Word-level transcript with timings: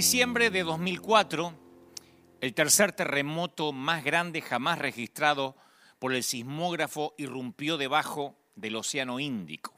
diciembre 0.00 0.50
de 0.50 0.62
2004, 0.62 1.52
el 2.40 2.54
tercer 2.54 2.92
terremoto 2.92 3.72
más 3.72 4.02
grande 4.02 4.40
jamás 4.40 4.78
registrado 4.78 5.56
por 5.98 6.14
el 6.14 6.22
sismógrafo 6.22 7.14
irrumpió 7.18 7.76
debajo 7.76 8.38
del 8.54 8.76
Océano 8.76 9.20
Índico. 9.20 9.74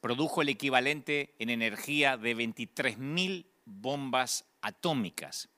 Produjo 0.00 0.40
el 0.40 0.48
equivalente 0.48 1.34
en 1.38 1.50
energía 1.50 2.16
de 2.16 2.34
23.000 2.34 3.46
bombas 3.66 4.46
atómicas. 4.62 5.50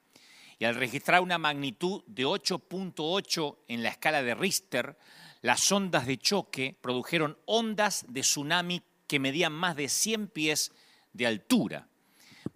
Y 0.59 0.65
al 0.65 0.75
registrar 0.75 1.20
una 1.20 1.39
magnitud 1.39 2.03
de 2.06 2.27
8.8 2.27 3.59
en 3.69 3.84
la 3.84 3.91
escala 3.91 4.23
de 4.23 4.34
Richter, 4.34 4.98
las 5.41 5.70
ondas 5.70 6.06
de 6.06 6.19
choque 6.19 6.77
produjeron 6.81 7.39
ondas 7.45 8.06
de 8.09 8.23
tsunami 8.23 8.83
que 9.06 9.20
medían 9.20 9.53
más 9.53 9.77
de 9.77 9.89
100 9.89 10.29
pies 10.29 10.73
de 11.12 11.27
altura. 11.27 11.87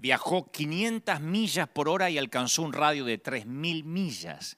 Viajó 0.02 0.50
500 0.50 1.20
millas 1.20 1.68
por 1.68 1.88
hora 1.88 2.10
y 2.10 2.18
alcanzó 2.18 2.62
un 2.62 2.72
radio 2.72 3.04
de 3.04 3.22
3.000 3.22 3.84
millas. 3.84 4.56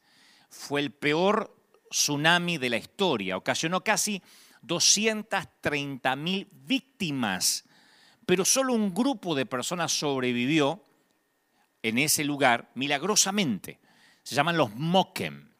Fue 0.48 0.80
el 0.80 0.91
peor 0.91 1.55
tsunami 1.91 2.56
de 2.56 2.70
la 2.70 2.78
historia. 2.78 3.37
Ocasionó 3.37 3.84
casi 3.84 4.22
230.000 4.67 6.48
víctimas, 6.50 7.67
pero 8.25 8.47
solo 8.47 8.72
un 8.72 8.95
grupo 8.95 9.34
de 9.34 9.45
personas 9.45 9.92
sobrevivió 9.92 10.83
en 11.83 11.98
ese 11.98 12.25
lugar 12.25 12.70
milagrosamente. 12.75 13.81
Se 14.22 14.34
llaman 14.34 14.56
los 14.56 14.75
Moken. 14.75 15.53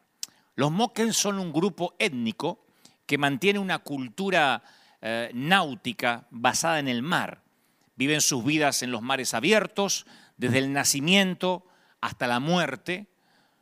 Los 0.55 0.72
Moken 0.72 1.12
son 1.12 1.38
un 1.38 1.52
grupo 1.52 1.94
étnico 1.98 2.64
que 3.05 3.18
mantiene 3.18 3.58
una 3.58 3.80
cultura 3.80 4.62
eh, 5.02 5.30
náutica 5.34 6.27
basada 6.30 6.78
en 6.78 6.88
el 6.88 7.02
mar. 7.02 7.43
Viven 7.96 8.20
sus 8.20 8.44
vidas 8.44 8.82
en 8.82 8.90
los 8.90 9.02
mares 9.02 9.34
abiertos, 9.34 10.06
desde 10.36 10.58
el 10.58 10.72
nacimiento 10.72 11.66
hasta 12.00 12.26
la 12.26 12.40
muerte. 12.40 13.06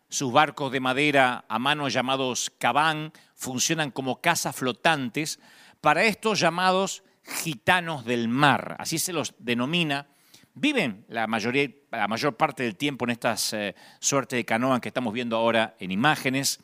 Sus 0.08 0.32
barcos 0.32 0.72
de 0.72 0.80
madera 0.80 1.44
a 1.48 1.58
mano 1.58 1.88
llamados 1.88 2.52
cabán 2.58 3.12
funcionan 3.34 3.90
como 3.90 4.20
casas 4.20 4.56
flotantes 4.56 5.40
para 5.80 6.04
estos 6.04 6.38
llamados 6.40 7.02
gitanos 7.24 8.04
del 8.04 8.28
mar, 8.28 8.76
así 8.78 8.98
se 8.98 9.12
los 9.12 9.34
denomina 9.38 10.08
viven 10.54 11.04
la, 11.08 11.26
mayoría, 11.26 11.68
la 11.90 12.08
mayor 12.08 12.36
parte 12.36 12.62
del 12.62 12.76
tiempo 12.76 13.04
en 13.04 13.10
estas 13.10 13.52
eh, 13.52 13.74
suertes 14.00 14.36
de 14.36 14.44
canoa 14.44 14.80
que 14.80 14.88
estamos 14.88 15.12
viendo 15.12 15.36
ahora 15.36 15.76
en 15.78 15.90
imágenes. 15.90 16.60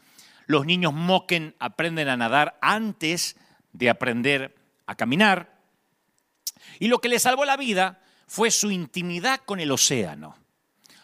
Los 0.46 0.66
niños 0.66 0.92
moquen 0.92 1.54
aprenden 1.58 2.08
a 2.08 2.16
nadar 2.16 2.58
antes 2.60 3.36
de 3.72 3.90
aprender 3.90 4.54
a 4.86 4.94
caminar. 4.94 5.57
Y 6.78 6.88
lo 6.88 7.00
que 7.00 7.08
les 7.08 7.22
salvó 7.22 7.44
la 7.44 7.56
vida 7.56 8.00
fue 8.26 8.50
su 8.50 8.70
intimidad 8.70 9.40
con 9.44 9.60
el 9.60 9.70
océano. 9.70 10.36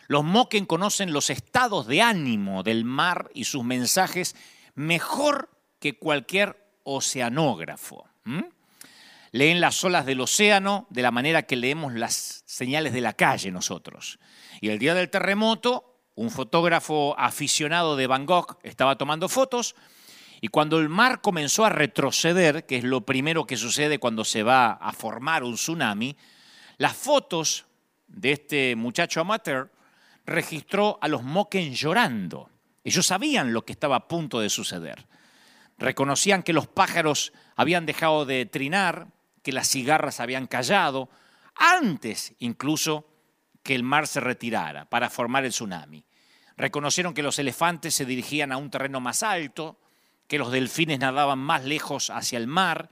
Los 0.06 0.24
moquen 0.24 0.66
conocen 0.66 1.12
los 1.12 1.30
estados 1.30 1.86
de 1.86 2.02
ánimo 2.02 2.62
del 2.62 2.84
mar 2.84 3.30
y 3.34 3.44
sus 3.44 3.64
mensajes 3.64 4.36
mejor 4.74 5.50
que 5.78 5.98
cualquier 5.98 6.56
oceanógrafo 6.84 8.06
leen 9.34 9.60
las 9.60 9.82
olas 9.82 10.06
del 10.06 10.20
océano 10.20 10.86
de 10.90 11.02
la 11.02 11.10
manera 11.10 11.42
que 11.42 11.56
leemos 11.56 11.92
las 11.92 12.44
señales 12.46 12.92
de 12.92 13.00
la 13.00 13.14
calle 13.14 13.50
nosotros. 13.50 14.20
Y 14.60 14.68
el 14.68 14.78
día 14.78 14.94
del 14.94 15.10
terremoto, 15.10 15.98
un 16.14 16.30
fotógrafo 16.30 17.18
aficionado 17.18 17.96
de 17.96 18.06
Van 18.06 18.26
Gogh 18.26 18.58
estaba 18.62 18.96
tomando 18.96 19.28
fotos 19.28 19.74
y 20.44 20.48
cuando 20.48 20.78
el 20.78 20.90
mar 20.90 21.22
comenzó 21.22 21.64
a 21.64 21.70
retroceder, 21.70 22.66
que 22.66 22.76
es 22.76 22.84
lo 22.84 23.06
primero 23.06 23.46
que 23.46 23.56
sucede 23.56 23.98
cuando 23.98 24.26
se 24.26 24.42
va 24.42 24.72
a 24.72 24.92
formar 24.92 25.42
un 25.42 25.54
tsunami, 25.54 26.18
las 26.76 26.94
fotos 26.94 27.64
de 28.08 28.32
este 28.32 28.76
muchacho 28.76 29.22
amateur 29.22 29.72
registró 30.26 30.98
a 31.00 31.08
los 31.08 31.22
Moken 31.22 31.72
llorando. 31.72 32.50
Ellos 32.84 33.06
sabían 33.06 33.54
lo 33.54 33.64
que 33.64 33.72
estaba 33.72 33.96
a 33.96 34.06
punto 34.06 34.38
de 34.38 34.50
suceder. 34.50 35.06
Reconocían 35.78 36.42
que 36.42 36.52
los 36.52 36.66
pájaros 36.66 37.32
habían 37.56 37.86
dejado 37.86 38.26
de 38.26 38.44
trinar, 38.44 39.06
que 39.42 39.50
las 39.52 39.70
cigarras 39.70 40.20
habían 40.20 40.46
callado, 40.46 41.08
antes 41.56 42.34
incluso 42.38 43.08
que 43.62 43.74
el 43.74 43.82
mar 43.82 44.06
se 44.06 44.20
retirara 44.20 44.84
para 44.90 45.08
formar 45.08 45.46
el 45.46 45.52
tsunami. 45.52 46.04
Reconocieron 46.58 47.14
que 47.14 47.22
los 47.22 47.38
elefantes 47.38 47.94
se 47.94 48.04
dirigían 48.04 48.52
a 48.52 48.58
un 48.58 48.68
terreno 48.68 49.00
más 49.00 49.22
alto, 49.22 49.78
que 50.26 50.38
los 50.38 50.50
delfines 50.50 50.98
nadaban 50.98 51.38
más 51.38 51.64
lejos 51.64 52.10
hacia 52.10 52.38
el 52.38 52.46
mar. 52.46 52.90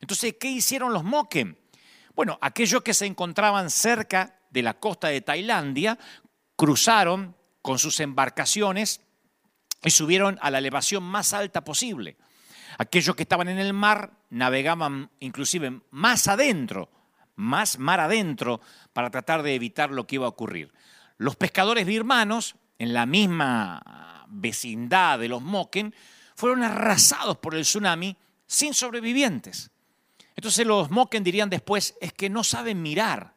Entonces, 0.00 0.34
¿qué 0.38 0.48
hicieron 0.48 0.92
los 0.92 1.04
moken? 1.04 1.58
Bueno, 2.14 2.38
aquellos 2.40 2.82
que 2.82 2.94
se 2.94 3.06
encontraban 3.06 3.70
cerca 3.70 4.40
de 4.50 4.62
la 4.62 4.74
costa 4.74 5.08
de 5.08 5.20
Tailandia 5.20 5.98
cruzaron 6.56 7.36
con 7.62 7.78
sus 7.78 8.00
embarcaciones 8.00 9.00
y 9.82 9.90
subieron 9.90 10.38
a 10.42 10.50
la 10.50 10.58
elevación 10.58 11.02
más 11.02 11.32
alta 11.32 11.64
posible. 11.64 12.16
Aquellos 12.78 13.16
que 13.16 13.22
estaban 13.22 13.48
en 13.48 13.58
el 13.58 13.72
mar 13.72 14.12
navegaban 14.30 15.10
inclusive 15.20 15.80
más 15.90 16.28
adentro, 16.28 16.90
más 17.34 17.78
mar 17.78 18.00
adentro, 18.00 18.60
para 18.92 19.10
tratar 19.10 19.42
de 19.42 19.54
evitar 19.54 19.90
lo 19.90 20.06
que 20.06 20.16
iba 20.16 20.26
a 20.26 20.30
ocurrir. 20.30 20.72
Los 21.18 21.36
pescadores 21.36 21.86
birmanos, 21.86 22.56
en 22.78 22.92
la 22.92 23.06
misma 23.06 24.26
vecindad 24.28 25.18
de 25.18 25.28
los 25.28 25.42
Moken, 25.42 25.94
fueron 26.42 26.64
arrasados 26.64 27.38
por 27.38 27.54
el 27.54 27.62
tsunami 27.62 28.16
sin 28.48 28.74
sobrevivientes. 28.74 29.70
Entonces 30.34 30.66
los 30.66 30.90
Moken 30.90 31.22
dirían 31.22 31.48
después, 31.48 31.94
es 32.00 32.12
que 32.12 32.28
no 32.28 32.42
saben 32.42 32.82
mirar. 32.82 33.36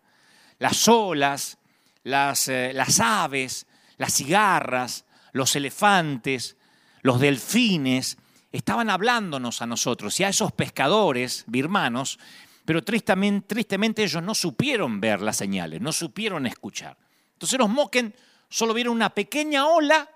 Las 0.58 0.88
olas, 0.88 1.60
las, 2.02 2.48
eh, 2.48 2.72
las 2.74 3.00
aves, 3.00 3.68
las 3.98 4.12
cigarras, 4.12 5.06
los 5.34 5.56
elefantes, 5.56 6.58
los 7.04 7.20
delfines, 7.20 8.18
estaban 8.52 8.90
hablándonos 8.90 9.62
a 9.62 9.68
nosotros 9.68 10.20
y 10.20 10.24
a 10.24 10.30
esos 10.30 10.52
pescadores 10.54 11.44
birmanos, 11.46 12.18
pero 12.66 12.84
tristemente, 12.84 13.46
tristemente 13.54 14.04
ellos 14.04 14.24
no 14.24 14.34
supieron 14.34 15.00
ver 15.00 15.22
las 15.22 15.38
señales, 15.38 15.80
no 15.80 15.92
supieron 15.92 16.48
escuchar. 16.48 16.98
Entonces 17.34 17.60
los 17.60 17.70
Moken 17.70 18.16
solo 18.50 18.74
vieron 18.74 18.96
una 18.96 19.12
pequeña 19.12 19.68
ola 19.68 20.10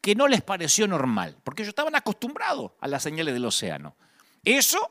que 0.00 0.14
no 0.14 0.28
les 0.28 0.42
pareció 0.42 0.86
normal, 0.86 1.36
porque 1.44 1.62
ellos 1.62 1.70
estaban 1.70 1.94
acostumbrados 1.94 2.72
a 2.80 2.88
las 2.88 3.02
señales 3.02 3.34
del 3.34 3.44
océano. 3.44 3.96
Eso 4.44 4.90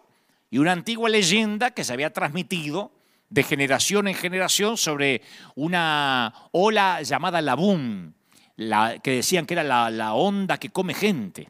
y 0.51 0.57
una 0.57 0.71
antigua 0.71 1.09
leyenda 1.09 1.71
que 1.71 1.83
se 1.83 1.93
había 1.93 2.11
transmitido 2.11 2.91
de 3.29 3.43
generación 3.43 4.07
en 4.07 4.15
generación 4.15 4.77
sobre 4.77 5.21
una 5.55 6.33
ola 6.51 7.01
llamada 7.03 7.41
Labún, 7.41 8.15
la, 8.55 8.99
que 8.99 9.11
decían 9.11 9.45
que 9.45 9.53
era 9.53 9.63
la, 9.63 9.89
la 9.89 10.13
onda 10.13 10.57
que 10.57 10.69
come 10.69 10.93
gente. 10.93 11.49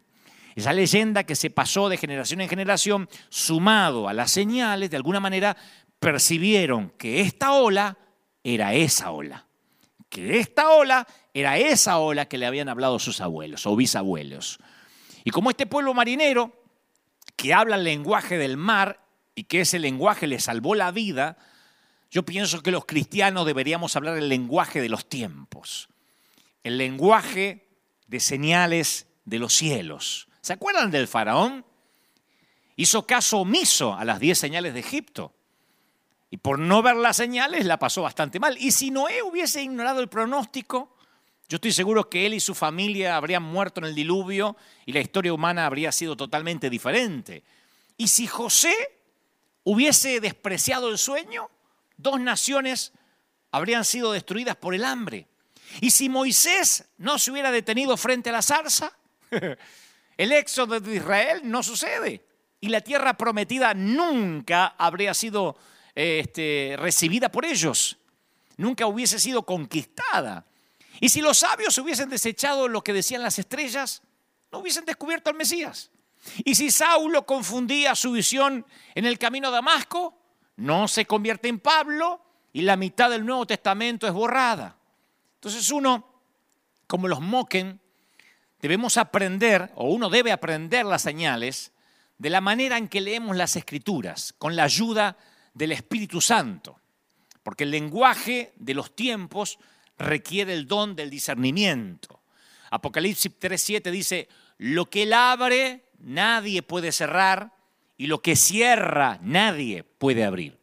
Esa 0.55 0.73
leyenda 0.73 1.23
que 1.23 1.35
se 1.35 1.49
pasó 1.49 1.87
de 1.87 1.97
generación 1.97 2.41
en 2.41 2.49
generación, 2.49 3.09
sumado 3.29 4.09
a 4.09 4.13
las 4.13 4.31
señales, 4.31 4.89
de 4.89 4.97
alguna 4.97 5.21
manera 5.21 5.55
percibieron 5.99 6.91
que 6.97 7.21
esta 7.21 7.53
ola 7.53 7.97
era 8.43 8.73
esa 8.73 9.11
ola. 9.11 9.45
Que 10.09 10.39
esta 10.39 10.71
ola 10.71 11.07
era 11.33 11.57
esa 11.57 11.99
ola 11.99 12.27
que 12.27 12.37
le 12.37 12.45
habían 12.45 12.69
hablado 12.69 12.99
sus 12.99 13.21
abuelos 13.21 13.65
o 13.65 13.75
bisabuelos. 13.75 14.59
Y 15.23 15.31
como 15.31 15.49
este 15.49 15.65
pueblo 15.65 15.93
marinero, 15.93 16.53
que 17.35 17.53
habla 17.53 17.75
el 17.75 17.83
lenguaje 17.83 18.37
del 18.37 18.57
mar 18.57 19.05
y 19.35 19.43
que 19.45 19.61
ese 19.61 19.79
lenguaje 19.79 20.27
le 20.27 20.39
salvó 20.39 20.75
la 20.75 20.91
vida, 20.91 21.37
yo 22.11 22.23
pienso 22.23 22.61
que 22.61 22.71
los 22.71 22.85
cristianos 22.85 23.45
deberíamos 23.45 23.95
hablar 23.95 24.17
el 24.17 24.29
lenguaje 24.29 24.81
de 24.81 24.89
los 24.89 25.07
tiempos, 25.07 25.89
el 26.63 26.77
lenguaje 26.77 27.67
de 28.07 28.19
señales 28.19 29.07
de 29.25 29.39
los 29.39 29.53
cielos. 29.53 30.27
¿Se 30.41 30.53
acuerdan 30.53 30.89
del 30.89 31.07
faraón? 31.07 31.63
Hizo 32.75 33.05
caso 33.05 33.39
omiso 33.39 33.93
a 33.93 34.05
las 34.05 34.19
diez 34.19 34.39
señales 34.39 34.73
de 34.73 34.79
Egipto. 34.79 35.33
Y 36.31 36.37
por 36.37 36.59
no 36.59 36.81
ver 36.81 36.95
las 36.95 37.17
señales 37.17 37.65
la 37.65 37.77
pasó 37.77 38.01
bastante 38.01 38.39
mal. 38.39 38.57
Y 38.57 38.71
si 38.71 38.91
Noé 38.91 39.21
hubiese 39.21 39.61
ignorado 39.61 39.99
el 39.99 40.09
pronóstico, 40.09 40.95
yo 41.49 41.55
estoy 41.55 41.73
seguro 41.73 42.09
que 42.09 42.25
él 42.25 42.33
y 42.35 42.39
su 42.39 42.55
familia 42.55 43.17
habrían 43.17 43.43
muerto 43.43 43.81
en 43.81 43.87
el 43.87 43.95
diluvio 43.95 44.55
y 44.85 44.93
la 44.93 45.01
historia 45.01 45.33
humana 45.33 45.65
habría 45.65 45.91
sido 45.91 46.15
totalmente 46.15 46.69
diferente. 46.69 47.43
Y 47.97 48.07
si 48.07 48.27
José 48.27 48.73
hubiese 49.63 50.21
despreciado 50.21 50.89
el 50.89 50.97
sueño, 50.97 51.49
dos 51.97 52.19
naciones 52.21 52.93
habrían 53.51 53.83
sido 53.83 54.11
destruidas 54.11 54.55
por 54.55 54.73
el 54.73 54.85
hambre. 54.85 55.27
Y 55.81 55.91
si 55.91 56.07
Moisés 56.07 56.85
no 56.97 57.19
se 57.19 57.31
hubiera 57.31 57.51
detenido 57.51 57.97
frente 57.97 58.29
a 58.29 58.33
la 58.33 58.41
zarza, 58.41 58.93
El 60.19 60.33
éxodo 60.33 60.81
de 60.81 60.95
Israel 60.95 61.41
no 61.45 61.63
sucede 61.63 62.21
y 62.59 62.67
la 62.67 62.81
tierra 62.81 63.13
prometida 63.15 63.73
nunca 63.73 64.75
habría 64.77 65.13
sido 65.13 65.57
este, 65.95 66.75
recibida 66.77 67.31
por 67.31 67.45
ellos, 67.45 67.97
nunca 68.57 68.85
hubiese 68.85 69.17
sido 69.17 69.43
conquistada. 69.43 70.45
Y 70.99 71.09
si 71.09 71.21
los 71.21 71.39
sabios 71.39 71.77
hubiesen 71.77 72.09
desechado 72.09 72.67
lo 72.67 72.83
que 72.83 72.93
decían 72.93 73.23
las 73.23 73.39
estrellas, 73.39 74.01
no 74.51 74.59
hubiesen 74.59 74.85
descubierto 74.85 75.29
al 75.29 75.35
Mesías. 75.35 75.91
Y 76.43 76.55
si 76.55 76.71
Saulo 76.71 77.25
confundía 77.25 77.95
su 77.95 78.11
visión 78.11 78.65
en 78.95 79.05
el 79.05 79.17
camino 79.17 79.47
a 79.47 79.51
Damasco, 79.51 80.17
no 80.57 80.87
se 80.87 81.05
convierte 81.05 81.47
en 81.47 81.59
Pablo 81.59 82.21
y 82.51 82.61
la 82.61 82.75
mitad 82.75 83.09
del 83.09 83.25
Nuevo 83.25 83.45
Testamento 83.45 84.07
es 84.07 84.13
borrada. 84.13 84.77
Entonces 85.35 85.71
uno, 85.71 86.05
como 86.87 87.07
los 87.07 87.21
moquen, 87.21 87.79
debemos 88.61 88.97
aprender, 88.97 89.71
o 89.75 89.89
uno 89.89 90.09
debe 90.09 90.31
aprender 90.31 90.85
las 90.85 91.01
señales 91.01 91.71
de 92.17 92.29
la 92.29 92.41
manera 92.41 92.77
en 92.77 92.89
que 92.89 92.99
leemos 92.99 93.37
las 93.37 93.55
escrituras, 93.55 94.33
con 94.37 94.57
la 94.57 94.63
ayuda 94.63 95.17
del 95.53 95.71
Espíritu 95.71 96.19
Santo. 96.19 96.77
Porque 97.43 97.63
el 97.63 97.71
lenguaje 97.71 98.51
de 98.57 98.73
los 98.73 98.93
tiempos 98.93 99.57
requiere 99.99 100.53
el 100.53 100.67
don 100.67 100.95
del 100.95 101.09
discernimiento. 101.09 102.21
Apocalipsis 102.71 103.31
3.7 103.39 103.91
dice, 103.91 104.29
lo 104.57 104.89
que 104.89 105.03
él 105.03 105.13
abre, 105.13 105.85
nadie 105.99 106.63
puede 106.63 106.91
cerrar, 106.91 107.53
y 107.97 108.07
lo 108.07 108.21
que 108.21 108.35
cierra, 108.35 109.19
nadie 109.21 109.83
puede 109.83 110.23
abrir. 110.23 110.57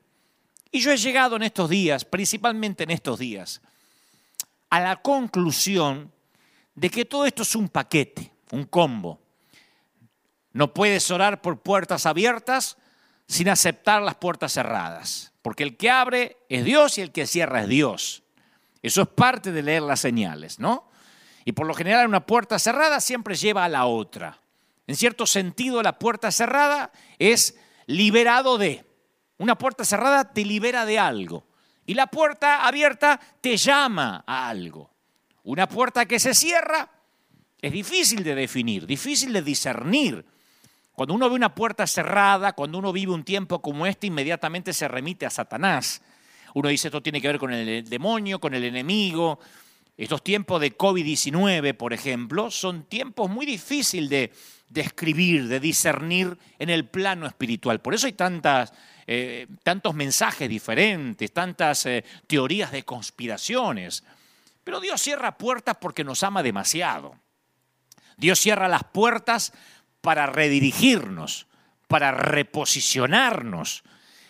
Y 0.72 0.80
yo 0.80 0.90
he 0.90 0.96
llegado 0.96 1.36
en 1.36 1.42
estos 1.42 1.68
días, 1.68 2.04
principalmente 2.04 2.84
en 2.84 2.90
estos 2.90 3.18
días, 3.18 3.60
a 4.70 4.80
la 4.80 4.96
conclusión 4.96 6.12
de 6.74 6.90
que 6.90 7.04
todo 7.04 7.26
esto 7.26 7.42
es 7.42 7.54
un 7.54 7.68
paquete, 7.68 8.32
un 8.52 8.64
combo. 8.64 9.20
No 10.52 10.72
puedes 10.72 11.10
orar 11.10 11.42
por 11.42 11.60
puertas 11.60 12.06
abiertas 12.06 12.78
sin 13.26 13.48
aceptar 13.48 14.02
las 14.02 14.14
puertas 14.14 14.52
cerradas, 14.52 15.32
porque 15.42 15.62
el 15.62 15.76
que 15.76 15.90
abre 15.90 16.38
es 16.48 16.64
Dios 16.64 16.96
y 16.98 17.02
el 17.02 17.12
que 17.12 17.26
cierra 17.26 17.62
es 17.62 17.68
Dios. 17.68 18.22
Eso 18.86 19.02
es 19.02 19.08
parte 19.08 19.50
de 19.50 19.62
leer 19.62 19.82
las 19.82 19.98
señales, 19.98 20.60
¿no? 20.60 20.88
Y 21.44 21.50
por 21.52 21.66
lo 21.66 21.74
general 21.74 22.06
una 22.06 22.24
puerta 22.24 22.56
cerrada 22.56 23.00
siempre 23.00 23.34
lleva 23.34 23.64
a 23.64 23.68
la 23.68 23.86
otra. 23.86 24.38
En 24.86 24.94
cierto 24.94 25.26
sentido, 25.26 25.82
la 25.82 25.98
puerta 25.98 26.30
cerrada 26.30 26.92
es 27.18 27.58
liberado 27.86 28.58
de. 28.58 28.84
Una 29.38 29.58
puerta 29.58 29.84
cerrada 29.84 30.32
te 30.32 30.44
libera 30.44 30.86
de 30.86 31.00
algo. 31.00 31.48
Y 31.84 31.94
la 31.94 32.06
puerta 32.06 32.64
abierta 32.64 33.18
te 33.40 33.56
llama 33.56 34.22
a 34.24 34.48
algo. 34.48 34.88
Una 35.42 35.68
puerta 35.68 36.06
que 36.06 36.20
se 36.20 36.32
cierra 36.32 36.88
es 37.60 37.72
difícil 37.72 38.22
de 38.22 38.36
definir, 38.36 38.86
difícil 38.86 39.32
de 39.32 39.42
discernir. 39.42 40.24
Cuando 40.92 41.12
uno 41.12 41.28
ve 41.28 41.34
una 41.34 41.56
puerta 41.56 41.88
cerrada, 41.88 42.52
cuando 42.52 42.78
uno 42.78 42.92
vive 42.92 43.12
un 43.12 43.24
tiempo 43.24 43.60
como 43.60 43.84
este, 43.84 44.06
inmediatamente 44.06 44.72
se 44.72 44.86
remite 44.86 45.26
a 45.26 45.30
Satanás. 45.30 46.02
Uno 46.56 46.70
dice 46.70 46.88
esto 46.88 47.02
tiene 47.02 47.20
que 47.20 47.28
ver 47.28 47.38
con 47.38 47.52
el 47.52 47.86
demonio, 47.86 48.40
con 48.40 48.54
el 48.54 48.64
enemigo. 48.64 49.38
Estos 49.94 50.24
tiempos 50.24 50.58
de 50.58 50.74
COVID-19, 50.74 51.74
por 51.76 51.92
ejemplo, 51.92 52.50
son 52.50 52.84
tiempos 52.84 53.28
muy 53.28 53.44
difíciles 53.44 54.08
de 54.08 54.32
describir, 54.70 55.48
de 55.48 55.60
discernir 55.60 56.38
en 56.58 56.70
el 56.70 56.86
plano 56.86 57.26
espiritual. 57.26 57.82
Por 57.82 57.92
eso 57.92 58.06
hay 58.06 58.14
tantas 58.14 58.72
eh, 59.06 59.48
tantos 59.64 59.94
mensajes 59.94 60.48
diferentes, 60.48 61.30
tantas 61.30 61.84
eh, 61.84 62.02
teorías 62.26 62.72
de 62.72 62.84
conspiraciones. 62.84 64.02
Pero 64.64 64.80
Dios 64.80 65.02
cierra 65.02 65.36
puertas 65.36 65.76
porque 65.78 66.04
nos 66.04 66.22
ama 66.22 66.42
demasiado. 66.42 67.16
Dios 68.16 68.40
cierra 68.40 68.66
las 68.66 68.84
puertas 68.84 69.52
para 70.00 70.24
redirigirnos, 70.24 71.48
para 71.86 72.12
reposicionarnos. 72.12 73.84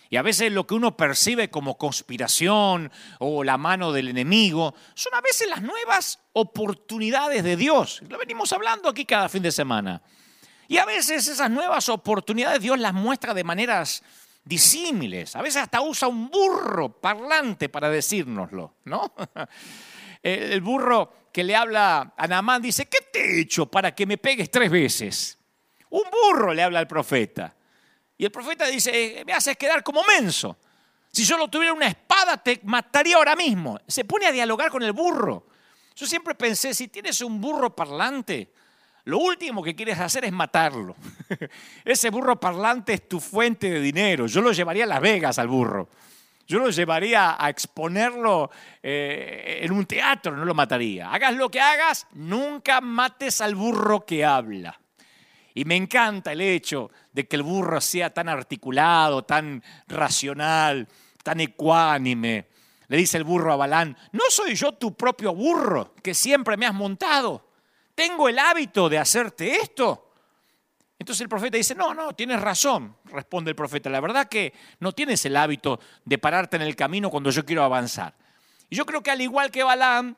Y 0.09 0.17
a 0.17 0.21
veces 0.21 0.51
lo 0.51 0.65
que 0.65 0.73
uno 0.73 0.95
percibe 0.95 1.49
como 1.49 1.77
conspiración 1.77 2.91
o 3.19 3.43
la 3.43 3.57
mano 3.57 3.91
del 3.91 4.09
enemigo 4.09 4.73
son 4.93 5.13
a 5.15 5.21
veces 5.21 5.49
las 5.49 5.61
nuevas 5.61 6.19
oportunidades 6.33 7.43
de 7.43 7.55
Dios. 7.55 8.01
Lo 8.07 8.17
venimos 8.17 8.53
hablando 8.53 8.89
aquí 8.89 9.05
cada 9.05 9.29
fin 9.29 9.43
de 9.43 9.51
semana. 9.51 10.01
Y 10.67 10.77
a 10.77 10.85
veces 10.85 11.27
esas 11.27 11.49
nuevas 11.49 11.89
oportunidades 11.89 12.61
Dios 12.61 12.79
las 12.79 12.93
muestra 12.93 13.33
de 13.33 13.43
maneras 13.43 14.03
disímiles. 14.43 15.35
A 15.35 15.41
veces 15.41 15.63
hasta 15.63 15.81
usa 15.81 16.07
un 16.07 16.29
burro 16.29 16.89
parlante 17.01 17.69
para 17.69 17.89
decírnoslo, 17.89 18.75
¿no? 18.85 19.13
El 20.23 20.61
burro 20.61 21.29
que 21.31 21.43
le 21.43 21.55
habla 21.55 22.13
a 22.17 22.27
Namán 22.27 22.61
dice, 22.61 22.87
¿qué 22.87 22.97
te 23.13 23.19
he 23.19 23.41
hecho 23.41 23.67
para 23.67 23.93
que 23.93 24.05
me 24.05 24.17
pegues 24.17 24.49
tres 24.49 24.71
veces? 24.71 25.37
Un 25.89 26.03
burro 26.09 26.53
le 26.53 26.63
habla 26.63 26.79
al 26.79 26.87
profeta. 26.87 27.56
Y 28.17 28.25
el 28.25 28.31
profeta 28.31 28.65
dice, 28.67 29.23
me 29.25 29.33
haces 29.33 29.55
quedar 29.57 29.83
como 29.83 30.03
menso. 30.03 30.57
Si 31.11 31.25
solo 31.25 31.47
tuviera 31.47 31.73
una 31.73 31.87
espada 31.87 32.37
te 32.37 32.59
mataría 32.63 33.17
ahora 33.17 33.35
mismo. 33.35 33.79
Se 33.87 34.05
pone 34.05 34.25
a 34.25 34.31
dialogar 34.31 34.69
con 34.69 34.83
el 34.83 34.91
burro. 34.91 35.47
Yo 35.95 36.05
siempre 36.05 36.35
pensé, 36.35 36.73
si 36.73 36.87
tienes 36.87 37.21
un 37.21 37.41
burro 37.41 37.75
parlante, 37.75 38.51
lo 39.05 39.19
último 39.19 39.63
que 39.63 39.75
quieres 39.75 39.99
hacer 39.99 40.25
es 40.25 40.31
matarlo. 40.31 40.95
Ese 41.85 42.09
burro 42.09 42.39
parlante 42.39 42.93
es 42.93 43.07
tu 43.07 43.19
fuente 43.19 43.69
de 43.69 43.79
dinero. 43.79 44.27
Yo 44.27 44.41
lo 44.41 44.51
llevaría 44.51 44.83
a 44.83 44.87
Las 44.87 45.01
Vegas 45.01 45.39
al 45.39 45.47
burro. 45.47 45.89
Yo 46.47 46.59
lo 46.59 46.69
llevaría 46.69 47.35
a 47.37 47.49
exponerlo 47.49 48.49
eh, 48.81 49.59
en 49.63 49.71
un 49.71 49.85
teatro, 49.85 50.35
no 50.35 50.45
lo 50.45 50.53
mataría. 50.53 51.11
Hagas 51.11 51.35
lo 51.35 51.49
que 51.49 51.59
hagas, 51.59 52.07
nunca 52.13 52.79
mates 52.79 53.41
al 53.41 53.55
burro 53.55 54.05
que 54.05 54.23
habla. 54.23 54.79
Y 55.57 55.65
me 55.65 55.75
encanta 55.75 56.31
el 56.31 56.41
hecho 56.41 56.91
de 57.11 57.27
que 57.27 57.35
el 57.35 57.43
burro 57.43 57.81
sea 57.81 58.13
tan 58.13 58.29
articulado, 58.29 59.23
tan 59.23 59.63
racional, 59.87 60.87
tan 61.23 61.39
ecuánime. 61.39 62.47
Le 62.87 62.97
dice 62.97 63.17
el 63.17 63.23
burro 63.23 63.51
a 63.51 63.55
Balán, 63.55 63.97
¿no 64.11 64.23
soy 64.29 64.55
yo 64.55 64.73
tu 64.73 64.95
propio 64.95 65.33
burro 65.33 65.95
que 66.01 66.13
siempre 66.13 66.57
me 66.57 66.65
has 66.65 66.73
montado? 66.73 67.47
tengo 67.97 68.29
el 68.29 68.37
hábito 68.37 68.89
de 68.89 68.99
hacerte 68.99 69.55
esto. 69.55 70.11
Entonces 70.99 71.21
el 71.21 71.29
profeta 71.29 71.57
dice, 71.57 71.73
no, 71.73 71.95
no, 71.95 72.13
tienes 72.13 72.39
razón, 72.39 72.95
responde 73.05 73.49
el 73.49 73.55
profeta, 73.55 73.89
la 73.89 73.99
verdad 73.99 74.27
que 74.27 74.53
no 74.79 74.91
tienes 74.91 75.25
el 75.25 75.35
hábito 75.35 75.79
de 76.05 76.19
pararte 76.19 76.57
en 76.57 76.61
el 76.61 76.75
camino 76.75 77.09
cuando 77.09 77.31
yo 77.31 77.43
quiero 77.43 77.63
avanzar. 77.63 78.13
Y 78.69 78.75
yo 78.75 78.85
creo 78.85 79.01
que 79.01 79.09
al 79.09 79.21
igual 79.21 79.49
que 79.49 79.63
Balaam, 79.63 80.15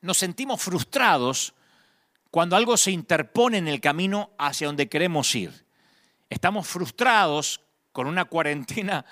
nos 0.00 0.16
sentimos 0.16 0.62
frustrados 0.62 1.54
cuando 2.36 2.54
algo 2.54 2.76
se 2.76 2.90
interpone 2.90 3.56
en 3.56 3.66
el 3.66 3.80
camino 3.80 4.32
hacia 4.36 4.66
donde 4.66 4.90
queremos 4.90 5.34
ir. 5.34 5.64
Estamos 6.28 6.66
frustrados 6.66 7.62
con 7.92 8.06
una 8.06 8.26
cuarentena 8.26 9.06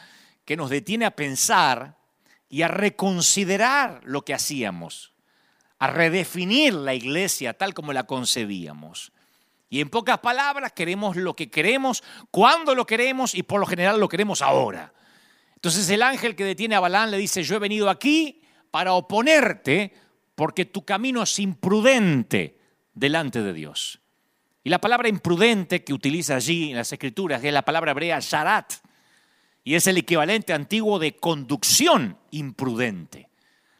que 0.44 0.58
nos 0.58 0.68
detiene 0.68 1.06
a 1.06 1.16
pensar 1.16 1.96
y 2.50 2.60
a 2.60 2.68
reconsiderar 2.68 4.02
lo 4.04 4.26
que 4.26 4.34
hacíamos 4.34 5.14
a 5.78 5.86
redefinir 5.86 6.74
la 6.74 6.92
iglesia 6.92 7.54
tal 7.54 7.72
como 7.72 7.94
la 7.94 8.04
concebíamos. 8.04 9.10
Y 9.70 9.80
en 9.80 9.88
pocas 9.88 10.18
palabras, 10.18 10.72
queremos 10.72 11.16
lo 11.16 11.34
que 11.34 11.48
queremos, 11.48 12.04
cuando 12.30 12.74
lo 12.74 12.86
queremos 12.86 13.34
y 13.34 13.42
por 13.42 13.58
lo 13.58 13.64
general 13.64 13.98
lo 13.98 14.10
queremos 14.10 14.42
ahora. 14.42 14.92
Entonces 15.54 15.88
el 15.88 16.02
ángel 16.02 16.36
que 16.36 16.44
detiene 16.44 16.74
a 16.74 16.80
Balán 16.80 17.10
le 17.10 17.16
dice, 17.16 17.42
yo 17.42 17.56
he 17.56 17.58
venido 17.58 17.88
aquí 17.88 18.42
para 18.70 18.92
oponerte 18.92 19.94
porque 20.34 20.66
tu 20.66 20.84
camino 20.84 21.22
es 21.22 21.38
imprudente 21.38 22.62
delante 22.94 23.42
de 23.42 23.52
Dios. 23.52 24.00
Y 24.62 24.70
la 24.70 24.80
palabra 24.80 25.08
imprudente 25.08 25.84
que 25.84 25.92
utiliza 25.92 26.36
allí 26.36 26.70
en 26.70 26.76
las 26.76 26.92
escrituras 26.92 27.44
es 27.44 27.52
la 27.52 27.62
palabra 27.62 27.90
hebrea 27.90 28.18
sharat, 28.20 28.72
y 29.62 29.74
es 29.74 29.86
el 29.86 29.96
equivalente 29.96 30.52
antiguo 30.52 30.98
de 30.98 31.16
conducción 31.16 32.18
imprudente. 32.30 33.28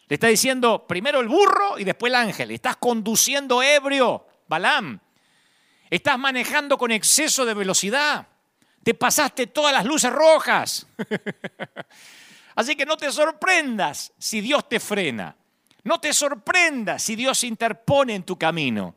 Le 0.09 0.14
está 0.14 0.28
diciendo 0.28 0.87
primero 0.87 1.21
el 1.21 1.28
burro 1.28 1.78
y 1.78 1.85
después 1.85 2.11
el 2.11 2.16
ángel. 2.16 2.50
Estás 2.50 2.76
conduciendo 2.76 3.62
ebrio, 3.62 4.26
Balaam. 4.49 5.00
Estás 5.90 6.18
manejando 6.18 6.78
con 6.78 6.90
exceso 6.90 7.44
de 7.44 7.54
velocidad. 7.54 8.26
Te 8.83 8.94
pasaste 8.94 9.47
todas 9.47 9.73
las 9.73 9.85
luces 9.85 10.12
rojas. 10.12 10.87
Así 12.54 12.76
que 12.76 12.87
no 12.87 12.97
te 12.97 13.11
sorprendas 13.11 14.12
si 14.18 14.40
Dios 14.40 14.68
te 14.68 14.80
frena. 14.80 15.37
No 15.83 16.00
te 16.00 16.12
sorprendas 16.12 17.02
si 17.02 17.16
Dios 17.16 17.44
interpone 17.44 18.14
en 18.14 18.23
tu 18.23 18.38
camino. 18.38 18.97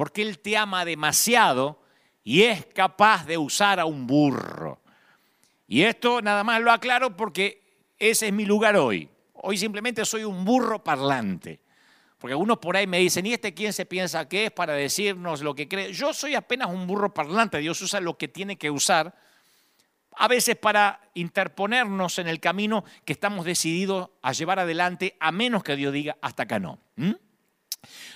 Porque 0.00 0.22
Él 0.22 0.38
te 0.38 0.56
ama 0.56 0.86
demasiado 0.86 1.78
y 2.24 2.44
es 2.44 2.64
capaz 2.64 3.26
de 3.26 3.36
usar 3.36 3.78
a 3.78 3.84
un 3.84 4.06
burro. 4.06 4.80
Y 5.68 5.82
esto 5.82 6.22
nada 6.22 6.42
más 6.42 6.62
lo 6.62 6.72
aclaro 6.72 7.14
porque 7.14 7.60
ese 7.98 8.28
es 8.28 8.32
mi 8.32 8.46
lugar 8.46 8.76
hoy. 8.76 9.10
Hoy 9.34 9.58
simplemente 9.58 10.06
soy 10.06 10.24
un 10.24 10.42
burro 10.42 10.82
parlante. 10.82 11.60
Porque 12.16 12.32
algunos 12.32 12.56
por 12.56 12.78
ahí 12.78 12.86
me 12.86 12.98
dicen, 12.98 13.26
¿y 13.26 13.34
este 13.34 13.52
quién 13.52 13.74
se 13.74 13.84
piensa 13.84 14.26
que 14.26 14.46
es 14.46 14.50
para 14.50 14.72
decirnos 14.72 15.42
lo 15.42 15.54
que 15.54 15.68
cree? 15.68 15.92
Yo 15.92 16.14
soy 16.14 16.34
apenas 16.34 16.70
un 16.70 16.86
burro 16.86 17.12
parlante. 17.12 17.58
Dios 17.58 17.82
usa 17.82 18.00
lo 18.00 18.16
que 18.16 18.28
tiene 18.28 18.56
que 18.56 18.70
usar, 18.70 19.14
a 20.16 20.28
veces 20.28 20.56
para 20.56 21.10
interponernos 21.12 22.18
en 22.18 22.26
el 22.26 22.40
camino 22.40 22.84
que 23.04 23.12
estamos 23.12 23.44
decididos 23.44 24.08
a 24.22 24.32
llevar 24.32 24.60
adelante, 24.60 25.18
a 25.20 25.30
menos 25.30 25.62
que 25.62 25.76
Dios 25.76 25.92
diga, 25.92 26.16
hasta 26.22 26.44
acá 26.44 26.58
no. 26.58 26.78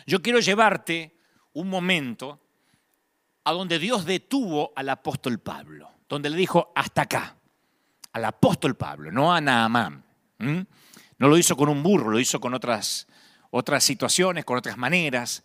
Yo 0.06 0.22
quiero 0.22 0.40
llevarte 0.40 1.13
un 1.54 1.68
momento 1.68 2.40
a 3.44 3.52
donde 3.52 3.78
Dios 3.78 4.04
detuvo 4.04 4.72
al 4.76 4.88
apóstol 4.88 5.38
Pablo, 5.38 5.90
donde 6.08 6.30
le 6.30 6.36
dijo, 6.36 6.72
hasta 6.74 7.02
acá, 7.02 7.36
al 8.12 8.24
apóstol 8.24 8.76
Pablo, 8.76 9.10
no 9.10 9.32
a 9.32 9.40
Naamán. 9.40 10.04
No 10.38 11.28
lo 11.28 11.38
hizo 11.38 11.56
con 11.56 11.68
un 11.68 11.82
burro, 11.82 12.10
lo 12.10 12.20
hizo 12.20 12.40
con 12.40 12.54
otras, 12.54 13.06
otras 13.50 13.82
situaciones, 13.84 14.44
con 14.44 14.58
otras 14.58 14.76
maneras. 14.76 15.42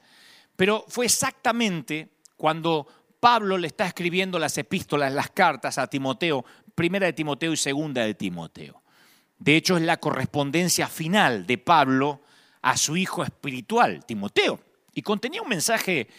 Pero 0.56 0.84
fue 0.88 1.06
exactamente 1.06 2.10
cuando 2.36 2.88
Pablo 3.20 3.58
le 3.58 3.68
está 3.68 3.86
escribiendo 3.86 4.40
las 4.40 4.58
epístolas, 4.58 5.14
las 5.14 5.30
cartas 5.30 5.78
a 5.78 5.88
Timoteo, 5.88 6.44
primera 6.76 7.06
de 7.06 7.14
Timoteo 7.14 7.54
y 7.54 7.58
segunda 7.58 8.04
de 8.04 8.14
Timoteo. 8.14 8.82
De 9.38 9.56
hecho, 9.56 9.78
es 9.78 9.84
la 9.84 9.98
correspondencia 9.98 10.88
final 10.88 11.46
de 11.46 11.58
Pablo 11.58 12.22
a 12.62 12.78
su 12.78 12.98
hijo 12.98 13.24
espiritual, 13.24 14.06
Timoteo, 14.06 14.60
y 15.00 15.02
contenía 15.02 15.42
un 15.42 15.48
mensaje 15.48 16.10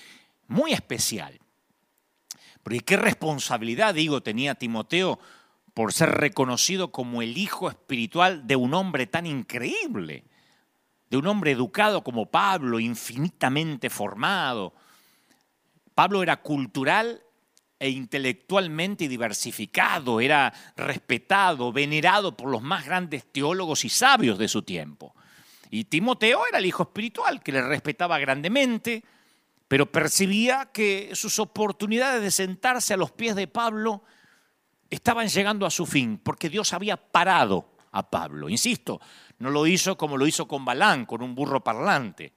muy 0.48 0.72
especial. 0.72 1.38
Porque 2.62 2.80
qué 2.80 2.96
responsabilidad, 2.96 3.92
digo, 3.92 4.22
tenía 4.22 4.54
Timoteo 4.54 5.18
por 5.74 5.92
ser 5.92 6.12
reconocido 6.12 6.90
como 6.90 7.20
el 7.20 7.36
hijo 7.36 7.68
espiritual 7.68 8.46
de 8.46 8.56
un 8.56 8.72
hombre 8.72 9.06
tan 9.06 9.26
increíble, 9.26 10.24
de 11.10 11.16
un 11.18 11.26
hombre 11.26 11.50
educado 11.50 12.02
como 12.02 12.30
Pablo, 12.30 12.80
infinitamente 12.80 13.90
formado. 13.90 14.72
Pablo 15.94 16.22
era 16.22 16.40
cultural 16.40 17.22
e 17.78 17.90
intelectualmente 17.90 19.08
diversificado, 19.08 20.22
era 20.22 20.54
respetado, 20.74 21.70
venerado 21.70 22.34
por 22.34 22.48
los 22.48 22.62
más 22.62 22.86
grandes 22.86 23.30
teólogos 23.30 23.84
y 23.84 23.90
sabios 23.90 24.38
de 24.38 24.48
su 24.48 24.62
tiempo. 24.62 25.14
Y 25.70 25.84
Timoteo 25.84 26.42
era 26.48 26.58
el 26.58 26.66
hijo 26.66 26.82
espiritual 26.82 27.42
que 27.42 27.52
le 27.52 27.62
respetaba 27.62 28.18
grandemente, 28.18 29.04
pero 29.68 29.90
percibía 29.90 30.70
que 30.72 31.10
sus 31.14 31.38
oportunidades 31.38 32.22
de 32.22 32.32
sentarse 32.32 32.94
a 32.94 32.96
los 32.96 33.12
pies 33.12 33.36
de 33.36 33.46
Pablo 33.46 34.02
estaban 34.90 35.28
llegando 35.28 35.64
a 35.64 35.70
su 35.70 35.86
fin, 35.86 36.18
porque 36.18 36.48
Dios 36.48 36.72
había 36.72 36.96
parado 36.96 37.70
a 37.92 38.10
Pablo. 38.10 38.48
Insisto, 38.48 39.00
no 39.38 39.50
lo 39.50 39.66
hizo 39.68 39.96
como 39.96 40.16
lo 40.16 40.26
hizo 40.26 40.48
con 40.48 40.64
Balán, 40.64 41.06
con 41.06 41.22
un 41.22 41.36
burro 41.36 41.62
parlante. 41.62 42.32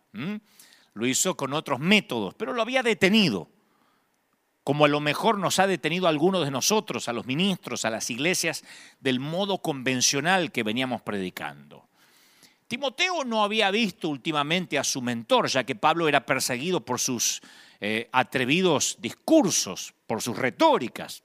Lo 0.93 1.07
hizo 1.07 1.35
con 1.35 1.53
otros 1.53 1.79
métodos, 1.79 2.35
pero 2.35 2.53
lo 2.53 2.61
había 2.61 2.83
detenido. 2.83 3.49
Como 4.63 4.85
a 4.85 4.87
lo 4.87 4.99
mejor 4.99 5.39
nos 5.39 5.57
ha 5.57 5.65
detenido 5.65 6.05
a 6.05 6.09
algunos 6.09 6.45
de 6.45 6.51
nosotros, 6.51 7.09
a 7.09 7.13
los 7.13 7.25
ministros, 7.25 7.83
a 7.83 7.89
las 7.89 8.11
iglesias, 8.11 8.63
del 8.99 9.19
modo 9.19 9.57
convencional 9.57 10.51
que 10.51 10.61
veníamos 10.61 11.01
predicando. 11.01 11.89
Timoteo 12.67 13.23
no 13.23 13.43
había 13.43 13.69
visto 13.71 14.09
últimamente 14.09 14.79
a 14.79 14.83
su 14.83 15.01
mentor, 15.01 15.47
ya 15.47 15.63
que 15.63 15.75
Pablo 15.75 16.07
era 16.07 16.25
perseguido 16.25 16.83
por 16.83 16.99
sus 16.99 17.41
eh, 17.79 18.09
atrevidos 18.11 18.97
discursos, 18.99 19.93
por 20.07 20.21
sus 20.21 20.37
retóricas. 20.37 21.23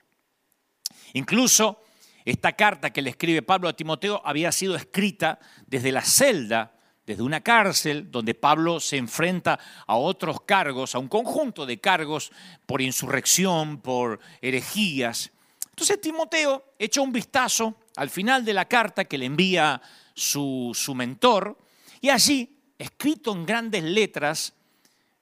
Incluso 1.13 1.83
esta 2.25 2.53
carta 2.53 2.91
que 2.91 3.01
le 3.01 3.11
escribe 3.11 3.43
Pablo 3.43 3.69
a 3.69 3.77
Timoteo 3.77 4.21
había 4.25 4.53
sido 4.53 4.77
escrita 4.77 5.39
desde 5.67 5.93
la 5.93 6.03
celda, 6.03 6.75
desde 7.07 7.23
una 7.23 7.41
cárcel, 7.41 8.11
donde 8.11 8.35
Pablo 8.35 8.81
se 8.81 8.99
enfrenta 8.99 9.59
a 9.87 9.97
otros 9.97 10.43
cargos, 10.43 10.95
a 10.95 10.99
un 10.99 11.09
conjunto 11.09 11.65
de 11.65 11.81
cargos 11.81 12.31
por 12.67 12.83
insurrección, 12.83 13.81
por 13.81 14.21
herejías. 14.43 15.31
Entonces 15.71 16.01
Timoteo 16.01 16.75
echa 16.79 17.01
un 17.01 17.13
vistazo 17.13 17.77
al 17.97 18.11
final 18.11 18.45
de 18.45 18.53
la 18.53 18.67
carta 18.67 19.07
que 19.07 19.17
le 19.17 19.25
envía 19.25 19.81
su, 20.19 20.73
su 20.75 20.95
mentor, 20.95 21.57
y 22.01 22.11
allí, 22.11 22.59
escrito 22.79 23.33
en 23.33 23.47
grandes 23.47 23.85
letras, 23.85 24.53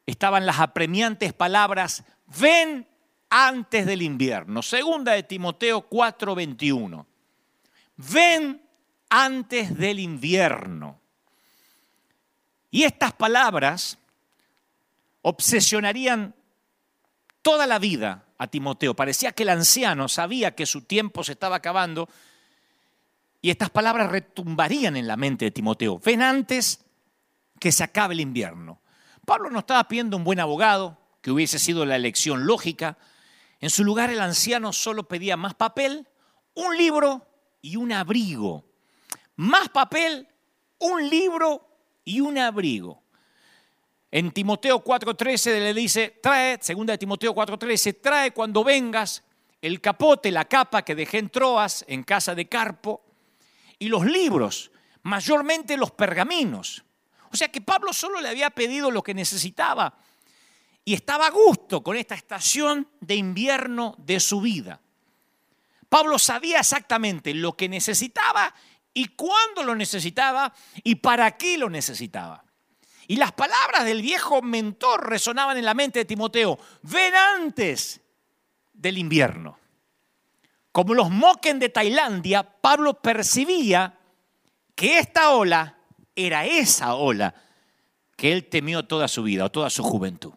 estaban 0.07 0.47
las 0.47 0.61
apremiantes 0.61 1.33
palabras, 1.33 2.03
ven 2.41 2.87
antes 3.29 3.87
del 3.87 4.03
invierno. 4.03 4.63
Segunda 4.63 5.13
de 5.13 5.23
Timoteo 5.23 5.89
4:21. 5.89 7.07
Ven 7.97 8.63
antes 9.09 9.77
del 9.77 9.99
invierno. 10.01 11.01
Y 12.71 12.85
estas 12.85 13.13
palabras 13.13 13.99
obsesionarían 15.23 16.35
toda 17.43 17.67
la 17.67 17.79
vida 17.79 18.25
a 18.39 18.47
Timoteo. 18.49 18.95
Parecía 18.95 19.33
que 19.33 19.45
el 19.45 19.51
anciano 19.51 20.09
sabía 20.09 20.55
que 20.55 20.67
su 20.67 20.83
tiempo 20.83 21.25
se 21.25 21.33
estaba 21.33 21.57
acabando 21.57 22.09
y 23.47 23.51
estas 23.51 23.71
palabras 23.71 24.11
retumbarían 24.11 24.97
en 24.97 25.07
la 25.07 25.17
mente 25.17 25.45
de 25.45 25.51
Timoteo. 25.53 26.01
Ven 26.01 26.21
antes 26.21 26.85
que 27.61 27.71
se 27.71 27.85
acabe 27.85 28.15
el 28.15 28.19
invierno. 28.19 28.83
Pablo 29.25 29.51
no 29.51 29.61
estaba 29.61 29.87
pidiendo 29.87 30.17
un 30.17 30.25
buen 30.25 30.41
abogado, 30.41 30.99
que 31.21 31.31
hubiese 31.31 31.61
sido 31.61 31.87
la 31.87 31.95
elección 31.95 32.45
lógica. 32.45 32.99
En 33.61 33.71
su 33.71 33.85
lugar 33.85 34.11
el 34.11 34.21
anciano 34.21 34.73
solo 34.73 35.07
pedía 35.07 35.37
más 35.37 35.55
papel, 35.55 36.09
un 36.55 36.77
libro 36.77 37.25
y 37.63 37.77
un 37.77 37.93
abrigo. 37.93 38.65
Más 39.37 39.69
papel, 39.69 40.27
un 40.81 41.09
libro 41.09 41.69
y 42.05 42.23
un 42.23 42.39
abrigo. 42.39 43.05
En 44.11 44.33
Timoteo 44.33 44.83
4:13 44.83 45.61
le 45.61 45.73
dice, 45.73 46.19
trae, 46.21 46.59
segunda 46.61 46.95
de 46.95 46.99
Timoteo 46.99 47.33
4:13, 47.33 48.01
trae 48.03 48.33
cuando 48.33 48.65
vengas 48.65 49.23
el 49.63 49.81
capote, 49.81 50.33
la 50.33 50.47
capa 50.47 50.83
que 50.83 50.97
dejé 50.97 51.19
en 51.19 51.31
Troas, 51.31 51.85
en 51.87 52.03
casa 52.03 52.35
de 52.35 52.49
Carpo, 52.49 53.06
y 53.79 53.89
los 53.89 54.05
libros, 54.05 54.71
mayormente 55.03 55.77
los 55.77 55.91
pergaminos. 55.91 56.85
O 57.31 57.37
sea 57.37 57.49
que 57.49 57.61
Pablo 57.61 57.93
solo 57.93 58.21
le 58.21 58.29
había 58.29 58.51
pedido 58.51 58.91
lo 58.91 59.03
que 59.03 59.15
necesitaba 59.15 59.95
y 60.85 60.95
estaba 60.95 61.27
a 61.27 61.31
gusto 61.31 61.83
con 61.83 61.97
esta 61.97 62.15
estación 62.15 62.89
de 63.01 63.17
invierno 63.17 63.95
de 63.99 64.21
su 64.21 64.41
vida. 64.41 64.81
Pablo 65.89 66.19
sabía 66.19 66.61
exactamente 66.61 67.35
lo 67.35 67.57
que 67.57 67.69
necesitaba 67.69 68.55
y 68.95 69.09
cuándo 69.09 69.63
lo 69.63 69.75
necesitaba 69.75 70.53
y 70.83 70.97
para 70.97 71.37
qué 71.37 71.59
lo 71.59 71.69
necesitaba. 71.69 72.45
Y 73.09 73.17
las 73.17 73.33
palabras 73.33 73.85
del 73.85 74.03
viejo 74.03 74.43
mentor 74.43 75.09
resonaban 75.09 75.57
en 75.57 75.65
la 75.65 75.75
mente 75.75 76.01
de 76.01 76.05
Timoteo, 76.05 76.59
ven 76.83 77.15
antes 77.15 78.01
del 78.73 78.99
invierno. 78.99 79.59
Como 80.77 80.93
los 80.93 81.09
moquen 81.09 81.59
de 81.59 81.71
Tailandia, 81.71 82.43
Pablo 82.43 83.01
percibía 83.01 83.99
que 84.75 84.99
esta 84.99 85.31
ola 85.31 85.79
era 86.15 86.45
esa 86.45 86.97
ola 86.97 87.35
que 88.15 88.31
él 88.31 88.45
temió 88.45 88.85
toda 88.85 89.09
su 89.09 89.23
vida 89.23 89.47
o 89.47 89.51
toda 89.51 89.71
su 89.71 89.83
juventud. 89.83 90.35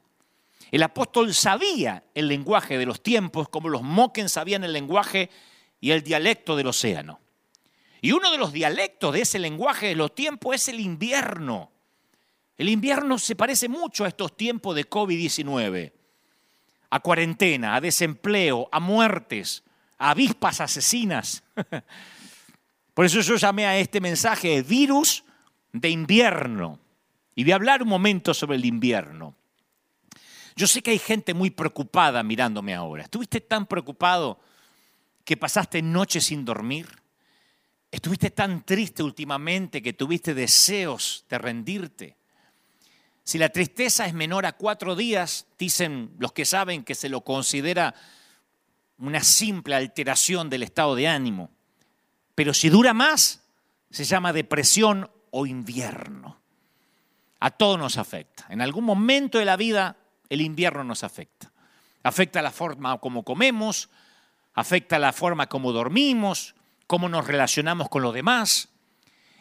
El 0.72 0.84
apóstol 0.84 1.34
sabía 1.34 2.06
el 2.16 2.30
lenguaje 2.30 2.78
de 2.78 2.86
los 2.86 3.04
tiempos 3.04 3.50
como 3.50 3.68
los 3.68 3.82
moquen 3.82 4.30
sabían 4.30 4.64
el 4.64 4.72
lenguaje 4.72 5.30
y 5.82 5.92
el 5.92 6.04
dialecto 6.04 6.56
del 6.56 6.68
océano. 6.68 7.20
Y 8.00 8.14
uno 8.14 8.32
de 8.32 8.38
los 8.38 8.54
dialectos 8.54 9.14
de 9.14 9.24
ese 9.24 9.40
lenguaje 9.40 9.88
de 9.88 9.96
los 9.96 10.16
tiempos 10.16 10.56
es 10.56 10.70
el 10.70 10.80
invierno. 10.80 11.70
El 12.58 12.70
invierno 12.70 13.20
se 13.20 13.36
parece 13.36 13.68
mucho 13.68 14.06
a 14.06 14.08
estos 14.08 14.38
tiempos 14.38 14.74
de 14.74 14.90
COVID-19, 14.90 15.92
a 16.92 17.00
cuarentena, 17.02 17.76
a 17.76 17.82
desempleo, 17.82 18.70
a 18.72 18.80
muertes, 18.80 19.66
avispas 20.00 20.62
asesinas. 20.62 21.44
Por 22.94 23.06
eso 23.06 23.22
yo 23.22 23.36
llamé 23.36 23.68
a 23.68 23.78
este 23.78 24.02
mensaje 24.02 24.62
virus 24.64 25.24
de 25.72 25.90
invierno. 25.90 26.80
Y 27.36 27.44
voy 27.44 27.52
a 27.52 27.56
hablar 27.56 27.84
un 27.84 27.90
momento 27.90 28.34
sobre 28.34 28.58
el 28.58 28.66
invierno. 28.66 29.36
Yo 30.56 30.68
sé 30.68 30.82
que 30.82 30.92
hay 30.92 31.00
gente 31.00 31.34
muy 31.34 31.52
preocupada 31.52 32.24
mirándome 32.24 32.74
ahora. 32.74 33.04
¿Estuviste 33.04 33.40
tan 33.40 33.66
preocupado 33.66 34.40
que 35.24 35.38
pasaste 35.38 35.82
noches 35.82 36.26
sin 36.26 36.44
dormir? 36.44 36.88
¿Estuviste 37.92 38.32
tan 38.32 38.66
triste 38.66 39.04
últimamente 39.04 39.82
que 39.82 39.94
tuviste 39.94 40.34
deseos 40.34 41.26
de 41.30 41.38
rendirte? 41.38 42.18
Si 43.24 43.38
la 43.38 43.50
tristeza 43.50 44.06
es 44.06 44.14
menor 44.14 44.46
a 44.46 44.54
cuatro 44.54 44.96
días, 44.96 45.46
dicen 45.58 46.12
los 46.20 46.34
que 46.34 46.46
saben 46.46 46.84
que 46.84 46.96
se 46.96 47.10
lo 47.10 47.22
considera 47.22 47.96
una 49.00 49.24
simple 49.24 49.76
alteración 49.76 50.50
del 50.50 50.64
estado 50.64 50.96
de 50.96 51.08
ánimo. 51.08 51.50
Pero 52.36 52.54
si 52.54 52.70
dura 52.70 52.94
más, 52.94 53.42
se 53.90 54.04
llama 54.04 54.34
depresión 54.34 55.10
o 55.32 55.46
invierno. 55.46 56.40
A 57.40 57.52
todos 57.52 57.80
nos 57.80 57.98
afecta. 57.98 58.46
En 58.50 58.62
algún 58.62 58.84
momento 58.84 59.38
de 59.40 59.46
la 59.46 59.56
vida 59.56 59.98
el 60.30 60.42
invierno 60.42 60.84
nos 60.84 61.04
afecta. 61.04 61.52
Afecta 62.04 62.42
la 62.42 62.52
forma 62.52 62.98
como 63.00 63.24
comemos, 63.24 63.90
afecta 64.54 65.00
la 65.00 65.14
forma 65.14 65.48
como 65.48 65.72
dormimos, 65.72 66.56
cómo 66.88 67.10
nos 67.10 67.28
relacionamos 67.28 67.90
con 67.90 68.02
los 68.02 68.14
demás. 68.14 68.70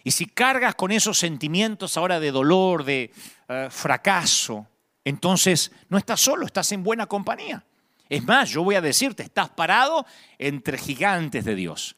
Y 0.05 0.13
si 0.13 0.27
cargas 0.27 0.75
con 0.75 0.93
esos 0.93 1.19
sentimientos 1.19 1.97
ahora 1.97 2.21
de 2.21 2.31
dolor, 2.31 2.85
de 2.85 3.13
eh, 3.49 3.69
fracaso, 3.71 4.67
entonces 5.05 5.73
no 5.89 5.99
estás 5.99 6.21
solo, 6.21 6.47
estás 6.47 6.71
en 6.73 6.83
buena 6.83 7.07
compañía. 7.07 7.65
Es 8.09 8.25
más, 8.25 8.51
yo 8.51 8.63
voy 8.63 8.75
a 8.75 8.81
decirte, 8.81 9.23
estás 9.23 9.51
parado 9.51 10.07
entre 10.39 10.79
gigantes 10.79 11.45
de 11.45 11.55
Dios. 11.55 11.97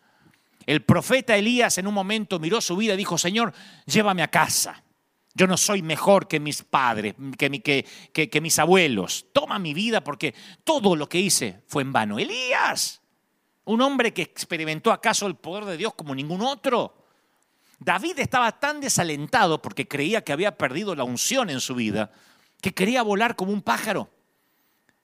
El 0.66 0.84
profeta 0.84 1.36
Elías 1.36 1.78
en 1.78 1.86
un 1.86 1.94
momento 1.94 2.38
miró 2.38 2.60
su 2.60 2.76
vida 2.76 2.94
y 2.94 2.96
dijo, 2.96 3.18
Señor, 3.18 3.52
llévame 3.86 4.22
a 4.22 4.28
casa. 4.28 4.82
Yo 5.34 5.46
no 5.46 5.56
soy 5.56 5.82
mejor 5.82 6.26
que 6.26 6.40
mis 6.40 6.62
padres, 6.62 7.14
que, 7.38 7.84
que, 8.12 8.40
mis 8.40 8.58
abuelos. 8.58 9.26
Toma 9.32 9.58
mi 9.58 9.74
vida 9.74 10.02
porque 10.02 10.34
todo 10.64 10.96
lo 10.96 11.08
que 11.08 11.20
hice 11.20 11.62
fue 11.66 11.82
en 11.82 11.92
vano. 11.92 12.18
Elías, 12.18 13.00
un 13.64 13.80
hombre 13.80 14.12
que 14.12 14.22
experimentó 14.22 14.92
acaso 14.92 15.26
el 15.26 15.36
poder 15.36 15.64
de 15.64 15.76
Dios 15.76 15.94
como 15.94 16.14
ningún 16.14 16.42
otro. 16.42 17.06
David 17.78 18.18
estaba 18.18 18.58
tan 18.58 18.80
desalentado 18.80 19.62
porque 19.62 19.86
creía 19.88 20.22
que 20.22 20.32
había 20.32 20.58
perdido 20.58 20.94
la 20.94 21.04
unción 21.04 21.48
en 21.48 21.60
su 21.60 21.74
vida, 21.74 22.10
que 22.60 22.74
quería 22.74 23.02
volar 23.02 23.36
como 23.36 23.52
un 23.52 23.62
pájaro. 23.62 24.10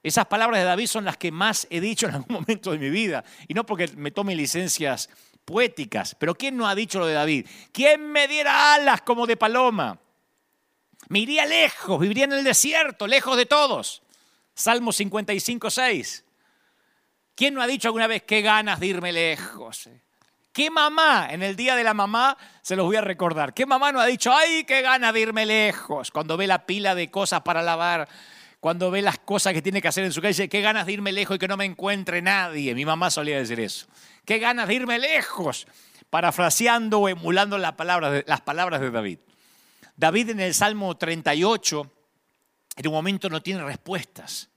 Esas 0.07 0.27
palabras 0.27 0.59
de 0.61 0.65
David 0.65 0.87
son 0.87 1.05
las 1.05 1.17
que 1.17 1.31
más 1.31 1.67
he 1.69 1.81
dicho 1.81 2.07
en 2.07 2.15
algún 2.15 2.33
momento 2.39 2.71
de 2.71 2.79
mi 2.79 2.89
vida. 2.89 3.23
Y 3.47 3.53
no 3.53 3.65
porque 3.65 3.87
me 3.95 4.11
tome 4.11 4.35
licencias 4.35 5.09
poéticas, 5.43 6.15
pero 6.15 6.35
¿quién 6.35 6.57
no 6.57 6.67
ha 6.67 6.75
dicho 6.75 6.99
lo 6.99 7.05
de 7.05 7.13
David? 7.13 7.47
¿Quién 7.71 8.11
me 8.11 8.27
diera 8.27 8.73
alas 8.73 9.01
como 9.01 9.25
de 9.25 9.37
paloma? 9.37 9.99
Me 11.09 11.19
iría 11.19 11.45
lejos, 11.45 11.99
viviría 11.99 12.25
en 12.25 12.33
el 12.33 12.43
desierto, 12.43 13.07
lejos 13.07 13.37
de 13.37 13.45
todos. 13.45 14.03
Salmo 14.53 14.91
55, 14.91 15.69
6. 15.69 16.25
¿Quién 17.35 17.53
no 17.53 17.61
ha 17.61 17.67
dicho 17.67 17.87
alguna 17.87 18.07
vez 18.07 18.23
qué 18.23 18.41
ganas 18.41 18.79
de 18.79 18.87
irme 18.87 19.11
lejos? 19.11 19.89
¿Qué 20.51 20.71
mamá 20.71 21.27
en 21.29 21.43
el 21.43 21.55
día 21.55 21.75
de 21.75 21.83
la 21.83 21.93
mamá 21.93 22.35
se 22.61 22.75
los 22.75 22.85
voy 22.85 22.95
a 22.95 23.01
recordar? 23.01 23.53
¿Qué 23.53 23.65
mamá 23.65 23.91
no 23.91 23.99
ha 23.99 24.05
dicho, 24.05 24.33
ay, 24.33 24.63
qué 24.63 24.81
ganas 24.81 25.13
de 25.13 25.19
irme 25.19 25.45
lejos? 25.45 26.11
Cuando 26.11 26.35
ve 26.35 26.47
la 26.47 26.65
pila 26.65 26.95
de 26.95 27.11
cosas 27.11 27.41
para 27.41 27.61
lavar, 27.61 28.09
cuando 28.59 28.89
ve 28.89 29.01
las 29.01 29.19
cosas 29.19 29.53
que 29.53 29.61
tiene 29.61 29.81
que 29.81 29.87
hacer 29.87 30.03
en 30.03 30.11
su 30.11 30.21
dice, 30.21 30.49
qué 30.49 30.61
ganas 30.61 30.85
de 30.85 30.93
irme 30.93 31.11
lejos 31.11 31.35
y 31.35 31.39
que 31.39 31.47
no 31.47 31.57
me 31.57 31.65
encuentre 31.65 32.21
nadie. 32.21 32.73
Mi 32.73 32.85
mamá 32.85 33.11
solía 33.11 33.37
decir 33.37 33.59
eso. 33.59 33.87
Qué 34.25 34.39
ganas 34.39 34.67
de 34.67 34.73
irme 34.75 34.97
lejos, 34.97 35.67
parafraseando 36.09 36.99
o 36.99 37.09
emulando 37.09 37.57
las 37.57 37.73
palabras 37.73 38.11
de, 38.11 38.23
las 38.27 38.41
palabras 38.41 38.81
de 38.81 38.89
David. 38.89 39.19
David 39.95 40.31
en 40.31 40.39
el 40.39 40.53
Salmo 40.53 40.97
38, 40.97 41.91
en 42.77 42.87
un 42.87 42.93
momento 42.93 43.29
no 43.29 43.41
tiene 43.41 43.63
respuestas. 43.63 44.49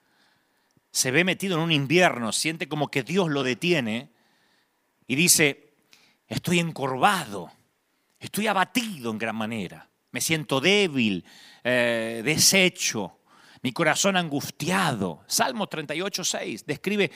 Se 0.90 1.11
ve 1.11 1.23
metido 1.23 1.57
en 1.57 1.62
un 1.62 1.73
invierno, 1.73 2.33
siente 2.33 2.69
como 2.69 2.88
que 2.88 3.02
Dios 3.02 3.28
lo 3.28 3.42
detiene 3.42 4.11
y 5.07 5.14
dice, 5.14 5.75
estoy 6.26 6.59
encorvado, 6.59 7.52
estoy 8.19 8.47
abatido 8.49 9.11
en 9.11 9.19
gran 9.19 9.37
manera, 9.37 9.88
me 10.11 10.21
siento 10.21 10.61
débil, 10.61 11.25
eh, 11.62 12.23
deshecho, 12.25 13.20
mi 13.62 13.73
corazón 13.73 14.17
angustiado. 14.17 15.23
Salmo 15.26 15.67
38, 15.67 16.25
6 16.25 16.67
describe 16.67 17.11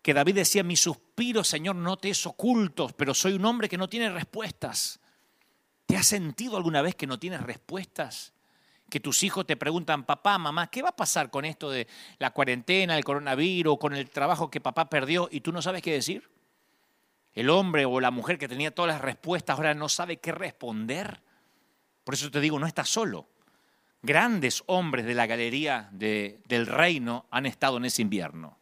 que 0.00 0.14
David 0.14 0.36
decía, 0.36 0.62
mi 0.62 0.76
suspiro, 0.76 1.44
Señor, 1.44 1.76
no 1.76 1.96
te 1.96 2.10
es 2.10 2.26
ocultos, 2.26 2.92
pero 2.92 3.14
soy 3.14 3.34
un 3.34 3.44
hombre 3.44 3.68
que 3.68 3.78
no 3.78 3.88
tiene 3.88 4.10
respuestas. 4.10 5.00
¿Te 5.86 5.96
has 5.96 6.06
sentido 6.06 6.56
alguna 6.56 6.82
vez 6.82 6.94
que 6.94 7.06
no 7.06 7.18
tienes 7.18 7.42
respuestas? 7.42 8.32
Que 8.90 9.00
tus 9.00 9.22
hijos 9.22 9.46
te 9.46 9.56
preguntan, 9.56 10.04
papá, 10.04 10.38
mamá, 10.38 10.68
¿qué 10.68 10.82
va 10.82 10.90
a 10.90 10.96
pasar 10.96 11.30
con 11.30 11.44
esto 11.44 11.70
de 11.70 11.86
la 12.18 12.32
cuarentena, 12.32 12.96
el 12.96 13.04
coronavirus, 13.04 13.78
con 13.78 13.94
el 13.94 14.10
trabajo 14.10 14.50
que 14.50 14.60
papá 14.60 14.90
perdió 14.90 15.28
y 15.30 15.40
tú 15.40 15.52
no 15.52 15.62
sabes 15.62 15.82
qué 15.82 15.92
decir? 15.92 16.28
el 17.34 17.50
hombre 17.50 17.84
o 17.84 18.00
la 18.00 18.10
mujer 18.10 18.38
que 18.38 18.48
tenía 18.48 18.74
todas 18.74 18.92
las 18.92 19.00
respuestas 19.00 19.56
ahora 19.56 19.74
no 19.74 19.88
sabe 19.88 20.18
qué 20.18 20.32
responder. 20.32 21.22
Por 22.04 22.14
eso 22.14 22.30
te 22.30 22.40
digo, 22.40 22.58
no 22.58 22.66
estás 22.66 22.88
solo. 22.88 23.26
Grandes 24.02 24.64
hombres 24.66 25.06
de 25.06 25.14
la 25.14 25.26
galería 25.26 25.88
del 25.92 26.66
reino 26.66 27.26
han 27.30 27.46
estado 27.46 27.76
en 27.76 27.84
ese 27.84 28.02
invierno. 28.02 28.58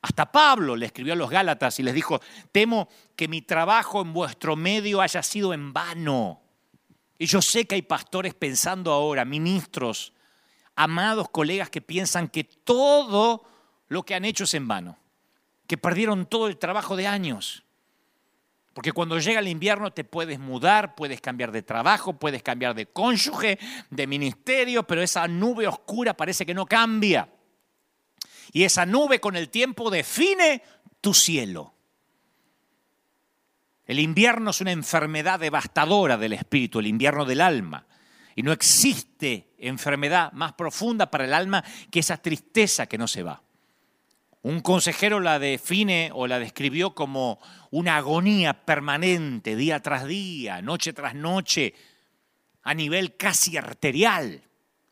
Hasta 0.00 0.30
Pablo 0.30 0.76
le 0.76 0.86
escribió 0.86 1.14
a 1.14 1.16
los 1.16 1.28
Gálatas 1.30 1.80
y 1.80 1.82
les 1.82 1.92
dijo, 1.92 2.20
temo 2.52 2.88
que 3.16 3.26
mi 3.26 3.42
trabajo 3.42 4.00
en 4.00 4.12
vuestro 4.12 4.54
medio 4.54 5.00
haya 5.00 5.24
sido 5.24 5.52
en 5.52 5.72
vano. 5.72 6.40
Y 7.18 7.26
yo 7.26 7.42
sé 7.42 7.66
que 7.66 7.74
hay 7.74 7.82
pastores 7.82 8.32
pensando 8.34 8.92
ahora, 8.92 9.24
ministros, 9.24 10.12
amados 10.76 11.30
colegas 11.30 11.68
que 11.70 11.80
piensan 11.80 12.28
que 12.28 12.44
todo 12.44 13.42
lo 13.88 14.04
que 14.04 14.14
han 14.14 14.24
hecho 14.24 14.44
es 14.44 14.54
en 14.54 14.68
vano, 14.68 14.98
que 15.66 15.76
perdieron 15.76 16.26
todo 16.26 16.46
el 16.46 16.58
trabajo 16.58 16.94
de 16.94 17.08
años. 17.08 17.65
Porque 18.76 18.92
cuando 18.92 19.18
llega 19.18 19.40
el 19.40 19.48
invierno 19.48 19.90
te 19.90 20.04
puedes 20.04 20.38
mudar, 20.38 20.96
puedes 20.96 21.22
cambiar 21.22 21.50
de 21.50 21.62
trabajo, 21.62 22.18
puedes 22.18 22.42
cambiar 22.42 22.74
de 22.74 22.84
cónyuge, 22.84 23.58
de 23.88 24.06
ministerio, 24.06 24.86
pero 24.86 25.00
esa 25.00 25.26
nube 25.26 25.66
oscura 25.66 26.14
parece 26.14 26.44
que 26.44 26.52
no 26.52 26.66
cambia. 26.66 27.26
Y 28.52 28.64
esa 28.64 28.84
nube 28.84 29.18
con 29.18 29.34
el 29.34 29.48
tiempo 29.48 29.88
define 29.88 30.62
tu 31.00 31.14
cielo. 31.14 31.72
El 33.86 33.98
invierno 33.98 34.50
es 34.50 34.60
una 34.60 34.72
enfermedad 34.72 35.40
devastadora 35.40 36.18
del 36.18 36.34
espíritu, 36.34 36.78
el 36.78 36.88
invierno 36.88 37.24
del 37.24 37.40
alma. 37.40 37.86
Y 38.34 38.42
no 38.42 38.52
existe 38.52 39.54
enfermedad 39.56 40.32
más 40.32 40.52
profunda 40.52 41.10
para 41.10 41.24
el 41.24 41.32
alma 41.32 41.64
que 41.90 42.00
esa 42.00 42.18
tristeza 42.18 42.84
que 42.84 42.98
no 42.98 43.08
se 43.08 43.22
va. 43.22 43.42
Un 44.46 44.60
consejero 44.60 45.18
la 45.18 45.40
define 45.40 46.12
o 46.14 46.28
la 46.28 46.38
describió 46.38 46.94
como 46.94 47.40
una 47.72 47.96
agonía 47.96 48.64
permanente, 48.64 49.56
día 49.56 49.80
tras 49.80 50.06
día, 50.06 50.62
noche 50.62 50.92
tras 50.92 51.16
noche, 51.16 51.74
a 52.62 52.72
nivel 52.72 53.16
casi 53.16 53.56
arterial, 53.56 54.40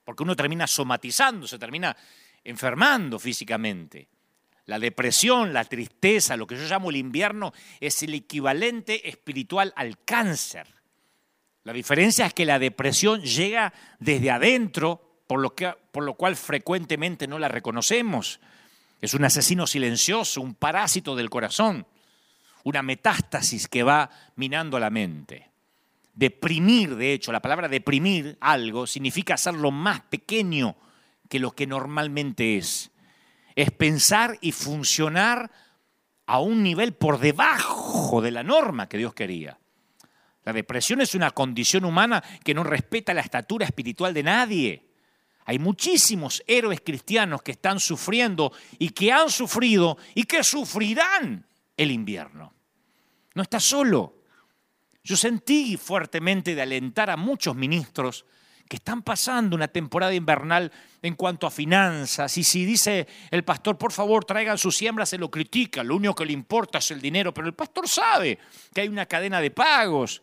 porque 0.03 0.25
uno 0.25 0.35
termina 0.35 0.67
somatizando, 0.67 1.47
se 1.47 1.57
termina 1.57 1.97
enfermando 2.43 3.21
físicamente. 3.21 4.09
La 4.67 4.81
depresión, 4.81 5.53
la 5.53 5.65
tristeza, 5.65 6.37
lo 6.37 6.49
que 6.49 6.57
yo 6.57 6.67
llamo 6.67 6.91
el 6.91 6.97
invierno, 6.97 7.53
es 7.79 8.03
el 8.03 8.13
equivalente 8.15 9.09
espiritual 9.09 9.73
al 9.77 10.03
cáncer. 10.03 10.67
La 11.63 11.73
diferencia 11.73 12.27
es 12.27 12.35
que 12.35 12.45
la 12.45 12.59
depresión 12.59 13.23
llega 13.23 13.73
desde 14.01 14.33
adentro, 14.33 15.21
por 15.29 15.39
lo, 15.39 15.55
que, 15.55 15.73
por 15.93 16.03
lo 16.03 16.15
cual 16.15 16.35
frecuentemente 16.35 17.29
no 17.29 17.39
la 17.39 17.47
reconocemos. 17.47 18.41
Es 19.05 19.13
un 19.13 19.23
asesino 19.23 19.67
silencioso, 19.67 20.41
un 20.41 20.55
parásito 20.55 21.15
del 21.15 21.29
corazón, 21.29 21.87
una 22.63 22.81
metástasis 22.81 23.69
que 23.69 23.83
va 23.83 24.09
minando 24.37 24.79
la 24.79 24.89
mente. 24.89 25.51
Deprimir, 26.15 26.97
de 26.97 27.13
hecho, 27.13 27.31
la 27.31 27.43
palabra 27.43 27.69
deprimir 27.69 28.39
algo 28.41 28.87
significa 28.87 29.35
hacerlo 29.35 29.71
más 29.71 30.01
pequeño 30.01 30.77
que 31.29 31.39
lo 31.39 31.51
que 31.51 31.67
normalmente 31.67 32.57
es. 32.57 32.93
Es 33.55 33.71
pensar 33.73 34.39
y 34.41 34.53
funcionar 34.53 35.51
a 36.25 36.41
un 36.41 36.63
nivel 36.63 36.95
por 36.95 37.19
debajo 37.19 38.23
de 38.23 38.31
la 38.31 38.43
norma 38.43 38.89
que 38.89 38.97
Dios 38.97 39.13
quería. 39.13 39.59
La 40.45 40.55
depresión 40.55 41.03
es 41.03 41.15
una 41.15 41.31
condición 41.33 41.85
humana 41.85 42.25
que 42.43 42.55
no 42.55 42.65
respeta 42.65 43.13
la 43.13 43.21
estatura 43.21 43.67
espiritual 43.67 44.15
de 44.15 44.23
nadie. 44.23 44.94
Hay 45.45 45.59
muchísimos 45.59 46.43
héroes 46.47 46.81
cristianos 46.85 47.43
que 47.43 47.53
están 47.53 47.79
sufriendo 47.79 48.53
y 48.79 48.91
que 48.91 49.13
han 49.13 49.31
sufrido 49.31 49.99
y 50.15 50.25
que 50.25 50.43
sufrirán 50.43 51.47
el 51.77 51.91
invierno. 51.91 52.53
No 53.35 53.43
está 53.43 53.61
solo. 53.61 54.15
Yo 55.03 55.17
sentí 55.17 55.77
fuertemente 55.77 56.55
de 56.55 56.63
alentar 56.63 57.11
a 57.11 57.17
muchos 57.17 57.55
ministros 57.55 58.25
que 58.69 58.77
están 58.77 59.03
pasando 59.03 59.55
una 59.55 59.69
temporada 59.69 60.15
invernal 60.15 60.73
en 61.03 61.15
cuanto 61.15 61.47
a 61.47 61.51
finanzas. 61.51 62.39
Y 62.39 62.45
si 62.45 62.65
dice 62.65 63.07
el 63.31 63.45
pastor, 63.45 63.77
por 63.77 63.93
favor, 63.93 64.25
traigan 64.25 64.57
su 64.57 64.73
siembra, 64.73 65.05
se 65.05 65.19
lo 65.19 65.31
critica. 65.31 65.85
Lo 65.85 65.97
único 65.97 66.15
que 66.15 66.25
le 66.25 66.33
importa 66.33 66.79
es 66.79 66.91
el 66.91 67.03
dinero. 67.03 67.35
Pero 67.35 67.47
el 67.47 67.55
pastor 67.55 67.87
sabe 67.87 68.39
que 68.73 68.81
hay 68.81 68.89
una 68.89 69.05
cadena 69.05 69.43
de 69.43 69.51
pagos 69.51 70.23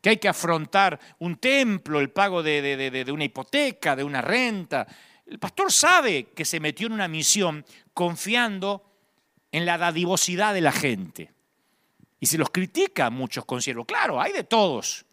que 0.00 0.10
hay 0.10 0.16
que 0.16 0.28
afrontar 0.28 0.98
un 1.18 1.36
templo, 1.36 2.00
el 2.00 2.10
pago 2.10 2.42
de, 2.42 3.04
una 3.12 3.24
hipoteca, 3.24 3.94
de 3.94 4.04
una 4.04 4.22
renta. 4.22 4.86
El 5.26 5.38
pastor 5.38 5.70
sabe 5.70 6.28
que 6.34 6.44
se 6.44 6.60
metió 6.60 6.86
en 6.86 6.94
una 6.94 7.08
misión 7.08 7.64
confiando 7.92 8.84
en 9.52 9.66
la 9.66 9.78
dadivosidad 9.78 10.54
de 10.54 10.60
la 10.60 10.72
gente. 10.72 11.32
Y 12.18 12.26
se 12.26 12.38
los 12.38 12.50
critica 12.50 13.06
a 13.06 13.10
muchos 13.10 13.44
conciervos. 13.44 13.86
Claro, 13.86 14.20
hay 14.20 14.32
de 14.32 14.44
todos. 14.44 15.04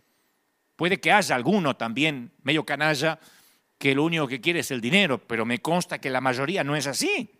Puede 0.75 0.99
que 0.99 1.11
haya 1.11 1.35
alguno 1.35 1.75
también, 1.75 2.31
medio 2.43 2.65
canalla, 2.65 3.19
que 3.77 3.93
lo 3.93 4.03
único 4.03 4.27
que 4.27 4.41
quiere 4.41 4.59
es 4.59 4.71
el 4.71 4.81
dinero, 4.81 5.19
pero 5.19 5.45
me 5.45 5.59
consta 5.59 5.99
que 5.99 6.09
la 6.09 6.21
mayoría 6.21 6.63
no 6.63 6.75
es 6.75 6.87
así. 6.87 7.31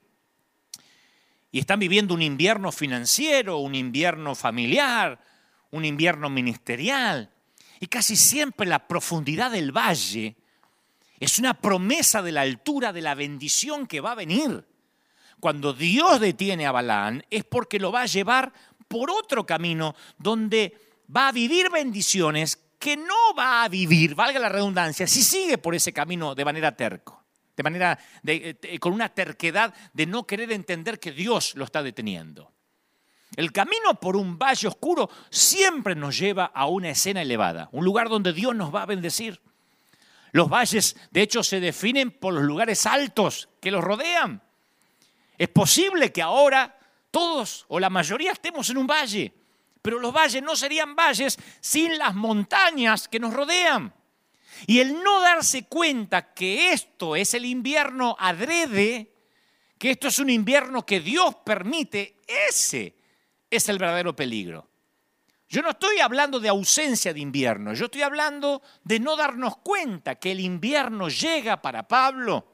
Y 1.51 1.60
están 1.60 1.79
viviendo 1.79 2.13
un 2.13 2.21
invierno 2.21 2.71
financiero, 2.71 3.57
un 3.57 3.73
invierno 3.73 4.36
familiar, 4.36 5.19
un 5.71 5.86
invierno 5.86 6.29
ministerial. 6.29 7.31
Y 7.79 7.87
casi 7.87 8.15
siempre 8.15 8.67
la 8.67 8.87
profundidad 8.87 9.51
del 9.51 9.71
valle 9.71 10.35
es 11.19 11.39
una 11.39 11.53
promesa 11.53 12.21
de 12.21 12.31
la 12.31 12.41
altura 12.41 12.93
de 12.93 13.01
la 13.01 13.15
bendición 13.15 13.87
que 13.87 14.01
va 14.01 14.11
a 14.11 14.15
venir. 14.15 14.65
Cuando 15.39 15.73
Dios 15.73 16.19
detiene 16.19 16.65
a 16.65 16.71
Balaán 16.71 17.23
es 17.29 17.43
porque 17.43 17.79
lo 17.79 17.91
va 17.91 18.01
a 18.01 18.07
llevar 18.07 18.51
por 18.87 19.11
otro 19.11 19.45
camino 19.45 19.95
donde 20.17 20.77
va 21.15 21.27
a 21.27 21.31
vivir 21.31 21.69
bendiciones 21.69 22.57
que 22.79 22.97
no 22.97 23.33
va 23.37 23.63
a 23.63 23.69
vivir, 23.69 24.15
valga 24.15 24.39
la 24.39 24.49
redundancia, 24.49 25.07
si 25.07 25.23
sigue 25.23 25.57
por 25.57 25.73
ese 25.73 25.93
camino 25.93 26.35
de 26.35 26.45
manera 26.45 26.75
terco, 26.75 27.23
de 27.55 27.63
manera 27.63 27.97
eh, 28.25 28.77
con 28.79 28.93
una 28.93 29.09
terquedad 29.09 29.73
de 29.93 30.05
no 30.05 30.25
querer 30.25 30.51
entender 30.51 30.99
que 30.99 31.11
Dios 31.11 31.55
lo 31.55 31.65
está 31.65 31.81
deteniendo. 31.81 32.51
El 33.35 33.51
camino 33.51 33.99
por 33.99 34.15
un 34.15 34.37
valle 34.39 34.67
oscuro 34.67 35.09
siempre 35.29 35.95
nos 35.95 36.17
lleva 36.17 36.45
a 36.45 36.67
una 36.67 36.89
escena 36.89 37.21
elevada, 37.21 37.69
un 37.71 37.83
lugar 37.83 38.09
donde 38.09 38.33
Dios 38.33 38.55
nos 38.55 38.73
va 38.73 38.83
a 38.83 38.87
bendecir. 38.87 39.41
Los 40.31 40.49
valles, 40.49 40.95
de 41.11 41.21
hecho, 41.21 41.43
se 41.43 41.59
definen 41.59 42.11
por 42.11 42.33
los 42.33 42.43
lugares 42.43 42.85
altos 42.85 43.49
que 43.59 43.71
los 43.71 43.83
rodean. 43.83 44.41
Es 45.37 45.49
posible 45.49 46.11
que 46.11 46.21
ahora 46.21 46.77
todos 47.11 47.65
o 47.67 47.79
la 47.79 47.89
mayoría 47.89 48.31
estemos 48.31 48.69
en 48.69 48.77
un 48.77 48.87
valle, 48.87 49.33
pero 49.81 49.99
los 49.99 50.13
valles 50.13 50.41
no 50.41 50.55
serían 50.55 50.95
valles 50.95 51.37
sin 51.59 51.97
las 51.97 52.15
montañas 52.15 53.07
que 53.07 53.19
nos 53.19 53.33
rodean. 53.33 53.93
Y 54.65 54.79
el 54.79 55.01
no 55.03 55.21
darse 55.21 55.65
cuenta 55.65 56.33
que 56.33 56.71
esto 56.71 57.15
es 57.15 57.33
el 57.35 57.45
invierno 57.45 58.15
adrede, 58.19 59.13
que 59.77 59.91
esto 59.91 60.07
es 60.07 60.17
un 60.17 60.29
invierno 60.29 60.85
que 60.85 60.99
Dios 60.99 61.35
permite, 61.45 62.17
ese 62.49 62.96
es 63.49 63.69
el 63.69 63.77
verdadero 63.77 64.15
peligro. 64.15 64.67
Yo 65.49 65.62
no 65.62 65.69
estoy 65.69 65.99
hablando 65.99 66.39
de 66.39 66.49
ausencia 66.49 67.13
de 67.13 67.21
invierno, 67.21 67.73
yo 67.73 67.86
estoy 67.86 68.01
hablando 68.01 68.62
de 68.83 68.99
no 68.99 69.15
darnos 69.15 69.57
cuenta 69.57 70.15
que 70.15 70.31
el 70.31 70.41
invierno 70.41 71.07
llega 71.07 71.62
para 71.62 71.88
Pablo, 71.88 72.45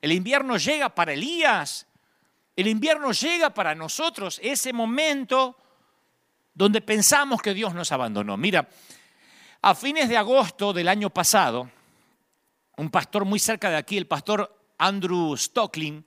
el 0.00 0.12
invierno 0.12 0.56
llega 0.56 0.94
para 0.94 1.12
Elías, 1.12 1.88
el 2.54 2.68
invierno 2.68 3.10
llega 3.10 3.50
para 3.50 3.74
nosotros, 3.74 4.38
ese 4.42 4.72
momento 4.72 5.56
donde 6.54 6.80
pensamos 6.80 7.42
que 7.42 7.52
Dios 7.52 7.74
nos 7.74 7.90
abandonó. 7.90 8.36
Mira, 8.36 8.68
a 9.60 9.74
fines 9.74 10.08
de 10.08 10.16
agosto 10.16 10.72
del 10.72 10.86
año 10.86 11.10
pasado, 11.10 11.68
un 12.76 12.90
pastor 12.90 13.24
muy 13.24 13.40
cerca 13.40 13.70
de 13.70 13.76
aquí, 13.76 13.96
el 13.96 14.06
pastor 14.06 14.56
Andrew 14.78 15.36
Stocklin, 15.36 16.06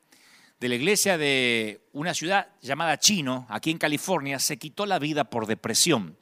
de 0.60 0.70
la 0.70 0.76
iglesia 0.76 1.18
de 1.18 1.88
una 1.94 2.14
ciudad 2.14 2.48
llamada 2.62 2.98
Chino, 2.98 3.46
aquí 3.50 3.70
en 3.70 3.78
California, 3.78 4.40
se 4.40 4.58
quitó 4.58 4.86
la 4.86 5.00
vida 5.00 5.26
por 5.26 5.46
depresión. 5.46 6.18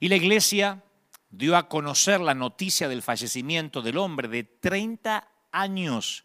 Y 0.00 0.08
la 0.08 0.16
iglesia 0.16 0.82
dio 1.30 1.56
a 1.56 1.68
conocer 1.68 2.20
la 2.20 2.34
noticia 2.34 2.88
del 2.88 3.02
fallecimiento 3.02 3.82
del 3.82 3.98
hombre 3.98 4.28
de 4.28 4.44
30 4.44 5.28
años, 5.52 6.24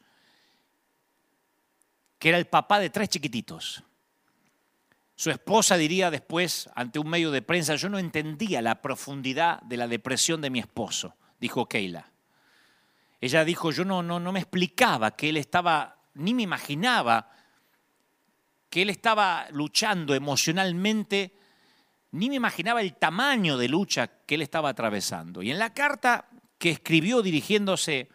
que 2.17 2.29
era 2.29 2.37
el 2.37 2.47
papá 2.47 2.79
de 2.79 2.89
tres 2.89 3.09
chiquititos. 3.09 3.83
Su 5.15 5.31
esposa 5.31 5.75
diría 5.77 6.09
después, 6.09 6.69
ante 6.75 6.97
un 6.97 7.09
medio 7.09 7.29
de 7.31 7.41
prensa, 7.41 7.75
yo 7.75 7.89
no 7.89 7.99
entendía 7.99 8.61
la 8.61 8.81
profundidad 8.81 9.61
de 9.63 9.77
la 9.77 9.87
depresión 9.87 10.41
de 10.41 10.49
mi 10.49 10.59
esposo, 10.59 11.15
dijo 11.39 11.67
Keila. 11.67 12.09
Ella 13.19 13.45
dijo, 13.45 13.71
yo 13.71 13.85
no, 13.85 14.01
no, 14.01 14.19
no 14.19 14.31
me 14.31 14.39
explicaba 14.39 15.15
que 15.15 15.29
él 15.29 15.37
estaba 15.37 16.00
ni 16.13 16.33
me 16.33 16.43
imaginaba 16.43 17.29
que 18.69 18.81
él 18.83 18.89
estaba 18.89 19.47
luchando 19.51 20.15
emocionalmente, 20.15 21.33
ni 22.11 22.29
me 22.29 22.35
imaginaba 22.35 22.81
el 22.81 22.95
tamaño 22.95 23.57
de 23.57 23.67
lucha 23.67 24.07
que 24.25 24.35
él 24.35 24.41
estaba 24.41 24.69
atravesando. 24.69 25.41
Y 25.41 25.51
en 25.51 25.59
la 25.59 25.73
carta 25.73 26.29
que 26.57 26.69
escribió 26.69 27.21
dirigiéndose 27.21 28.09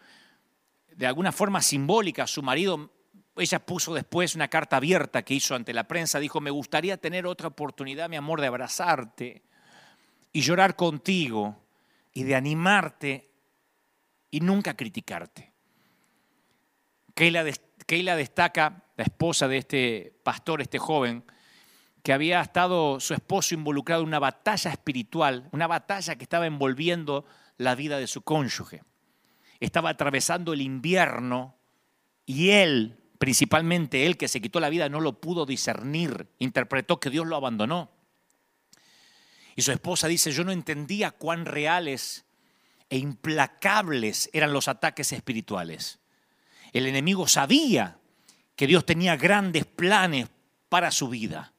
de 0.95 1.05
alguna 1.05 1.31
forma 1.31 1.61
simbólica 1.61 2.23
a 2.23 2.27
su 2.27 2.41
marido, 2.41 2.91
ella 3.35 3.59
puso 3.59 3.93
después 3.93 4.33
una 4.33 4.47
carta 4.47 4.77
abierta 4.77 5.23
que 5.23 5.35
hizo 5.35 5.53
ante 5.53 5.73
la 5.73 5.87
prensa, 5.87 6.19
dijo, 6.19 6.41
me 6.41 6.49
gustaría 6.49 6.97
tener 6.97 7.27
otra 7.27 7.49
oportunidad, 7.49 8.09
mi 8.09 8.15
amor, 8.15 8.41
de 8.41 8.47
abrazarte 8.47 9.43
y 10.31 10.41
llorar 10.41 10.75
contigo 10.75 11.63
y 12.13 12.23
de 12.23 12.35
animarte 12.35 13.29
y 14.31 14.39
nunca 14.39 14.75
criticarte. 14.75 15.53
Keila 17.13 17.43
Keila 17.87 18.17
destaca, 18.17 18.83
la 18.97 19.05
esposa 19.05 19.47
de 19.47 19.57
este 19.57 20.19
pastor, 20.23 20.61
este 20.61 20.77
joven, 20.77 21.23
que 22.03 22.11
había 22.11 22.41
estado 22.41 22.99
su 22.99 23.13
esposo 23.13 23.55
involucrado 23.55 24.01
en 24.01 24.09
una 24.09 24.19
batalla 24.19 24.71
espiritual, 24.71 25.47
una 25.51 25.67
batalla 25.67 26.15
que 26.15 26.23
estaba 26.23 26.45
envolviendo 26.45 27.25
la 27.57 27.75
vida 27.75 27.97
de 27.97 28.07
su 28.07 28.21
cónyuge. 28.21 28.83
Estaba 29.61 29.89
atravesando 29.89 30.53
el 30.53 30.61
invierno 30.61 31.55
y 32.25 32.49
él, 32.49 32.99
principalmente 33.19 34.05
él 34.05 34.17
que 34.17 34.27
se 34.27 34.41
quitó 34.41 34.59
la 34.59 34.69
vida, 34.69 34.89
no 34.89 34.99
lo 34.99 35.21
pudo 35.21 35.45
discernir, 35.45 36.27
interpretó 36.39 36.99
que 36.99 37.09
Dios 37.09 37.25
lo 37.25 37.37
abandonó. 37.37 37.89
Y 39.55 39.61
su 39.61 39.71
esposa 39.71 40.07
dice, 40.07 40.31
yo 40.31 40.43
no 40.43 40.51
entendía 40.51 41.11
cuán 41.11 41.45
reales 41.45 42.25
e 42.89 42.97
implacables 42.97 44.29
eran 44.33 44.51
los 44.51 44.67
ataques 44.67 45.13
espirituales. 45.13 45.99
El 46.73 46.87
enemigo 46.87 47.27
sabía 47.27 47.99
que 48.55 48.67
Dios 48.67 48.85
tenía 48.85 49.15
grandes 49.15 49.65
planes 49.65 50.27
para 50.69 50.91
su 50.91 51.09
vida. 51.09 51.53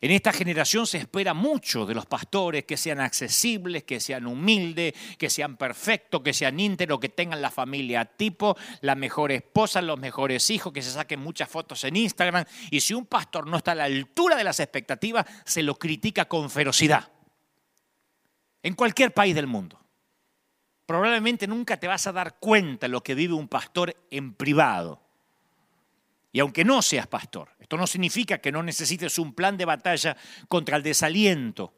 En 0.00 0.10
esta 0.10 0.34
generación 0.34 0.86
se 0.86 0.98
espera 0.98 1.32
mucho 1.32 1.86
de 1.86 1.94
los 1.94 2.04
pastores, 2.04 2.64
que 2.64 2.76
sean 2.76 3.00
accesibles, 3.00 3.84
que 3.84 4.00
sean 4.00 4.26
humildes, 4.26 4.92
que 5.16 5.30
sean 5.30 5.56
perfectos, 5.56 6.20
que 6.20 6.34
sean 6.34 6.60
íntegros, 6.60 7.00
que 7.00 7.08
tengan 7.08 7.40
la 7.40 7.50
familia 7.50 8.04
tipo, 8.04 8.54
la 8.82 8.96
mejor 8.96 9.32
esposa, 9.32 9.80
los 9.80 9.98
mejores 9.98 10.50
hijos, 10.50 10.74
que 10.74 10.82
se 10.82 10.90
saquen 10.90 11.20
muchas 11.20 11.48
fotos 11.48 11.84
en 11.84 11.96
Instagram. 11.96 12.44
Y 12.70 12.80
si 12.80 12.92
un 12.92 13.06
pastor 13.06 13.46
no 13.46 13.56
está 13.56 13.72
a 13.72 13.76
la 13.76 13.84
altura 13.84 14.36
de 14.36 14.44
las 14.44 14.60
expectativas, 14.60 15.24
se 15.46 15.62
lo 15.62 15.78
critica 15.78 16.26
con 16.26 16.50
ferocidad. 16.50 17.10
En 18.62 18.74
cualquier 18.74 19.14
país 19.14 19.34
del 19.34 19.46
mundo 19.46 19.83
probablemente 20.86 21.46
nunca 21.46 21.78
te 21.78 21.88
vas 21.88 22.06
a 22.06 22.12
dar 22.12 22.38
cuenta 22.38 22.88
lo 22.88 23.02
que 23.02 23.14
vive 23.14 23.34
un 23.34 23.48
pastor 23.48 23.96
en 24.10 24.34
privado. 24.34 25.00
Y 26.32 26.40
aunque 26.40 26.64
no 26.64 26.82
seas 26.82 27.06
pastor, 27.06 27.50
esto 27.60 27.76
no 27.76 27.86
significa 27.86 28.38
que 28.38 28.52
no 28.52 28.62
necesites 28.62 29.18
un 29.18 29.34
plan 29.34 29.56
de 29.56 29.64
batalla 29.64 30.16
contra 30.48 30.76
el 30.76 30.82
desaliento 30.82 31.74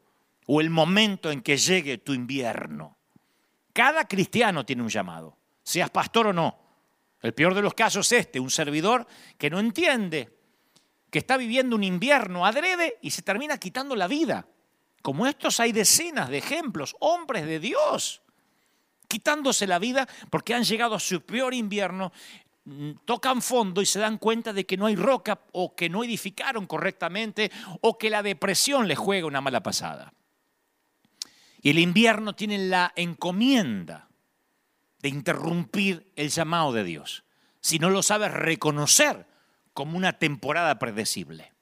o 0.47 0.61
el 0.61 0.69
momento 0.69 1.31
en 1.31 1.41
que 1.41 1.57
llegue 1.57 1.99
tu 1.99 2.13
invierno. 2.13 2.97
Cada 3.71 4.07
cristiano 4.07 4.65
tiene 4.65 4.81
un 4.81 4.89
llamado, 4.89 5.37
seas 5.61 5.91
pastor 5.91 6.27
o 6.27 6.33
no. 6.33 6.59
El 7.21 7.33
peor 7.33 7.53
de 7.53 7.61
los 7.61 7.73
casos 7.73 8.11
es 8.11 8.21
este, 8.21 8.39
un 8.39 8.49
servidor 8.49 9.05
que 9.37 9.49
no 9.49 9.59
entiende, 9.59 10.35
que 11.11 11.19
está 11.19 11.37
viviendo 11.37 11.75
un 11.75 11.83
invierno 11.83 12.45
adrede 12.45 12.97
y 13.01 13.11
se 13.11 13.21
termina 13.21 13.57
quitando 13.57 13.95
la 13.95 14.07
vida. 14.07 14.47
Como 15.01 15.27
estos 15.27 15.59
hay 15.59 15.71
decenas 15.71 16.29
de 16.29 16.39
ejemplos, 16.39 16.95
hombres 16.99 17.45
de 17.45 17.59
Dios 17.59 18.23
quitándose 19.07 19.67
la 19.67 19.79
vida 19.79 20.07
porque 20.29 20.53
han 20.53 20.63
llegado 20.63 20.95
a 20.95 20.99
su 20.99 21.21
peor 21.21 21.53
invierno, 21.53 22.11
mm, 22.65 22.91
tocan 23.05 23.41
fondo 23.41 23.81
y 23.81 23.85
se 23.85 23.99
dan 23.99 24.17
cuenta 24.17 24.53
de 24.53 24.65
que 24.65 24.77
no 24.77 24.85
hay 24.85 24.95
roca 24.95 25.39
o 25.53 25.75
que 25.75 25.89
no 25.89 26.03
edificaron 26.03 26.65
correctamente 26.65 27.51
o 27.81 27.97
que 27.97 28.09
la 28.09 28.23
depresión 28.23 28.87
les 28.87 28.97
juega 28.97 29.27
una 29.27 29.41
mala 29.41 29.63
pasada. 29.63 30.13
Y 31.61 31.71
el 31.71 31.79
invierno 31.79 32.35
tiene 32.35 32.57
la 32.57 32.93
encomienda 32.95 34.07
de 34.99 35.09
interrumpir 35.09 36.11
el 36.15 36.29
llamado 36.29 36.71
de 36.73 36.83
Dios, 36.83 37.23
si 37.61 37.79
no 37.79 37.89
lo 37.89 38.03
sabes 38.03 38.31
reconocer 38.31 39.27
como 39.73 39.97
una 39.97 40.13
temporada 40.13 40.79
predecible. 40.79 41.53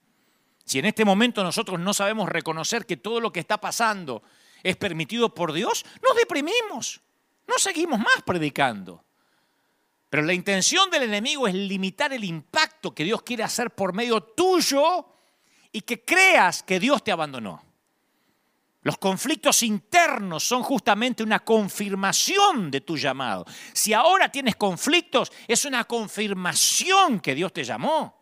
Si 0.63 0.79
en 0.79 0.86
este 0.86 1.05
momento 1.05 1.43
nosotros 1.43 1.79
no 1.79 1.93
sabemos 1.93 2.27
reconocer 2.27 2.86
que 2.86 2.97
todo 2.97 3.19
lo 3.19 3.31
que 3.31 3.39
está 3.39 3.60
pasando 3.60 4.23
es 4.63 4.75
permitido 4.77 5.34
por 5.34 5.53
Dios, 5.53 5.86
nos 6.03 6.15
deprimimos. 6.15 7.01
No 7.47 7.58
seguimos 7.58 7.99
más 7.99 8.23
predicando. 8.25 9.03
Pero 10.10 10.23
la 10.23 10.34
intención 10.34 10.89
del 10.89 11.03
enemigo 11.03 11.47
es 11.47 11.53
limitar 11.53 12.13
el 12.13 12.23
impacto 12.23 12.93
que 12.93 13.03
Dios 13.03 13.21
quiere 13.23 13.43
hacer 13.43 13.71
por 13.71 13.93
medio 13.93 14.21
tuyo 14.21 15.05
y 15.71 15.81
que 15.81 16.05
creas 16.05 16.63
que 16.63 16.79
Dios 16.79 17.03
te 17.03 17.12
abandonó. 17.12 17.62
Los 18.81 18.97
conflictos 18.99 19.63
internos 19.63 20.43
son 20.43 20.62
justamente 20.62 21.23
una 21.23 21.39
confirmación 21.39 22.69
de 22.69 22.81
tu 22.81 22.95
llamado. 22.95 23.43
Si 23.73 23.93
ahora 23.93 24.31
tienes 24.31 24.55
conflictos, 24.55 25.31
es 25.47 25.65
una 25.65 25.86
confirmación 25.86 27.19
que 27.19 27.34
Dios 27.34 27.51
te 27.51 27.63
llamó. 27.63 28.14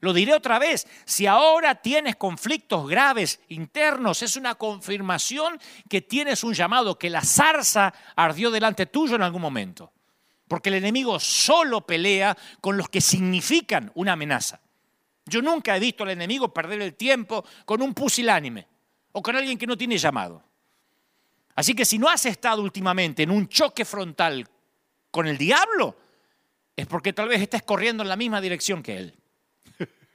Lo 0.00 0.12
diré 0.12 0.34
otra 0.34 0.58
vez, 0.58 0.86
si 1.04 1.26
ahora 1.26 1.76
tienes 1.76 2.16
conflictos 2.16 2.86
graves 2.86 3.40
internos, 3.48 4.22
es 4.22 4.36
una 4.36 4.54
confirmación 4.54 5.58
que 5.88 6.02
tienes 6.02 6.44
un 6.44 6.52
llamado, 6.52 6.98
que 6.98 7.08
la 7.08 7.22
zarza 7.22 7.94
ardió 8.14 8.50
delante 8.50 8.86
tuyo 8.86 9.16
en 9.16 9.22
algún 9.22 9.40
momento. 9.40 9.92
Porque 10.48 10.68
el 10.68 10.76
enemigo 10.76 11.18
solo 11.18 11.86
pelea 11.86 12.36
con 12.60 12.76
los 12.76 12.88
que 12.88 13.00
significan 13.00 13.90
una 13.94 14.12
amenaza. 14.12 14.60
Yo 15.24 15.42
nunca 15.42 15.76
he 15.76 15.80
visto 15.80 16.04
al 16.04 16.10
enemigo 16.10 16.52
perder 16.52 16.82
el 16.82 16.94
tiempo 16.94 17.44
con 17.64 17.82
un 17.82 17.94
pusilánime 17.94 18.66
o 19.12 19.22
con 19.22 19.34
alguien 19.34 19.58
que 19.58 19.66
no 19.66 19.76
tiene 19.76 19.98
llamado. 19.98 20.44
Así 21.56 21.74
que 21.74 21.86
si 21.86 21.98
no 21.98 22.08
has 22.08 22.26
estado 22.26 22.62
últimamente 22.62 23.22
en 23.22 23.30
un 23.30 23.48
choque 23.48 23.84
frontal 23.84 24.46
con 25.10 25.26
el 25.26 25.38
diablo, 25.38 25.96
es 26.76 26.86
porque 26.86 27.14
tal 27.14 27.28
vez 27.28 27.40
estés 27.40 27.62
corriendo 27.62 28.02
en 28.02 28.10
la 28.10 28.16
misma 28.16 28.40
dirección 28.42 28.82
que 28.82 28.98
él. 28.98 29.14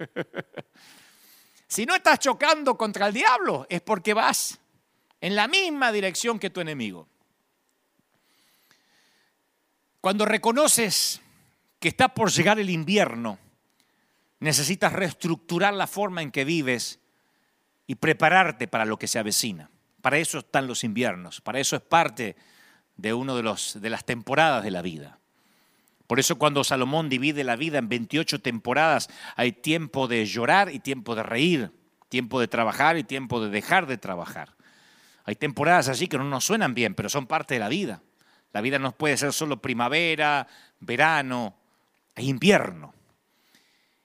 si 1.68 1.86
no 1.86 1.96
estás 1.96 2.20
chocando 2.20 2.78
contra 2.78 3.08
el 3.08 3.14
diablo, 3.14 3.66
es 3.70 3.82
porque 3.82 4.14
vas 4.14 4.60
en 5.20 5.36
la 5.36 5.48
misma 5.48 5.92
dirección 5.92 6.40
que 6.40 6.50
tu 6.50 6.60
enemigo. 6.60 7.08
Cuando 10.02 10.26
reconoces 10.26 11.22
que 11.80 11.88
está 11.88 12.14
por 12.14 12.32
llegar 12.32 12.60
el 12.60 12.70
invierno, 12.70 13.38
necesitas 14.40 14.92
reestructurar 14.94 15.74
la 15.74 15.88
forma 15.88 16.22
en 16.22 16.32
que 16.32 16.44
vives 16.44 17.00
y 17.86 17.96
prepararte 17.96 18.68
para 18.68 18.86
lo 18.86 18.98
que 18.98 19.08
se 19.08 19.20
avecina. 19.20 19.70
Para 20.02 20.18
eso 20.18 20.40
están 20.40 20.66
los 20.66 20.84
inviernos, 20.84 21.42
para 21.42 21.60
eso 21.60 21.76
es 21.76 21.82
parte 21.84 22.36
de 22.98 23.14
una 23.14 23.36
de, 23.36 23.56
de 23.76 23.90
las 23.90 24.06
temporadas 24.06 24.64
de 24.64 24.72
la 24.72 24.82
vida. 24.82 25.21
Por 26.12 26.20
eso 26.20 26.38
cuando 26.38 26.66
Salomón 26.66 27.08
divide 27.08 27.46
la 27.46 27.56
vida 27.56 27.78
en 27.78 27.88
28 27.88 28.42
temporadas, 28.42 29.08
hay 29.38 29.54
tiempo 29.54 30.10
de 30.10 30.26
llorar 30.26 30.70
y 30.70 30.80
tiempo 30.80 31.16
de 31.16 31.24
reír, 31.24 31.72
tiempo 32.10 32.42
de 32.42 32.50
trabajar 32.50 32.98
y 32.98 33.06
tiempo 33.06 33.42
de 33.42 33.50
dejar 33.50 33.88
de 33.88 33.98
trabajar. 33.98 34.58
Hay 35.24 35.36
temporadas 35.36 35.88
así 35.88 36.08
que 36.08 36.18
no 36.18 36.26
nos 36.26 36.44
suenan 36.44 36.74
bien, 36.74 36.96
pero 36.96 37.08
son 37.08 37.28
parte 37.28 37.54
de 37.54 37.62
la 37.62 37.70
vida. 37.70 38.02
La 38.52 38.60
vida 38.60 38.78
no 38.78 38.92
puede 38.92 39.16
ser 39.16 39.32
solo 39.32 39.62
primavera, 39.62 40.48
verano 40.82 41.56
e 42.14 42.26
invierno. 42.26 42.94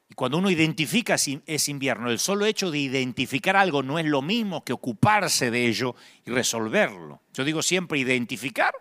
Y 0.08 0.14
cuando 0.14 0.38
uno 0.38 0.48
identifica 0.48 1.18
si 1.18 1.42
es 1.44 1.68
invierno, 1.68 2.12
el 2.12 2.20
solo 2.20 2.46
hecho 2.46 2.70
de 2.70 2.78
identificar 2.78 3.56
algo 3.56 3.82
no 3.82 3.98
es 3.98 4.06
lo 4.06 4.22
mismo 4.22 4.64
que 4.64 4.72
ocuparse 4.72 5.50
de 5.50 5.66
ello 5.66 5.96
y 6.24 6.30
resolverlo. 6.30 7.22
Yo 7.34 7.42
digo 7.42 7.62
siempre, 7.62 7.98
identificar 7.98 8.74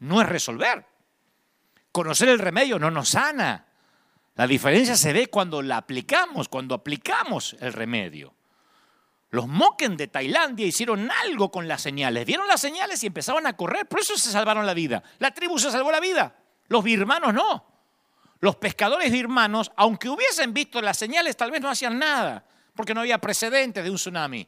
no 0.00 0.20
es 0.20 0.28
resolver. 0.28 0.95
Conocer 1.96 2.28
el 2.28 2.38
remedio 2.38 2.78
no 2.78 2.90
nos 2.90 3.08
sana. 3.08 3.64
La 4.34 4.46
diferencia 4.46 4.96
se 4.96 5.14
ve 5.14 5.28
cuando 5.28 5.62
la 5.62 5.78
aplicamos, 5.78 6.46
cuando 6.46 6.74
aplicamos 6.74 7.56
el 7.58 7.72
remedio. 7.72 8.34
Los 9.30 9.48
Moken 9.48 9.96
de 9.96 10.06
Tailandia 10.06 10.66
hicieron 10.66 11.10
algo 11.10 11.50
con 11.50 11.66
las 11.66 11.80
señales. 11.80 12.26
Vieron 12.26 12.46
las 12.48 12.60
señales 12.60 13.02
y 13.02 13.06
empezaban 13.06 13.46
a 13.46 13.56
correr. 13.56 13.86
Por 13.86 14.00
eso 14.00 14.14
se 14.18 14.30
salvaron 14.30 14.66
la 14.66 14.74
vida. 14.74 15.02
La 15.20 15.30
tribu 15.30 15.58
se 15.58 15.70
salvó 15.70 15.90
la 15.90 16.00
vida. 16.00 16.36
Los 16.68 16.84
birmanos 16.84 17.32
no. 17.32 17.64
Los 18.40 18.56
pescadores 18.56 19.10
birmanos, 19.10 19.72
aunque 19.74 20.10
hubiesen 20.10 20.52
visto 20.52 20.82
las 20.82 20.98
señales, 20.98 21.34
tal 21.34 21.50
vez 21.50 21.62
no 21.62 21.70
hacían 21.70 21.98
nada, 21.98 22.44
porque 22.74 22.92
no 22.92 23.00
había 23.00 23.22
precedentes 23.22 23.82
de 23.82 23.88
un 23.88 23.96
tsunami. 23.96 24.46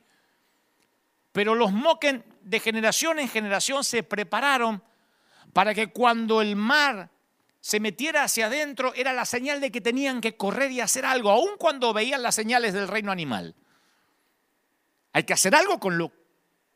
Pero 1.32 1.54
los 1.54 1.72
Moken 1.72 2.22
de 2.42 2.60
generación 2.60 3.18
en 3.18 3.28
generación 3.30 3.84
se 3.84 4.02
prepararon 4.02 4.82
para 5.54 5.72
que 5.72 5.90
cuando 5.90 6.42
el 6.42 6.54
mar 6.54 7.08
se 7.68 7.80
metiera 7.80 8.22
hacia 8.24 8.46
adentro 8.46 8.94
era 8.94 9.12
la 9.12 9.26
señal 9.26 9.60
de 9.60 9.70
que 9.70 9.82
tenían 9.82 10.22
que 10.22 10.38
correr 10.38 10.70
y 10.70 10.80
hacer 10.80 11.04
algo, 11.04 11.30
aun 11.30 11.58
cuando 11.58 11.92
veían 11.92 12.22
las 12.22 12.34
señales 12.34 12.72
del 12.72 12.88
reino 12.88 13.12
animal. 13.12 13.54
Hay 15.12 15.24
que 15.24 15.34
hacer 15.34 15.54
algo 15.54 15.78
con 15.78 15.98
lo 15.98 16.10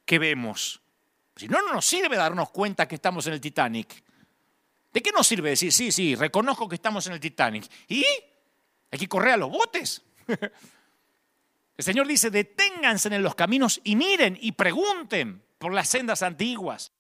que 0.05 0.19
vemos. 0.19 0.83
Si 1.35 1.49
no, 1.49 1.63
no 1.63 1.73
nos 1.73 1.87
sirve 1.87 2.19
darnos 2.19 2.51
cuenta 2.51 2.87
que 2.87 2.97
estamos 2.97 3.27
en 3.27 3.33
el 3.33 3.41
Titanic. 3.41 4.05
¿De 4.93 5.01
qué 5.01 5.13
nos 5.13 5.27
sirve 5.27 5.49
decir, 5.49 5.73
sí, 5.73 5.91
sí, 5.91 6.15
reconozco 6.15 6.69
que 6.69 6.75
estamos 6.75 7.07
en 7.07 7.15
el 7.15 7.21
Titanic? 7.21 7.65
¿Y? 7.89 8.05
Hay 8.91 8.99
que 8.99 9.09
correr 9.09 9.33
a 9.33 9.37
los 9.39 9.51
botes. 9.51 10.03
El 11.79 11.85
Señor 11.87 12.07
dice, 12.07 12.31
deténganse 12.31 13.09
en 13.09 13.23
los 13.23 13.35
caminos 13.35 13.81
y 13.83 13.97
miren 13.97 14.37
y 14.39 14.53
pregunten 14.53 15.43
por 15.57 15.73
las 15.73 15.89
sendas 15.89 16.23
antiguas. 16.23 16.93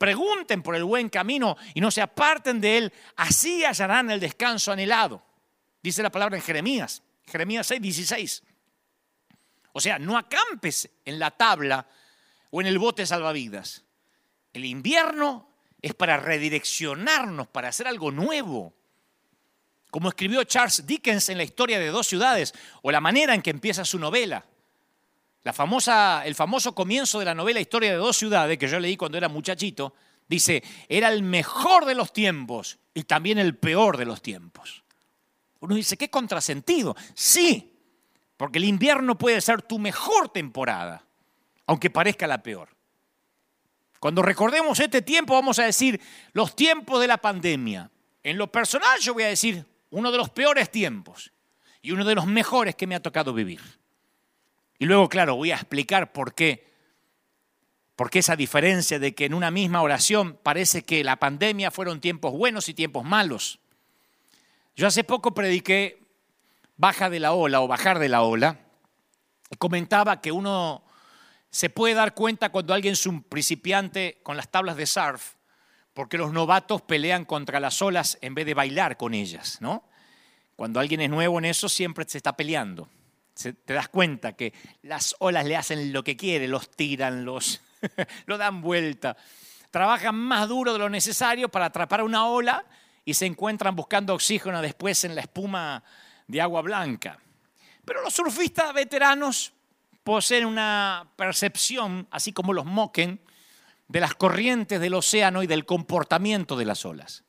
Pregunten 0.00 0.62
por 0.62 0.74
el 0.74 0.84
buen 0.84 1.10
camino 1.10 1.58
y 1.74 1.80
no 1.82 1.90
se 1.90 2.00
aparten 2.00 2.58
de 2.58 2.78
él. 2.78 2.92
Así 3.16 3.66
hallarán 3.66 4.10
el 4.10 4.18
descanso 4.18 4.72
anhelado. 4.72 5.22
Dice 5.82 6.02
la 6.02 6.10
palabra 6.10 6.38
en 6.38 6.42
Jeremías, 6.42 7.02
Jeremías 7.26 7.66
6, 7.66 7.82
16. 7.82 8.42
O 9.74 9.78
sea, 9.78 9.98
no 9.98 10.16
acampes 10.16 10.88
en 11.04 11.18
la 11.18 11.30
tabla 11.30 11.86
o 12.48 12.62
en 12.62 12.66
el 12.66 12.78
bote 12.78 13.04
salvavidas. 13.04 13.84
El 14.54 14.64
invierno 14.64 15.50
es 15.82 15.92
para 15.92 16.16
redireccionarnos, 16.16 17.48
para 17.48 17.68
hacer 17.68 17.86
algo 17.86 18.10
nuevo. 18.10 18.72
Como 19.90 20.08
escribió 20.08 20.42
Charles 20.44 20.86
Dickens 20.86 21.28
en 21.28 21.36
la 21.36 21.44
historia 21.44 21.78
de 21.78 21.88
dos 21.88 22.06
ciudades, 22.06 22.54
o 22.80 22.90
la 22.90 23.02
manera 23.02 23.34
en 23.34 23.42
que 23.42 23.50
empieza 23.50 23.84
su 23.84 23.98
novela. 23.98 24.46
La 25.42 25.52
famosa, 25.52 26.22
el 26.26 26.34
famoso 26.34 26.74
comienzo 26.74 27.18
de 27.18 27.24
la 27.24 27.34
novela 27.34 27.60
Historia 27.60 27.90
de 27.90 27.96
dos 27.96 28.16
ciudades, 28.16 28.58
que 28.58 28.68
yo 28.68 28.78
leí 28.78 28.96
cuando 28.96 29.16
era 29.16 29.28
muchachito, 29.28 29.94
dice, 30.28 30.62
era 30.88 31.08
el 31.08 31.22
mejor 31.22 31.86
de 31.86 31.94
los 31.94 32.12
tiempos 32.12 32.78
y 32.92 33.04
también 33.04 33.38
el 33.38 33.56
peor 33.56 33.96
de 33.96 34.04
los 34.04 34.20
tiempos. 34.20 34.84
Uno 35.60 35.74
dice, 35.74 35.96
qué 35.96 36.10
contrasentido. 36.10 36.96
Sí, 37.14 37.72
porque 38.36 38.58
el 38.58 38.64
invierno 38.64 39.16
puede 39.18 39.40
ser 39.40 39.62
tu 39.62 39.78
mejor 39.78 40.28
temporada, 40.30 41.04
aunque 41.66 41.90
parezca 41.90 42.26
la 42.26 42.42
peor. 42.42 42.68
Cuando 43.98 44.22
recordemos 44.22 44.80
este 44.80 45.02
tiempo 45.02 45.34
vamos 45.34 45.58
a 45.58 45.64
decir 45.64 46.00
los 46.32 46.56
tiempos 46.56 47.00
de 47.00 47.06
la 47.06 47.18
pandemia. 47.18 47.90
En 48.22 48.38
lo 48.38 48.50
personal 48.50 48.98
yo 49.00 49.12
voy 49.12 49.24
a 49.24 49.28
decir 49.28 49.66
uno 49.90 50.10
de 50.10 50.16
los 50.16 50.30
peores 50.30 50.70
tiempos 50.70 51.32
y 51.82 51.92
uno 51.92 52.04
de 52.04 52.14
los 52.14 52.26
mejores 52.26 52.74
que 52.74 52.86
me 52.86 52.94
ha 52.94 53.02
tocado 53.02 53.34
vivir. 53.34 53.60
Y 54.80 54.86
luego, 54.86 55.10
claro, 55.10 55.36
voy 55.36 55.52
a 55.52 55.56
explicar 55.56 56.10
por 56.10 56.34
qué. 56.34 56.66
Por 57.94 58.08
qué 58.08 58.20
esa 58.20 58.34
diferencia 58.34 58.98
de 58.98 59.14
que 59.14 59.26
en 59.26 59.34
una 59.34 59.50
misma 59.50 59.82
oración 59.82 60.38
parece 60.42 60.84
que 60.84 61.04
la 61.04 61.16
pandemia 61.16 61.70
fueron 61.70 62.00
tiempos 62.00 62.32
buenos 62.32 62.66
y 62.70 62.74
tiempos 62.74 63.04
malos. 63.04 63.60
Yo 64.74 64.86
hace 64.86 65.04
poco 65.04 65.34
prediqué 65.34 66.02
baja 66.78 67.10
de 67.10 67.20
la 67.20 67.34
ola 67.34 67.60
o 67.60 67.68
bajar 67.68 67.98
de 67.98 68.08
la 68.08 68.22
ola 68.22 68.58
y 69.50 69.56
comentaba 69.56 70.22
que 70.22 70.32
uno 70.32 70.82
se 71.50 71.68
puede 71.68 71.92
dar 71.92 72.14
cuenta 72.14 72.48
cuando 72.48 72.72
alguien 72.72 72.94
es 72.94 73.04
un 73.04 73.22
principiante 73.22 74.18
con 74.22 74.38
las 74.38 74.50
tablas 74.50 74.76
de 74.76 74.86
surf, 74.86 75.34
porque 75.92 76.16
los 76.16 76.32
novatos 76.32 76.80
pelean 76.80 77.26
contra 77.26 77.60
las 77.60 77.82
olas 77.82 78.16
en 78.22 78.34
vez 78.34 78.46
de 78.46 78.54
bailar 78.54 78.96
con 78.96 79.12
ellas, 79.12 79.58
¿no? 79.60 79.84
Cuando 80.56 80.80
alguien 80.80 81.02
es 81.02 81.10
nuevo 81.10 81.38
en 81.38 81.44
eso, 81.44 81.68
siempre 81.68 82.06
se 82.08 82.16
está 82.16 82.34
peleando. 82.34 82.88
Te 83.34 83.74
das 83.74 83.88
cuenta 83.88 84.34
que 84.34 84.52
las 84.82 85.16
olas 85.18 85.46
le 85.46 85.56
hacen 85.56 85.92
lo 85.92 86.04
que 86.04 86.16
quiere, 86.16 86.48
los 86.48 86.70
tiran, 86.70 87.24
los 87.24 87.60
lo 88.26 88.38
dan 88.38 88.60
vuelta. 88.60 89.16
Trabajan 89.70 90.16
más 90.16 90.48
duro 90.48 90.72
de 90.72 90.78
lo 90.78 90.88
necesario 90.88 91.48
para 91.48 91.66
atrapar 91.66 92.02
una 92.02 92.26
ola 92.26 92.64
y 93.04 93.14
se 93.14 93.26
encuentran 93.26 93.76
buscando 93.76 94.14
oxígeno 94.14 94.60
después 94.60 95.04
en 95.04 95.14
la 95.14 95.22
espuma 95.22 95.82
de 96.26 96.40
agua 96.40 96.62
blanca. 96.62 97.18
Pero 97.84 98.02
los 98.02 98.14
surfistas 98.14 98.72
veteranos 98.74 99.52
poseen 100.04 100.46
una 100.46 101.08
percepción, 101.16 102.06
así 102.10 102.32
como 102.32 102.52
los 102.52 102.66
moquen, 102.66 103.20
de 103.88 104.00
las 104.00 104.14
corrientes 104.14 104.80
del 104.80 104.94
océano 104.94 105.42
y 105.42 105.46
del 105.46 105.66
comportamiento 105.66 106.56
de 106.56 106.64
las 106.64 106.84
olas. 106.84 107.24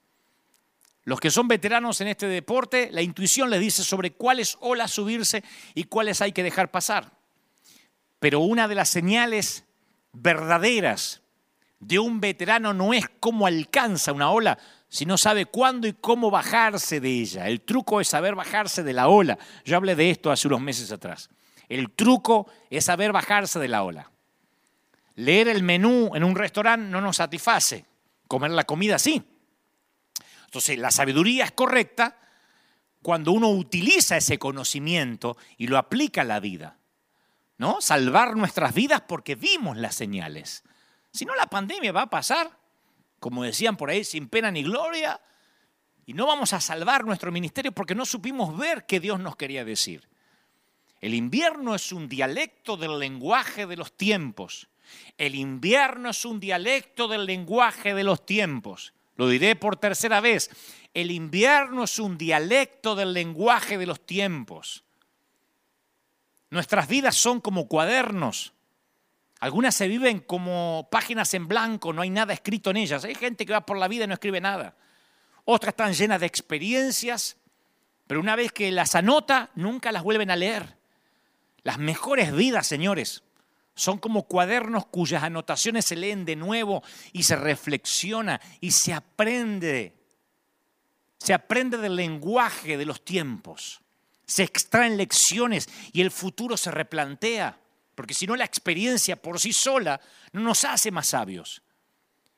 Los 1.03 1.19
que 1.19 1.31
son 1.31 1.47
veteranos 1.47 1.99
en 2.01 2.07
este 2.07 2.27
deporte, 2.27 2.89
la 2.91 3.01
intuición 3.01 3.49
les 3.49 3.59
dice 3.59 3.83
sobre 3.83 4.11
cuáles 4.11 4.57
olas 4.59 4.91
subirse 4.91 5.43
y 5.73 5.85
cuáles 5.85 6.21
hay 6.21 6.31
que 6.31 6.43
dejar 6.43 6.69
pasar. 6.69 7.11
Pero 8.19 8.41
una 8.41 8.67
de 8.67 8.75
las 8.75 8.89
señales 8.89 9.65
verdaderas 10.13 11.21
de 11.79 11.97
un 11.97 12.21
veterano 12.21 12.73
no 12.73 12.93
es 12.93 13.05
cómo 13.19 13.47
alcanza 13.47 14.13
una 14.13 14.29
ola, 14.29 14.59
sino 14.89 15.17
sabe 15.17 15.45
cuándo 15.47 15.87
y 15.87 15.93
cómo 15.93 16.29
bajarse 16.29 16.99
de 16.99 17.09
ella. 17.09 17.47
El 17.47 17.61
truco 17.61 17.99
es 17.99 18.09
saber 18.09 18.35
bajarse 18.35 18.83
de 18.83 18.93
la 18.93 19.07
ola. 19.07 19.39
Yo 19.65 19.77
hablé 19.77 19.95
de 19.95 20.11
esto 20.11 20.31
hace 20.31 20.47
unos 20.47 20.61
meses 20.61 20.91
atrás. 20.91 21.29
El 21.67 21.89
truco 21.91 22.47
es 22.69 22.85
saber 22.85 23.11
bajarse 23.11 23.57
de 23.57 23.69
la 23.69 23.83
ola. 23.83 24.11
Leer 25.15 25.47
el 25.47 25.63
menú 25.63 26.11
en 26.13 26.23
un 26.23 26.35
restaurante 26.35 26.89
no 26.89 27.01
nos 27.01 27.17
satisface, 27.17 27.85
comer 28.27 28.51
la 28.51 28.65
comida 28.65 28.99
sí. 28.99 29.23
Entonces, 30.51 30.77
la 30.79 30.91
sabiduría 30.91 31.45
es 31.45 31.53
correcta 31.53 32.19
cuando 33.01 33.31
uno 33.31 33.47
utiliza 33.51 34.17
ese 34.17 34.37
conocimiento 34.37 35.37
y 35.57 35.67
lo 35.67 35.77
aplica 35.77 36.23
a 36.23 36.25
la 36.25 36.41
vida. 36.41 36.77
¿No? 37.57 37.79
Salvar 37.79 38.35
nuestras 38.35 38.73
vidas 38.73 38.99
porque 39.07 39.35
vimos 39.35 39.77
las 39.77 39.95
señales. 39.95 40.65
Si 41.13 41.23
no, 41.23 41.35
la 41.35 41.47
pandemia 41.47 41.93
va 41.93 42.01
a 42.01 42.09
pasar, 42.09 42.51
como 43.17 43.45
decían 43.45 43.77
por 43.77 43.91
ahí, 43.91 44.03
sin 44.03 44.27
pena 44.27 44.51
ni 44.51 44.61
gloria, 44.61 45.21
y 46.05 46.11
no 46.13 46.27
vamos 46.27 46.51
a 46.51 46.59
salvar 46.59 47.05
nuestro 47.05 47.31
ministerio 47.31 47.71
porque 47.71 47.95
no 47.95 48.05
supimos 48.05 48.57
ver 48.57 48.85
qué 48.85 48.99
Dios 48.99 49.21
nos 49.21 49.37
quería 49.37 49.63
decir. 49.63 50.09
El 50.99 51.13
invierno 51.13 51.75
es 51.75 51.93
un 51.93 52.09
dialecto 52.09 52.75
del 52.75 52.99
lenguaje 52.99 53.67
de 53.67 53.77
los 53.77 53.95
tiempos. 53.95 54.67
El 55.17 55.35
invierno 55.35 56.09
es 56.09 56.25
un 56.25 56.41
dialecto 56.41 57.07
del 57.07 57.25
lenguaje 57.25 57.93
de 57.93 58.03
los 58.03 58.25
tiempos. 58.25 58.93
Lo 59.21 59.27
diré 59.27 59.55
por 59.55 59.75
tercera 59.75 60.19
vez. 60.19 60.49
El 60.95 61.11
invierno 61.11 61.83
es 61.83 61.99
un 61.99 62.17
dialecto 62.17 62.95
del 62.95 63.13
lenguaje 63.13 63.77
de 63.77 63.85
los 63.85 64.03
tiempos. 64.03 64.83
Nuestras 66.49 66.87
vidas 66.87 67.17
son 67.17 67.39
como 67.39 67.67
cuadernos. 67.67 68.53
Algunas 69.39 69.75
se 69.75 69.87
viven 69.87 70.21
como 70.21 70.87
páginas 70.89 71.35
en 71.35 71.47
blanco, 71.47 71.93
no 71.93 72.01
hay 72.01 72.09
nada 72.09 72.33
escrito 72.33 72.71
en 72.71 72.77
ellas. 72.77 73.05
Hay 73.05 73.13
gente 73.13 73.45
que 73.45 73.53
va 73.53 73.63
por 73.63 73.77
la 73.77 73.87
vida 73.87 74.05
y 74.05 74.07
no 74.07 74.15
escribe 74.15 74.41
nada. 74.41 74.75
Otras 75.45 75.73
están 75.73 75.93
llenas 75.93 76.19
de 76.19 76.25
experiencias, 76.25 77.37
pero 78.07 78.21
una 78.21 78.35
vez 78.35 78.51
que 78.51 78.71
las 78.71 78.95
anota, 78.95 79.51
nunca 79.53 79.91
las 79.91 80.01
vuelven 80.01 80.31
a 80.31 80.35
leer. 80.35 80.77
Las 81.61 81.77
mejores 81.77 82.35
vidas, 82.35 82.65
señores, 82.65 83.21
son 83.81 83.97
como 83.97 84.27
cuadernos 84.27 84.85
cuyas 84.85 85.23
anotaciones 85.23 85.85
se 85.85 85.95
leen 85.95 86.23
de 86.23 86.35
nuevo 86.35 86.83
y 87.13 87.23
se 87.23 87.35
reflexiona 87.35 88.39
y 88.59 88.69
se 88.69 88.93
aprende. 88.93 89.97
Se 91.17 91.33
aprende 91.33 91.79
del 91.79 91.95
lenguaje 91.95 92.77
de 92.77 92.85
los 92.85 93.03
tiempos. 93.03 93.81
Se 94.23 94.43
extraen 94.43 94.97
lecciones 94.97 95.67
y 95.93 96.01
el 96.01 96.11
futuro 96.11 96.57
se 96.57 96.69
replantea. 96.69 97.57
Porque 97.95 98.13
si 98.13 98.27
no, 98.27 98.35
la 98.35 98.45
experiencia 98.45 99.15
por 99.15 99.39
sí 99.39 99.51
sola 99.51 99.99
no 100.31 100.41
nos 100.41 100.63
hace 100.63 100.91
más 100.91 101.07
sabios. 101.07 101.63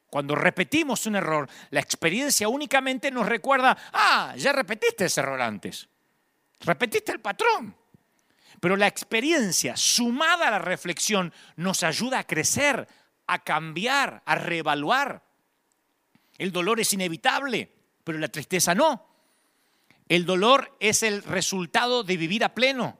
Cuando 0.10 0.36
repetimos 0.36 1.06
un 1.08 1.18
error, 1.18 1.50
la 1.72 1.82
experiencia 1.82 2.48
únicamente 2.48 3.12
nos 3.12 3.26
recuerda, 3.26 3.78
ah, 3.92 4.34
ya 4.38 4.54
repetiste 4.54 5.04
ese 5.06 5.20
error 5.20 5.42
antes. 5.42 5.90
Repetiste 6.62 7.12
el 7.12 7.20
patrón. 7.20 7.76
Pero 8.64 8.78
la 8.78 8.88
experiencia 8.88 9.76
sumada 9.76 10.48
a 10.48 10.52
la 10.52 10.60
reflexión 10.60 11.34
nos 11.58 11.84
ayuda 11.84 12.20
a 12.20 12.24
crecer, 12.26 12.88
a 13.28 13.44
cambiar, 13.44 14.24
a 14.26 14.36
reevaluar. 14.36 15.22
El 16.38 16.54
dolor 16.54 16.80
es 16.80 16.94
inevitable, 16.94 17.70
pero 18.06 18.20
la 18.20 18.30
tristeza 18.30 18.74
no. 18.74 19.06
El 20.08 20.26
dolor 20.26 20.78
es 20.80 21.04
el 21.04 21.24
resultado 21.24 22.06
de 22.06 22.16
vivir 22.16 22.46
a 22.46 22.56
pleno. 22.56 23.00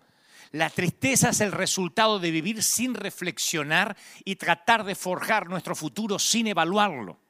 La 0.52 0.70
tristeza 0.70 1.30
es 1.30 1.40
el 1.40 1.54
resultado 1.54 2.20
de 2.20 2.32
vivir 2.32 2.62
sin 2.62 2.94
reflexionar 2.94 3.96
y 4.26 4.36
tratar 4.36 4.84
de 4.84 4.96
forjar 4.96 5.48
nuestro 5.48 5.78
futuro 5.78 6.20
sin 6.20 6.48
evaluarlo. 6.48 7.22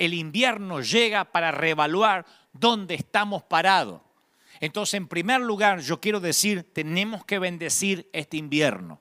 El 0.00 0.14
invierno 0.14 0.80
llega 0.80 1.26
para 1.26 1.52
reevaluar 1.52 2.26
dónde 2.52 2.96
estamos 2.96 3.44
parados. 3.44 4.00
Entonces, 4.60 4.94
en 4.94 5.08
primer 5.08 5.40
lugar, 5.40 5.80
yo 5.80 6.00
quiero 6.00 6.20
decir, 6.20 6.64
tenemos 6.72 7.24
que 7.24 7.38
bendecir 7.38 8.08
este 8.12 8.36
invierno. 8.36 9.00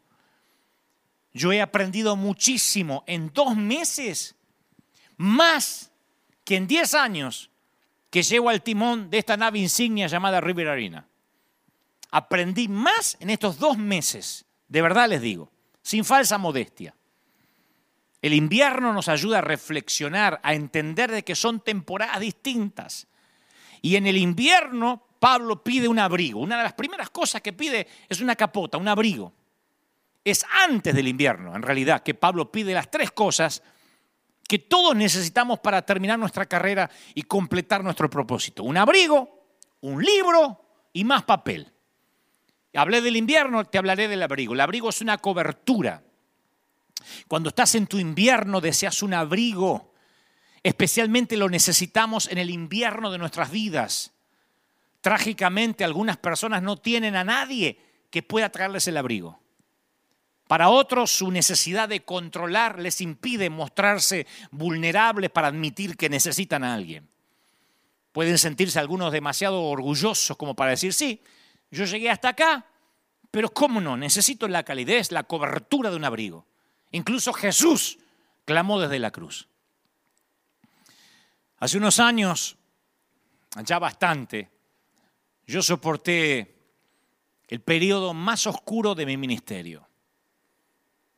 Yo 1.34 1.52
he 1.52 1.62
aprendido 1.62 2.16
muchísimo 2.16 3.04
en 3.08 3.32
dos 3.34 3.56
meses, 3.56 4.36
más 5.18 5.92
que 6.44 6.56
en 6.56 6.68
diez 6.68 6.94
años 6.94 7.50
que 8.10 8.24
llevo 8.24 8.50
al 8.50 8.62
timón 8.62 9.10
de 9.10 9.18
esta 9.18 9.38
nave 9.38 9.60
insignia 9.60 10.08
llamada 10.08 10.42
River 10.42 10.70
Arena. 10.70 11.08
Aprendí 12.12 12.68
más 12.68 13.18
en 13.20 13.30
estos 13.30 13.60
dos 13.60 13.78
meses, 13.78 14.46
de 14.68 14.82
verdad 14.82 15.10
les 15.10 15.22
digo, 15.22 15.52
sin 15.82 16.06
falsa 16.06 16.38
modestia. 16.38 16.96
El 18.22 18.34
invierno 18.34 18.94
nos 18.94 19.10
ayuda 19.10 19.40
a 19.40 19.42
reflexionar, 19.42 20.40
a 20.44 20.54
entender 20.54 21.12
de 21.12 21.24
que 21.24 21.36
son 21.36 21.60
temporadas 21.60 22.20
distintas. 22.20 23.08
Y 23.82 23.96
en 23.96 24.08
el 24.08 24.18
invierno 24.18 25.07
Pablo 25.20 25.64
pide 25.64 25.88
un 25.88 26.00
abrigo. 26.00 26.40
Una 26.40 26.58
de 26.58 26.64
las 26.64 26.74
primeras 26.74 27.10
cosas 27.10 27.42
que 27.42 27.54
pide 27.54 27.88
es 28.08 28.22
una 28.22 28.36
capota, 28.36 28.78
un 28.78 28.88
abrigo. 28.88 29.34
Es 30.24 30.46
antes 30.66 30.94
del 30.94 31.08
invierno, 31.08 31.56
en 31.56 31.62
realidad, 31.62 32.04
que 32.04 32.14
Pablo 32.14 32.52
pide 32.52 32.74
las 32.74 32.92
tres 32.92 33.12
cosas 33.12 33.64
que 34.48 34.60
todos 34.60 34.96
necesitamos 34.96 35.60
para 35.60 35.82
terminar 35.82 36.18
nuestra 36.18 36.46
carrera 36.46 36.90
y 37.14 37.24
completar 37.24 37.84
nuestro 37.84 38.10
propósito. 38.10 38.64
Un 38.64 38.78
abrigo, 38.78 39.46
un 39.82 40.02
libro 40.02 40.66
y 40.94 41.04
más 41.04 41.24
papel. 41.24 41.72
Hablé 42.74 43.02
del 43.02 43.18
invierno, 43.18 43.66
te 43.66 43.78
hablaré 43.78 44.08
del 44.08 44.24
abrigo. 44.24 44.54
El 44.54 44.62
abrigo 44.62 44.90
es 44.90 45.02
una 45.02 45.18
cobertura. 45.18 46.04
Cuando 47.28 47.50
estás 47.50 47.76
en 47.76 47.88
tu 47.88 48.00
invierno 48.00 48.62
deseas 48.62 49.04
un 49.04 49.14
abrigo. 49.14 49.94
Especialmente 50.64 51.38
lo 51.38 51.50
necesitamos 51.50 52.28
en 52.28 52.38
el 52.38 52.50
invierno 52.50 53.12
de 53.12 53.18
nuestras 53.18 53.52
vidas. 53.52 54.14
Trágicamente 55.08 55.86
algunas 55.86 56.18
personas 56.18 56.62
no 56.62 56.76
tienen 56.76 57.16
a 57.16 57.24
nadie 57.24 57.80
que 58.10 58.24
pueda 58.24 58.50
traerles 58.50 58.90
el 58.90 58.98
abrigo. 58.98 59.40
Para 60.50 60.68
otros 60.68 61.12
su 61.12 61.32
necesidad 61.32 61.88
de 61.88 62.04
controlar 62.04 62.78
les 62.78 63.00
impide 63.00 63.50
mostrarse 63.50 64.28
vulnerables 64.52 65.30
para 65.30 65.48
admitir 65.48 65.96
que 65.96 66.10
necesitan 66.10 66.66
a 66.66 66.74
alguien. 66.74 67.08
Pueden 68.12 68.38
sentirse 68.38 68.80
algunos 68.80 69.14
demasiado 69.14 69.64
orgullosos 69.64 70.36
como 70.36 70.58
para 70.58 70.72
decir, 70.72 70.94
sí, 70.94 71.22
yo 71.72 71.86
llegué 71.86 72.10
hasta 72.10 72.28
acá, 72.28 72.66
pero 73.32 73.48
¿cómo 73.48 73.80
no? 73.80 73.96
Necesito 73.96 74.46
la 74.50 74.64
calidez, 74.64 75.14
la 75.14 75.24
cobertura 75.24 75.90
de 75.90 75.96
un 75.96 76.04
abrigo. 76.04 76.46
Incluso 76.92 77.32
Jesús 77.32 77.98
clamó 78.44 78.78
desde 78.78 79.00
la 79.00 79.12
cruz. 79.12 79.48
Hace 81.60 81.78
unos 81.78 81.98
años, 82.02 82.58
ya 83.64 83.80
bastante, 83.80 84.57
yo 85.48 85.62
soporté 85.62 86.56
el 87.48 87.62
periodo 87.62 88.14
más 88.14 88.46
oscuro 88.46 88.94
de 88.94 89.06
mi 89.06 89.16
ministerio. 89.16 89.88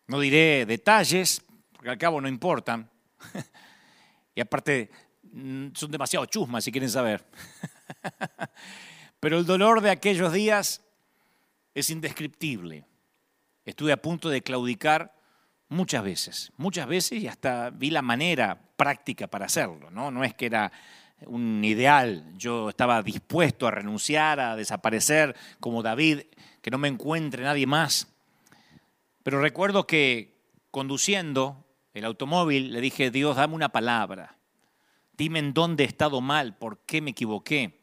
No 0.08 0.20
diré 0.20 0.66
detalles, 0.66 1.42
porque 1.74 1.90
al 1.90 1.98
cabo 1.98 2.22
no 2.22 2.28
importan. 2.28 2.90
y 4.36 4.42
aparte, 4.42 4.92
mm, 5.24 5.70
son 5.74 5.92
demasiado 5.92 6.26
chusmas 6.28 6.64
si 6.64 6.72
quieren 6.72 6.90
saber. 6.90 7.26
Pero 9.20 9.40
el 9.40 9.46
dolor 9.46 9.82
de 9.82 9.90
aquellos 9.90 10.32
días 10.32 10.82
es 11.74 11.90
indescriptible. 11.90 12.86
Estuve 13.66 13.92
a 13.92 14.02
punto 14.02 14.30
de 14.30 14.42
claudicar 14.42 15.16
muchas 15.70 16.04
veces, 16.04 16.52
muchas 16.58 16.88
veces 16.88 17.20
y 17.22 17.28
hasta 17.28 17.70
vi 17.70 17.90
la 17.90 18.02
manera 18.02 18.60
práctica 18.76 19.28
para 19.28 19.46
hacerlo. 19.46 19.90
No, 19.92 20.12
no 20.12 20.24
es 20.24 20.34
que 20.34 20.46
era 20.46 20.72
un 21.26 21.64
ideal, 21.64 22.26
yo 22.38 22.70
estaba 22.70 23.02
dispuesto 23.04 23.68
a 23.68 23.72
renunciar, 23.72 24.40
a 24.40 24.56
desaparecer 24.56 25.36
como 25.60 25.84
David, 25.84 26.22
que 26.62 26.72
no 26.72 26.78
me 26.78 26.88
encuentre 26.88 27.44
nadie 27.44 27.68
más. 27.68 28.08
Pero 29.24 29.42
recuerdo 29.42 29.86
que 29.86 30.40
conduciendo 30.72 31.66
el 31.94 32.06
automóvil 32.06 32.72
le 32.72 32.82
dije, 32.82 33.12
Dios, 33.12 33.36
dame 33.36 33.56
una 33.56 33.70
palabra. 33.70 34.38
Dime 35.14 35.40
en 35.40 35.54
dónde 35.54 35.84
he 35.84 35.88
estado 35.88 36.22
mal, 36.22 36.58
por 36.58 36.80
qué 36.86 37.02
me 37.02 37.12
equivoqué. 37.12 37.80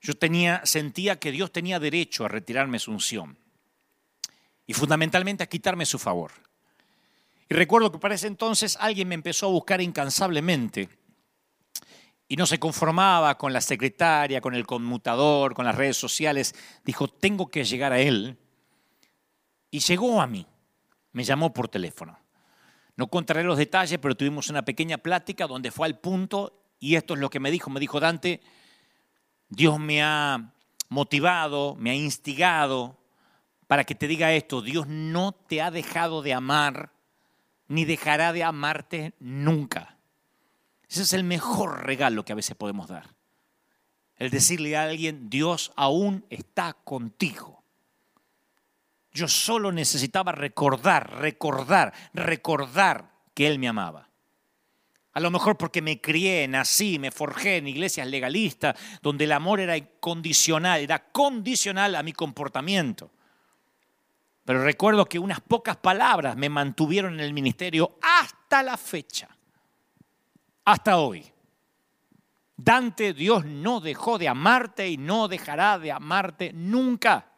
Yo 0.00 0.14
tenía, 0.14 0.60
sentía 0.64 1.18
que 1.18 1.30
Dios 1.30 1.52
tenía 1.52 1.78
derecho 1.78 2.24
a 2.24 2.28
retirarme 2.28 2.78
su 2.78 2.90
unción 2.90 3.38
y 4.66 4.74
fundamentalmente 4.74 5.44
a 5.44 5.48
quitarme 5.48 5.86
su 5.86 5.98
favor. 5.98 6.32
Y 7.48 7.54
recuerdo 7.54 7.92
que 7.92 7.98
para 7.98 8.14
ese 8.14 8.26
entonces 8.26 8.76
alguien 8.80 9.08
me 9.08 9.14
empezó 9.14 9.46
a 9.46 9.50
buscar 9.52 9.80
incansablemente 9.80 10.88
y 12.34 12.36
no 12.36 12.46
se 12.46 12.58
conformaba 12.58 13.38
con 13.38 13.52
la 13.52 13.60
secretaria, 13.60 14.40
con 14.40 14.56
el 14.56 14.66
conmutador, 14.66 15.54
con 15.54 15.64
las 15.64 15.76
redes 15.76 15.96
sociales. 15.96 16.52
Dijo, 16.84 17.06
tengo 17.06 17.46
que 17.46 17.62
llegar 17.62 17.92
a 17.92 18.00
él 18.00 18.36
y 19.70 19.78
llegó 19.78 20.20
a 20.20 20.26
mí, 20.26 20.44
me 21.12 21.22
llamó 21.22 21.52
por 21.52 21.68
teléfono. 21.68 22.18
No 22.96 23.06
contaré 23.06 23.44
los 23.44 23.56
detalles, 23.56 24.00
pero 24.02 24.16
tuvimos 24.16 24.50
una 24.50 24.64
pequeña 24.64 24.98
plática 24.98 25.46
donde 25.46 25.70
fue 25.70 25.86
al 25.86 26.00
punto 26.00 26.60
y 26.80 26.96
esto 26.96 27.14
es 27.14 27.20
lo 27.20 27.30
que 27.30 27.38
me 27.38 27.52
dijo. 27.52 27.70
Me 27.70 27.78
dijo, 27.78 28.00
Dante, 28.00 28.40
Dios 29.48 29.78
me 29.78 30.02
ha 30.02 30.54
motivado, 30.88 31.76
me 31.76 31.90
ha 31.90 31.94
instigado 31.94 32.98
para 33.68 33.84
que 33.84 33.94
te 33.94 34.08
diga 34.08 34.32
esto. 34.32 34.60
Dios 34.60 34.88
no 34.88 35.30
te 35.30 35.62
ha 35.62 35.70
dejado 35.70 36.20
de 36.20 36.34
amar 36.34 36.90
ni 37.68 37.84
dejará 37.84 38.32
de 38.32 38.42
amarte 38.42 39.14
nunca. 39.20 39.93
Ese 40.94 41.02
es 41.02 41.12
el 41.12 41.24
mejor 41.24 41.84
regalo 41.84 42.24
que 42.24 42.30
a 42.30 42.36
veces 42.36 42.54
podemos 42.54 42.86
dar. 42.86 43.16
El 44.14 44.30
decirle 44.30 44.76
a 44.76 44.84
alguien, 44.84 45.28
Dios 45.28 45.72
aún 45.74 46.24
está 46.30 46.72
contigo. 46.72 47.64
Yo 49.10 49.26
solo 49.26 49.72
necesitaba 49.72 50.30
recordar, 50.30 51.18
recordar, 51.18 51.92
recordar 52.12 53.10
que 53.34 53.48
Él 53.48 53.58
me 53.58 53.66
amaba. 53.66 54.08
A 55.14 55.18
lo 55.18 55.32
mejor 55.32 55.56
porque 55.56 55.82
me 55.82 56.00
crié, 56.00 56.46
nací, 56.46 57.00
me 57.00 57.10
forjé 57.10 57.56
en 57.56 57.66
iglesias 57.66 58.06
legalistas, 58.06 58.76
donde 59.02 59.24
el 59.24 59.32
amor 59.32 59.58
era 59.58 59.76
incondicional, 59.76 60.80
era 60.80 61.10
condicional 61.10 61.96
a 61.96 62.04
mi 62.04 62.12
comportamiento. 62.12 63.10
Pero 64.44 64.62
recuerdo 64.62 65.06
que 65.06 65.18
unas 65.18 65.40
pocas 65.40 65.76
palabras 65.76 66.36
me 66.36 66.48
mantuvieron 66.48 67.14
en 67.14 67.20
el 67.20 67.32
ministerio 67.32 67.98
hasta 68.00 68.62
la 68.62 68.76
fecha, 68.76 69.33
hasta 70.64 70.98
hoy. 70.98 71.24
Dante, 72.56 73.12
Dios 73.12 73.44
no 73.44 73.80
dejó 73.80 74.18
de 74.18 74.28
amarte 74.28 74.88
y 74.88 74.96
no 74.96 75.28
dejará 75.28 75.78
de 75.78 75.92
amarte 75.92 76.52
nunca. 76.52 77.30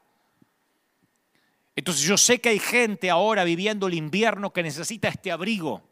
Entonces 1.75 2.05
yo 2.05 2.17
sé 2.17 2.41
que 2.41 2.51
hay 2.51 2.59
gente 2.59 3.11
ahora 3.11 3.45
viviendo 3.45 3.87
el 3.87 3.95
invierno 3.95 4.53
que 4.53 4.63
necesita 4.63 5.09
este 5.09 5.33
abrigo, 5.33 5.83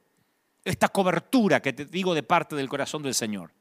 esta 0.65 0.89
cobertura 0.89 1.61
que 1.61 1.73
te 1.73 1.85
digo 1.85 2.15
de 2.15 2.23
parte 2.23 2.57
del 2.57 2.69
corazón 2.69 3.03
del 3.03 3.15
Señor. 3.15 3.53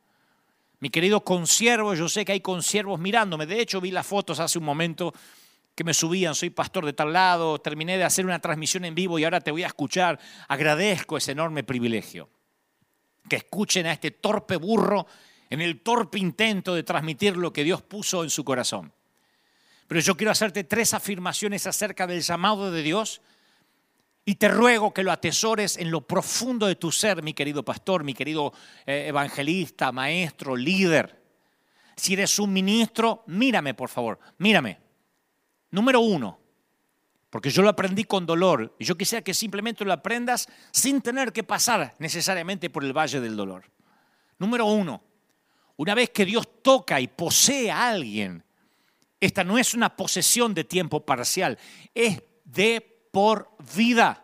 Mi 0.80 0.90
querido 0.90 1.22
consiervo, 1.22 1.94
yo 1.96 2.10
sé 2.10 2.26
que 2.26 2.34
hay 2.34 2.42
consiervos 2.42 3.00
mirándome. 3.00 3.46
De 3.46 3.62
hecho, 3.62 3.80
vi 3.80 3.92
las 3.92 4.06
fotos 4.06 4.40
hace 4.40 4.60
un 4.60 4.66
momento 4.66 5.14
que 5.76 5.84
me 5.84 5.94
subían, 5.94 6.36
soy 6.36 6.50
pastor 6.50 6.86
de 6.86 6.94
tal 6.94 7.14
lado, 7.14 7.60
terminé 7.60 7.98
de 7.98 8.04
hacer 8.04 8.26
una 8.26 8.40
transmisión 8.40 8.86
en 8.86 8.94
vivo 8.94 9.18
y 9.18 9.24
ahora 9.24 9.42
te 9.42 9.52
voy 9.52 9.64
a 9.64 9.68
escuchar. 9.68 10.20
Agradezco 10.48 11.18
ese 11.18 11.32
enorme 11.32 11.64
privilegio. 11.64 12.30
Que 13.30 13.38
escuchen 13.38 13.86
a 13.86 13.94
este 13.94 14.12
torpe 14.12 14.58
burro 14.58 15.08
en 15.50 15.62
el 15.62 15.82
torpe 15.82 16.18
intento 16.18 16.74
de 16.74 16.84
transmitir 16.84 17.38
lo 17.38 17.54
que 17.54 17.64
Dios 17.64 17.82
puso 17.82 18.24
en 18.24 18.30
su 18.30 18.44
corazón. 18.44 18.92
Pero 19.88 20.02
yo 20.02 20.18
quiero 20.18 20.32
hacerte 20.32 20.64
tres 20.64 20.94
afirmaciones 20.94 21.68
acerca 21.68 22.08
del 22.08 22.22
llamado 22.22 22.72
de 22.72 22.82
Dios 22.82 23.22
y 24.26 24.36
te 24.36 24.48
ruego 24.48 24.94
que 24.94 25.04
lo 25.04 25.12
atesores 25.12 25.78
en 25.78 25.92
lo 25.92 26.02
profundo 26.02 26.66
de 26.66 26.76
tu 26.76 26.92
ser, 26.92 27.22
mi 27.22 27.34
querido 27.34 27.64
pastor, 27.64 28.04
mi 28.04 28.14
querido 28.14 28.54
eh, 28.86 29.06
evangelista, 29.08 29.92
maestro, 29.92 30.56
líder. 30.56 31.22
Si 31.96 32.14
eres 32.14 32.40
un 32.40 32.54
ministro, 32.54 33.24
mírame, 33.28 33.74
por 33.74 33.90
favor, 33.90 34.20
mírame. 34.38 34.80
Número 35.72 36.00
uno, 36.00 36.40
porque 37.34 37.50
yo 37.50 37.64
lo 37.64 37.70
aprendí 37.70 38.04
con 38.04 38.28
dolor 38.28 38.76
y 38.78 38.86
yo 38.86 38.96
quisiera 38.96 39.24
que 39.24 39.34
simplemente 39.34 39.84
lo 39.84 39.92
aprendas 39.92 40.48
sin 40.70 41.02
tener 41.02 41.34
que 41.34 41.42
pasar 41.44 41.96
necesariamente 41.98 42.70
por 42.70 42.84
el 42.84 42.96
valle 42.96 43.20
del 43.20 43.36
dolor. 43.36 43.72
Número 44.38 44.68
uno, 44.68 45.04
una 45.78 45.96
vez 45.96 46.12
que 46.12 46.26
Dios 46.26 46.48
toca 46.62 47.02
y 47.02 47.08
posee 47.08 47.72
a 47.72 47.90
alguien, 47.90 48.44
esta 49.20 49.44
no 49.44 49.58
es 49.58 49.74
una 49.74 49.96
posesión 49.96 50.54
de 50.54 50.64
tiempo 50.64 51.04
parcial, 51.04 51.58
es 51.96 52.22
de 52.44 53.08
por 53.12 53.50
vida. 53.76 54.24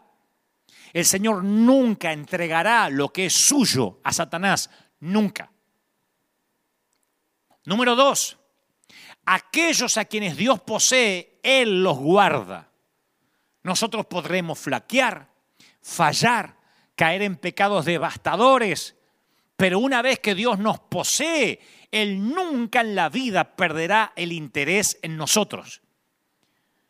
El 0.93 1.05
Señor 1.05 1.43
nunca 1.43 2.13
entregará 2.13 2.91
lo 2.91 3.11
que 3.11 3.25
es 3.25 3.33
suyo 3.33 4.01
a 4.03 4.13
Satanás, 4.13 4.69
nunca. 4.99 5.51
Número 7.65 7.95
dos, 7.95 8.37
aquellos 9.25 9.97
a 9.97 10.05
quienes 10.05 10.37
Dios 10.37 10.59
posee, 10.59 11.39
Él 11.41 11.81
los 11.81 11.97
guarda. 11.97 12.68
Nosotros 13.69 14.07
podremos 14.07 14.57
flaquear, 14.57 15.29
fallar, 15.79 16.55
caer 16.95 17.21
en 17.21 17.35
pecados 17.35 17.85
devastadores, 17.85 18.95
pero 19.55 19.77
una 19.77 20.01
vez 20.01 20.17
que 20.17 20.33
Dios 20.33 20.57
nos 20.57 20.79
posee, 20.79 21.59
Él 21.91 22.33
nunca 22.33 22.81
en 22.81 22.95
la 22.95 23.09
vida 23.09 23.55
perderá 23.55 24.11
el 24.15 24.31
interés 24.31 24.97
en 25.03 25.17
nosotros. 25.17 25.83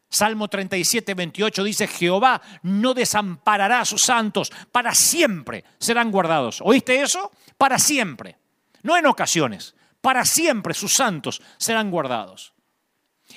Salmo 0.09 0.47
37, 0.47 1.15
28 1.15 1.63
dice, 1.65 1.85
Jehová 1.85 2.41
no 2.63 2.93
desamparará 2.93 3.81
a 3.81 3.85
sus 3.85 4.01
santos, 4.01 4.49
para 4.71 4.95
siempre 4.95 5.65
serán 5.79 6.11
guardados. 6.11 6.61
¿Oíste 6.63 7.01
eso? 7.01 7.33
Para 7.57 7.77
siempre. 7.77 8.37
No 8.83 8.95
en 8.95 9.05
ocasiones, 9.05 9.75
para 9.99 10.23
siempre 10.23 10.73
sus 10.73 10.93
santos 10.93 11.41
serán 11.57 11.91
guardados. 11.91 12.53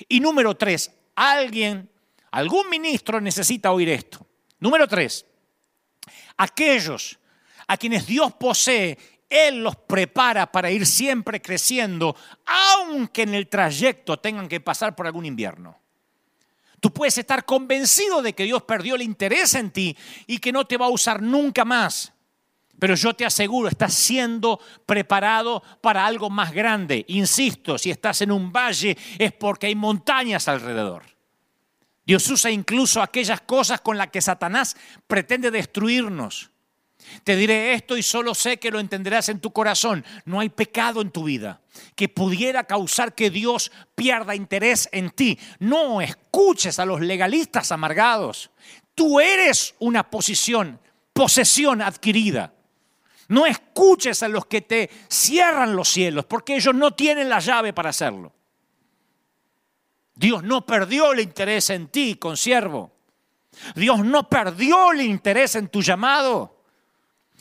Y 0.07 0.21
número 0.21 0.55
tres, 0.55 0.93
alguien, 1.13 1.89
algún 2.33 2.67
ministro 2.69 3.21
necesita 3.21 3.71
oír 3.71 3.89
esto. 3.89 4.25
Número 4.59 4.87
tres, 4.87 5.25
aquellos 6.37 7.19
a 7.67 7.77
quienes 7.77 8.07
Dios 8.07 8.33
posee, 8.33 8.97
Él 9.29 9.63
los 9.63 9.75
prepara 9.75 10.51
para 10.51 10.71
ir 10.71 10.85
siempre 10.85 11.41
creciendo, 11.41 12.15
aunque 12.45 13.21
en 13.21 13.35
el 13.35 13.47
trayecto 13.47 14.17
tengan 14.17 14.47
que 14.47 14.59
pasar 14.59 14.95
por 14.95 15.05
algún 15.05 15.25
invierno. 15.25 15.79
Tú 16.79 16.91
puedes 16.91 17.17
estar 17.19 17.45
convencido 17.45 18.21
de 18.21 18.33
que 18.33 18.45
Dios 18.45 18.63
perdió 18.63 18.95
el 18.95 19.03
interés 19.03 19.53
en 19.53 19.69
ti 19.71 19.95
y 20.25 20.39
que 20.39 20.51
no 20.51 20.65
te 20.65 20.77
va 20.77 20.87
a 20.87 20.89
usar 20.89 21.21
nunca 21.21 21.63
más. 21.63 22.13
Pero 22.79 22.95
yo 22.95 23.13
te 23.13 23.25
aseguro, 23.25 23.69
estás 23.69 23.93
siendo 23.93 24.59
preparado 24.87 25.61
para 25.81 26.05
algo 26.05 26.31
más 26.31 26.51
grande. 26.51 27.05
Insisto, 27.09 27.77
si 27.77 27.91
estás 27.91 28.21
en 28.23 28.31
un 28.31 28.51
valle 28.51 28.97
es 29.19 29.31
porque 29.33 29.67
hay 29.67 29.75
montañas 29.75 30.47
alrededor. 30.47 31.12
Dios 32.05 32.29
usa 32.29 32.51
incluso 32.51 33.01
aquellas 33.01 33.41
cosas 33.41 33.81
con 33.81 33.97
las 33.97 34.07
que 34.09 34.21
Satanás 34.21 34.75
pretende 35.07 35.51
destruirnos. 35.51 36.49
Te 37.23 37.35
diré 37.35 37.73
esto 37.73 37.97
y 37.97 38.03
solo 38.03 38.33
sé 38.33 38.57
que 38.57 38.71
lo 38.71 38.79
entenderás 38.79 39.29
en 39.29 39.39
tu 39.39 39.51
corazón. 39.51 40.05
No 40.25 40.39
hay 40.39 40.49
pecado 40.49 41.01
en 41.01 41.11
tu 41.11 41.23
vida 41.23 41.61
que 41.95 42.09
pudiera 42.09 42.63
causar 42.65 43.13
que 43.13 43.29
Dios 43.29 43.71
pierda 43.95 44.35
interés 44.35 44.89
en 44.91 45.09
ti. 45.11 45.37
No 45.59 46.01
escuches 46.01 46.79
a 46.79 46.85
los 46.85 47.01
legalistas 47.01 47.71
amargados. 47.71 48.51
Tú 48.95 49.19
eres 49.19 49.75
una 49.79 50.09
posición, 50.09 50.79
posesión 51.13 51.81
adquirida. 51.81 52.53
No 53.27 53.45
escuches 53.45 54.21
a 54.23 54.27
los 54.27 54.45
que 54.45 54.61
te 54.61 54.89
cierran 55.07 55.75
los 55.75 55.89
cielos, 55.89 56.25
porque 56.25 56.55
ellos 56.55 56.75
no 56.75 56.91
tienen 56.91 57.29
la 57.29 57.39
llave 57.39 57.73
para 57.73 57.89
hacerlo. 57.89 58.33
Dios 60.15 60.43
no 60.43 60.65
perdió 60.65 61.11
el 61.11 61.19
interés 61.19 61.69
en 61.69 61.87
ti, 61.87 62.15
consiervo. 62.15 62.91
Dios 63.75 64.03
no 64.03 64.29
perdió 64.29 64.91
el 64.91 65.01
interés 65.01 65.55
en 65.55 65.69
tu 65.69 65.81
llamado. 65.81 66.63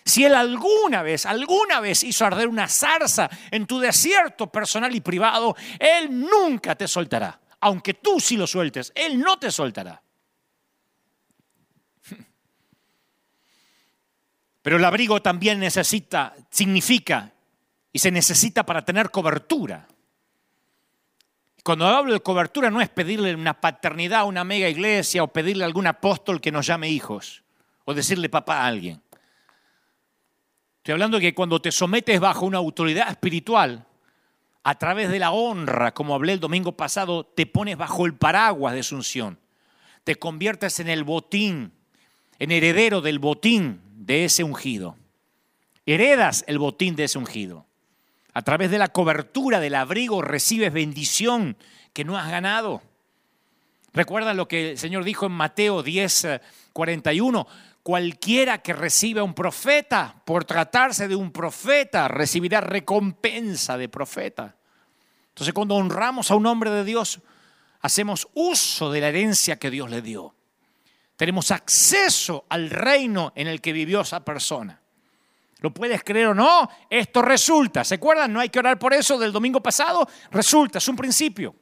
Si 0.05 0.25
Él 0.25 0.35
alguna 0.35 1.03
vez, 1.03 1.27
alguna 1.27 1.81
vez 1.81 2.03
hizo 2.03 2.25
arder 2.27 2.49
una 2.49 2.68
zarza 2.68 3.31
en 3.51 3.66
tu 3.66 3.79
desierto 3.79 4.51
personal 4.51 4.95
y 4.95 5.01
privado, 5.01 5.55
Él 5.79 6.20
nunca 6.20 6.75
te 6.75 6.89
soltará. 6.89 7.41
Aunque 7.61 7.95
tú 7.95 8.18
sí 8.18 8.37
lo 8.37 8.47
sueltes, 8.47 8.93
Él 8.95 9.20
no 9.20 9.39
te 9.39 9.51
soltará. 9.51 10.03
Pero 14.62 14.77
el 14.77 14.85
abrigo 14.85 15.23
también 15.23 15.61
necesita, 15.61 16.35
significa 16.51 17.33
y 17.93 18.01
se 18.01 18.11
necesita 18.11 18.66
para 18.66 18.85
tener 18.85 19.11
cobertura. 19.11 19.87
Cuando 21.62 21.86
hablo 21.86 22.12
de 22.12 22.20
cobertura 22.20 22.70
no 22.70 22.80
es 22.80 22.88
pedirle 22.88 23.34
una 23.34 23.60
paternidad 23.60 24.20
a 24.20 24.24
una 24.24 24.42
mega 24.42 24.68
iglesia 24.68 25.22
o 25.22 25.28
pedirle 25.28 25.62
a 25.62 25.66
algún 25.66 25.86
apóstol 25.86 26.40
que 26.40 26.50
nos 26.50 26.66
llame 26.66 26.88
hijos 26.88 27.42
o 27.84 27.94
decirle 27.94 28.28
papá 28.28 28.58
a 28.58 28.66
alguien. 28.66 29.00
Estoy 30.78 30.92
hablando 30.92 31.18
de 31.18 31.22
que 31.22 31.34
cuando 31.34 31.62
te 31.62 31.70
sometes 31.70 32.18
bajo 32.18 32.44
una 32.44 32.58
autoridad 32.58 33.08
espiritual, 33.08 33.86
a 34.64 34.78
través 34.78 35.10
de 35.10 35.18
la 35.18 35.32
honra, 35.32 35.92
como 35.94 36.14
hablé 36.14 36.32
el 36.32 36.40
domingo 36.40 36.72
pasado, 36.72 37.24
te 37.24 37.46
pones 37.46 37.76
bajo 37.76 38.06
el 38.06 38.14
paraguas 38.14 38.74
de 38.74 38.80
Asunción. 38.80 39.38
Te 40.04 40.16
conviertes 40.16 40.80
en 40.80 40.88
el 40.88 41.04
botín, 41.04 41.72
en 42.38 42.50
heredero 42.50 43.00
del 43.00 43.18
botín 43.20 43.80
de 43.94 44.24
ese 44.24 44.42
ungido. 44.42 44.96
Heredas 45.86 46.44
el 46.46 46.58
botín 46.58 46.96
de 46.96 47.04
ese 47.04 47.18
ungido. 47.18 47.66
A 48.35 48.43
través 48.43 48.70
de 48.70 48.78
la 48.78 48.89
cobertura 48.89 49.61
del 49.61 49.74
abrigo 49.74 50.22
recibes 50.22 50.72
bendición 50.72 51.57
que 51.93 52.05
no 52.05 52.18
has 52.18 52.30
ganado. 52.30 52.83
Recuerda 53.93 54.33
lo 54.33 54.49
que 54.49 54.70
el 54.70 54.78
Señor 54.78 55.05
dijo 55.05 55.26
en 55.26 55.33
Mateo 55.33 55.83
10, 55.83 56.41
41 56.72 57.47
cualquiera 57.83 58.59
que 58.59 58.72
reciba 58.72 59.22
un 59.22 59.35
profeta, 59.35 60.22
por 60.24 60.45
tratarse 60.45 61.09
de 61.09 61.16
un 61.16 61.33
profeta, 61.33 62.09
recibirá 62.09 62.61
recompensa 62.61 63.76
de 63.76 63.89
profeta. 63.89 64.57
Entonces 65.28 65.53
cuando 65.53 65.74
honramos 65.74 66.30
a 66.30 66.37
un 66.37 66.47
hombre 66.47 66.70
de 66.70 66.85
Dios, 66.85 67.20
hacemos 67.80 68.28
uso 68.35 68.93
de 68.93 69.01
la 69.01 69.09
herencia 69.09 69.59
que 69.59 69.70
Dios 69.70 69.91
le 69.91 70.03
dio. 70.03 70.35
Tenemos 71.16 71.51
acceso 71.51 72.47
al 72.49 72.70
reino 72.70 73.33
en 73.35 73.47
el 73.47 73.61
que 73.61 73.72
vivió 73.72 74.01
esa 74.01 74.24
persona. 74.24 74.82
¿Lo 75.62 75.72
puedes 75.72 76.02
creer 76.02 76.26
o 76.26 76.34
no? 76.34 76.68
Esto 76.90 77.22
resulta. 77.22 77.84
¿Se 77.84 77.94
acuerdan? 77.94 78.32
No 78.32 78.40
hay 78.40 78.48
que 78.48 78.58
orar 78.58 78.78
por 78.78 78.92
eso 78.92 79.16
del 79.16 79.32
domingo 79.32 79.62
pasado. 79.62 80.08
Resulta, 80.32 80.78
es 80.78 80.88
un 80.88 80.96
principio. 80.96 81.54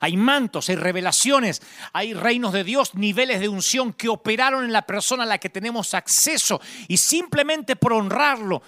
Hay 0.00 0.16
mantos, 0.16 0.68
hay 0.68 0.76
revelaciones, 0.76 1.62
hay 1.92 2.14
reinos 2.14 2.52
de 2.52 2.62
Dios, 2.64 2.94
niveles 2.94 3.40
de 3.40 3.48
unción 3.48 3.92
que 3.92 4.08
operaron 4.08 4.64
en 4.64 4.72
la 4.72 4.82
persona 4.82 5.24
a 5.24 5.26
la 5.26 5.38
que 5.38 5.50
tenemos 5.50 5.94
acceso 5.94 6.60
y 6.86 6.96
simplemente 6.96 7.76
por 7.76 7.92
honrarlo, 7.92 8.62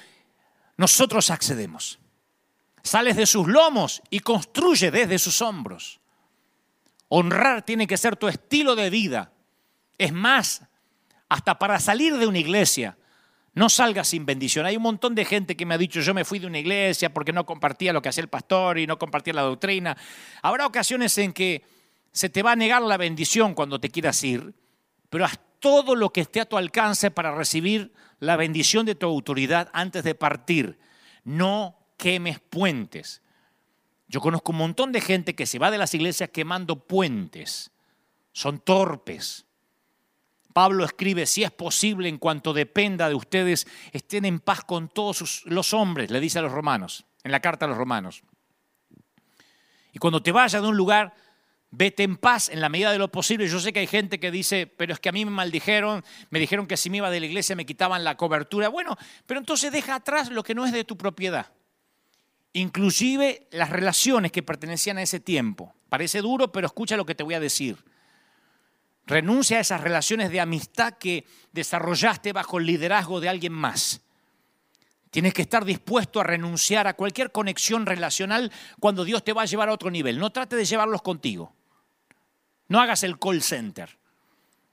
nosotros 0.77 1.31
accedemos. 1.31 1.99
Sales 2.83 3.17
de 3.17 3.27
sus 3.27 3.47
lomos 3.47 4.03
y 4.11 4.21
construye 4.21 4.91
desde 4.91 5.19
sus 5.19 5.43
hombros. 5.43 6.01
Honrar 7.09 7.63
tiene 7.63 7.87
que 7.87 7.97
ser 7.97 8.17
tu 8.17 8.27
estilo 8.27 8.75
de 8.75 8.91
vida. 8.91 9.33
Es 9.97 10.13
más, 10.13 10.63
hasta 11.29 11.59
para 11.59 11.79
salir 11.79 12.17
de 12.17 12.27
una 12.27 12.39
iglesia, 12.39 12.98
no 13.59 13.69
salgas 13.69 14.09
sin 14.09 14.25
bendición. 14.25 14.65
Hay 14.67 14.77
un 14.77 14.85
montón 14.85 15.17
de 15.17 15.25
gente 15.25 15.57
que 15.57 15.67
me 15.67 15.75
ha 15.75 15.79
dicho, 15.79 16.01
yo 16.01 16.15
me 16.15 16.25
fui 16.25 16.39
de 16.39 16.47
una 16.47 16.61
iglesia 16.61 17.13
porque 17.13 17.33
no 17.33 17.45
compartía 17.45 17.93
lo 17.93 18.01
que 18.01 18.09
hacía 18.09 18.23
el 18.23 18.29
pastor 18.29 18.79
y 18.79 18.87
no 18.87 18.99
compartía 18.99 19.35
la 19.35 19.43
doctrina. 19.43 19.97
Habrá 20.43 20.65
ocasiones 20.65 21.19
en 21.19 21.33
que 21.33 21.65
se 22.13 22.29
te 22.29 22.43
va 22.43 22.53
a 22.53 22.57
negar 22.57 22.83
la 22.83 22.97
bendición 22.97 23.55
cuando 23.55 23.81
te 23.81 23.91
quieras 23.91 24.23
ir, 24.23 24.55
pero 25.11 25.25
haz 25.25 25.41
todo 25.59 25.97
lo 25.97 26.11
que 26.11 26.21
esté 26.21 26.41
a 26.41 26.49
tu 26.49 26.57
alcance 26.57 27.11
para 27.11 27.35
recibir 27.35 27.93
la 28.21 28.37
bendición 28.37 28.87
de 28.87 28.95
tu 28.95 29.07
autoridad 29.07 29.69
antes 29.73 30.05
de 30.05 30.15
partir. 30.15 30.79
No 31.25 31.77
quemes 31.97 32.39
puentes. 32.39 33.23
Yo 34.07 34.21
conozco 34.21 34.53
un 34.53 34.59
montón 34.59 34.93
de 34.93 35.01
gente 35.01 35.35
que 35.35 35.47
se 35.47 35.59
va 35.59 35.73
de 35.73 35.79
las 35.79 35.93
iglesias 35.95 36.31
quemando 36.33 36.87
puentes. 36.87 37.73
Son 38.33 38.61
torpes. 38.61 39.48
Pablo 40.59 40.85
escribe, 40.85 41.25
si 41.25 41.45
es 41.45 41.53
posible, 41.53 42.09
en 42.09 42.19
cuanto 42.19 42.53
dependa 42.53 43.09
de 43.09 43.15
ustedes, 43.15 43.65
estén 43.93 44.25
en 44.25 44.41
paz 44.41 44.65
con 44.65 44.89
todos 44.89 45.45
los 45.47 45.73
hombres, 45.73 46.11
le 46.11 46.19
dice 46.19 46.41
a 46.41 46.43
los 46.43 46.51
romanos, 46.51 47.05
en 47.23 47.31
la 47.31 47.39
carta 47.39 47.67
a 47.67 47.69
los 47.69 47.79
romanos. 47.79 48.25
Y 49.93 50.01
cuando 50.01 50.21
te 50.21 50.33
vayas 50.33 50.61
de 50.61 50.67
un 50.67 50.77
lugar, 50.77 51.15
vete 51.71 52.03
en 52.03 52.17
paz 52.17 52.49
en 52.49 52.61
la 52.61 52.69
medida 52.69 52.91
de 52.91 52.99
lo 52.99 53.07
posible. 53.07 53.47
Yo 53.47 53.61
sé 53.61 53.73
que 53.73 53.79
hay 53.79 53.87
gente 53.87 54.19
que 54.19 54.33
dice, 54.33 54.67
pero 54.67 54.93
es 54.93 54.99
que 54.99 55.11
a 55.11 55.13
mí 55.13 55.25
me 55.25 55.31
maldijeron, 55.31 56.05
me 56.31 56.41
dijeron 56.41 56.67
que 56.67 56.77
si 56.77 56.91
me 56.91 56.97
iba 56.97 57.09
de 57.09 57.21
la 57.21 57.27
iglesia 57.27 57.55
me 57.55 57.65
quitaban 57.65 58.03
la 58.03 58.17
cobertura. 58.17 58.67
Bueno, 58.69 58.97
pero 59.27 59.39
entonces 59.39 59.71
deja 59.71 59.95
atrás 59.95 60.29
lo 60.29 60.43
que 60.43 60.57
no 60.57 60.67
es 60.67 60.73
de 60.73 60.83
tu 60.83 60.99
propiedad. 60.99 61.53
Inclusive 62.53 63.47
las 63.53 63.71
relaciones 63.71 64.33
que 64.33 64.43
pertenecían 64.43 64.99
a 64.99 65.03
ese 65.03 65.21
tiempo. 65.21 65.77
Parece 65.89 66.21
duro, 66.21 66.51
pero 66.51 66.67
escucha 66.67 66.97
lo 66.97 67.07
que 67.07 67.15
te 67.15 67.23
voy 67.23 67.35
a 67.35 67.41
decir. 67.41 67.77
Renuncia 69.09 69.57
a 69.57 69.61
esas 69.61 69.81
relaciones 69.81 70.31
de 70.31 70.39
amistad 70.39 70.93
que 70.93 71.25
desarrollaste 71.53 72.35
bajo 72.35 72.59
el 72.59 72.67
liderazgo 72.67 73.21
de 73.21 73.31
alguien 73.31 73.55
más. 73.55 74.03
Tienes 75.11 75.33
que 75.33 75.41
estar 75.41 75.65
dispuesto 75.65 76.21
a 76.21 76.25
renunciar 76.25 76.87
a 76.87 76.93
cualquier 76.93 77.33
conexión 77.33 77.87
relacional 77.87 78.53
cuando 78.79 79.07
Dios 79.07 79.25
te 79.25 79.33
va 79.33 79.43
a 79.43 79.47
llevar 79.47 79.71
a 79.71 79.73
otro 79.73 79.91
nivel. 79.91 80.19
No 80.19 80.29
trate 80.29 80.57
de 80.57 80.67
llevarlos 80.67 81.01
contigo. 81.01 81.55
No 82.69 82.81
hagas 82.81 83.03
el 83.03 83.19
call 83.19 83.43
center. 83.43 83.97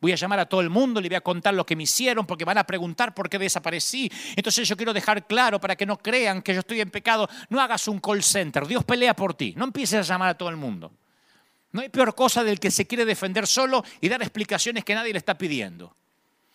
Voy 0.01 0.11
a 0.11 0.15
llamar 0.15 0.41
a 0.41 0.45
todo 0.45 0.59
el 0.59 0.69
mundo, 0.69 0.99
le 0.99 1.07
voy 1.07 1.15
a 1.15 1.21
contar 1.21 1.53
lo 1.53 1.65
que 1.65 1.77
me 1.77 1.83
hicieron 1.83 2.25
porque 2.25 2.43
van 2.43 2.57
a 2.57 2.65
preguntar 2.65 3.13
por 3.13 3.29
qué 3.29 3.39
desaparecí. 3.39 4.11
Entonces 4.35 4.67
yo 4.67 4.75
quiero 4.75 4.91
dejar 4.91 5.25
claro 5.25 5.61
para 5.61 5.77
que 5.77 5.85
no 5.85 5.97
crean 5.97 6.41
que 6.41 6.53
yo 6.53 6.59
estoy 6.59 6.81
en 6.81 6.91
pecado. 6.91 7.29
No 7.47 7.61
hagas 7.61 7.87
un 7.87 7.99
call 7.99 8.21
center. 8.21 8.67
Dios 8.67 8.83
pelea 8.83 9.15
por 9.15 9.33
ti. 9.33 9.53
No 9.55 9.63
empieces 9.63 9.99
a 9.99 10.01
llamar 10.01 10.31
a 10.31 10.37
todo 10.37 10.49
el 10.49 10.57
mundo. 10.57 10.91
No 11.75 11.81
hay 11.81 11.89
peor 11.89 12.15
cosa 12.15 12.45
del 12.45 12.61
que 12.61 12.71
se 12.71 12.87
quiere 12.87 13.03
defender 13.03 13.45
solo 13.47 13.83
y 13.99 14.07
dar 14.07 14.21
explicaciones 14.21 14.85
que 14.85 14.95
nadie 14.95 15.11
le 15.11 15.17
está 15.17 15.37
pidiendo. 15.37 15.93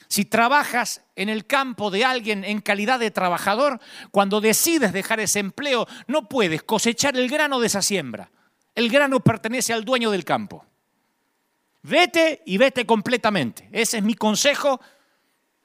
Si 0.09 0.25
trabajas 0.25 1.03
en 1.15 1.29
el 1.29 1.45
campo 1.45 1.91
de 1.91 2.07
alguien 2.07 2.43
en 2.43 2.63
calidad 2.63 2.99
de 2.99 3.11
trabajador, 3.11 3.81
cuando 4.13 4.41
decides 4.41 4.95
dejar 4.95 5.21
ese 5.21 5.41
empleo, 5.41 5.87
no 6.07 6.27
puedes 6.27 6.63
cosechar 6.63 7.19
el 7.19 7.29
grano 7.29 7.61
de 7.61 7.67
esa 7.67 7.83
siembra. 7.83 8.31
El 8.75 8.89
grano 8.89 9.21
pertenece 9.21 9.75
al 9.75 9.85
dueño 9.85 10.11
del 10.11 10.25
campo. 10.25 10.65
Vete 11.83 12.43
y 12.47 12.57
vete 12.57 12.87
completamente. 12.87 13.69
Ese 13.73 13.99
es 13.99 14.03
mi 14.03 14.15
consejo 14.15 14.81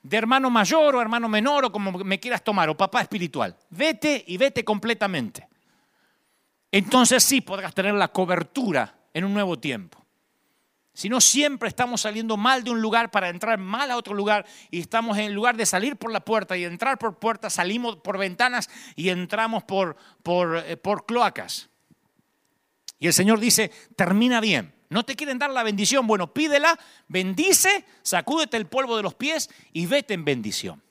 de 0.04 0.18
hermano 0.18 0.50
mayor 0.50 0.98
o 0.98 1.02
hermano 1.02 1.30
menor 1.30 1.64
o 1.64 1.72
como 1.72 1.94
me 2.00 2.20
quieras 2.20 2.44
tomar, 2.44 2.68
o 2.68 2.76
papá 2.76 3.04
espiritual. 3.04 3.56
Vete 3.70 4.22
y 4.28 4.36
vete 4.36 4.66
completamente. 4.66 5.48
Entonces 6.74 7.24
sí 7.24 7.40
podrás 7.40 7.74
tener 7.74 7.94
la 7.94 8.10
cobertura 8.10 8.95
en 9.16 9.24
un 9.24 9.34
nuevo 9.34 9.58
tiempo. 9.58 10.06
Si 10.94 11.10
no, 11.10 11.20
siempre 11.20 11.68
estamos 11.68 12.02
saliendo 12.02 12.38
mal 12.38 12.64
de 12.64 12.72
un 12.72 12.82
lugar 12.82 13.12
para 13.12 13.30
entrar 13.30 13.58
mal 13.58 13.90
a 13.90 13.98
otro 13.98 14.14
lugar 14.14 14.46
y 14.70 14.80
estamos 14.80 15.18
en 15.18 15.34
lugar 15.34 15.58
de 15.58 15.66
salir 15.66 15.96
por 15.96 16.12
la 16.12 16.20
puerta 16.20 16.56
y 16.56 16.66
entrar 16.66 16.98
por 16.98 17.18
puertas, 17.18 17.54
salimos 17.54 17.96
por 17.98 18.18
ventanas 18.18 18.70
y 18.96 19.10
entramos 19.10 19.64
por, 19.64 19.96
por, 20.22 20.58
eh, 20.58 20.78
por 20.78 21.06
cloacas. 21.06 21.70
Y 23.00 23.08
el 23.08 23.14
Señor 23.14 23.40
dice, 23.40 23.72
termina 23.96 24.40
bien. 24.40 24.74
No 24.90 25.04
te 25.04 25.16
quieren 25.16 25.40
dar 25.40 25.50
la 25.50 25.64
bendición, 25.64 26.08
bueno, 26.08 26.34
pídela, 26.34 26.78
bendice, 27.08 27.86
sacúdete 28.02 28.58
el 28.58 28.68
polvo 28.68 28.96
de 28.98 29.04
los 29.04 29.16
pies 29.16 29.50
y 29.74 29.86
vete 29.86 30.14
en 30.14 30.26
bendición. 30.26 30.82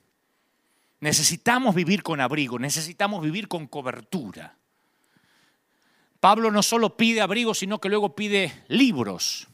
Necesitamos 1.01 1.75
vivir 1.75 2.03
con 2.03 2.21
abrigo, 2.21 2.59
necesitamos 2.59 3.23
vivir 3.23 3.49
con 3.49 3.67
cobertura. 3.67 4.57
Pablo 6.25 6.51
no 6.51 6.63
solo 6.63 6.97
pide 6.97 7.21
abrigo, 7.21 7.53
sino 7.53 7.79
que 7.79 7.91
luego 7.91 8.17
pide 8.17 8.65
libros. 8.69 9.47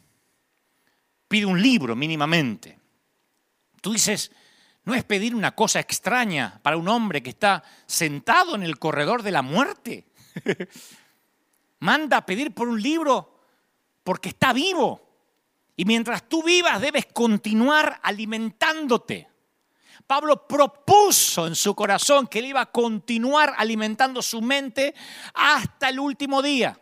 Pide 1.26 1.44
un 1.44 1.60
libro 1.60 1.96
mínimamente. 1.96 2.78
Tú 3.80 3.92
dices, 3.92 4.30
¿no 4.84 4.94
es 4.94 5.02
pedir 5.02 5.34
una 5.34 5.56
cosa 5.56 5.80
extraña 5.80 6.60
para 6.62 6.76
un 6.76 6.86
hombre 6.86 7.24
que 7.24 7.30
está 7.30 7.64
sentado 7.86 8.54
en 8.54 8.62
el 8.62 8.78
corredor 8.78 9.24
de 9.24 9.32
la 9.32 9.42
muerte? 9.42 10.06
Manda 11.80 12.18
a 12.18 12.24
pedir 12.24 12.54
por 12.54 12.68
un 12.68 12.80
libro 12.80 13.40
porque 14.04 14.28
está 14.28 14.52
vivo. 14.52 15.02
Y 15.74 15.84
mientras 15.84 16.28
tú 16.28 16.44
vivas 16.44 16.80
debes 16.80 17.06
continuar 17.06 17.98
alimentándote. 18.00 19.28
Pablo 20.10 20.44
propuso 20.44 21.46
en 21.46 21.54
su 21.54 21.72
corazón 21.72 22.26
que 22.26 22.40
él 22.40 22.46
iba 22.46 22.62
a 22.62 22.72
continuar 22.72 23.54
alimentando 23.56 24.20
su 24.22 24.42
mente 24.42 24.92
hasta 25.34 25.88
el 25.88 26.00
último 26.00 26.42
día. 26.42 26.76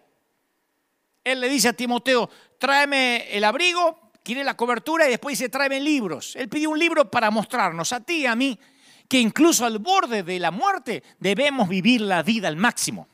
Él 1.23 1.39
le 1.39 1.51
dice 1.51 1.69
a 1.69 1.75
Timoteo, 1.75 2.31
tráeme 2.59 3.29
el 3.31 3.45
abrigo, 3.45 4.13
quiere 4.23 4.43
la 4.45 4.57
cobertura 4.57 5.07
y 5.07 5.11
después 5.11 5.39
dice, 5.39 5.51
tráeme 5.51 5.79
libros. 5.79 6.37
Él 6.37 6.49
pidió 6.49 6.71
un 6.71 6.79
libro 6.79 7.11
para 7.11 7.31
mostrarnos 7.31 7.93
a 7.93 8.01
ti 8.01 8.21
y 8.23 8.27
a 8.27 8.35
mí 8.35 8.59
que 9.07 9.21
incluso 9.21 9.67
al 9.67 9.79
borde 9.79 10.23
de 10.23 10.39
la 10.39 10.51
muerte 10.51 11.03
debemos 11.19 11.69
vivir 11.69 12.01
la 12.01 12.23
vida 12.23 12.49
al 12.49 12.57
máximo 12.57 13.09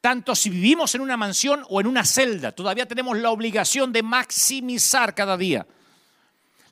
tanto 0.00 0.34
si 0.34 0.48
vivimos 0.48 0.94
en 0.94 1.02
una 1.02 1.18
mansión 1.18 1.64
o 1.68 1.80
en 1.80 1.86
una 1.86 2.04
celda, 2.04 2.52
todavía 2.52 2.86
tenemos 2.86 3.18
la 3.18 3.30
obligación 3.30 3.92
de 3.92 4.04
maximizar 4.04 5.14
cada 5.14 5.36
día. 5.36 5.66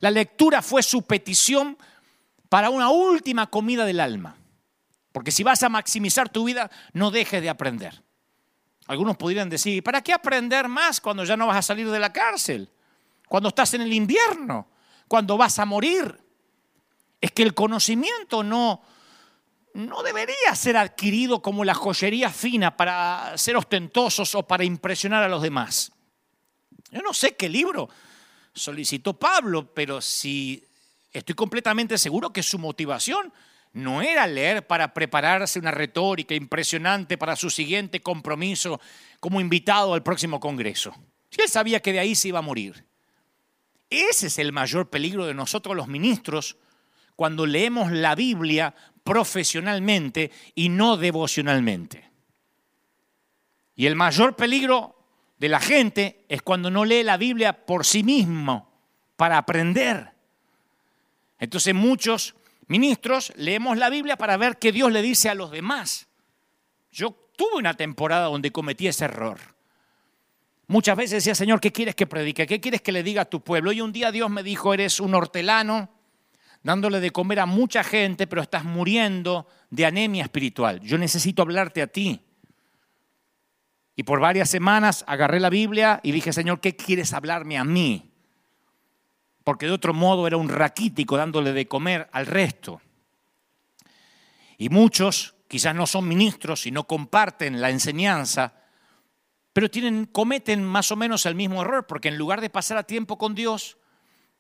La 0.01 0.11
lectura 0.11 0.62
fue 0.62 0.83
su 0.85 1.03
petición 1.03 1.77
para 2.55 2.71
una 2.71 2.89
última 2.89 3.49
comida 3.49 3.85
del 3.85 3.99
alma. 3.99 4.37
Porque 5.11 5.33
si 5.33 5.43
vas 5.43 5.65
a 5.65 5.69
maximizar 5.69 6.29
tu 6.29 6.45
vida, 6.45 6.71
no 6.93 7.11
dejes 7.11 7.43
de 7.43 7.49
aprender. 7.49 8.01
Algunos 8.87 9.17
podrían 9.17 9.51
decir, 9.51 9.83
¿para 9.83 10.03
qué 10.03 10.13
aprender 10.13 10.69
más 10.69 11.01
cuando 11.01 11.25
ya 11.25 11.37
no 11.37 11.49
vas 11.49 11.57
a 11.57 11.63
salir 11.63 11.91
de 11.91 11.99
la 11.99 12.13
cárcel? 12.13 12.71
Cuando 13.29 13.49
estás 13.49 13.75
en 13.75 13.81
el 13.81 13.93
invierno, 13.93 14.69
cuando 15.09 15.37
vas 15.37 15.59
a 15.59 15.65
morir. 15.65 16.17
Es 17.21 17.33
que 17.33 17.43
el 17.43 17.55
conocimiento 17.55 18.45
no, 18.45 18.83
no 19.73 20.05
debería 20.05 20.55
ser 20.55 20.77
adquirido 20.77 21.43
como 21.43 21.65
la 21.65 21.75
joyería 21.75 22.31
fina 22.31 22.77
para 22.77 23.37
ser 23.37 23.57
ostentosos 23.57 24.33
o 24.37 24.45
para 24.45 24.63
impresionar 24.63 25.25
a 25.25 25.29
los 25.29 25.43
demás. 25.43 25.91
Yo 26.93 27.03
no 27.03 27.15
sé 27.15 27.35
qué 27.35 27.49
libro 27.49 27.89
solicitó 28.55 29.19
Pablo, 29.19 29.75
pero 29.75 30.01
si 30.01 30.65
estoy 31.15 31.35
completamente 31.35 31.97
seguro 31.97 32.33
que 32.33 32.43
su 32.43 32.59
motivación 32.59 33.33
no 33.73 34.03
era 34.03 34.27
leer 34.27 34.67
para 34.67 34.93
prepararse 34.93 35.59
una 35.59 35.71
retórica 35.71 36.35
impresionante 36.35 37.17
para 37.17 37.37
su 37.37 37.51
siguiente 37.51 38.01
compromiso 38.01 38.81
como 39.21 39.41
invitado 39.41 39.95
al 39.95 40.03
próximo 40.03 40.39
Congreso. 40.39 40.95
Él 41.31 41.49
sabía 41.49 41.81
que 41.81 41.93
de 41.93 42.01
ahí 42.01 42.15
se 42.15 42.29
iba 42.29 42.41
a 42.41 42.43
morir. 42.43 42.85
Ese 43.91 44.27
es 44.27 44.39
el 44.39 44.53
mayor 44.53 44.91
peligro 44.91 45.27
de 45.27 45.35
nosotros 45.35 45.77
los 45.77 45.89
ministros 45.89 46.57
cuando 47.17 47.47
leemos 47.47 47.91
la 47.91 48.15
Biblia 48.15 48.75
profesionalmente 49.03 50.31
y 50.55 50.69
no 50.69 50.97
devocionalmente. 50.97 52.11
Y 53.77 53.87
el 53.87 53.97
mayor 53.97 54.37
peligro 54.37 54.97
de 55.39 55.49
la 55.49 55.61
gente 55.61 56.25
es 56.29 56.43
cuando 56.43 56.71
no 56.71 56.85
lee 56.85 57.03
la 57.03 57.17
Biblia 57.17 57.67
por 57.67 57.85
sí 57.85 58.03
mismo, 58.03 58.73
para 59.17 59.39
aprender. 59.39 60.14
Entonces 61.45 61.74
muchos 61.74 62.34
ministros 62.68 63.32
leemos 63.36 63.76
la 63.76 63.90
Biblia 63.90 64.16
para 64.16 64.36
ver 64.38 64.59
qué 64.59 64.72
Dios 64.72 64.90
le 64.90 65.03
dice 65.03 65.28
a 65.28 65.34
los 65.34 65.51
demás. 65.51 66.09
Yo 66.90 67.11
tuve 67.36 67.57
una 67.59 67.74
temporada 67.74 68.26
donde 68.26 68.51
cometí 68.51 68.88
ese 68.88 69.05
error. 69.05 69.38
Muchas 70.66 70.97
veces 70.97 71.22
decía, 71.22 71.34
Señor, 71.34 71.61
¿qué 71.61 71.70
quieres 71.70 71.95
que 71.95 72.07
predique? 72.07 72.47
¿Qué 72.47 72.61
quieres 72.61 72.80
que 72.80 72.92
le 72.92 73.03
diga 73.03 73.22
a 73.22 73.24
tu 73.26 73.42
pueblo? 73.42 73.72
Y 73.72 73.82
un 73.82 73.92
día 73.92 74.11
Dios 74.11 74.30
me 74.30 74.42
dijo, 74.42 74.72
eres 74.72 74.99
un 75.01 75.14
hortelano, 75.14 75.90
dándole 76.62 77.01
de 77.01 77.11
comer 77.11 77.40
a 77.40 77.47
mucha 77.47 77.84
gente, 77.84 78.26
pero 78.26 78.40
estás 78.40 78.64
muriendo 78.64 79.47
de 79.68 79.84
anemia 79.84 80.22
espiritual. 80.22 80.80
Yo 80.80 80.97
necesito 80.97 81.42
hablarte 81.42 81.82
a 81.82 81.88
ti. 81.88 82.22
Y 83.97 84.05
por 84.05 84.20
varias 84.20 84.49
semanas 84.49 85.05
agarré 85.07 85.40
la 85.40 85.51
Biblia 85.51 86.01
y 86.03 86.12
dije, 86.12 86.32
Señor, 86.32 86.61
¿qué 86.61 86.74
quieres 86.74 87.12
hablarme 87.12 87.59
a 87.59 87.64
mí? 87.64 88.14
Porque 89.45 89.66
de 89.66 89.72
otro 89.72 89.95
modo 89.95 90.26
era 90.26 90.36
un 90.36 90.49
raquítico 90.49 91.16
dándole 91.16 91.53
de 91.53 91.68
comer 91.68 92.09
al 92.12 92.26
resto. 92.26 92.80
Y 94.57 94.70
muchos 94.70 95.34
quizás 95.47 95.74
no 95.74 95.86
son 95.86 96.09
ministros 96.09 96.66
y 96.66 96.70
no 96.70 96.84
comparten 96.84 97.61
la 97.61 97.70
enseñanza, 97.70 98.55
pero 99.53 99.70
tienen, 99.70 100.07
cometen 100.07 100.64
más 100.64 100.90
o 100.90 100.97
menos 100.97 101.26
el 101.26 101.34
mismo 101.34 101.62
error, 101.62 101.86
porque 101.86 102.09
en 102.09 102.18
lugar 102.18 102.40
de 102.40 102.51
pasar 102.51 102.76
a 102.78 102.82
tiempo 102.82 103.18
con 103.18 103.34
Dios, 103.34 103.78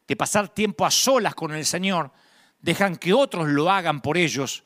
de 0.08 0.16
pasar 0.16 0.48
tiempo 0.48 0.84
a 0.84 0.90
solas 0.90 1.34
con 1.34 1.52
el 1.52 1.64
Señor, 1.64 2.10
dejan 2.58 2.96
que 2.96 3.12
otros 3.12 3.48
lo 3.48 3.70
hagan 3.70 4.00
por 4.00 4.16
ellos 4.16 4.64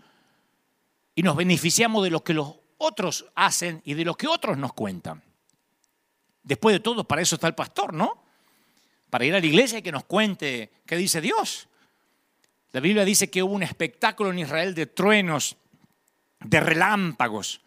y 1.14 1.22
nos 1.22 1.36
beneficiamos 1.36 2.05
de 2.05 2.11
lo 2.11 2.22
que 2.22 2.32
los 2.32 2.55
otros 2.78 3.26
hacen 3.34 3.82
y 3.84 3.95
de 3.95 4.05
lo 4.05 4.14
que 4.14 4.28
otros 4.28 4.57
nos 4.57 4.72
cuentan. 4.72 5.22
Después 6.43 6.74
de 6.74 6.80
todo, 6.80 7.05
para 7.05 7.20
eso 7.20 7.34
está 7.34 7.49
el 7.49 7.55
pastor, 7.55 7.93
¿no? 7.93 8.24
Para 9.11 9.25
ir 9.25 9.35
a 9.35 9.41
la 9.41 9.47
iglesia 9.47 9.79
y 9.79 9.83
que 9.83 9.93
nos 9.93 10.05
cuente 10.05 10.71
qué 10.87 10.97
dice 10.97 11.21
Dios. 11.21 11.69
La 12.73 12.81
Biblia 12.81 13.05
dice 13.05 13.31
que 13.31 13.43
hubo 13.43 13.55
un 13.55 13.63
espectáculo 13.63 14.31
en 14.31 14.41
Israel 14.41 14.75
de 14.75 14.87
truenos, 14.87 15.57
de 16.41 16.61
relámpagos, 16.61 17.63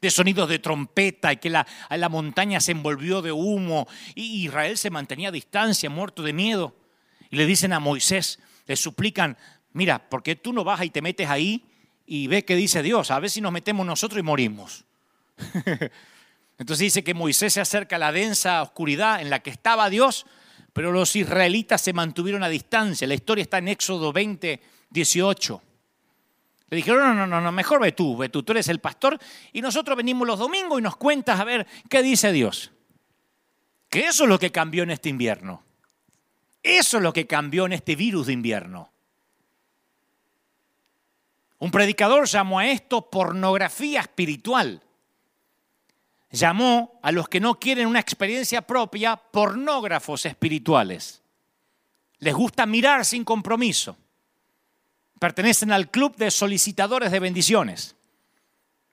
de 0.00 0.10
sonidos 0.10 0.48
de 0.48 0.58
trompeta 0.58 1.32
y 1.32 1.38
que 1.38 1.48
la, 1.48 1.66
la 1.88 2.08
montaña 2.08 2.60
se 2.60 2.72
envolvió 2.72 3.22
de 3.22 3.32
humo 3.32 3.88
y 4.14 4.44
Israel 4.44 4.76
se 4.76 4.90
mantenía 4.90 5.28
a 5.28 5.32
distancia, 5.32 5.88
muerto 5.88 6.22
de 6.22 6.32
miedo. 6.32 6.76
Y 7.30 7.36
le 7.36 7.46
dicen 7.46 7.72
a 7.72 7.80
Moisés, 7.80 8.38
le 8.66 8.76
suplican, 8.76 9.38
mira, 9.72 10.10
¿por 10.10 10.22
qué 10.22 10.36
tú 10.36 10.52
no 10.52 10.64
vas 10.64 10.84
y 10.84 10.90
te 10.90 11.00
metes 11.00 11.30
ahí 11.30 11.64
y 12.06 12.26
ves 12.26 12.44
qué 12.44 12.54
dice 12.54 12.82
Dios? 12.82 13.10
A 13.10 13.18
ver 13.18 13.30
si 13.30 13.40
nos 13.40 13.52
metemos 13.52 13.86
nosotros 13.86 14.18
y 14.18 14.22
morimos. 14.22 14.84
Entonces 16.58 16.84
dice 16.84 17.04
que 17.04 17.14
Moisés 17.14 17.54
se 17.54 17.60
acerca 17.60 17.96
a 17.96 17.98
la 17.98 18.12
densa 18.12 18.62
oscuridad 18.62 19.22
en 19.22 19.30
la 19.30 19.40
que 19.40 19.50
estaba 19.50 19.88
Dios, 19.88 20.26
pero 20.74 20.90
los 20.90 21.14
israelitas 21.14 21.80
se 21.80 21.92
mantuvieron 21.92 22.42
a 22.42 22.48
distancia. 22.48 23.06
La 23.06 23.14
historia 23.14 23.42
está 23.42 23.58
en 23.58 23.68
Éxodo 23.68 24.12
20, 24.12 24.60
18. 24.90 25.62
Le 26.68 26.76
dijeron, 26.76 27.16
no, 27.16 27.26
no, 27.28 27.40
no, 27.40 27.52
mejor 27.52 27.80
ve 27.80 27.92
tú, 27.92 28.16
ve 28.16 28.28
tú, 28.28 28.42
tú 28.42 28.52
eres 28.52 28.68
el 28.68 28.80
pastor 28.80 29.16
y 29.52 29.62
nosotros 29.62 29.96
venimos 29.96 30.26
los 30.26 30.38
domingos 30.38 30.80
y 30.80 30.82
nos 30.82 30.96
cuentas 30.96 31.38
a 31.38 31.44
ver 31.44 31.64
qué 31.88 32.02
dice 32.02 32.32
Dios. 32.32 32.72
Que 33.88 34.06
eso 34.08 34.24
es 34.24 34.28
lo 34.28 34.40
que 34.40 34.50
cambió 34.50 34.82
en 34.82 34.90
este 34.90 35.08
invierno. 35.08 35.62
Eso 36.60 36.96
es 36.96 37.02
lo 37.04 37.12
que 37.12 37.28
cambió 37.28 37.66
en 37.66 37.72
este 37.74 37.94
virus 37.94 38.26
de 38.26 38.32
invierno. 38.32 38.90
Un 41.60 41.70
predicador 41.70 42.26
llamó 42.26 42.58
a 42.58 42.66
esto 42.66 43.08
pornografía 43.10 44.00
espiritual. 44.00 44.82
Llamó 46.34 46.98
a 47.00 47.12
los 47.12 47.28
que 47.28 47.38
no 47.38 47.60
quieren 47.60 47.86
una 47.86 48.00
experiencia 48.00 48.60
propia 48.60 49.14
pornógrafos 49.14 50.26
espirituales. 50.26 51.22
Les 52.18 52.34
gusta 52.34 52.66
mirar 52.66 53.04
sin 53.04 53.24
compromiso. 53.24 53.96
Pertenecen 55.20 55.70
al 55.70 55.92
club 55.92 56.16
de 56.16 56.32
solicitadores 56.32 57.12
de 57.12 57.20
bendiciones. 57.20 57.94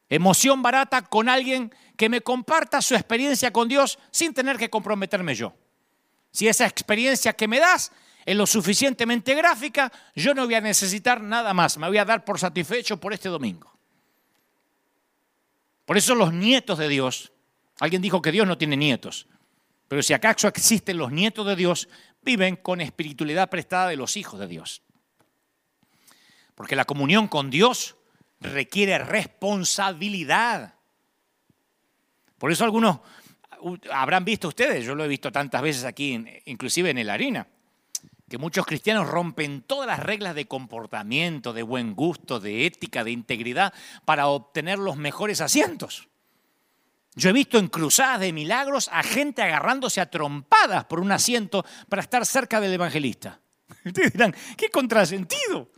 Emoción 0.08 0.62
barata 0.62 1.02
con 1.02 1.30
alguien 1.30 1.74
que 1.98 2.10
me 2.10 2.22
comparta 2.22 2.80
su 2.80 2.94
experiencia 2.94 3.52
con 3.52 3.68
Dios 3.68 3.98
sin 4.12 4.36
tener 4.36 4.58
que 4.58 4.70
comprometerme 4.70 5.34
yo. 5.34 5.52
Si 6.30 6.48
esa 6.48 6.68
experiencia 6.68 7.34
que 7.34 7.48
me 7.48 7.60
das 7.60 7.92
es 8.24 8.36
lo 8.36 8.46
suficientemente 8.46 9.34
gráfica, 9.34 9.92
yo 10.14 10.36
no 10.36 10.46
voy 10.46 10.54
a 10.54 10.62
necesitar 10.62 11.22
nada 11.22 11.56
más. 11.56 11.80
Me 11.80 11.88
voy 11.88 11.98
a 11.98 12.06
dar 12.06 12.24
por 12.24 12.38
satisfecho 12.38 12.98
por 12.98 13.14
este 13.14 13.30
domingo. 13.30 13.72
Por 15.92 15.98
eso 15.98 16.16
los 16.16 16.32
nietos 16.32 16.78
de 16.78 16.88
Dios, 16.88 17.31
Alguien 17.82 18.04
dijo 18.04 18.22
que 18.22 18.32
Dios 18.32 18.46
no 18.46 18.60
tiene 18.60 18.78
nietos. 18.78 19.26
Pero 19.88 20.04
si 20.04 20.14
acaso 20.14 20.48
existen 20.48 21.00
los 21.00 21.12
nietos 21.12 21.48
de 21.48 21.56
Dios, 21.56 21.90
viven 22.22 22.56
con 22.56 22.80
espiritualidad 22.80 23.50
prestada 23.50 23.88
de 23.88 23.96
los 23.96 24.18
hijos 24.18 24.40
de 24.40 24.46
Dios. 24.46 24.84
Porque 26.54 26.76
la 26.76 26.86
comunión 26.86 27.28
con 27.28 27.50
Dios 27.50 27.96
requiere 28.40 29.00
responsabilidad. 29.00 30.76
Por 32.38 32.52
eso 32.52 32.66
algunos 32.66 33.00
habrán 33.92 34.26
visto 34.26 34.50
ustedes, 34.50 34.86
yo 34.86 34.94
lo 34.94 35.04
he 35.04 35.08
visto 35.08 35.32
tantas 35.32 35.64
veces 35.64 35.84
aquí, 35.84 36.24
inclusive 36.46 36.92
en 36.92 37.00
el 37.00 37.10
harina, 37.10 37.48
que 38.30 38.38
muchos 38.38 38.68
cristianos 38.68 39.10
rompen 39.10 39.64
todas 39.64 39.88
las 39.88 40.02
reglas 40.02 40.36
de 40.36 40.46
comportamiento, 40.46 41.52
de 41.52 41.64
buen 41.64 41.96
gusto, 41.96 42.40
de 42.40 42.68
ética, 42.68 43.04
de 43.04 43.10
integridad, 43.10 43.74
para 44.06 44.28
obtener 44.28 44.78
los 44.78 44.98
mejores 44.98 45.42
asientos. 45.42 46.11
Yo 47.16 47.30
he 47.30 47.34
visto 47.34 47.57
en 47.57 47.68
cruzadas 47.68 48.22
de 48.22 48.32
milagros 48.32 48.89
a 48.91 49.03
gente 49.03 49.41
agarrándose 49.41 49.99
a 49.99 50.09
trompadas 50.09 50.86
por 50.86 50.99
un 50.99 51.12
asiento 51.12 51.66
para 51.89 52.01
estar 52.01 52.26
cerca 52.26 52.62
del 52.62 52.74
evangelista. 52.74 53.41
Ustedes 53.86 54.14
dirán, 54.14 54.34
qué 54.57 54.70
contrasentido. 54.70 55.70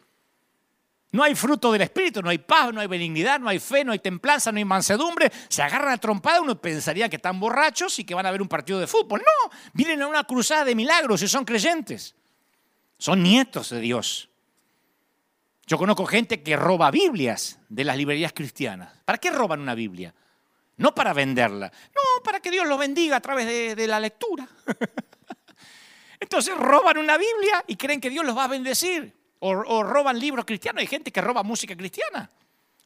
No 1.11 1.23
hay 1.23 1.35
fruto 1.35 1.71
del 1.71 1.83
Espíritu, 1.83 2.23
no 2.23 2.29
hay 2.29 2.39
paz, 2.39 2.73
no 2.73 2.81
hay 2.81 2.87
benignidad, 2.87 3.39
no 3.39 3.47
hay 3.47 3.59
fe, 3.59 3.83
no 3.83 3.91
hay 3.91 3.99
templanza, 3.99 4.51
no 4.51 4.57
hay 4.57 4.65
mansedumbre. 4.65 5.31
Se 5.47 5.61
agarran 5.61 5.93
a 5.93 5.97
trompada, 5.97 6.41
uno 6.41 6.59
pensaría 6.59 7.07
que 7.07 7.17
están 7.17 7.39
borrachos 7.39 7.99
y 7.99 8.03
que 8.03 8.15
van 8.15 8.25
a 8.25 8.31
ver 8.31 8.41
un 8.41 8.47
partido 8.47 8.79
de 8.79 8.87
fútbol. 8.87 9.21
No, 9.21 9.51
vienen 9.73 10.01
a 10.01 10.07
una 10.07 10.23
cruzada 10.23 10.65
de 10.65 10.73
milagros 10.73 11.21
y 11.21 11.27
son 11.27 11.45
creyentes. 11.45 12.15
Son 12.97 13.21
nietos 13.21 13.69
de 13.69 13.79
Dios. 13.79 14.29
Yo 15.67 15.77
conozco 15.77 16.05
gente 16.07 16.41
que 16.41 16.55
roba 16.55 16.89
Biblias 16.89 17.59
de 17.69 17.83
las 17.83 17.95
librerías 17.95 18.33
cristianas. 18.33 18.91
¿Para 19.05 19.19
qué 19.19 19.29
roban 19.29 19.61
una 19.61 19.75
Biblia? 19.75 20.15
No 20.77 20.95
para 20.95 21.13
venderla, 21.13 21.71
no, 21.95 22.23
para 22.23 22.39
que 22.39 22.49
Dios 22.49 22.67
lo 22.67 22.77
bendiga 22.77 23.17
a 23.17 23.21
través 23.21 23.75
de, 23.75 23.87
la 23.87 23.99
lectura. 23.99 24.47
Entonces 26.19 26.57
roban 26.57 26.97
una 26.97 27.17
Biblia 27.17 27.63
y 27.67 27.75
creen 27.75 28.01
que 28.01 28.09
Dios 28.09 28.25
los 28.25 28.35
va 28.35 28.45
a 28.45 28.47
bendecir. 28.47 29.13
O, 29.39 29.83
roban 29.83 30.17
libros 30.17 30.45
cristianos. 30.45 30.79
Hay 30.79 30.87
gente 30.87 31.11
que 31.11 31.19
roba 31.19 31.43
música 31.43 31.75
cristiana. 31.75 32.29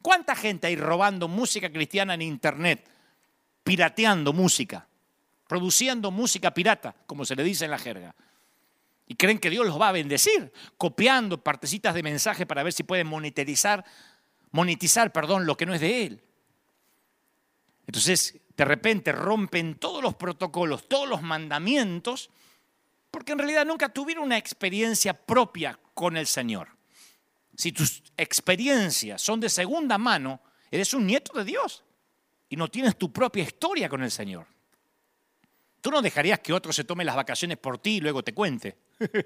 ¿Cuánta 0.02 0.34
gente 0.34 0.66
hay 0.66 0.76
robando 0.76 1.28
música 1.28 1.70
cristiana 1.70 2.14
en 2.14 2.22
Internet? 2.22 2.84
Pirateando 3.62 4.32
música. 4.32 4.86
Produciendo 5.46 6.10
música 6.10 6.52
pirata, 6.52 6.94
como 7.06 7.24
se 7.24 7.36
le 7.36 7.44
dice 7.44 7.64
en 7.64 7.70
la 7.70 7.78
jerga. 7.78 8.14
Y 9.06 9.14
creen 9.14 9.38
que 9.38 9.50
Dios 9.50 9.66
los 9.66 9.80
va 9.80 9.88
a 9.88 9.92
bendecir. 9.92 10.52
Copiando 10.76 11.42
partecitas 11.42 11.94
de 11.94 12.02
mensaje 12.02 12.44
para 12.44 12.64
ver 12.64 12.72
si 12.72 12.82
pueden 12.82 13.06
monetizar, 13.06 13.84
monetizar 14.50 15.12
perdón, 15.12 15.46
lo 15.46 15.56
que 15.56 15.64
no 15.64 15.74
es 15.74 15.80
de 15.80 16.06
Él. 16.06 16.22
Entonces, 17.88 18.36
de 18.54 18.64
repente 18.66 19.12
rompen 19.12 19.76
todos 19.76 20.02
los 20.02 20.14
protocolos, 20.14 20.86
todos 20.88 21.08
los 21.08 21.22
mandamientos, 21.22 22.28
porque 23.10 23.32
en 23.32 23.38
realidad 23.38 23.64
nunca 23.64 23.88
tuvieron 23.88 24.24
una 24.24 24.36
experiencia 24.36 25.14
propia 25.14 25.80
con 25.94 26.18
el 26.18 26.26
Señor. 26.26 26.68
Si 27.56 27.72
tus 27.72 28.02
experiencias 28.18 29.22
son 29.22 29.40
de 29.40 29.48
segunda 29.48 29.96
mano, 29.96 30.42
eres 30.70 30.92
un 30.92 31.06
nieto 31.06 31.32
de 31.32 31.46
Dios 31.46 31.82
y 32.50 32.56
no 32.56 32.68
tienes 32.68 32.98
tu 32.98 33.10
propia 33.10 33.42
historia 33.42 33.88
con 33.88 34.02
el 34.02 34.10
Señor. 34.10 34.46
Tú 35.80 35.90
no 35.90 36.02
dejarías 36.02 36.40
que 36.40 36.52
otro 36.52 36.74
se 36.74 36.84
tome 36.84 37.06
las 37.06 37.16
vacaciones 37.16 37.56
por 37.56 37.78
ti 37.78 37.96
y 37.96 38.00
luego 38.00 38.22
te 38.22 38.34
cuente. 38.34 38.76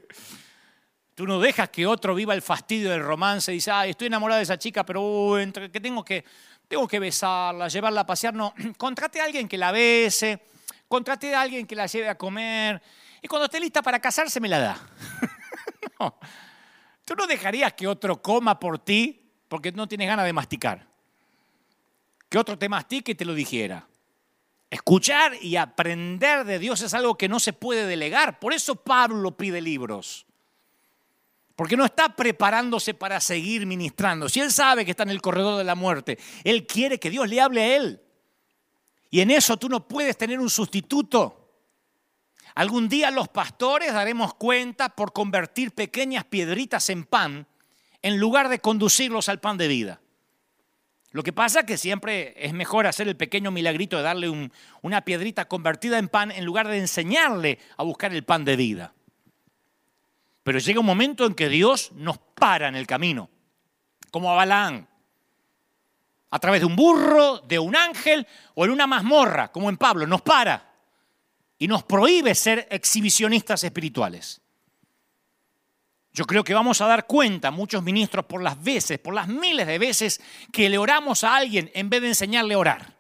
Tú 1.15 1.27
no 1.27 1.41
dejas 1.41 1.69
que 1.69 1.87
otro 1.87 2.15
viva 2.15 2.33
el 2.33 2.41
fastidio 2.41 2.91
del 2.91 3.03
romance 3.03 3.53
y 3.53 3.57
dice, 3.57 3.71
ay, 3.71 3.91
estoy 3.91 4.07
enamorada 4.07 4.39
de 4.39 4.45
esa 4.45 4.59
chica, 4.59 4.87
pero 4.87 5.39
entre 5.39 5.71
que 5.71 5.79
tengo 5.79 6.03
que 6.03 6.25
tengo 6.73 6.89
que 6.89 6.99
besarla, 6.99 7.69
llevarla 7.69 8.01
a 8.01 8.07
pasear. 8.07 8.33
No, 8.33 8.55
contrate 8.79 9.21
a 9.21 9.25
alguien 9.25 9.47
que 9.47 9.59
la 9.59 9.73
bese, 9.73 10.41
contrate 10.89 11.35
a 11.35 11.43
alguien 11.43 11.67
que 11.67 11.77
la 11.77 11.85
lleve 11.85 12.09
a 12.09 12.17
comer. 12.17 12.81
Y 13.21 13.29
cuando 13.29 13.45
esté 13.45 13.61
lista 13.61 13.83
para 13.83 14.01
casarse, 14.01 14.41
me 14.41 14.49
la 14.49 14.59
da. 14.59 14.81
Tú 17.05 17.15
no 17.15 17.27
dejarías 17.27 17.75
que 17.75 17.87
otro 17.87 18.23
coma 18.23 18.59
por 18.59 18.79
ti 18.79 19.21
porque 19.49 19.71
no 19.71 19.87
tienes 19.87 20.09
ganas 20.09 20.25
de 20.25 20.33
masticar. 20.33 20.87
Que 22.31 22.39
otro 22.39 22.59
te 22.59 22.71
mastique 22.71 23.13
y 23.13 23.17
te 23.17 23.27
lo 23.27 23.35
dijera. 23.35 23.87
Escuchar 24.71 25.35
y 25.43 25.57
aprender 25.57 26.47
de 26.47 26.59
Dios 26.59 26.81
es 26.81 26.95
algo 26.95 27.19
que 27.19 27.29
no 27.29 27.39
se 27.39 27.53
puede 27.53 27.87
delegar. 27.87 28.41
Por 28.41 28.55
eso 28.55 28.77
Pablo 28.77 29.37
pide 29.37 29.61
libros. 29.61 30.25
Porque 31.57 31.77
no 31.77 31.85
está 31.85 32.15
preparándose 32.17 32.95
para 32.95 33.21
seguir 33.21 33.67
ministrando. 33.67 34.29
Si 34.29 34.41
él 34.41 34.51
sabe 34.51 34.85
que 34.85 34.93
está 34.93 35.03
en 35.03 35.11
el 35.11 35.21
corredor 35.21 35.59
de 35.59 35.65
la 35.65 35.75
muerte, 35.75 36.19
él 36.45 36.67
quiere 36.67 36.99
que 36.99 37.11
Dios 37.11 37.29
le 37.29 37.41
hable 37.41 37.63
a 37.63 37.77
él. 37.77 38.01
Y 39.11 39.21
en 39.21 39.31
eso 39.31 39.57
tú 39.59 39.69
no 39.69 39.87
puedes 39.87 40.17
tener 40.17 40.41
un 40.41 40.49
sustituto. 40.49 41.51
Algún 42.55 42.89
día 42.89 43.11
los 43.11 43.29
pastores 43.29 43.93
daremos 43.93 44.35
cuenta 44.35 44.91
por 44.91 45.13
convertir 45.13 45.73
pequeñas 45.73 46.25
piedritas 46.25 46.89
en 46.91 47.05
pan 47.05 47.47
en 48.03 48.19
lugar 48.19 48.49
de 48.49 48.59
conducirlos 48.59 49.29
al 49.29 49.41
pan 49.41 49.57
de 49.59 49.69
vida. 49.69 50.01
Lo 51.13 51.23
que 51.23 51.33
pasa 51.33 51.61
es 51.61 51.67
que 51.67 51.77
siempre 51.77 52.35
es 52.37 52.55
mejor 52.55 52.87
hacer 52.87 53.07
el 53.07 53.17
pequeño 53.17 53.51
milagrito 53.51 53.99
de 53.99 54.03
darle 54.03 54.51
una 54.81 55.03
piedrita 55.03 55.47
convertida 55.47 55.99
en 55.99 56.09
pan 56.09 56.31
en 56.31 56.45
lugar 56.47 56.69
de 56.69 56.79
enseñarle 56.79 57.59
a 57.77 57.83
buscar 57.83 58.15
el 58.15 58.25
pan 58.25 58.47
de 58.47 58.57
vida. 58.57 58.95
Pero 60.43 60.59
llega 60.59 60.81
un 60.81 60.87
momento 60.87 61.25
en 61.27 61.35
que 61.35 61.49
Dios 61.49 61.93
nos 61.93 62.19
para 62.19 62.69
en 62.69 62.75
el 62.75 62.87
camino, 62.87 63.31
como 64.11 64.31
a 64.31 64.35
Balaán, 64.35 64.89
a 66.31 66.39
través 66.39 66.61
de 66.61 66.67
un 66.67 66.75
burro, 66.75 67.39
de 67.39 67.59
un 67.59 67.77
ángel 67.77 68.27
o 68.55 68.65
en 68.65 68.71
una 68.71 68.87
mazmorra, 68.87 69.53
como 69.53 69.69
en 69.69 69.77
Pablo, 69.77 70.07
nos 70.07 70.23
para 70.23 70.73
y 71.59 71.69
nos 71.69 71.85
prohíbe 71.85 72.35
ser 72.35 72.67
exhibicionistas 72.71 73.63
espirituales. 73.63 74.41
Yo 76.15 76.25
creo 76.25 76.45
que 76.45 76.55
vamos 76.55 76.81
a 76.81 76.87
dar 76.87 77.07
cuenta, 77.07 77.51
muchos 77.51 77.83
ministros, 77.83 78.27
por 78.27 78.43
las 78.43 78.63
veces, 78.63 78.99
por 78.99 79.15
las 79.15 79.29
miles 79.29 79.67
de 79.67 79.79
veces 79.79 80.21
que 80.53 80.69
le 80.69 80.77
oramos 80.77 81.25
a 81.25 81.37
alguien 81.37 81.71
en 81.75 81.89
vez 81.89 82.03
de 82.03 82.09
enseñarle 82.09 82.55
a 82.55 82.59
orar. 82.59 82.97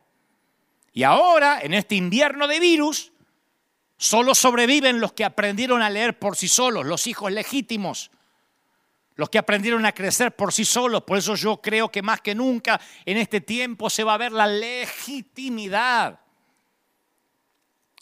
Y 0.92 1.02
ahora, 1.02 1.60
en 1.60 1.74
este 1.74 1.94
invierno 1.94 2.46
de 2.46 2.60
virus, 2.60 3.11
Solo 4.02 4.34
sobreviven 4.34 4.98
los 4.98 5.12
que 5.12 5.24
aprendieron 5.24 5.80
a 5.80 5.88
leer 5.88 6.18
por 6.18 6.36
sí 6.36 6.48
solos, 6.48 6.84
los 6.84 7.06
hijos 7.06 7.30
legítimos, 7.30 8.10
los 9.14 9.30
que 9.30 9.38
aprendieron 9.38 9.86
a 9.86 9.92
crecer 9.92 10.34
por 10.34 10.52
sí 10.52 10.64
solos. 10.64 11.04
Por 11.04 11.18
eso 11.18 11.36
yo 11.36 11.62
creo 11.62 11.88
que 11.88 12.02
más 12.02 12.20
que 12.20 12.34
nunca 12.34 12.80
en 13.04 13.16
este 13.16 13.40
tiempo 13.40 13.88
se 13.88 14.02
va 14.02 14.14
a 14.14 14.18
ver 14.18 14.32
la 14.32 14.48
legitimidad. 14.48 16.18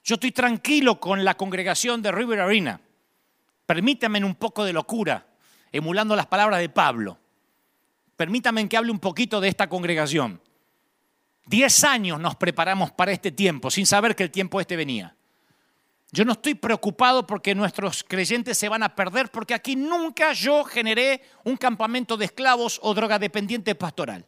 Yo 0.03 0.15
estoy 0.15 0.33
tranquilo 0.33 0.99
con 0.99 1.23
la 1.23 1.37
congregación 1.37 2.01
de 2.01 2.13
River 2.13 2.41
Arena. 2.41 2.81
Permítanme 3.67 4.25
un 4.25 4.37
poco 4.37 4.65
de 4.65 4.73
locura, 4.73 5.27
emulando 5.71 6.17
las 6.17 6.29
palabras 6.29 6.61
de 6.61 6.71
Pablo. 6.71 7.19
Permítanme 8.17 8.67
que 8.71 8.79
hable 8.79 8.91
un 8.91 9.01
poquito 9.01 9.39
de 9.39 9.49
esta 9.49 9.69
congregación. 9.69 10.41
Diez 11.45 11.85
años 11.85 12.19
nos 12.19 12.37
preparamos 12.37 12.91
para 12.91 13.13
este 13.13 13.31
tiempo 13.33 13.71
sin 13.71 13.85
saber 13.85 14.17
que 14.17 14.23
el 14.23 14.31
tiempo 14.31 14.63
este 14.63 14.77
venía. 14.77 15.15
Yo 16.13 16.25
no 16.25 16.33
estoy 16.33 16.55
preocupado 16.55 17.27
porque 17.27 17.55
nuestros 17.55 18.03
creyentes 18.03 18.59
se 18.59 18.69
van 18.69 18.83
a 18.83 18.95
perder, 18.97 19.31
porque 19.31 19.55
aquí 19.55 19.77
nunca 19.77 20.33
yo 20.33 20.65
generé 20.65 21.23
un 21.45 21.57
campamento 21.57 22.17
de 22.17 22.25
esclavos 22.25 22.81
o 22.83 22.93
drogadependiente 22.95 23.75
pastoral. 23.77 24.27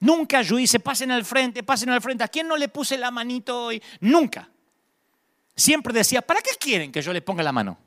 Nunca 0.00 0.42
yo 0.42 0.58
hice, 0.58 0.80
pasen 0.80 1.12
al 1.12 1.24
frente, 1.24 1.62
pasen 1.62 1.90
al 1.90 2.02
frente. 2.02 2.24
¿A 2.24 2.28
quién 2.28 2.48
no 2.48 2.56
le 2.56 2.68
puse 2.68 2.98
la 2.98 3.12
manito 3.12 3.66
hoy? 3.66 3.82
Nunca. 4.00 4.50
Siempre 5.54 5.92
decía, 5.92 6.20
¿para 6.20 6.40
qué 6.40 6.50
quieren 6.58 6.90
que 6.90 7.00
yo 7.00 7.12
les 7.12 7.22
ponga 7.22 7.44
la 7.44 7.52
mano? 7.52 7.78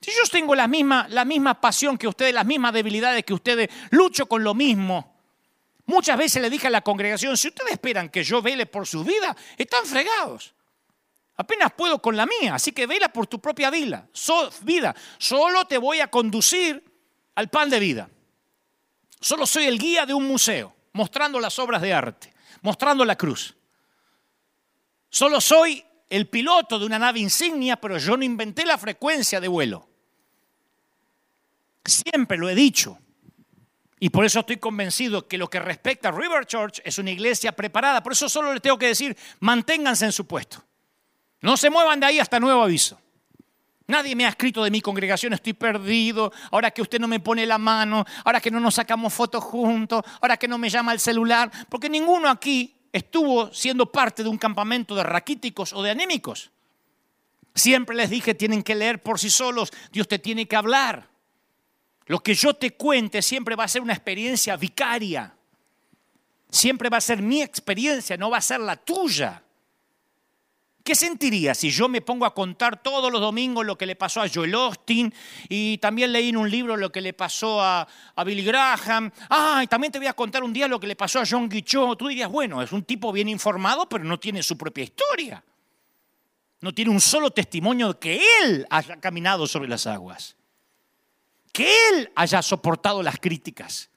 Si 0.00 0.10
yo 0.10 0.22
tengo 0.30 0.54
la 0.54 0.68
misma, 0.68 1.06
la 1.08 1.24
misma 1.24 1.58
pasión 1.58 1.96
que 1.96 2.06
ustedes, 2.06 2.34
las 2.34 2.44
mismas 2.44 2.74
debilidades 2.74 3.24
que 3.24 3.32
ustedes, 3.32 3.70
lucho 3.90 4.26
con 4.26 4.44
lo 4.44 4.52
mismo. 4.52 5.16
Muchas 5.86 6.18
veces 6.18 6.42
le 6.42 6.50
dije 6.50 6.66
a 6.66 6.70
la 6.70 6.82
congregación, 6.82 7.36
si 7.36 7.48
ustedes 7.48 7.72
esperan 7.72 8.10
que 8.10 8.22
yo 8.22 8.42
vele 8.42 8.66
por 8.66 8.86
su 8.86 9.02
vida, 9.02 9.34
están 9.56 9.86
fregados. 9.86 10.52
Apenas 11.36 11.72
puedo 11.72 12.00
con 12.00 12.16
la 12.16 12.26
mía, 12.26 12.54
así 12.54 12.72
que 12.72 12.86
vela 12.86 13.08
por 13.08 13.26
tu 13.26 13.40
propia 13.40 13.70
vida. 13.70 14.08
vida. 14.62 14.94
Solo 15.18 15.66
te 15.66 15.76
voy 15.76 16.00
a 16.00 16.10
conducir 16.10 16.82
al 17.34 17.48
pan 17.48 17.68
de 17.68 17.78
vida. 17.78 18.08
Solo 19.20 19.46
soy 19.46 19.64
el 19.64 19.78
guía 19.78 20.06
de 20.06 20.14
un 20.14 20.26
museo, 20.26 20.74
mostrando 20.92 21.38
las 21.38 21.58
obras 21.58 21.82
de 21.82 21.92
arte, 21.92 22.32
mostrando 22.62 23.04
la 23.04 23.16
cruz. 23.16 23.54
Solo 25.10 25.40
soy 25.40 25.84
el 26.08 26.28
piloto 26.28 26.78
de 26.78 26.86
una 26.86 26.98
nave 26.98 27.20
insignia, 27.20 27.76
pero 27.76 27.98
yo 27.98 28.16
no 28.16 28.24
inventé 28.24 28.64
la 28.64 28.78
frecuencia 28.78 29.40
de 29.40 29.48
vuelo. 29.48 29.88
Siempre 31.84 32.38
lo 32.38 32.48
he 32.48 32.54
dicho. 32.54 32.98
Y 33.98 34.10
por 34.10 34.24
eso 34.24 34.40
estoy 34.40 34.58
convencido 34.58 35.26
que 35.26 35.38
lo 35.38 35.48
que 35.48 35.58
respecta 35.58 36.08
a 36.08 36.12
River 36.12 36.46
Church 36.46 36.80
es 36.84 36.98
una 36.98 37.10
iglesia 37.10 37.52
preparada. 37.52 38.02
Por 38.02 38.12
eso 38.12 38.28
solo 38.28 38.52
les 38.52 38.62
tengo 38.62 38.78
que 38.78 38.88
decir, 38.88 39.16
manténganse 39.40 40.04
en 40.04 40.12
su 40.12 40.26
puesto. 40.26 40.62
No 41.40 41.56
se 41.56 41.70
muevan 41.70 42.00
de 42.00 42.06
ahí 42.06 42.18
hasta 42.18 42.40
nuevo 42.40 42.62
aviso. 42.62 42.98
Nadie 43.88 44.16
me 44.16 44.26
ha 44.26 44.30
escrito 44.30 44.64
de 44.64 44.70
mi 44.70 44.80
congregación, 44.80 45.32
estoy 45.32 45.52
perdido, 45.52 46.32
ahora 46.50 46.72
que 46.72 46.82
usted 46.82 46.98
no 46.98 47.06
me 47.06 47.20
pone 47.20 47.46
la 47.46 47.58
mano, 47.58 48.04
ahora 48.24 48.40
que 48.40 48.50
no 48.50 48.58
nos 48.58 48.74
sacamos 48.74 49.14
fotos 49.14 49.44
juntos, 49.44 50.02
ahora 50.20 50.36
que 50.36 50.48
no 50.48 50.58
me 50.58 50.68
llama 50.68 50.92
el 50.92 50.98
celular, 50.98 51.50
porque 51.68 51.88
ninguno 51.88 52.28
aquí 52.28 52.74
estuvo 52.92 53.52
siendo 53.52 53.92
parte 53.92 54.24
de 54.24 54.28
un 54.28 54.38
campamento 54.38 54.96
de 54.96 55.04
raquíticos 55.04 55.72
o 55.72 55.82
de 55.82 55.90
anémicos. 55.90 56.50
Siempre 57.54 57.94
les 57.94 58.10
dije, 58.10 58.34
tienen 58.34 58.62
que 58.62 58.74
leer 58.74 59.02
por 59.02 59.20
sí 59.20 59.30
solos, 59.30 59.72
Dios 59.92 60.08
te 60.08 60.18
tiene 60.18 60.48
que 60.48 60.56
hablar. 60.56 61.08
Lo 62.06 62.20
que 62.20 62.34
yo 62.34 62.54
te 62.54 62.72
cuente 62.72 63.22
siempre 63.22 63.54
va 63.54 63.64
a 63.64 63.68
ser 63.68 63.82
una 63.82 63.92
experiencia 63.92 64.56
vicaria. 64.56 65.32
Siempre 66.50 66.88
va 66.88 66.98
a 66.98 67.00
ser 67.00 67.22
mi 67.22 67.42
experiencia, 67.42 68.16
no 68.16 68.30
va 68.30 68.38
a 68.38 68.42
ser 68.42 68.60
la 68.60 68.76
tuya. 68.76 69.42
¿Qué 70.86 70.94
sentiría 70.94 71.52
si 71.52 71.68
yo 71.68 71.88
me 71.88 72.00
pongo 72.00 72.24
a 72.26 72.32
contar 72.32 72.80
todos 72.80 73.10
los 73.10 73.20
domingos 73.20 73.66
lo 73.66 73.76
que 73.76 73.86
le 73.86 73.96
pasó 73.96 74.20
a 74.20 74.28
Joel 74.32 74.54
Austin 74.54 75.12
y 75.48 75.78
también 75.78 76.12
leí 76.12 76.28
en 76.28 76.36
un 76.36 76.48
libro 76.48 76.76
lo 76.76 76.92
que 76.92 77.00
le 77.00 77.12
pasó 77.12 77.60
a, 77.60 77.88
a 78.14 78.22
Billy 78.22 78.44
Graham? 78.44 79.10
Ah, 79.28 79.62
y 79.64 79.66
también 79.66 79.90
te 79.92 79.98
voy 79.98 80.06
a 80.06 80.12
contar 80.12 80.44
un 80.44 80.52
día 80.52 80.68
lo 80.68 80.78
que 80.78 80.86
le 80.86 80.94
pasó 80.94 81.18
a 81.18 81.24
John 81.28 81.48
Guichot. 81.48 81.98
Tú 81.98 82.06
dirías, 82.06 82.30
bueno, 82.30 82.62
es 82.62 82.70
un 82.70 82.84
tipo 82.84 83.10
bien 83.10 83.28
informado, 83.28 83.88
pero 83.88 84.04
no 84.04 84.20
tiene 84.20 84.44
su 84.44 84.56
propia 84.56 84.84
historia. 84.84 85.42
No 86.60 86.72
tiene 86.72 86.92
un 86.92 87.00
solo 87.00 87.32
testimonio 87.32 87.94
de 87.94 87.98
que 87.98 88.20
él 88.44 88.64
haya 88.70 89.00
caminado 89.00 89.48
sobre 89.48 89.68
las 89.68 89.88
aguas. 89.88 90.36
Que 91.52 91.68
él 91.90 92.12
haya 92.14 92.40
soportado 92.42 93.02
las 93.02 93.18
críticas. 93.18 93.90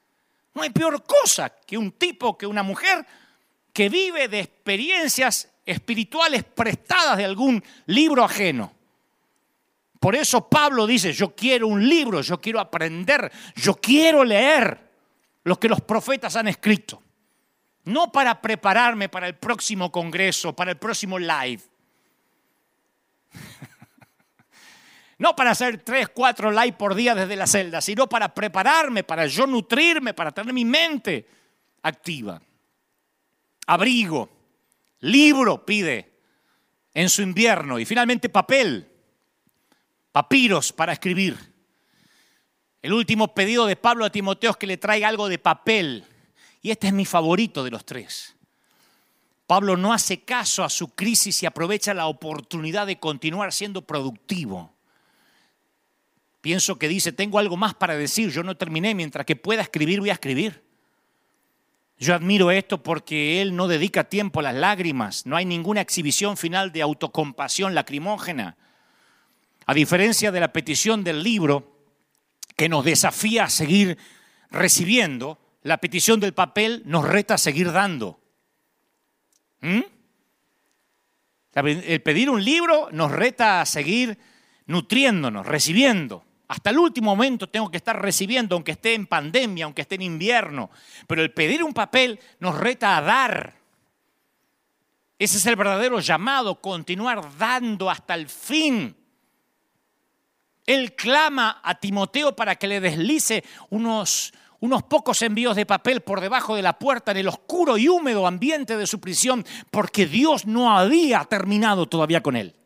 No 0.54 0.62
hay 0.62 0.70
peor 0.70 1.04
cosa 1.04 1.50
que 1.50 1.78
un 1.78 1.92
tipo, 1.92 2.36
que 2.36 2.46
una 2.46 2.64
mujer 2.64 3.06
que 3.72 3.88
vive 3.88 4.26
de 4.26 4.40
experiencias 4.40 5.50
espirituales 5.70 6.44
prestadas 6.44 7.16
de 7.16 7.24
algún 7.24 7.62
libro 7.86 8.24
ajeno. 8.24 8.72
Por 9.98 10.14
eso 10.14 10.48
Pablo 10.48 10.86
dice, 10.86 11.12
yo 11.12 11.34
quiero 11.34 11.68
un 11.68 11.86
libro, 11.86 12.22
yo 12.22 12.40
quiero 12.40 12.58
aprender, 12.58 13.30
yo 13.54 13.74
quiero 13.74 14.24
leer 14.24 14.90
lo 15.44 15.60
que 15.60 15.68
los 15.68 15.80
profetas 15.82 16.36
han 16.36 16.48
escrito. 16.48 17.02
No 17.84 18.10
para 18.10 18.40
prepararme 18.40 19.08
para 19.08 19.26
el 19.26 19.36
próximo 19.36 19.92
congreso, 19.92 20.54
para 20.54 20.70
el 20.72 20.78
próximo 20.78 21.18
live. 21.18 21.62
No 25.18 25.36
para 25.36 25.50
hacer 25.50 25.82
tres, 25.82 26.08
cuatro 26.08 26.50
live 26.50 26.72
por 26.72 26.94
día 26.94 27.14
desde 27.14 27.36
la 27.36 27.46
celda, 27.46 27.82
sino 27.82 28.08
para 28.08 28.32
prepararme, 28.32 29.04
para 29.04 29.26
yo 29.26 29.46
nutrirme, 29.46 30.14
para 30.14 30.32
tener 30.32 30.54
mi 30.54 30.64
mente 30.64 31.28
activa. 31.82 32.40
Abrigo 33.66 34.39
libro 35.00 35.64
pide 35.64 36.12
en 36.94 37.08
su 37.08 37.22
invierno 37.22 37.78
y 37.78 37.84
finalmente 37.84 38.28
papel, 38.28 38.90
papiros 40.12 40.72
para 40.72 40.92
escribir. 40.92 41.36
El 42.82 42.92
último 42.92 43.34
pedido 43.34 43.66
de 43.66 43.76
Pablo 43.76 44.04
a 44.04 44.10
Timoteo 44.10 44.52
es 44.52 44.56
que 44.56 44.66
le 44.66 44.76
traiga 44.76 45.08
algo 45.08 45.28
de 45.28 45.38
papel 45.38 46.04
y 46.62 46.70
este 46.70 46.88
es 46.88 46.92
mi 46.92 47.04
favorito 47.04 47.62
de 47.64 47.70
los 47.70 47.84
tres. 47.84 48.34
Pablo 49.46 49.76
no 49.76 49.92
hace 49.92 50.22
caso 50.22 50.62
a 50.62 50.70
su 50.70 50.94
crisis 50.94 51.42
y 51.42 51.46
aprovecha 51.46 51.92
la 51.92 52.06
oportunidad 52.06 52.86
de 52.86 53.00
continuar 53.00 53.52
siendo 53.52 53.82
productivo. 53.82 54.72
Pienso 56.40 56.78
que 56.78 56.88
dice, 56.88 57.12
tengo 57.12 57.38
algo 57.38 57.56
más 57.56 57.74
para 57.74 57.96
decir, 57.96 58.30
yo 58.30 58.42
no 58.42 58.56
terminé, 58.56 58.94
mientras 58.94 59.26
que 59.26 59.36
pueda 59.36 59.62
escribir, 59.62 60.00
voy 60.00 60.10
a 60.10 60.14
escribir. 60.14 60.69
Yo 62.00 62.14
admiro 62.14 62.50
esto 62.50 62.82
porque 62.82 63.42
él 63.42 63.54
no 63.54 63.68
dedica 63.68 64.04
tiempo 64.04 64.40
a 64.40 64.42
las 64.42 64.54
lágrimas, 64.54 65.26
no 65.26 65.36
hay 65.36 65.44
ninguna 65.44 65.82
exhibición 65.82 66.38
final 66.38 66.72
de 66.72 66.80
autocompasión 66.80 67.74
lacrimógena. 67.74 68.56
A 69.66 69.74
diferencia 69.74 70.32
de 70.32 70.40
la 70.40 70.50
petición 70.50 71.04
del 71.04 71.22
libro, 71.22 71.76
que 72.56 72.70
nos 72.70 72.86
desafía 72.86 73.44
a 73.44 73.50
seguir 73.50 73.98
recibiendo, 74.50 75.38
la 75.62 75.76
petición 75.76 76.20
del 76.20 76.32
papel 76.32 76.82
nos 76.86 77.06
reta 77.06 77.34
a 77.34 77.38
seguir 77.38 77.70
dando. 77.70 78.18
¿Mm? 79.60 79.80
El 81.52 82.00
pedir 82.00 82.30
un 82.30 82.42
libro 82.42 82.88
nos 82.92 83.12
reta 83.12 83.60
a 83.60 83.66
seguir 83.66 84.16
nutriéndonos, 84.64 85.44
recibiendo. 85.44 86.24
Hasta 86.50 86.70
el 86.70 86.80
último 86.80 87.14
momento 87.14 87.48
tengo 87.48 87.70
que 87.70 87.76
estar 87.76 88.02
recibiendo, 88.02 88.56
aunque 88.56 88.72
esté 88.72 88.94
en 88.94 89.06
pandemia, 89.06 89.66
aunque 89.66 89.82
esté 89.82 89.94
en 89.94 90.02
invierno. 90.02 90.68
Pero 91.06 91.22
el 91.22 91.32
pedir 91.32 91.62
un 91.62 91.72
papel 91.72 92.18
nos 92.40 92.58
reta 92.58 92.96
a 92.96 93.00
dar. 93.00 93.54
Ese 95.16 95.36
es 95.36 95.46
el 95.46 95.54
verdadero 95.54 96.00
llamado, 96.00 96.60
continuar 96.60 97.38
dando 97.38 97.88
hasta 97.88 98.14
el 98.14 98.28
fin. 98.28 98.96
Él 100.66 100.96
clama 100.96 101.60
a 101.62 101.78
Timoteo 101.78 102.34
para 102.34 102.56
que 102.56 102.66
le 102.66 102.80
deslice 102.80 103.44
unos, 103.68 104.32
unos 104.58 104.82
pocos 104.82 105.22
envíos 105.22 105.54
de 105.54 105.66
papel 105.66 106.00
por 106.00 106.20
debajo 106.20 106.56
de 106.56 106.62
la 106.62 106.80
puerta 106.80 107.12
en 107.12 107.18
el 107.18 107.28
oscuro 107.28 107.78
y 107.78 107.86
húmedo 107.86 108.26
ambiente 108.26 108.76
de 108.76 108.88
su 108.88 108.98
prisión, 108.98 109.46
porque 109.70 110.04
Dios 110.04 110.46
no 110.46 110.76
había 110.76 111.22
terminado 111.26 111.86
todavía 111.86 112.24
con 112.24 112.34
él. 112.34 112.56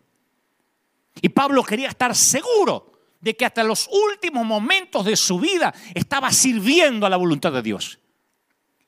Y 1.20 1.28
Pablo 1.28 1.62
quería 1.62 1.88
estar 1.88 2.16
seguro 2.16 2.93
de 3.24 3.34
que 3.34 3.46
hasta 3.46 3.64
los 3.64 3.88
últimos 3.88 4.44
momentos 4.44 5.06
de 5.06 5.16
su 5.16 5.40
vida 5.40 5.74
estaba 5.94 6.30
sirviendo 6.30 7.06
a 7.06 7.10
la 7.10 7.16
voluntad 7.16 7.52
de 7.52 7.62
Dios. 7.62 7.98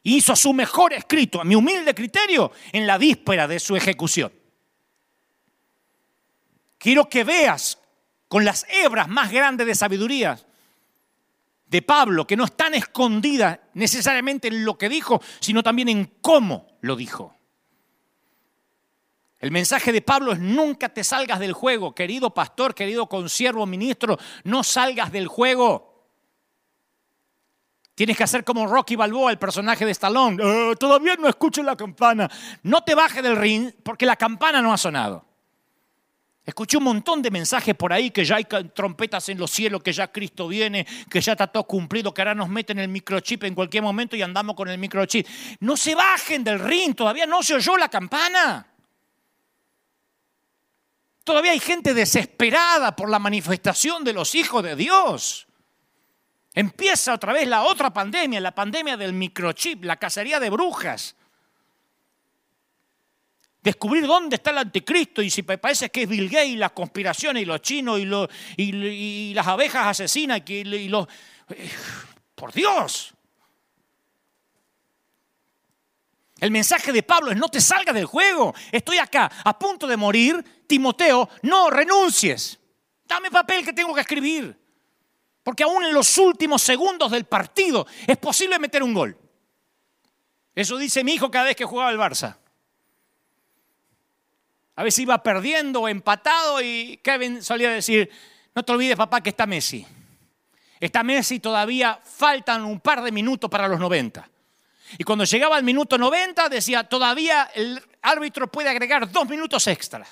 Hizo 0.03 0.37
su 0.37 0.53
mejor 0.53 0.93
escrito, 0.93 1.41
a 1.41 1.45
mi 1.45 1.55
humilde 1.55 1.95
criterio, 1.95 2.53
en 2.71 2.87
la 2.87 2.99
víspera 2.99 3.49
de 3.49 3.59
su 3.59 3.75
ejecución. 3.77 4.31
Quiero 6.77 7.09
que 7.09 7.25
veas 7.25 7.79
con 8.29 8.45
las 8.45 8.67
hebras 8.69 9.09
más 9.09 9.33
grandes 9.33 9.67
de 9.67 9.75
sabiduría 9.75 10.39
de 11.65 11.81
Pablo, 11.81 12.27
que 12.27 12.37
no 12.37 12.45
están 12.45 12.75
escondidas 12.75 13.59
necesariamente 13.73 14.49
en 14.49 14.67
lo 14.67 14.77
que 14.77 14.91
dijo, 14.91 15.23
sino 15.41 15.63
también 15.63 15.89
en 15.89 16.13
cómo 16.21 16.77
lo 16.83 16.95
dijo. 16.95 17.36
El 19.39 19.51
mensaje 19.51 19.93
de 19.93 20.01
Pablo 20.01 20.33
es 20.33 20.39
nunca 20.39 20.89
te 20.89 21.05
salgas 21.05 21.39
del 21.39 21.53
juego, 21.53 21.95
querido 21.95 22.33
pastor, 22.33 22.75
querido 22.75 23.07
consiervo, 23.07 23.67
ministro, 23.67 24.19
no 24.45 24.65
salgas 24.65 25.13
del 25.13 25.27
juego. 25.27 25.97
Tienes 27.95 28.17
que 28.17 28.25
hacer 28.25 28.45
como 28.45 28.67
Rocky 28.67 28.95
Balboa, 28.95 29.31
el 29.31 29.39
personaje 29.39 29.87
de 29.87 29.93
Stallone. 29.93 30.43
Eh, 30.43 30.77
todavía 30.79 31.17
no 31.17 31.29
escucho 31.29 31.63
la 31.63 31.77
campana. 31.77 32.31
No 32.63 32.83
te 32.83 32.95
bajes 32.95 33.23
del 33.23 33.37
ring 33.37 33.73
porque 33.83 34.05
la 34.05 34.17
campana 34.17 34.61
no 34.61 34.73
ha 34.73 34.77
sonado. 34.77 35.25
Escuché 36.45 36.77
un 36.77 36.85
montón 36.85 37.23
de 37.23 37.31
mensajes 37.31 37.75
por 37.75 37.93
ahí 37.93 38.11
que 38.11 38.25
ya 38.25 38.37
hay 38.37 38.45
trompetas 38.45 39.29
en 39.31 39.39
los 39.39 39.51
cielos, 39.51 39.83
que 39.83 39.93
ya 39.93 40.13
Cristo 40.13 40.47
viene, 40.47 40.87
que 41.11 41.21
ya 41.21 41.33
está 41.33 41.47
todo 41.47 41.65
cumplido, 41.65 42.13
que 42.13 42.21
ahora 42.21 42.35
nos 42.35 42.49
meten 42.49 42.79
el 42.79 42.89
microchip 42.89 43.45
en 43.45 43.55
cualquier 43.55 43.83
momento 43.83 44.15
y 44.15 44.23
andamos 44.23 44.55
con 44.55 44.69
el 44.69 44.79
microchip. 44.79 45.27
No 45.61 45.77
se 45.77 45.95
bajen 45.95 46.45
del 46.45 46.61
ring, 46.61 46.95
todavía 46.95 47.27
no 47.27 47.43
se 47.43 47.55
oyó 47.55 47.77
la 47.79 47.89
campana. 47.89 48.76
Todavía 51.27 51.51
hay 51.51 51.59
gente 51.59 51.93
desesperada 51.93 52.95
por 52.95 53.11
la 53.11 53.19
manifestación 53.19 54.05
de 54.05 54.13
los 54.13 54.37
hijos 54.37 54.63
de 54.63 54.77
Dios. 54.77 55.49
Empieza 56.55 57.15
otra 57.15 57.33
vez 57.33 57.49
la 57.49 57.65
otra 57.65 57.93
pandemia, 57.93 58.41
la 58.41 58.55
pandemia 58.55 58.97
del 58.97 59.13
microchip, 59.13 59.83
la 59.83 59.97
cacería 59.97 60.39
de 60.39 60.51
brujas. 60.51 61.17
Descubrir 63.61 64.07
dónde 64.07 64.37
está 64.37 64.53
el 64.53 64.59
anticristo 64.59 65.21
y 65.21 65.29
si 65.29 65.43
parece 65.43 65.91
que 65.91 66.05
es 66.05 66.09
Bill 66.09 66.29
Gates, 66.29 66.59
las 66.59 66.71
conspiraciones 66.71 67.43
y 67.43 67.45
los 67.45 67.61
chinos 67.61 67.99
y, 68.57 69.35
las 69.35 69.47
abejas 69.49 69.85
asesinas 69.85 70.43
y, 70.47 70.87
los... 70.89 71.09
Eh, 71.49 71.69
por 72.37 72.53
Dios. 72.53 73.13
El 76.39 76.53
mensaje 76.53 76.93
de 76.93 77.03
Pablo 77.03 77.33
es 77.33 77.37
no 77.37 77.49
te 77.49 77.61
salgas 77.61 77.97
del 77.97 78.07
juego. 78.07 78.55
Estoy 78.71 78.99
acá 78.99 79.29
a 79.43 79.59
punto 79.59 79.89
de 79.89 79.97
morir. 79.97 80.45
Timoteo, 80.67 81.29
no 81.43 81.71
renuncies. 81.71 82.59
Dame 83.05 83.31
papel 83.31 83.65
que 83.65 83.73
tengo 83.73 83.95
que 83.95 84.01
escribir. 84.01 84.59
Porque 85.43 85.63
aún 85.63 85.85
en 85.85 85.95
los 85.95 86.19
últimos 86.19 86.63
segundos 86.63 87.11
del 87.13 87.25
partido 87.25 87.87
es 88.07 88.17
posible 88.17 88.59
meter 88.59 88.83
un 88.83 88.93
gol. 88.93 89.17
Eso 90.55 90.77
dice 90.77 91.05
mi 91.05 91.15
hijo 91.15 91.31
cada 91.31 91.45
vez 91.45 91.57
que 91.57 91.65
jugaba 91.65 91.91
el 91.91 91.99
Barça. 91.99 92.37
A 94.75 94.83
veces 94.83 95.01
iba 95.01 95.23
perdiendo 95.23 95.83
o 95.83 95.89
empatado 95.89 96.61
y 96.61 96.99
Kevin 97.03 97.43
solía 97.43 97.71
decir, 97.71 98.11
no 98.55 98.65
te 98.65 98.73
olvides 98.73 98.97
papá 98.97 99.21
que 99.21 99.31
está 99.31 99.47
Messi. 99.47 99.87
Está 100.81 101.03
Messi 101.03 101.41
todavía 101.41 102.01
faltan 102.03 102.65
un 102.65 102.81
par 102.81 103.03
de 103.03 103.13
minutos 103.13 103.49
para 103.49 103.69
los 103.69 103.81
90. 103.81 104.29
Y 104.99 105.05
cuando 105.05 105.25
llegaba 105.25 105.57
al 105.57 105.65
minuto 105.65 105.97
90 105.99 106.49
decía, 106.49 106.85
todavía 106.85 107.51
el 107.55 107.83
árbitro 108.03 108.49
puede 108.51 108.69
agregar 108.69 109.11
dos 109.11 109.29
minutos 109.29 109.67
extra. 109.67 110.07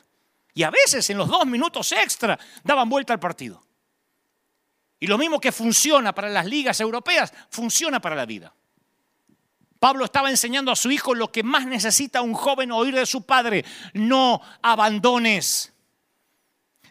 Y 0.55 0.63
a 0.63 0.71
veces 0.71 1.11
en 1.11 1.19
los 1.19 1.29
dos 1.29 1.45
minutos 1.47 1.91
extra 1.93 2.39
daban 2.63 2.89
vuelta 2.89 3.13
al 3.13 3.21
partido. 3.21 3.63
Y 5.01 5.07
lo 5.09 5.19
mismo 5.19 5.41
que 5.41 5.53
funciona 5.53 6.15
para 6.15 6.31
las 6.31 6.47
ligas 6.47 6.81
europeas, 6.81 7.35
funciona 7.51 8.01
para 8.01 8.15
la 8.15 8.25
vida. 8.25 8.55
Pablo 9.81 10.07
estaba 10.07 10.31
enseñando 10.31 10.73
a 10.73 10.77
su 10.77 10.91
hijo 10.91 11.15
lo 11.15 11.31
que 11.31 11.43
más 11.43 11.67
necesita 11.67 12.23
un 12.23 12.33
joven 12.33 12.73
oír 12.73 12.95
de 12.95 13.05
su 13.05 13.27
padre. 13.27 13.67
No 13.93 14.41
abandones. 14.63 15.74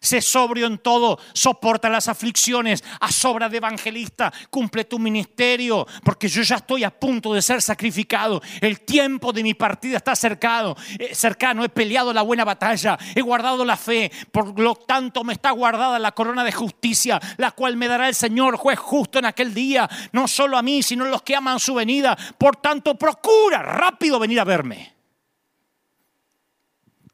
Sé 0.04 0.22
sobrio 0.22 0.68
en 0.68 0.78
todo, 0.78 1.18
soporta 1.34 1.90
las 1.90 2.08
aflicciones, 2.08 2.84
a 3.00 3.12
sobra 3.12 3.50
de 3.50 3.58
evangelista, 3.58 4.32
cumple 4.50 4.84
tu 4.84 5.00
ministerio, 5.00 5.88
porque 6.04 6.28
yo 6.28 6.42
ya 6.44 6.58
estoy 6.58 6.84
a 6.84 6.92
punto 6.92 7.34
de 7.34 7.42
ser 7.42 7.62
sacrificado. 7.62 8.42
El 8.62 8.82
tiempo 8.82 9.32
de 9.32 9.44
mi 9.44 9.54
partida 9.54 9.98
está 9.98 10.16
cercado, 10.16 10.76
eh, 11.00 11.16
cercano, 11.16 11.64
he 11.64 11.70
peleado 11.70 12.14
la 12.14 12.22
buena 12.22 12.44
batalla, 12.44 13.00
he 13.16 13.22
guardado 13.22 13.64
la 13.64 13.78
fe, 13.78 14.12
por 14.32 14.60
lo 14.60 14.76
tanto 14.76 15.24
me 15.24 15.34
está 15.34 15.52
guardada 15.52 15.98
la 16.00 16.12
corona 16.12 16.44
de 16.44 16.52
justicia, 16.52 17.20
la 17.38 17.52
cual 17.52 17.78
me 17.78 17.88
dará 17.88 18.10
el 18.10 18.16
Señor, 18.16 18.58
juez 18.58 18.78
justo 18.78 19.20
en 19.20 19.26
aquel 19.26 19.54
día, 19.54 19.90
no 20.12 20.28
solo 20.28 20.58
a 20.58 20.62
mí, 20.62 20.84
sino 20.84 21.06
a 21.06 21.10
los 21.10 21.22
que 21.22 21.36
aman 21.36 21.60
su 21.60 21.74
venida. 21.74 22.18
Por 22.38 22.58
tanto, 22.58 22.96
procura 22.96 23.62
rápido 23.62 24.20
venir 24.20 24.40
a 24.40 24.44
verme. 24.44 24.94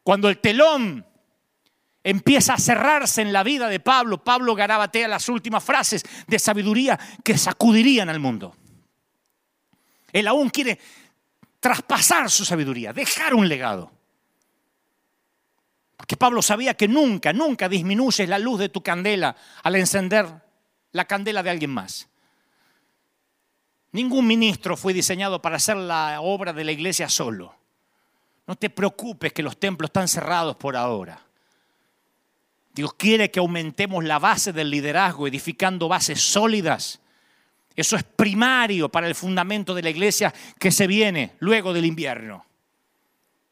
Cuando 0.01 0.27
el 0.27 0.39
telón 0.39 1.05
empieza 2.03 2.53
a 2.53 2.57
cerrarse 2.57 3.21
en 3.21 3.33
la 3.33 3.43
vida 3.43 3.67
de 3.67 3.79
Pablo, 3.79 4.23
Pablo 4.23 4.55
garabatea 4.55 5.07
las 5.07 5.29
últimas 5.29 5.63
frases 5.63 6.03
de 6.27 6.39
sabiduría 6.39 6.99
que 7.23 7.37
sacudirían 7.37 8.09
al 8.09 8.19
mundo. 8.19 8.55
Él 10.11 10.27
aún 10.27 10.49
quiere 10.49 10.79
traspasar 11.59 12.29
su 12.29 12.45
sabiduría, 12.45 12.93
dejar 12.93 13.33
un 13.33 13.47
legado. 13.47 13.91
Porque 15.97 16.15
Pablo 16.15 16.41
sabía 16.41 16.73
que 16.75 16.87
nunca, 16.87 17.33
nunca 17.33 17.67
disminuyes 17.67 18.27
la 18.29 18.39
luz 18.39 18.59
de 18.59 18.69
tu 18.69 18.81
candela 18.81 19.35
al 19.63 19.75
encender 19.75 20.27
la 20.91 21.05
candela 21.05 21.43
de 21.43 21.49
alguien 21.49 21.71
más. 21.71 22.07
Ningún 23.91 24.25
ministro 24.25 24.77
fue 24.77 24.93
diseñado 24.93 25.41
para 25.41 25.57
hacer 25.57 25.75
la 25.75 26.21
obra 26.21 26.53
de 26.53 26.63
la 26.63 26.71
iglesia 26.71 27.09
solo. 27.09 27.55
No 28.47 28.55
te 28.55 28.69
preocupes 28.69 29.33
que 29.33 29.43
los 29.43 29.59
templos 29.59 29.89
están 29.89 30.07
cerrados 30.07 30.55
por 30.55 30.75
ahora. 30.75 31.28
Dios 32.80 32.93
quiere 32.93 33.30
que 33.30 33.41
aumentemos 33.41 34.05
la 34.05 34.19
base 34.19 34.53
del 34.53 34.69
liderazgo, 34.69 35.27
edificando 35.27 35.89
bases 35.89 36.21
sólidas. 36.21 37.01
Eso 37.75 37.97
es 37.97 38.03
primario 38.05 38.88
para 38.88 39.05
el 39.05 39.15
fundamento 39.15 39.75
de 39.75 39.82
la 39.82 39.89
iglesia 39.89 40.34
que 40.57 40.71
se 40.71 40.88
viene 40.88 41.36
luego 41.39 41.73
del 41.73 41.84
invierno. 41.84 42.45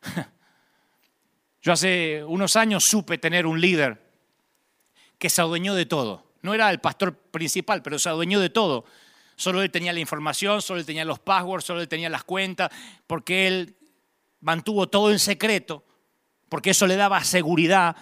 Yo 1.62 1.74
hace 1.74 2.24
unos 2.24 2.56
años 2.56 2.86
supe 2.86 3.18
tener 3.18 3.46
un 3.46 3.60
líder 3.60 4.02
que 5.18 5.30
se 5.30 5.42
adueñó 5.42 5.76
de 5.76 5.86
todo. 5.86 6.32
No 6.42 6.54
era 6.54 6.70
el 6.70 6.80
pastor 6.80 7.14
principal, 7.14 7.84
pero 7.84 8.00
se 8.00 8.08
adueñó 8.08 8.40
de 8.40 8.50
todo. 8.50 8.86
Solo 9.36 9.62
él 9.62 9.72
tenía 9.72 9.92
la 9.92 10.00
información, 10.00 10.62
solo 10.62 10.80
él 10.80 10.86
tenía 10.86 11.04
los 11.04 11.20
passwords, 11.20 11.66
solo 11.66 11.82
él 11.82 11.90
tenía 11.90 12.08
las 12.08 12.24
cuentas, 12.24 12.72
porque 13.06 13.48
él 13.48 13.76
mantuvo 14.40 14.88
todo 14.88 15.12
en 15.12 15.20
secreto, 15.20 15.84
porque 16.48 16.70
eso 16.70 16.88
le 16.88 16.96
daba 16.96 17.22
seguridad 17.26 17.98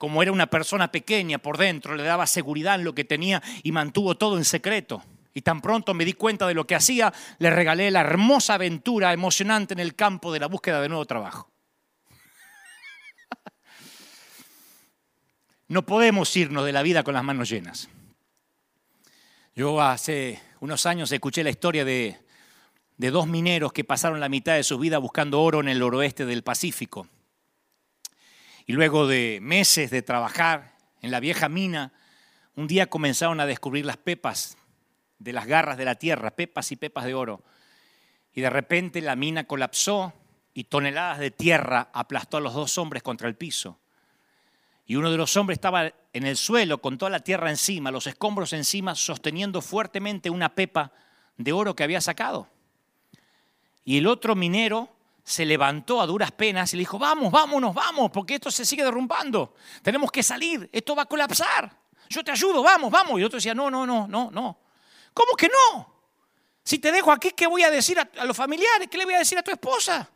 como 0.00 0.22
era 0.22 0.32
una 0.32 0.46
persona 0.46 0.90
pequeña 0.90 1.36
por 1.36 1.58
dentro, 1.58 1.94
le 1.94 2.02
daba 2.02 2.26
seguridad 2.26 2.76
en 2.76 2.84
lo 2.84 2.94
que 2.94 3.04
tenía 3.04 3.42
y 3.62 3.70
mantuvo 3.70 4.16
todo 4.16 4.38
en 4.38 4.46
secreto. 4.46 5.04
Y 5.34 5.42
tan 5.42 5.60
pronto 5.60 5.92
me 5.92 6.06
di 6.06 6.14
cuenta 6.14 6.46
de 6.46 6.54
lo 6.54 6.66
que 6.66 6.74
hacía, 6.74 7.12
le 7.38 7.50
regalé 7.50 7.90
la 7.90 8.00
hermosa 8.00 8.54
aventura 8.54 9.12
emocionante 9.12 9.74
en 9.74 9.78
el 9.78 9.94
campo 9.94 10.32
de 10.32 10.40
la 10.40 10.46
búsqueda 10.46 10.80
de 10.80 10.88
nuevo 10.88 11.04
trabajo. 11.04 11.50
No 15.68 15.84
podemos 15.84 16.34
irnos 16.34 16.64
de 16.64 16.72
la 16.72 16.80
vida 16.80 17.02
con 17.02 17.12
las 17.12 17.22
manos 17.22 17.50
llenas. 17.50 17.90
Yo 19.54 19.82
hace 19.82 20.40
unos 20.60 20.86
años 20.86 21.12
escuché 21.12 21.44
la 21.44 21.50
historia 21.50 21.84
de, 21.84 22.16
de 22.96 23.10
dos 23.10 23.26
mineros 23.26 23.74
que 23.74 23.84
pasaron 23.84 24.18
la 24.18 24.30
mitad 24.30 24.54
de 24.54 24.64
su 24.64 24.78
vida 24.78 24.96
buscando 24.96 25.42
oro 25.42 25.60
en 25.60 25.68
el 25.68 25.82
oroeste 25.82 26.24
del 26.24 26.42
Pacífico. 26.42 27.06
Y 28.70 28.72
luego 28.72 29.08
de 29.08 29.40
meses 29.42 29.90
de 29.90 30.00
trabajar 30.00 30.76
en 31.02 31.10
la 31.10 31.18
vieja 31.18 31.48
mina, 31.48 31.92
un 32.54 32.68
día 32.68 32.86
comenzaron 32.86 33.40
a 33.40 33.46
descubrir 33.46 33.84
las 33.84 33.96
pepas 33.96 34.56
de 35.18 35.32
las 35.32 35.48
garras 35.48 35.76
de 35.76 35.84
la 35.84 35.96
tierra, 35.96 36.36
pepas 36.36 36.70
y 36.70 36.76
pepas 36.76 37.04
de 37.04 37.14
oro. 37.14 37.42
Y 38.32 38.42
de 38.42 38.48
repente 38.48 39.00
la 39.00 39.16
mina 39.16 39.42
colapsó 39.42 40.12
y 40.54 40.62
toneladas 40.62 41.18
de 41.18 41.32
tierra 41.32 41.90
aplastó 41.92 42.36
a 42.36 42.40
los 42.40 42.54
dos 42.54 42.78
hombres 42.78 43.02
contra 43.02 43.26
el 43.26 43.34
piso. 43.34 43.80
Y 44.86 44.94
uno 44.94 45.10
de 45.10 45.16
los 45.16 45.36
hombres 45.36 45.56
estaba 45.56 45.92
en 46.12 46.24
el 46.24 46.36
suelo 46.36 46.80
con 46.80 46.96
toda 46.96 47.10
la 47.10 47.24
tierra 47.24 47.50
encima, 47.50 47.90
los 47.90 48.06
escombros 48.06 48.52
encima, 48.52 48.94
sosteniendo 48.94 49.62
fuertemente 49.62 50.30
una 50.30 50.54
pepa 50.54 50.92
de 51.38 51.50
oro 51.52 51.74
que 51.74 51.82
había 51.82 52.00
sacado. 52.00 52.46
Y 53.84 53.98
el 53.98 54.06
otro 54.06 54.36
minero 54.36 54.94
se 55.30 55.46
levantó 55.46 56.00
a 56.00 56.06
duras 56.06 56.32
penas 56.32 56.72
y 56.72 56.76
le 56.76 56.80
dijo, 56.80 56.98
vamos, 56.98 57.30
vámonos, 57.30 57.72
vamos, 57.72 58.10
porque 58.10 58.34
esto 58.34 58.50
se 58.50 58.64
sigue 58.64 58.82
derrumbando. 58.82 59.54
Tenemos 59.80 60.10
que 60.10 60.24
salir, 60.24 60.68
esto 60.72 60.96
va 60.96 61.02
a 61.02 61.06
colapsar. 61.06 61.70
Yo 62.08 62.24
te 62.24 62.32
ayudo, 62.32 62.64
vamos, 62.64 62.90
vamos. 62.90 63.20
Y 63.20 63.22
otro 63.22 63.36
decía, 63.36 63.54
no, 63.54 63.70
no, 63.70 63.86
no, 63.86 64.08
no, 64.08 64.28
no. 64.32 64.58
¿Cómo 65.14 65.36
que 65.36 65.46
no? 65.46 66.02
Si 66.64 66.80
te 66.80 66.90
dejo 66.90 67.12
aquí, 67.12 67.30
¿qué 67.30 67.46
voy 67.46 67.62
a 67.62 67.70
decir 67.70 67.96
a, 68.00 68.24
los 68.24 68.36
familiares? 68.36 68.88
¿Qué 68.90 68.98
le 68.98 69.04
voy 69.04 69.14
a 69.14 69.18
decir 69.18 69.38
a 69.38 69.42
tu 69.42 69.52
esposa? 69.52 70.10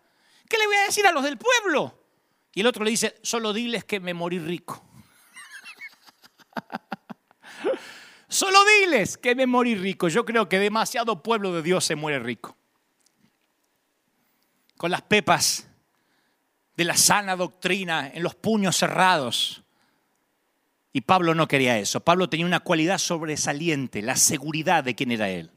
¿Qué 0.48 0.58
le 0.58 0.66
voy 0.66 0.76
a 0.76 0.86
decir 0.86 1.06
a 1.06 1.12
los 1.12 1.22
del 1.22 1.38
pueblo? 1.38 1.96
Y 2.52 2.62
el 2.62 2.66
otro 2.66 2.82
le 2.82 2.90
dice, 2.90 3.14
solo 3.22 3.52
diles 3.52 3.84
que 3.84 4.00
me 4.00 4.14
morí 4.14 4.40
rico. 4.40 4.84
solo 8.28 8.58
diles 8.80 9.16
que 9.16 9.36
me 9.36 9.46
morí 9.46 9.76
rico. 9.76 10.08
Yo 10.08 10.24
creo 10.24 10.48
que 10.48 10.58
demasiado 10.58 11.22
pueblo 11.22 11.52
de 11.52 11.62
Dios 11.62 11.84
se 11.84 11.94
muere 11.94 12.18
rico 12.18 12.56
con 14.84 14.90
las 14.90 15.00
pepas 15.00 15.66
de 16.76 16.84
la 16.84 16.94
sana 16.94 17.36
doctrina 17.36 18.10
en 18.12 18.22
los 18.22 18.34
puños 18.34 18.76
cerrados. 18.76 19.62
Y 20.92 21.00
Pablo 21.00 21.34
no 21.34 21.48
quería 21.48 21.78
eso. 21.78 22.00
Pablo 22.00 22.28
tenía 22.28 22.44
una 22.44 22.60
cualidad 22.60 22.98
sobresaliente, 22.98 24.02
la 24.02 24.14
seguridad 24.14 24.84
de 24.84 24.94
quién 24.94 25.10
era 25.10 25.30
él. 25.30 25.50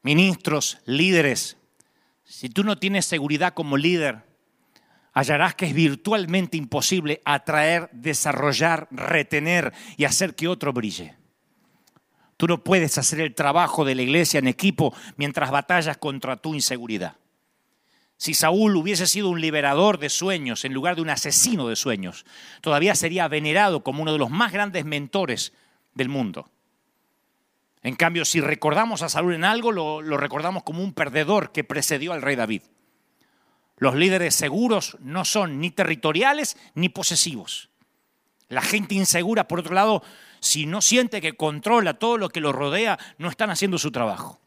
Ministros, 0.00 0.78
líderes, 0.86 1.58
si 2.24 2.48
tú 2.48 2.64
no 2.64 2.78
tienes 2.78 3.04
seguridad 3.04 3.52
como 3.52 3.76
líder, 3.76 4.24
hallarás 5.12 5.54
que 5.54 5.66
es 5.66 5.74
virtualmente 5.74 6.56
imposible 6.56 7.20
atraer, 7.26 7.90
desarrollar, 7.92 8.88
retener 8.90 9.74
y 9.98 10.06
hacer 10.06 10.34
que 10.34 10.48
otro 10.48 10.72
brille. 10.72 11.14
Tú 12.38 12.46
no 12.46 12.64
puedes 12.64 12.96
hacer 12.96 13.20
el 13.20 13.34
trabajo 13.34 13.84
de 13.84 13.96
la 13.96 14.00
iglesia 14.00 14.38
en 14.38 14.48
equipo 14.48 14.94
mientras 15.18 15.50
batallas 15.50 15.98
contra 15.98 16.38
tu 16.38 16.54
inseguridad. 16.54 17.16
Si 18.18 18.32
Saúl 18.32 18.76
hubiese 18.76 19.06
sido 19.06 19.28
un 19.28 19.40
liberador 19.40 19.98
de 19.98 20.08
sueños 20.08 20.64
en 20.64 20.72
lugar 20.72 20.96
de 20.96 21.02
un 21.02 21.10
asesino 21.10 21.68
de 21.68 21.76
sueños, 21.76 22.24
todavía 22.62 22.94
sería 22.94 23.28
venerado 23.28 23.82
como 23.82 24.02
uno 24.02 24.12
de 24.12 24.18
los 24.18 24.30
más 24.30 24.52
grandes 24.52 24.84
mentores 24.84 25.52
del 25.94 26.08
mundo. 26.08 26.50
En 27.82 27.94
cambio, 27.94 28.24
si 28.24 28.40
recordamos 28.40 29.02
a 29.02 29.08
Saúl 29.08 29.34
en 29.34 29.44
algo, 29.44 29.70
lo, 29.70 30.00
recordamos 30.16 30.62
como 30.62 30.82
un 30.82 30.92
perdedor 30.92 31.52
que 31.52 31.62
precedió 31.62 32.12
al 32.12 32.22
rey 32.22 32.36
David. 32.36 32.62
Los 33.76 33.94
líderes 33.94 34.34
seguros 34.34 34.96
no 35.00 35.24
son 35.24 35.60
ni 35.60 35.70
territoriales 35.70 36.56
ni 36.74 36.88
posesivos. 36.88 37.68
La 38.48 38.62
gente 38.62 38.94
insegura, 38.94 39.46
por 39.46 39.60
otro 39.60 39.74
lado, 39.74 40.02
si 40.40 40.66
no 40.66 40.80
siente 40.80 41.20
que 41.20 41.36
controla 41.36 41.98
todo 41.98 42.16
lo 42.16 42.30
que 42.30 42.40
lo 42.40 42.52
rodea, 42.52 42.98
no 43.18 43.28
están 43.28 43.50
haciendo 43.50 43.78
su 43.78 43.92
trabajo. 43.92 44.40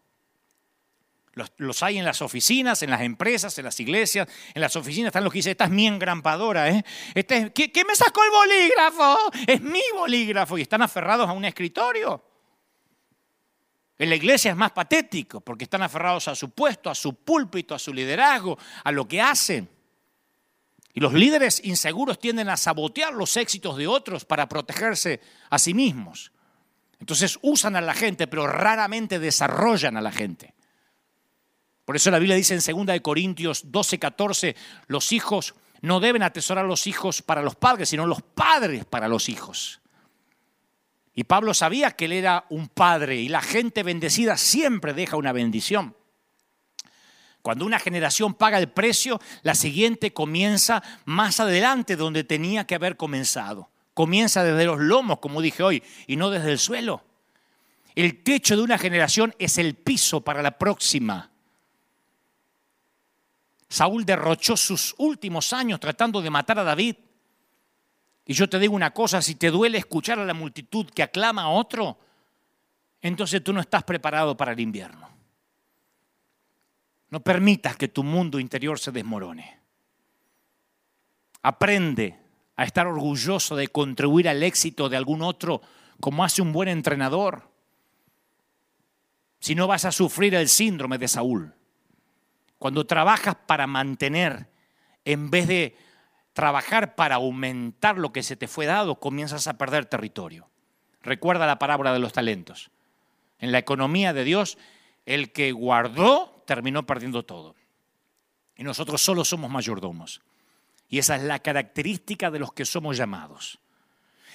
Los, 1.58 1.84
hay 1.84 1.98
en 1.98 2.06
las 2.06 2.22
oficinas, 2.22 2.84
en 2.84 2.90
las 2.90 3.02
empresas, 3.02 3.58
en 3.58 3.66
las 3.66 3.80
iglesias. 3.80 4.28
En 4.54 4.62
las 4.62 4.76
oficinas 4.76 5.08
están 5.08 5.24
los 5.24 5.34
que 5.34 5.40
dicen, 5.40 5.52
esta 5.52 5.66
es 5.66 5.72
mi 5.72 5.88
engrampadora. 5.88 6.70
¿eh? 6.70 6.84
Este 7.14 7.52
¿Qué 7.52 7.86
me 7.86 7.96
sacó 7.96 8.24
el 8.24 8.30
bolígrafo? 8.30 9.18
Es 9.48 9.62
mi 9.62 9.82
bolígrafo. 9.94 10.58
Y 10.58 10.62
están 10.62 10.82
aferrados 10.82 11.28
a 11.28 11.34
un 11.34 11.46
escritorio. 11.46 12.24
En 14.00 14.10
la 14.10 14.16
iglesia 14.16 14.52
es 14.52 14.58
más 14.58 14.72
patético 14.72 15.42
porque 15.42 15.66
están 15.66 15.82
aferrados 15.82 16.30
a 16.30 16.36
su 16.36 16.52
puesto, 16.52 16.90
a 16.90 16.96
su 16.96 17.16
púlpito, 17.16 17.76
a 17.76 17.80
su 17.80 17.94
liderazgo, 17.94 18.58
a 18.84 18.92
lo 18.94 19.06
que 19.06 19.22
hacen. 19.22 19.70
Y 20.94 21.02
los 21.02 21.14
líderes 21.14 21.62
inseguros 21.66 22.18
tienden 22.18 22.50
a 22.50 22.56
sabotear 22.56 23.14
los 23.14 23.36
éxitos 23.36 23.78
de 23.78 23.88
otros 23.88 24.24
para 24.24 24.48
protegerse 24.48 25.20
a 25.50 25.60
sí 25.60 25.74
mismos. 25.74 26.32
Entonces 27.00 27.40
usan 27.42 27.76
a 27.76 27.82
la 27.82 27.94
gente, 27.94 28.28
pero 28.28 28.48
raramente 28.48 29.20
desarrollan 29.20 29.98
a 29.98 30.02
la 30.02 30.12
gente. 30.12 30.54
Por 31.90 31.96
eso 31.96 32.12
la 32.12 32.20
Biblia 32.20 32.36
dice 32.36 32.54
en 32.54 32.86
2 32.86 33.02
Corintios 33.02 33.64
12, 33.72 33.98
14, 33.98 34.56
los 34.86 35.12
hijos 35.12 35.56
no 35.82 36.00
deben 36.00 36.22
atesorar 36.22 36.66
los 36.66 36.86
hijos 36.86 37.24
para 37.24 37.42
los 37.42 37.56
padres, 37.56 37.90
sino 37.90 38.06
los 38.06 38.22
padres 38.22 38.86
para 38.86 39.08
los 39.08 39.28
hijos. 39.28 39.82
Y 41.16 41.24
Pablo 41.24 41.52
sabía 41.56 41.90
que 41.90 42.06
él 42.06 42.12
era 42.12 42.46
un 42.50 42.68
padre 42.68 43.16
y 43.16 43.28
la 43.28 43.42
gente 43.42 43.82
bendecida 43.82 44.38
siempre 44.38 44.94
deja 44.94 45.18
una 45.18 45.32
bendición. 45.32 45.96
Cuando 47.42 47.66
una 47.66 47.80
generación 47.80 48.36
paga 48.36 48.60
el 48.60 48.70
precio, 48.70 49.20
la 49.42 49.56
siguiente 49.56 50.14
comienza 50.14 50.84
más 51.06 51.40
adelante 51.40 51.96
donde 51.96 52.24
tenía 52.24 52.68
que 52.68 52.76
haber 52.76 52.98
comenzado. 52.98 53.72
Comienza 53.96 54.44
desde 54.44 54.66
los 54.66 54.78
lomos, 54.78 55.18
como 55.18 55.42
dije 55.42 55.64
hoy, 55.64 55.82
y 56.06 56.18
no 56.18 56.30
desde 56.30 56.52
el 56.52 56.60
suelo. 56.60 57.04
El 57.96 58.22
techo 58.22 58.56
de 58.56 58.62
una 58.62 58.78
generación 58.78 59.34
es 59.40 59.58
el 59.58 59.74
piso 59.74 60.22
para 60.22 60.44
la 60.44 60.60
próxima. 60.60 61.32
Saúl 63.70 64.04
derrochó 64.04 64.58
sus 64.58 64.96
últimos 64.98 65.54
años 65.54 65.80
tratando 65.80 66.22
de 66.22 66.32
matar 66.32 66.58
a 66.60 66.64
David. 66.64 66.96
Y 68.26 68.34
yo 68.34 68.50
te 68.50 68.60
digo 68.60 68.76
una 68.76 68.92
cosa, 68.92 69.22
si 69.22 69.36
te 69.36 69.52
duele 69.52 69.78
escuchar 69.78 70.20
a 70.20 70.26
la 70.26 70.34
multitud 70.34 70.88
que 70.88 71.04
aclama 71.04 71.44
a 71.44 71.50
otro, 71.50 72.00
entonces 73.02 73.44
tú 73.44 73.54
no 73.54 73.62
estás 73.62 73.84
preparado 73.84 74.36
para 74.36 74.54
el 74.54 74.60
invierno. 74.60 75.08
No 77.12 77.22
permitas 77.22 77.78
que 77.78 77.88
tu 77.88 78.04
mundo 78.04 78.40
interior 78.40 78.80
se 78.80 78.92
desmorone. 78.92 79.60
Aprende 81.42 82.20
a 82.56 82.66
estar 82.66 82.88
orgulloso 82.88 83.56
de 83.56 83.68
contribuir 83.70 84.28
al 84.28 84.44
éxito 84.44 84.90
de 84.90 84.98
algún 84.98 85.22
otro 85.22 85.62
como 86.00 86.24
hace 86.24 86.42
un 86.42 86.52
buen 86.52 86.70
entrenador. 86.70 87.50
Si 89.40 89.56
no 89.56 89.68
vas 89.68 89.86
a 89.86 89.92
sufrir 89.92 90.36
el 90.36 90.50
síndrome 90.50 90.98
de 90.98 91.08
Saúl. 91.08 91.54
Cuando 92.60 92.86
trabajas 92.86 93.36
para 93.48 93.68
mantener, 93.68 94.50
en 95.06 95.32
vez 95.32 95.48
de 95.48 95.78
trabajar 96.34 96.96
para 96.96 97.16
aumentar 97.16 97.98
lo 97.98 98.12
que 98.12 98.22
se 98.22 98.36
te 98.36 98.48
fue 98.48 98.66
dado, 98.66 99.00
comienzas 99.00 99.48
a 99.48 99.58
perder 99.58 99.86
territorio. 99.86 100.50
Recuerda 101.02 101.48
la 101.48 101.58
parábola 101.58 101.94
de 101.94 102.00
los 102.00 102.14
talentos. 102.14 102.70
En 103.40 103.52
la 103.54 103.58
economía 103.58 104.14
de 104.14 104.26
Dios, 104.26 104.58
el 105.06 105.32
que 105.32 105.54
guardó 105.54 106.44
terminó 106.46 106.86
perdiendo 106.86 107.24
todo. 107.24 107.56
Y 108.56 108.64
nosotros 108.64 109.02
solo 109.02 109.24
somos 109.24 109.50
mayordomos. 109.50 110.22
Y 110.90 111.00
esa 111.00 111.16
es 111.16 111.24
la 111.24 111.40
característica 111.40 112.30
de 112.30 112.40
los 112.40 112.52
que 112.52 112.66
somos 112.66 112.98
llamados. 112.98 113.60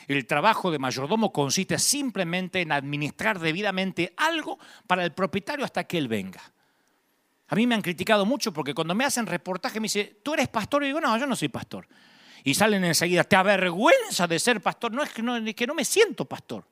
El 0.08 0.26
trabajo 0.26 0.70
de 0.70 0.78
mayordomo 0.78 1.32
consiste 1.32 1.78
simplemente 1.78 2.62
en 2.62 2.72
administrar 2.72 3.38
debidamente 3.38 4.14
algo 4.16 4.58
para 4.86 5.04
el 5.04 5.12
propietario 5.12 5.64
hasta 5.64 5.84
que 5.84 5.98
él 5.98 6.08
venga. 6.08 6.40
A 7.48 7.54
mí 7.54 7.66
me 7.66 7.74
han 7.74 7.82
criticado 7.82 8.24
mucho 8.24 8.52
porque 8.52 8.74
cuando 8.74 8.94
me 8.94 9.04
hacen 9.04 9.26
reportaje 9.26 9.80
me 9.80 9.84
dicen, 9.84 10.18
¿tú 10.22 10.34
eres 10.34 10.48
pastor? 10.48 10.82
Y 10.82 10.86
digo, 10.86 11.00
no, 11.00 11.16
yo 11.18 11.26
no 11.26 11.36
soy 11.36 11.48
pastor. 11.48 11.86
Y 12.42 12.54
salen 12.54 12.84
enseguida, 12.84 13.24
¿te 13.24 13.36
avergüenza 13.36 14.26
de 14.26 14.38
ser 14.38 14.60
pastor? 14.60 14.92
No, 14.92 15.02
es 15.02 15.10
que 15.10 15.22
no, 15.22 15.36
es 15.36 15.54
que 15.54 15.66
no 15.66 15.74
me 15.74 15.84
siento 15.84 16.24
pastor. 16.24 16.64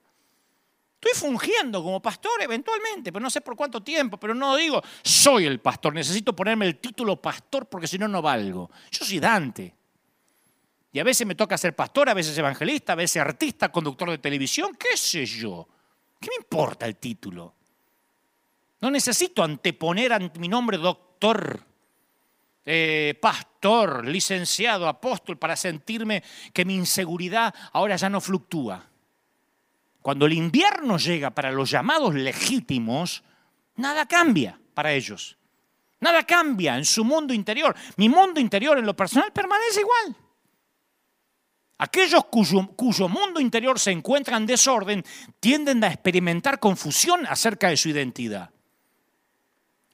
Estoy 1.01 1.31
fungiendo 1.31 1.83
como 1.83 2.01
pastor 2.01 2.41
eventualmente, 2.41 3.13
pero 3.13 3.23
no 3.23 3.31
sé 3.31 3.41
por 3.41 3.57
cuánto 3.57 3.83
tiempo, 3.83 4.19
pero 4.19 4.35
no 4.35 4.55
digo, 4.57 4.81
soy 5.03 5.47
el 5.47 5.59
pastor, 5.59 5.93
necesito 5.93 6.35
ponerme 6.35 6.67
el 6.67 6.79
título 6.79 7.21
pastor 7.21 7.67
porque 7.67 7.89
si 7.89 7.99
no, 7.99 8.07
no 8.07 8.23
valgo. 8.23 8.71
Yo 8.91 9.05
soy 9.05 9.19
Dante. 9.19 9.75
Y 10.93 11.01
a 11.01 11.05
veces 11.05 11.27
me 11.27 11.35
toca 11.35 11.59
ser 11.59 11.75
pastor, 11.75 12.09
a 12.09 12.15
veces 12.15 12.37
evangelista, 12.37 12.93
a 12.93 12.97
veces 12.97 13.21
artista, 13.21 13.73
conductor 13.73 14.11
de 14.11 14.19
televisión, 14.19 14.77
qué 14.79 14.97
sé 14.97 15.27
yo. 15.27 15.67
¿Qué 16.21 16.29
me 16.29 16.45
importa 16.45 16.87
el 16.87 16.97
título? 16.97 17.55
No 18.83 18.91
necesito 18.91 19.45
anteponer 19.45 20.13
ante 20.13 20.41
mi 20.41 20.49
nombre 20.49 20.77
doctor, 20.77 21.65
eh, 22.65 23.17
pastor, 23.23 24.05
licenciado, 24.05 24.89
apóstol, 24.89 25.39
para 25.39 25.55
sentirme 25.55 26.23
que 26.53 26.65
mi 26.65 26.75
inseguridad 26.75 27.55
ahora 27.73 27.95
ya 27.95 28.11
no 28.11 28.21
fluctúa. 28.21 28.85
Cuando 30.01 30.27
el 30.27 30.33
invierno 30.33 30.99
llega 30.99 31.31
para 31.31 31.53
los 31.53 31.71
llamados 31.71 32.13
legítimos, 32.13 33.23
nada 33.77 34.05
cambia 34.07 34.59
para 34.75 34.93
ellos. 34.93 35.39
Nada 36.01 36.25
cambia 36.25 36.77
en 36.77 36.85
su 36.85 37.05
mundo 37.05 37.33
interior. 37.33 37.77
Mi 37.97 38.09
mundo 38.09 38.41
interior 38.41 38.77
en 38.77 38.85
lo 38.85 38.97
personal 38.97 39.33
permanece 39.33 39.81
igual. 39.81 40.17
Aquellos 41.79 42.25
cuyo, 42.25 42.67
cuyo, 42.75 43.09
mundo 43.09 43.39
interior 43.39 43.79
se 43.79 43.93
encuentra 43.93 44.37
en 44.37 44.47
desorden 44.47 45.05
tienden 45.39 45.85
a 45.85 45.89
experimentar 45.89 46.59
confusión 46.59 47.25
acerca 47.27 47.69
de 47.69 47.77
su 47.77 47.89
identidad. 47.89 48.51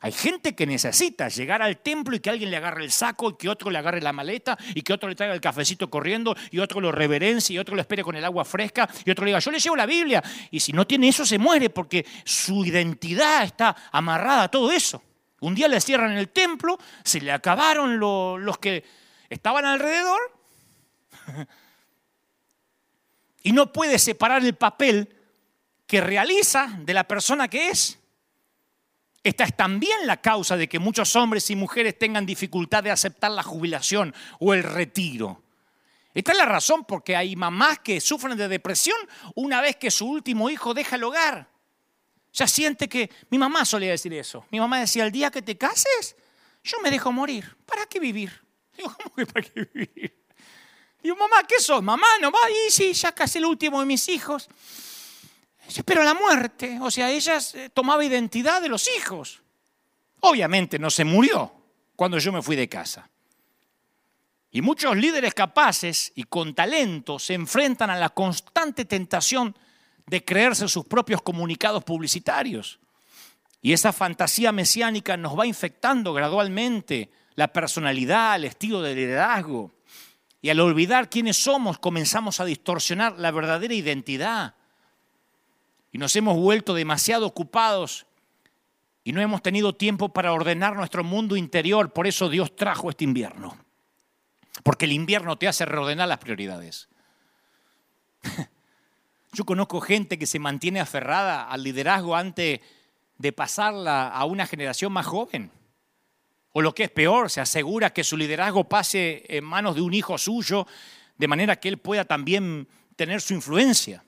Hay 0.01 0.13
gente 0.13 0.55
que 0.55 0.65
necesita 0.65 1.29
llegar 1.29 1.61
al 1.61 1.79
templo 1.79 2.15
y 2.15 2.21
que 2.21 2.31
alguien 2.31 2.53
le 2.53 2.57
agarre 2.57 2.85
el 2.85 2.93
saco 2.93 3.31
y 3.31 3.37
que 3.37 3.49
otro 3.49 3.69
le 3.69 3.79
agarre 3.79 4.01
la 4.01 4.13
maleta 4.13 4.57
y 4.73 4.83
que 4.83 4.93
otro 4.93 5.09
le 5.09 5.17
traiga 5.17 5.35
el 5.35 5.41
cafecito 5.41 5.91
corriendo 5.91 6.37
y 6.53 6.61
otro 6.61 6.81
lo 6.81 6.93
reverencie 6.93 7.57
y 7.57 7.59
otro 7.59 7.75
lo 7.75 7.81
espere 7.81 8.05
con 8.05 8.15
el 8.15 8.25
agua 8.25 8.45
fresca 8.45 8.89
y 9.05 9.11
otro 9.11 9.25
le 9.25 9.31
diga, 9.31 9.41
yo 9.41 9.51
le 9.51 9.59
llevo 9.59 9.75
la 9.75 9.87
Biblia. 9.87 10.23
Y 10.53 10.61
si 10.61 10.73
no 10.73 10.87
tiene 10.87 11.09
eso 11.09 11.27
se 11.27 11.39
muere 11.39 11.69
porque 11.71 12.07
su 12.25 12.65
identidad 12.65 13.43
está 13.43 13.75
amarrada 13.91 14.45
a 14.45 14.49
todo 14.49 14.71
eso. 14.71 15.03
Un 15.41 15.57
día 15.57 15.67
le 15.67 15.81
cierran 15.81 16.13
el 16.13 16.29
templo, 16.29 16.79
se 17.03 17.21
le 17.21 17.33
acabaron 17.33 17.99
los 17.99 18.59
que 18.59 18.85
estaban 19.29 19.65
alrededor 19.65 20.21
y 23.43 23.51
no 23.51 23.73
puede 23.73 23.99
separar 23.99 24.45
el 24.45 24.55
papel 24.55 25.13
que 25.89 26.01
realiza 26.01 26.69
de 26.79 26.95
la 26.95 27.03
persona 27.03 27.49
que 27.49 27.71
es. 27.71 27.98
Esta 29.23 29.45
es 29.45 29.57
también 29.57 30.07
la 30.07 30.19
causa 30.21 30.57
de 30.57 30.69
que 30.69 30.79
muchos 30.79 31.15
hombres 31.17 31.51
y 31.51 31.57
mujeres 31.57 31.99
tengan 31.99 32.25
dificultad 32.25 32.85
de 32.85 32.91
aceptar 32.91 33.31
la 33.31 33.43
jubilación 33.43 34.15
o 34.39 34.55
el 34.55 34.63
retiro. 34.63 35.43
Esta 36.15 36.33
es 36.33 36.39
la 36.39 36.47
razón 36.47 36.85
por 36.85 37.05
qué 37.05 37.17
hay 37.17 37.37
mamás 37.37 37.81
que 37.81 38.01
sufren 38.01 38.37
de 38.37 38.49
depresión 38.49 38.97
una 39.35 39.61
vez 39.61 39.77
que 39.77 39.91
su 39.91 40.07
último 40.07 40.51
hijo 40.51 40.75
deja 40.75 40.97
el 40.97 41.05
hogar. 41.05 41.49
Ya 42.33 42.47
siente 42.47 42.89
que 42.89 43.11
mi 43.31 43.39
mamá 43.39 43.65
solía 43.65 43.91
decir 43.91 44.13
eso. 44.15 44.47
Mi 44.51 44.61
mamá 44.61 44.81
decía, 44.81 45.05
el 45.05 45.13
día 45.13 45.31
que 45.31 45.43
te 45.43 45.57
cases, 45.57 46.17
yo 46.63 46.79
me 46.81 46.91
dejo 46.91 47.13
morir. 47.13 47.57
¿Para 47.67 47.87
qué 47.87 48.01
vivir? 48.01 48.33
Digo, 48.77 48.95
¿cómo 48.97 49.15
que 49.15 49.27
para 49.27 49.47
qué 49.47 49.69
vivir? 49.73 50.25
Digo, 51.03 51.17
mamá, 51.17 51.45
¿qué 51.47 51.61
sos? 51.61 51.83
Mamá, 51.83 52.07
no 52.21 52.31
va. 52.31 52.39
Y 52.51 52.71
sí, 52.71 52.93
ya 52.93 53.13
casé 53.13 53.39
el 53.39 53.47
último 53.47 53.81
de 53.81 53.87
mis 53.87 54.09
hijos. 54.09 54.49
Pero 55.85 56.03
la 56.03 56.15
muerte, 56.15 56.79
o 56.81 56.91
sea, 56.91 57.11
ella 57.11 57.39
eh, 57.55 57.69
tomaba 57.73 58.05
identidad 58.05 58.63
de 58.63 58.69
los 58.69 58.89
hijos. 58.97 59.43
Obviamente 60.21 60.79
no 60.79 60.91
se 60.91 61.05
murió 61.05 61.53
cuando 61.95 62.19
yo 62.19 62.33
me 62.33 62.43
fui 62.43 62.57
de 62.57 62.69
casa. 62.69 63.09
Y 64.51 64.63
muchos 64.63 64.97
líderes 64.97 65.35
capaces 65.35 66.13
y 66.15 66.25
con 66.25 66.55
talento 66.55 67.19
se 67.19 67.35
enfrentan 67.35 67.91
a 67.91 67.97
la 67.97 68.09
constante 68.09 68.87
tentación 68.87 69.55
de 70.07 70.25
creerse 70.25 70.69
sus 70.69 70.87
propios 70.87 71.21
comunicados 71.21 71.85
publicitarios. 71.85 72.81
Y 73.61 73.73
esa 73.75 73.93
fantasía 73.93 74.53
mesiánica 74.53 75.17
nos 75.17 75.39
va 75.39 75.47
infectando 75.47 76.15
gradualmente 76.15 77.11
la 77.35 77.53
personalidad, 77.53 78.37
el 78.37 78.47
estilo 78.47 78.81
de 78.81 78.95
liderazgo. 78.95 79.73
Y 80.41 80.49
al 80.49 80.61
olvidar 80.61 81.11
quiénes 81.11 81.37
somos, 81.37 81.79
comenzamos 81.79 82.41
a 82.41 82.47
distorsionar 82.47 83.19
la 83.19 83.31
verdadera 83.31 83.75
identidad 83.75 84.55
y 85.93 85.99
nos 85.99 86.15
hemos 86.17 86.37
vuelto 86.37 86.75
demasiado 86.75 87.27
ocupados 87.27 88.07
y 89.05 89.13
no 89.13 89.23
hemos 89.23 89.43
tenido 89.43 89.75
tiempo 89.75 90.11
para 90.11 90.33
ordenar 90.33 90.77
nuestro 90.77 91.03
mundo 91.03 91.37
interior. 91.37 91.93
Por 91.93 92.07
eso 92.07 92.29
Dios 92.29 92.55
trajo 92.55 92.91
este 92.91 93.05
invierno. 93.05 93.57
Porque 94.63 94.85
el 94.85 94.93
invierno 94.93 95.39
te 95.39 95.49
hace 95.49 95.65
reordenar 95.65 96.09
las 96.09 96.19
prioridades. 96.19 96.89
Yo 99.33 99.45
conozco 99.45 99.81
gente 99.81 100.19
que 100.19 100.27
se 100.27 100.39
mantiene 100.39 100.81
aferrada 100.81 101.49
al 101.49 101.63
liderazgo 101.63 102.17
antes 102.17 102.61
de 103.17 103.33
pasarla 103.33 104.09
a 104.09 104.25
una 104.27 104.47
generación 104.47 104.93
más 104.93 105.07
joven. 105.07 105.51
O 106.53 106.61
lo 106.61 106.75
que 106.75 106.85
es 106.85 106.91
peor, 106.91 107.31
se 107.31 107.41
asegura 107.41 107.93
que 107.93 108.05
su 108.05 108.17
liderazgo 108.17 108.65
pase 108.65 109.25
en 109.29 109.45
manos 109.45 109.75
de 109.75 109.81
un 109.81 109.95
hijo 109.95 110.19
suyo, 110.19 110.67
de 111.17 111.29
manera 111.29 111.57
que 111.57 111.69
él 111.69 111.79
pueda 111.79 112.05
también 112.05 112.69
tener 112.97 113.21
su 113.21 113.33
influencia 113.33 114.05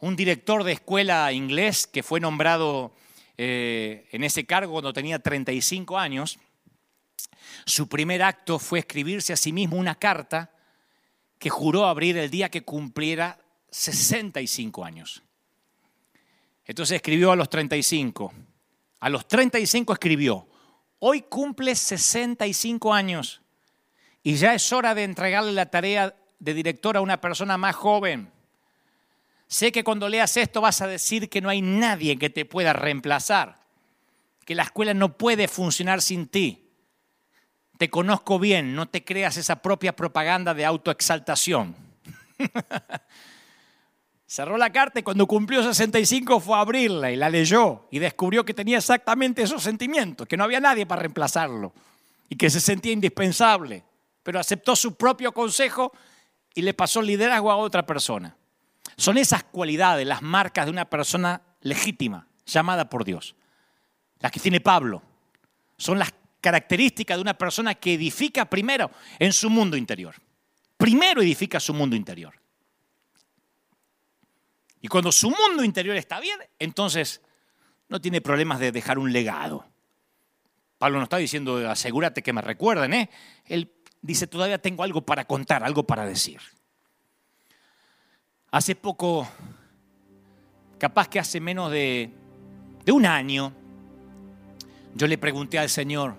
un 0.00 0.16
director 0.16 0.64
de 0.64 0.72
escuela 0.72 1.32
inglés 1.32 1.86
que 1.86 2.02
fue 2.02 2.20
nombrado 2.20 2.94
eh, 3.36 4.08
en 4.12 4.24
ese 4.24 4.44
cargo 4.44 4.72
cuando 4.72 4.92
tenía 4.92 5.18
35 5.18 5.98
años, 5.98 6.38
su 7.66 7.88
primer 7.88 8.22
acto 8.22 8.58
fue 8.58 8.80
escribirse 8.80 9.32
a 9.32 9.36
sí 9.36 9.52
mismo 9.52 9.76
una 9.76 9.94
carta 9.94 10.50
que 11.38 11.50
juró 11.50 11.86
abrir 11.86 12.16
el 12.16 12.30
día 12.30 12.50
que 12.50 12.62
cumpliera 12.62 13.38
65 13.70 14.84
años. 14.84 15.22
Entonces 16.64 16.96
escribió 16.96 17.32
a 17.32 17.36
los 17.36 17.48
35. 17.48 18.32
A 19.00 19.08
los 19.08 19.26
35 19.26 19.92
escribió, 19.94 20.46
hoy 20.98 21.22
cumple 21.22 21.74
65 21.74 22.92
años 22.92 23.40
y 24.22 24.34
ya 24.34 24.54
es 24.54 24.72
hora 24.72 24.94
de 24.94 25.04
entregarle 25.04 25.52
la 25.52 25.66
tarea 25.66 26.14
de 26.38 26.54
director 26.54 26.96
a 26.96 27.00
una 27.00 27.20
persona 27.20 27.56
más 27.56 27.74
joven. 27.74 28.30
Sé 29.50 29.72
que 29.72 29.82
cuando 29.82 30.08
leas 30.08 30.36
esto 30.36 30.60
vas 30.60 30.80
a 30.80 30.86
decir 30.86 31.28
que 31.28 31.40
no 31.40 31.48
hay 31.48 31.60
nadie 31.60 32.16
que 32.16 32.30
te 32.30 32.44
pueda 32.44 32.72
reemplazar, 32.72 33.58
que 34.44 34.54
la 34.54 34.62
escuela 34.62 34.94
no 34.94 35.18
puede 35.18 35.48
funcionar 35.48 36.02
sin 36.02 36.28
ti. 36.28 36.70
Te 37.76 37.90
conozco 37.90 38.38
bien, 38.38 38.76
no 38.76 38.88
te 38.88 39.04
creas 39.04 39.36
esa 39.38 39.60
propia 39.60 39.96
propaganda 39.96 40.54
de 40.54 40.64
autoexaltación. 40.64 41.74
Cerró 44.24 44.56
la 44.56 44.70
carta 44.70 45.00
y 45.00 45.02
cuando 45.02 45.26
cumplió 45.26 45.64
65 45.64 46.38
fue 46.38 46.56
a 46.56 46.60
abrirla 46.60 47.10
y 47.10 47.16
la 47.16 47.28
leyó 47.28 47.88
y 47.90 47.98
descubrió 47.98 48.44
que 48.44 48.54
tenía 48.54 48.78
exactamente 48.78 49.42
esos 49.42 49.64
sentimientos, 49.64 50.28
que 50.28 50.36
no 50.36 50.44
había 50.44 50.60
nadie 50.60 50.86
para 50.86 51.02
reemplazarlo 51.02 51.72
y 52.28 52.36
que 52.36 52.50
se 52.50 52.60
sentía 52.60 52.92
indispensable, 52.92 53.82
pero 54.22 54.38
aceptó 54.38 54.76
su 54.76 54.94
propio 54.94 55.32
consejo 55.32 55.90
y 56.54 56.62
le 56.62 56.72
pasó 56.72 57.02
liderazgo 57.02 57.50
a 57.50 57.56
otra 57.56 57.84
persona. 57.84 58.36
Son 58.96 59.18
esas 59.18 59.44
cualidades, 59.44 60.06
las 60.06 60.22
marcas 60.22 60.66
de 60.66 60.70
una 60.70 60.88
persona 60.88 61.42
legítima, 61.60 62.26
llamada 62.46 62.88
por 62.88 63.04
Dios. 63.04 63.34
Las 64.18 64.32
que 64.32 64.40
tiene 64.40 64.60
Pablo. 64.60 65.02
Son 65.76 65.98
las 65.98 66.12
características 66.40 67.16
de 67.16 67.22
una 67.22 67.36
persona 67.36 67.74
que 67.74 67.94
edifica 67.94 68.44
primero 68.44 68.90
en 69.18 69.32
su 69.32 69.50
mundo 69.50 69.76
interior. 69.76 70.14
primero 70.76 71.20
edifica 71.20 71.60
su 71.60 71.74
mundo 71.74 71.94
interior. 71.94 72.34
Y 74.80 74.88
cuando 74.88 75.12
su 75.12 75.30
mundo 75.30 75.62
interior 75.62 75.94
está 75.96 76.20
bien, 76.20 76.38
entonces 76.58 77.20
no 77.88 78.00
tiene 78.00 78.22
problemas 78.22 78.58
de 78.60 78.72
dejar 78.72 78.98
un 78.98 79.12
legado. 79.12 79.66
Pablo 80.78 80.96
no 80.96 81.04
está 81.04 81.18
diciendo, 81.18 81.68
asegúrate 81.68 82.22
que 82.22 82.32
me 82.32 82.40
recuerden, 82.40 82.94
¿eh? 82.94 83.10
Él 83.44 83.70
dice, 84.00 84.26
todavía 84.26 84.56
tengo 84.56 84.82
algo 84.82 85.02
para 85.02 85.26
contar, 85.26 85.62
algo 85.64 85.86
para 85.86 86.06
decir. 86.06 86.40
Hace 88.50 88.74
poco, 88.74 89.28
capaz 90.78 91.08
que 91.08 91.18
hace 91.18 91.40
menos 91.40 91.70
de, 91.70 92.10
de 92.84 92.92
un 92.92 93.06
año, 93.06 93.52
yo 94.94 95.06
le 95.06 95.18
pregunté 95.18 95.58
al 95.58 95.68
Señor, 95.68 96.16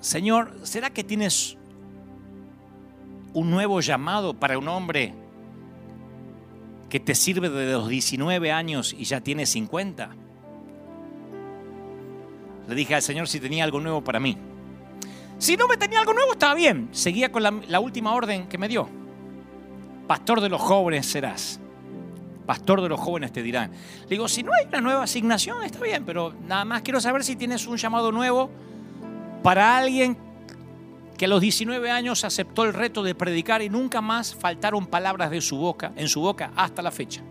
Señor, 0.00 0.58
¿será 0.62 0.90
que 0.90 1.04
tienes 1.04 1.56
un 3.34 3.50
nuevo 3.50 3.80
llamado 3.80 4.34
para 4.34 4.58
un 4.58 4.66
hombre 4.66 5.14
que 6.88 6.98
te 6.98 7.14
sirve 7.14 7.50
desde 7.50 7.72
los 7.72 7.88
19 7.88 8.50
años 8.50 8.94
y 8.98 9.04
ya 9.04 9.20
tiene 9.20 9.44
50? 9.44 10.10
Le 12.66 12.74
dije 12.74 12.94
al 12.94 13.02
Señor 13.02 13.28
si 13.28 13.40
tenía 13.40 13.64
algo 13.64 13.80
nuevo 13.80 14.02
para 14.02 14.20
mí. 14.20 14.38
Si 15.38 15.56
no 15.56 15.66
me 15.68 15.76
tenía 15.76 16.00
algo 16.00 16.12
nuevo, 16.12 16.32
estaba 16.32 16.54
bien. 16.54 16.88
Seguía 16.92 17.32
con 17.32 17.42
la, 17.42 17.80
última 17.80 18.12
orden 18.14 18.46
que 18.46 18.58
me 18.58 18.68
dio. 18.68 18.88
Pastor 20.10 20.40
de 20.40 20.48
los 20.48 20.60
jóvenes 20.60 21.06
serás. 21.06 21.60
Pastor 22.44 22.82
de 22.82 22.88
los 22.88 22.98
jóvenes 22.98 23.30
te 23.30 23.44
dirán. 23.44 23.70
Le 23.70 24.08
digo, 24.08 24.26
si 24.26 24.42
no 24.42 24.50
hay 24.52 24.66
una 24.66 24.80
nueva 24.80 25.04
asignación, 25.04 25.62
está 25.62 25.78
bien, 25.78 26.04
pero 26.04 26.34
nada 26.48 26.64
más 26.64 26.82
quiero 26.82 27.00
saber 27.00 27.22
si 27.22 27.36
tienes 27.36 27.64
un 27.68 27.76
llamado 27.76 28.10
nuevo 28.10 28.50
para 29.44 29.78
alguien 29.78 30.18
que 31.16 31.26
a 31.26 31.28
los 31.28 31.40
19 31.40 31.92
años 31.92 32.24
aceptó 32.24 32.64
el 32.64 32.74
reto 32.74 33.04
de 33.04 33.14
predicar 33.14 33.62
y 33.62 33.68
nunca 33.68 34.00
más 34.00 34.34
faltaron 34.34 34.88
palabras 34.88 35.30
de 35.30 35.40
su 35.40 35.58
boca, 35.58 35.92
en 35.94 36.08
su 36.08 36.20
boca 36.20 36.50
hasta 36.56 36.82
la 36.82 36.90
fecha. 36.90 37.22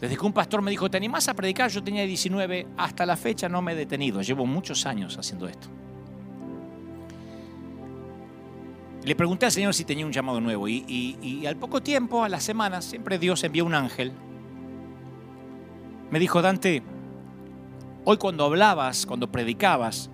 Desde 0.00 0.16
que 0.16 0.24
un 0.24 0.32
pastor 0.32 0.62
me 0.62 0.70
dijo, 0.70 0.88
¿te 0.88 0.96
animás 0.96 1.28
a 1.28 1.34
predicar? 1.34 1.70
Yo 1.70 1.84
tenía 1.84 2.06
19, 2.06 2.68
hasta 2.78 3.04
la 3.04 3.18
fecha 3.18 3.50
no 3.50 3.60
me 3.60 3.72
he 3.72 3.76
detenido, 3.76 4.22
llevo 4.22 4.46
muchos 4.46 4.86
años 4.86 5.18
haciendo 5.18 5.46
esto. 5.46 5.68
Le 9.04 9.14
pregunté 9.14 9.44
al 9.44 9.52
Señor 9.52 9.74
si 9.74 9.84
tenía 9.84 10.06
un 10.06 10.12
llamado 10.12 10.40
nuevo 10.40 10.66
y, 10.66 11.44
al 11.46 11.56
poco 11.56 11.82
tiempo, 11.82 12.24
a 12.24 12.28
las 12.28 12.42
semanas, 12.42 12.86
siempre 12.86 13.18
Dios 13.18 13.44
envió 13.44 13.66
un 13.66 13.74
ángel. 13.74 14.12
Me 16.10 16.18
dijo, 16.18 16.40
Dante, 16.40 16.82
hoy 18.04 18.16
cuando 18.16 18.44
hablabas, 18.44 19.04
cuando 19.04 19.30
predicabas, 19.30 20.10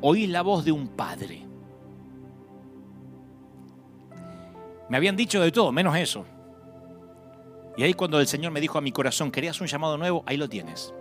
oí 0.00 0.26
la 0.26 0.42
voz 0.42 0.64
de 0.64 0.72
un 0.72 0.88
padre. 0.88 1.46
Me 4.88 4.96
habían 4.96 5.16
dicho 5.16 5.40
de 5.40 5.52
todo, 5.52 5.70
menos 5.70 5.96
eso. 5.96 6.24
Y 7.76 7.84
ahí 7.84 7.94
cuando 7.94 8.18
el 8.18 8.26
Señor 8.26 8.50
me 8.50 8.60
dijo 8.60 8.78
a 8.78 8.80
mi 8.80 8.90
corazón, 8.90 9.30
¿querías 9.30 9.60
un 9.60 9.66
llamado 9.68 9.98
nuevo? 9.98 10.24
Ahí 10.26 10.36
lo 10.36 10.48
tienes. 10.48 10.92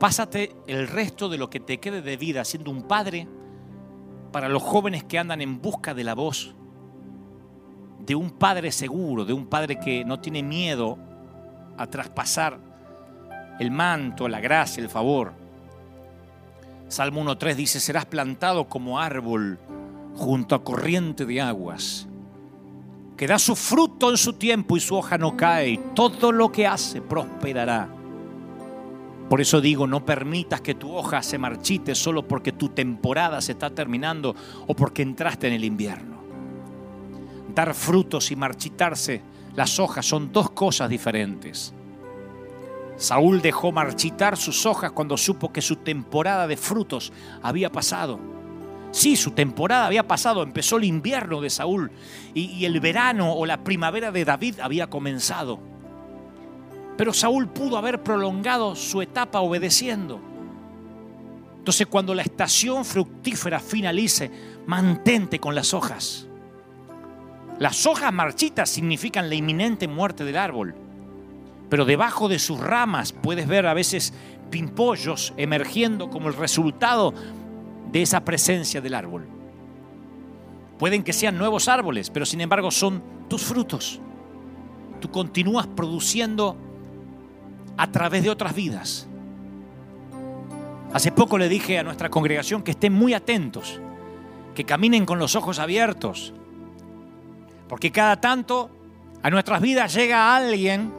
Pásate 0.00 0.56
el 0.66 0.88
resto 0.88 1.28
de 1.28 1.38
lo 1.38 1.48
que 1.48 1.60
te 1.60 1.78
quede 1.78 2.02
de 2.02 2.16
vida 2.16 2.44
siendo 2.44 2.72
un 2.72 2.88
padre 2.88 3.28
para 4.32 4.48
los 4.48 4.62
jóvenes 4.62 5.04
que 5.04 5.18
andan 5.18 5.40
en 5.40 5.60
busca 5.60 5.94
de 5.94 6.04
la 6.04 6.14
voz 6.14 6.54
de 8.00 8.14
un 8.14 8.30
padre 8.30 8.72
seguro, 8.72 9.24
de 9.24 9.32
un 9.32 9.46
padre 9.46 9.78
que 9.78 10.04
no 10.04 10.18
tiene 10.18 10.42
miedo 10.42 10.98
a 11.76 11.86
traspasar 11.86 12.58
el 13.60 13.70
manto, 13.70 14.26
la 14.28 14.40
gracia, 14.40 14.82
el 14.82 14.88
favor. 14.88 15.34
Salmo 16.88 17.22
1.3 17.22 17.54
dice, 17.54 17.78
serás 17.78 18.06
plantado 18.06 18.68
como 18.68 18.98
árbol 18.98 19.60
junto 20.16 20.54
a 20.54 20.64
corriente 20.64 21.24
de 21.24 21.40
aguas 21.40 22.08
que 23.16 23.28
da 23.28 23.38
su 23.38 23.54
fruto 23.54 24.10
en 24.10 24.16
su 24.16 24.32
tiempo 24.32 24.76
y 24.76 24.80
su 24.80 24.96
hoja 24.96 25.16
no 25.16 25.36
cae, 25.36 25.68
y 25.68 25.80
todo 25.94 26.32
lo 26.32 26.50
que 26.50 26.66
hace 26.66 27.00
prosperará. 27.00 27.88
Por 29.32 29.40
eso 29.40 29.62
digo, 29.62 29.86
no 29.86 30.04
permitas 30.04 30.60
que 30.60 30.74
tu 30.74 30.94
hoja 30.94 31.22
se 31.22 31.38
marchite 31.38 31.94
solo 31.94 32.28
porque 32.28 32.52
tu 32.52 32.68
temporada 32.68 33.40
se 33.40 33.52
está 33.52 33.70
terminando 33.70 34.36
o 34.66 34.76
porque 34.76 35.00
entraste 35.00 35.46
en 35.46 35.54
el 35.54 35.64
invierno. 35.64 36.22
Dar 37.54 37.72
frutos 37.72 38.30
y 38.30 38.36
marchitarse, 38.36 39.22
las 39.56 39.78
hojas 39.78 40.04
son 40.04 40.32
dos 40.32 40.50
cosas 40.50 40.90
diferentes. 40.90 41.72
Saúl 42.98 43.40
dejó 43.40 43.72
marchitar 43.72 44.36
sus 44.36 44.66
hojas 44.66 44.92
cuando 44.92 45.16
supo 45.16 45.50
que 45.50 45.62
su 45.62 45.76
temporada 45.76 46.46
de 46.46 46.58
frutos 46.58 47.10
había 47.40 47.72
pasado. 47.72 48.20
Sí, 48.90 49.16
su 49.16 49.30
temporada 49.30 49.86
había 49.86 50.06
pasado, 50.06 50.42
empezó 50.42 50.76
el 50.76 50.84
invierno 50.84 51.40
de 51.40 51.48
Saúl 51.48 51.90
y, 52.34 52.66
el 52.66 52.78
verano 52.80 53.32
o 53.32 53.46
la 53.46 53.64
primavera 53.64 54.12
de 54.12 54.26
David 54.26 54.60
había 54.60 54.90
comenzado. 54.90 55.71
Pero 56.96 57.12
Saúl 57.12 57.48
pudo 57.48 57.78
haber 57.78 58.02
prolongado 58.02 58.76
su 58.76 59.02
etapa 59.02 59.40
obedeciendo. 59.40 60.20
Entonces 61.58 61.86
cuando 61.86 62.14
la 62.14 62.22
estación 62.22 62.84
fructífera 62.84 63.60
finalice, 63.60 64.30
mantente 64.66 65.38
con 65.38 65.54
las 65.54 65.74
hojas. 65.74 66.26
Las 67.58 67.86
hojas 67.86 68.12
marchitas 68.12 68.68
significan 68.68 69.28
la 69.28 69.36
inminente 69.36 69.86
muerte 69.86 70.24
del 70.24 70.36
árbol, 70.36 70.74
pero 71.68 71.84
debajo 71.84 72.28
de 72.28 72.38
sus 72.38 72.58
ramas 72.58 73.12
puedes 73.12 73.46
ver 73.46 73.66
a 73.66 73.74
veces 73.74 74.12
pimpollos 74.50 75.32
emergiendo 75.36 76.10
como 76.10 76.28
el 76.28 76.34
resultado 76.34 77.14
de 77.92 78.02
esa 78.02 78.24
presencia 78.24 78.80
del 78.80 78.94
árbol. 78.94 79.26
Pueden 80.78 81.04
que 81.04 81.12
sean 81.12 81.38
nuevos 81.38 81.68
árboles, 81.68 82.10
pero 82.10 82.26
sin 82.26 82.40
embargo 82.40 82.72
son 82.72 83.02
tus 83.28 83.42
frutos. 83.42 84.00
Tú 85.00 85.10
continúas 85.10 85.68
produciendo 85.68 86.56
a 87.76 87.90
través 87.90 88.22
de 88.22 88.30
otras 88.30 88.54
vidas. 88.54 89.06
Hace 90.92 91.10
poco 91.10 91.38
le 91.38 91.48
dije 91.48 91.78
a 91.78 91.82
nuestra 91.82 92.10
congregación 92.10 92.62
que 92.62 92.72
estén 92.72 92.92
muy 92.92 93.14
atentos, 93.14 93.80
que 94.54 94.64
caminen 94.64 95.06
con 95.06 95.18
los 95.18 95.34
ojos 95.36 95.58
abiertos, 95.58 96.34
porque 97.68 97.90
cada 97.90 98.20
tanto 98.20 98.70
a 99.22 99.30
nuestras 99.30 99.60
vidas 99.62 99.94
llega 99.94 100.36
alguien 100.36 100.92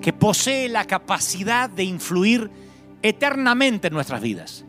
que 0.00 0.12
posee 0.12 0.68
la 0.68 0.84
capacidad 0.84 1.68
de 1.68 1.82
influir 1.82 2.50
eternamente 3.02 3.88
en 3.88 3.94
nuestras 3.94 4.20
vidas. 4.20 4.64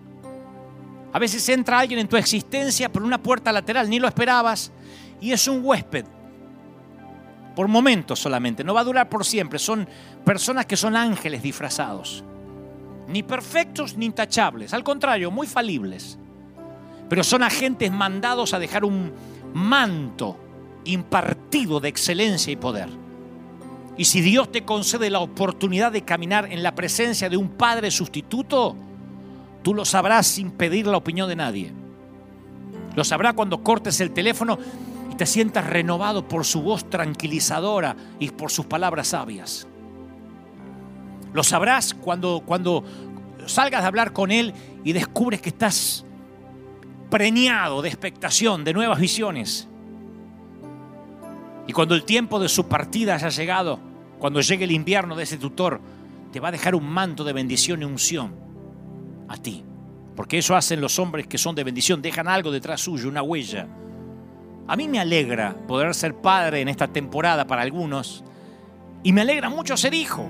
A 1.13 1.19
veces 1.19 1.47
entra 1.49 1.79
alguien 1.79 1.99
en 1.99 2.07
tu 2.07 2.17
existencia 2.17 2.91
por 2.91 3.03
una 3.03 3.21
puerta 3.21 3.51
lateral, 3.51 3.89
ni 3.89 3.99
lo 3.99 4.07
esperabas, 4.07 4.71
y 5.21 5.31
es 5.31 5.47
un 5.47 5.61
huésped. 5.63 6.05
Por 7.55 7.67
momentos 7.67 8.19
solamente, 8.19 8.63
no 8.63 8.73
va 8.73 8.81
a 8.81 8.83
durar 8.83 9.07
por 9.07 9.23
siempre. 9.23 9.59
Son 9.59 9.87
personas 10.25 10.65
que 10.65 10.75
son 10.75 10.95
ángeles 10.95 11.41
disfrazados. 11.41 12.23
Ni 13.07 13.23
perfectos 13.23 13.95
ni 13.95 14.07
intachables, 14.07 14.73
al 14.73 14.83
contrario, 14.83 15.31
muy 15.31 15.47
falibles. 15.47 16.17
Pero 17.07 17.23
son 17.23 17.43
agentes 17.43 17.91
mandados 17.91 18.53
a 18.53 18.59
dejar 18.59 18.83
un 18.83 19.13
manto 19.53 20.37
impartido 20.85 21.79
de 21.79 21.89
excelencia 21.89 22.51
y 22.51 22.55
poder. 22.55 22.89
Y 23.97 24.05
si 24.05 24.19
Dios 24.21 24.51
te 24.51 24.65
concede 24.65 25.09
la 25.09 25.19
oportunidad 25.19 25.91
de 25.91 26.01
caminar 26.01 26.51
en 26.51 26.63
la 26.63 26.75
presencia 26.75 27.29
de 27.29 27.37
un 27.37 27.49
Padre 27.49 27.91
sustituto, 27.91 28.75
Tú 29.65 29.73
lo 29.73 29.83
sabrás 29.83 30.27
sin 30.27 30.51
pedir 30.51 30.85
la 30.85 30.97
opinión 30.97 31.27
de 31.27 31.35
nadie. 31.35 31.73
Lo 32.93 33.03
sabrás 33.03 33.33
cuando 33.33 33.63
cortes 33.63 33.99
el 33.99 34.11
teléfono 34.11 34.59
y 35.11 35.15
te 35.15 35.25
sientas 35.25 35.65
renovado 35.65 36.27
por 36.27 36.45
su 36.45 36.61
voz 36.61 36.87
tranquilizadora 36.87 37.95
y 38.19 38.29
por 38.29 38.51
sus 38.51 38.67
palabras 38.67 39.07
sabias. 39.07 39.65
Lo 41.35 41.43
sabrás 41.43 41.93
cuando, 41.93 42.43
cuando 42.45 42.81
salgas 43.45 43.83
a 43.83 43.87
hablar 43.87 44.13
con 44.13 44.31
Él 44.31 44.53
y 44.85 44.93
descubres 44.93 45.41
que 45.41 45.49
estás 45.49 46.05
preñado 47.09 47.81
de 47.81 47.89
expectación, 47.89 48.63
de 48.63 48.71
nuevas 48.71 49.01
visiones. 49.01 49.67
Y 51.67 51.73
cuando 51.73 51.93
el 51.93 52.05
tiempo 52.05 52.39
de 52.39 52.47
su 52.47 52.69
partida 52.69 53.15
haya 53.15 53.27
llegado, 53.27 53.81
cuando 54.17 54.39
llegue 54.39 54.63
el 54.63 54.71
invierno 54.71 55.13
de 55.13 55.23
ese 55.23 55.37
tutor, 55.37 55.81
te 56.31 56.39
va 56.39 56.47
a 56.47 56.51
dejar 56.53 56.73
un 56.73 56.89
manto 56.89 57.25
de 57.25 57.33
bendición 57.33 57.81
y 57.81 57.85
unción 57.85 58.33
a 59.27 59.35
ti. 59.35 59.65
Porque 60.15 60.37
eso 60.37 60.55
hacen 60.55 60.79
los 60.79 60.99
hombres 60.99 61.27
que 61.27 61.37
son 61.37 61.53
de 61.53 61.65
bendición, 61.65 62.01
dejan 62.01 62.29
algo 62.29 62.49
detrás 62.49 62.79
suyo, 62.79 63.09
una 63.09 63.21
huella. 63.21 63.67
A 64.69 64.77
mí 64.77 64.87
me 64.87 65.01
alegra 65.01 65.53
poder 65.67 65.93
ser 65.93 66.15
padre 66.15 66.61
en 66.61 66.69
esta 66.69 66.87
temporada 66.87 67.45
para 67.45 67.61
algunos 67.61 68.23
y 69.03 69.11
me 69.11 69.19
alegra 69.19 69.49
mucho 69.49 69.75
ser 69.75 69.93
hijo. 69.93 70.29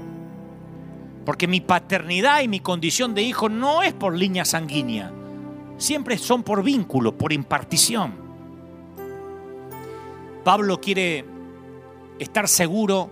Porque 1.26 1.48
mi 1.48 1.60
paternidad 1.60 2.42
y 2.42 2.48
mi 2.48 2.60
condición 2.60 3.16
de 3.16 3.24
hijo 3.24 3.50
no 3.50 3.82
es 3.82 3.94
por 3.94 4.16
línea 4.16 4.46
sanguínea, 4.46 5.12
siempre 5.78 6.18
son 6.18 6.44
por 6.44 6.64
vínculo, 6.64 7.18
por 7.18 7.34
impartición. 7.34 8.14
Pablo 10.44 10.80
quiere 10.80 11.26
estar 12.20 12.48
seguro 12.48 13.10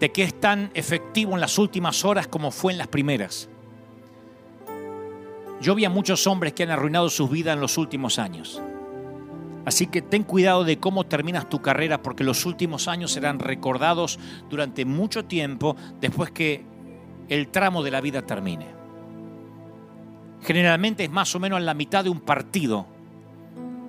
de 0.00 0.10
que 0.10 0.24
es 0.24 0.40
tan 0.40 0.72
efectivo 0.74 1.34
en 1.34 1.40
las 1.40 1.58
últimas 1.58 2.04
horas 2.04 2.26
como 2.26 2.50
fue 2.50 2.72
en 2.72 2.78
las 2.78 2.88
primeras. 2.88 3.48
Yo 5.60 5.76
vi 5.76 5.84
a 5.84 5.90
muchos 5.90 6.26
hombres 6.26 6.54
que 6.54 6.64
han 6.64 6.72
arruinado 6.72 7.08
sus 7.08 7.30
vidas 7.30 7.54
en 7.54 7.60
los 7.60 7.78
últimos 7.78 8.18
años. 8.18 8.60
Así 9.64 9.86
que 9.86 10.02
ten 10.02 10.24
cuidado 10.24 10.64
de 10.64 10.78
cómo 10.78 11.04
terminas 11.04 11.48
tu 11.48 11.62
carrera 11.62 12.02
porque 12.02 12.24
los 12.24 12.44
últimos 12.46 12.88
años 12.88 13.12
serán 13.12 13.38
recordados 13.38 14.18
durante 14.50 14.84
mucho 14.84 15.24
tiempo 15.24 15.76
después 16.00 16.32
que 16.32 16.64
el 17.32 17.48
tramo 17.48 17.82
de 17.82 17.90
la 17.90 18.00
vida 18.00 18.22
termine. 18.22 18.66
Generalmente 20.42 21.04
es 21.04 21.10
más 21.10 21.34
o 21.34 21.40
menos 21.40 21.58
en 21.58 21.66
la 21.66 21.74
mitad 21.74 22.04
de 22.04 22.10
un 22.10 22.20
partido 22.20 22.86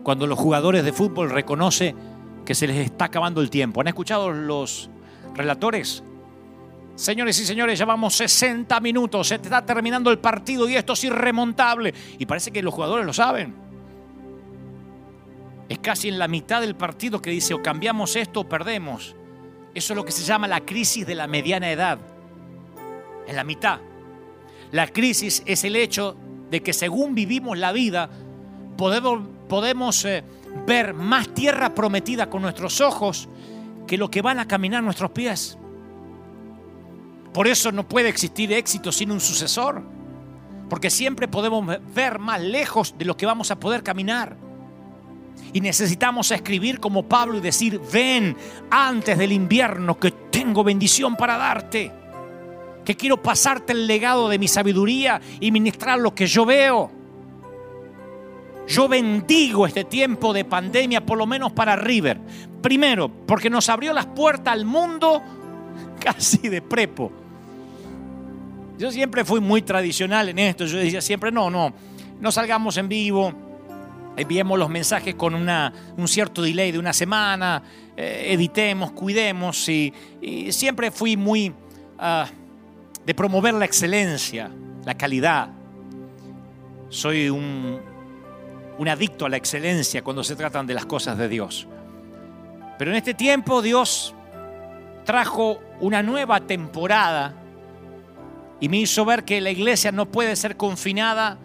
cuando 0.03 0.27
los 0.27 0.37
jugadores 0.37 0.83
de 0.83 0.93
fútbol 0.93 1.29
reconocen 1.29 1.95
que 2.45 2.55
se 2.55 2.67
les 2.67 2.77
está 2.77 3.05
acabando 3.05 3.41
el 3.41 3.49
tiempo. 3.49 3.81
¿Han 3.81 3.87
escuchado 3.87 4.31
los 4.31 4.89
relatores? 5.33 6.03
Señores 6.95 7.39
y 7.39 7.45
señores, 7.45 7.79
llevamos 7.79 8.15
60 8.15 8.79
minutos, 8.79 9.27
se 9.27 9.35
está 9.35 9.65
terminando 9.65 10.11
el 10.11 10.19
partido 10.19 10.69
y 10.69 10.75
esto 10.75 10.93
es 10.93 11.03
irremontable. 11.05 11.93
Y 12.19 12.25
parece 12.25 12.51
que 12.51 12.61
los 12.61 12.73
jugadores 12.73 13.05
lo 13.05 13.13
saben. 13.13 13.55
Es 15.69 15.79
casi 15.79 16.09
en 16.09 16.19
la 16.19 16.27
mitad 16.27 16.61
del 16.61 16.75
partido 16.75 17.21
que 17.21 17.31
dice 17.31 17.53
o 17.53 17.63
cambiamos 17.63 18.15
esto 18.15 18.41
o 18.41 18.49
perdemos. 18.49 19.15
Eso 19.73 19.93
es 19.93 19.97
lo 19.97 20.05
que 20.05 20.11
se 20.11 20.23
llama 20.23 20.47
la 20.47 20.61
crisis 20.61 21.07
de 21.07 21.15
la 21.15 21.25
mediana 21.25 21.71
edad. 21.71 22.12
En 23.27 23.35
la 23.35 23.43
mitad. 23.43 23.79
La 24.71 24.87
crisis 24.87 25.43
es 25.45 25.63
el 25.63 25.75
hecho 25.75 26.15
de 26.49 26.61
que 26.61 26.73
según 26.73 27.15
vivimos 27.15 27.57
la 27.57 27.71
vida, 27.71 28.09
podemos, 28.77 30.05
eh, 30.05 30.23
ver 30.65 30.93
más 30.93 31.29
tierra 31.29 31.73
prometida 31.73 32.29
con 32.29 32.41
nuestros 32.41 32.81
ojos 32.81 33.27
que 33.87 33.97
lo 33.97 34.09
que 34.09 34.21
van 34.21 34.39
a 34.39 34.47
caminar 34.47 34.83
nuestros 34.83 35.11
pies. 35.11 35.57
Por 37.33 37.47
eso 37.47 37.71
no 37.71 37.87
puede 37.87 38.09
existir 38.09 38.51
éxito 38.53 38.91
sin 38.91 39.11
un 39.11 39.19
sucesor, 39.19 39.81
porque 40.69 40.89
siempre 40.89 41.27
podemos 41.27 41.65
ver 41.93 42.19
más 42.19 42.41
lejos 42.41 42.95
de 42.97 43.05
lo 43.05 43.17
que 43.17 43.25
vamos 43.25 43.51
a 43.51 43.59
poder 43.59 43.83
caminar. 43.83 44.37
Y 45.51 45.61
necesitamos 45.61 46.31
escribir 46.31 46.79
como 46.79 47.07
Pablo 47.07 47.37
y 47.37 47.41
decir, 47.41 47.79
ven 47.91 48.35
antes 48.69 49.17
del 49.17 49.31
invierno 49.31 49.99
que 49.99 50.11
tengo 50.11 50.63
bendición 50.63 51.15
para 51.15 51.37
darte, 51.37 51.91
que 52.83 52.95
quiero 52.95 53.21
pasarte 53.21 53.73
el 53.73 53.87
legado 53.87 54.29
de 54.29 54.39
mi 54.39 54.47
sabiduría 54.47 55.21
y 55.39 55.51
ministrar 55.51 55.99
lo 55.99 56.13
que 56.13 56.27
yo 56.27 56.45
veo. 56.45 56.91
Yo 58.67 58.87
bendigo 58.87 59.67
este 59.67 59.83
tiempo 59.83 60.33
de 60.33 60.45
pandemia, 60.45 61.05
por 61.05 61.17
lo 61.17 61.25
menos 61.25 61.51
para 61.51 61.75
River. 61.75 62.19
Primero, 62.61 63.09
porque 63.09 63.49
nos 63.49 63.67
abrió 63.69 63.93
las 63.93 64.05
puertas 64.05 64.53
al 64.53 64.65
mundo 64.65 65.21
casi 65.99 66.49
de 66.49 66.61
prepo. 66.61 67.11
Yo 68.77 68.91
siempre 68.91 69.25
fui 69.25 69.39
muy 69.39 69.61
tradicional 69.61 70.29
en 70.29 70.39
esto. 70.39 70.65
Yo 70.65 70.77
decía 70.77 71.01
siempre, 71.01 71.31
no, 71.31 71.49
no, 71.49 71.73
no 72.19 72.31
salgamos 72.31 72.77
en 72.77 72.89
vivo, 72.89 73.33
enviemos 74.15 74.57
los 74.57 74.69
mensajes 74.69 75.15
con 75.15 75.35
una, 75.35 75.73
un 75.97 76.07
cierto 76.07 76.41
delay 76.41 76.71
de 76.71 76.79
una 76.79 76.93
semana, 76.93 77.61
eh, 77.95 78.27
editemos, 78.29 78.91
cuidemos. 78.91 79.67
Y, 79.69 79.93
siempre 80.49 80.89
fui 80.91 81.17
muy 81.17 81.53
ah, 81.99 82.27
de 83.05 83.13
promover 83.13 83.53
la 83.53 83.65
excelencia, 83.65 84.49
la 84.85 84.95
calidad. 84.95 85.49
Soy 86.89 87.29
un, 87.29 87.81
adicto 88.87 89.25
a 89.25 89.29
la 89.29 89.37
excelencia 89.37 90.03
cuando 90.03 90.23
se 90.23 90.35
tratan 90.35 90.67
de 90.67 90.73
las 90.73 90.85
cosas 90.85 91.17
de 91.17 91.27
Dios. 91.27 91.67
Pero 92.77 92.91
en 92.91 92.97
este 92.97 93.13
tiempo 93.13 93.61
Dios 93.61 94.13
trajo 95.05 95.61
una 95.79 96.01
nueva 96.03 96.41
temporada 96.41 97.33
y 98.59 98.69
me 98.69 98.77
hizo 98.77 99.05
ver 99.05 99.23
que 99.23 99.41
la 99.41 99.51
iglesia 99.51 99.91
no 99.91 100.05
puede 100.05 100.35
ser 100.35 100.55
confinada 100.55 101.37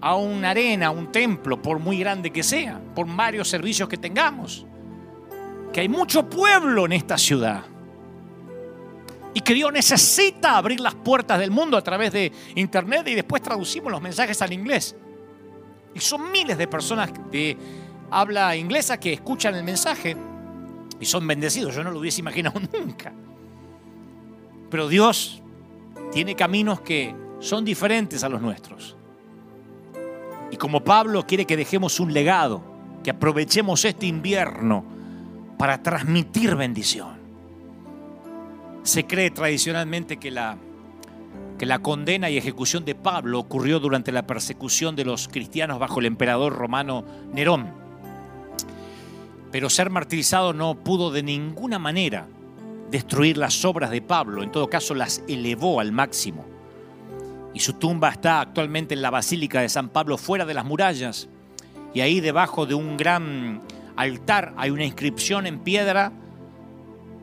a 0.00 0.16
una 0.16 0.50
arena, 0.50 0.88
a 0.88 0.90
un 0.90 1.10
templo, 1.10 1.62
por 1.62 1.78
muy 1.78 1.98
grande 1.98 2.30
que 2.30 2.42
sea, 2.42 2.78
por 2.94 3.06
varios 3.06 3.48
servicios 3.48 3.88
que 3.88 3.96
tengamos. 3.96 4.66
Que 5.72 5.80
hay 5.80 5.88
mucho 5.88 6.28
pueblo 6.28 6.84
en 6.84 6.92
esta 6.92 7.16
ciudad. 7.16 7.64
Y 9.34 9.40
que 9.40 9.52
Dios 9.52 9.72
necesita 9.72 10.56
abrir 10.56 10.80
las 10.80 10.94
puertas 10.94 11.40
del 11.40 11.50
mundo 11.50 11.76
a 11.76 11.82
través 11.82 12.12
de 12.12 12.32
internet 12.54 13.06
y 13.08 13.14
después 13.14 13.42
traducimos 13.42 13.90
los 13.90 14.00
mensajes 14.00 14.40
al 14.40 14.52
inglés. 14.52 14.94
Y 15.92 16.00
son 16.00 16.30
miles 16.30 16.56
de 16.56 16.68
personas 16.68 17.10
de 17.30 17.56
habla 18.10 18.54
inglesa 18.56 18.98
que 18.98 19.12
escuchan 19.12 19.56
el 19.56 19.64
mensaje 19.64 20.16
y 21.00 21.04
son 21.04 21.26
bendecidos. 21.26 21.74
Yo 21.74 21.82
no 21.82 21.90
lo 21.90 21.98
hubiese 21.98 22.20
imaginado 22.20 22.60
nunca. 22.72 23.12
Pero 24.70 24.88
Dios 24.88 25.42
tiene 26.12 26.36
caminos 26.36 26.80
que 26.80 27.14
son 27.40 27.64
diferentes 27.64 28.22
a 28.22 28.28
los 28.28 28.40
nuestros. 28.40 28.96
Y 30.50 30.56
como 30.56 30.84
Pablo 30.84 31.26
quiere 31.26 31.44
que 31.44 31.56
dejemos 31.56 31.98
un 31.98 32.12
legado, 32.12 32.62
que 33.02 33.10
aprovechemos 33.10 33.84
este 33.84 34.06
invierno 34.06 34.84
para 35.58 35.82
transmitir 35.82 36.54
bendición. 36.54 37.23
Se 38.84 39.06
cree 39.06 39.30
tradicionalmente 39.30 40.18
que 40.18 40.30
la, 40.30 40.58
que 41.58 41.64
la 41.64 41.78
condena 41.80 42.28
y 42.28 42.36
ejecución 42.36 42.84
de 42.84 42.94
Pablo 42.94 43.40
ocurrió 43.40 43.80
durante 43.80 44.12
la 44.12 44.26
persecución 44.26 44.94
de 44.94 45.06
los 45.06 45.26
cristianos 45.28 45.78
bajo 45.78 46.00
el 46.00 46.06
emperador 46.06 46.52
romano 46.52 47.02
Nerón. 47.32 47.72
Pero 49.50 49.70
ser 49.70 49.88
martirizado 49.88 50.52
no 50.52 50.74
pudo 50.74 51.10
de 51.10 51.22
ninguna 51.22 51.78
manera 51.78 52.26
destruir 52.90 53.38
las 53.38 53.64
obras 53.64 53.90
de 53.90 54.02
Pablo, 54.02 54.42
en 54.42 54.52
todo 54.52 54.68
caso 54.68 54.94
las 54.94 55.22
elevó 55.28 55.80
al 55.80 55.90
máximo. 55.90 56.44
Y 57.54 57.60
su 57.60 57.72
tumba 57.74 58.10
está 58.10 58.42
actualmente 58.42 58.92
en 58.94 59.00
la 59.00 59.10
Basílica 59.10 59.62
de 59.62 59.70
San 59.70 59.88
Pablo, 59.88 60.18
fuera 60.18 60.44
de 60.44 60.54
las 60.54 60.64
murallas. 60.66 61.28
Y 61.94 62.02
ahí 62.02 62.20
debajo 62.20 62.66
de 62.66 62.74
un 62.74 62.98
gran 62.98 63.62
altar 63.96 64.52
hay 64.58 64.70
una 64.70 64.84
inscripción 64.84 65.46
en 65.46 65.60
piedra 65.60 66.12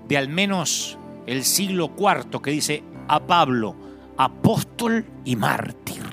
de 0.08 0.18
al 0.18 0.30
menos 0.30 0.98
el 1.28 1.44
siglo 1.44 1.92
IV 1.98 2.42
que 2.42 2.52
dice 2.52 2.84
a 3.08 3.20
Pablo, 3.20 3.76
apóstol 4.18 5.06
y 5.26 5.36
mártir. 5.36 6.04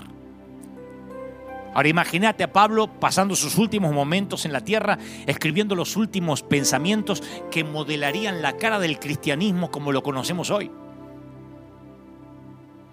Ahora 1.75 1.89
imagínate 1.89 2.43
a 2.43 2.53
Pablo 2.53 2.89
pasando 2.99 3.37
sus 3.37 3.57
últimos 3.57 3.93
momentos 3.93 4.45
en 4.45 4.53
la 4.53 4.63
tierra, 4.63 4.99
escribiendo 5.27 5.77
los 5.77 5.97
últimos 5.97 6.43
pensamientos 6.43 7.23
que 7.51 7.63
modelarían 7.63 8.43
la 8.43 8.57
cara 8.57 8.81
del 8.81 8.99
cristianismo 8.99 9.71
como 9.71 9.93
lo 9.93 10.03
conocemos 10.03 10.51
hoy. 10.51 10.73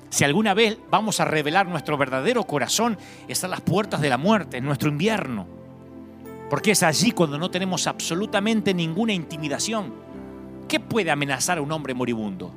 Si 0.10 0.24
alguna 0.24 0.54
vez 0.54 0.78
vamos 0.92 1.20
a 1.20 1.26
revelar 1.26 1.68
nuestro 1.68 1.98
verdadero 1.98 2.44
corazón, 2.44 2.98
es 3.28 3.44
a 3.44 3.48
las 3.48 3.62
puertas 3.62 4.02
de 4.02 4.10
la 4.10 4.18
muerte, 4.18 4.58
en 4.58 4.66
nuestro 4.66 4.90
invierno. 4.90 5.48
Porque 6.50 6.72
es 6.72 6.84
allí 6.84 7.12
cuando 7.12 7.38
no 7.38 7.50
tenemos 7.50 7.88
absolutamente 7.88 8.74
ninguna 8.74 9.14
intimidación. 9.14 10.05
¿Qué 10.68 10.80
puede 10.80 11.12
amenazar 11.12 11.58
a 11.58 11.62
un 11.62 11.72
hombre 11.72 11.94
moribundo? 11.94 12.52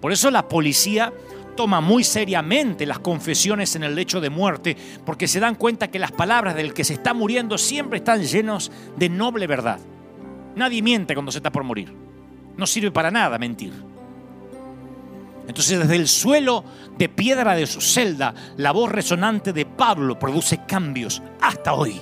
Por 0.00 0.12
eso 0.12 0.30
la 0.30 0.48
policía 0.48 1.12
toma 1.56 1.80
muy 1.80 2.04
seriamente 2.04 2.86
las 2.86 2.98
confesiones 2.98 3.74
en 3.74 3.82
el 3.82 3.94
lecho 3.94 4.20
de 4.20 4.30
muerte, 4.30 4.76
porque 5.04 5.26
se 5.26 5.40
dan 5.40 5.54
cuenta 5.54 5.88
que 5.88 5.98
las 5.98 6.12
palabras 6.12 6.54
del 6.54 6.74
que 6.74 6.84
se 6.84 6.94
está 6.94 7.14
muriendo 7.14 7.58
siempre 7.58 7.98
están 7.98 8.22
llenos 8.22 8.70
de 8.96 9.08
noble 9.08 9.46
verdad. 9.46 9.80
Nadie 10.54 10.82
miente 10.82 11.14
cuando 11.14 11.32
se 11.32 11.38
está 11.38 11.50
por 11.50 11.64
morir. 11.64 11.92
No 12.56 12.66
sirve 12.66 12.90
para 12.90 13.10
nada 13.10 13.38
mentir. 13.38 13.72
Entonces 15.48 15.78
desde 15.78 15.96
el 15.96 16.08
suelo 16.08 16.64
de 16.98 17.08
piedra 17.08 17.54
de 17.54 17.66
su 17.66 17.80
celda, 17.80 18.34
la 18.56 18.72
voz 18.72 18.90
resonante 18.90 19.52
de 19.52 19.64
Pablo 19.64 20.18
produce 20.18 20.60
cambios 20.66 21.22
hasta 21.40 21.72
hoy. 21.72 22.00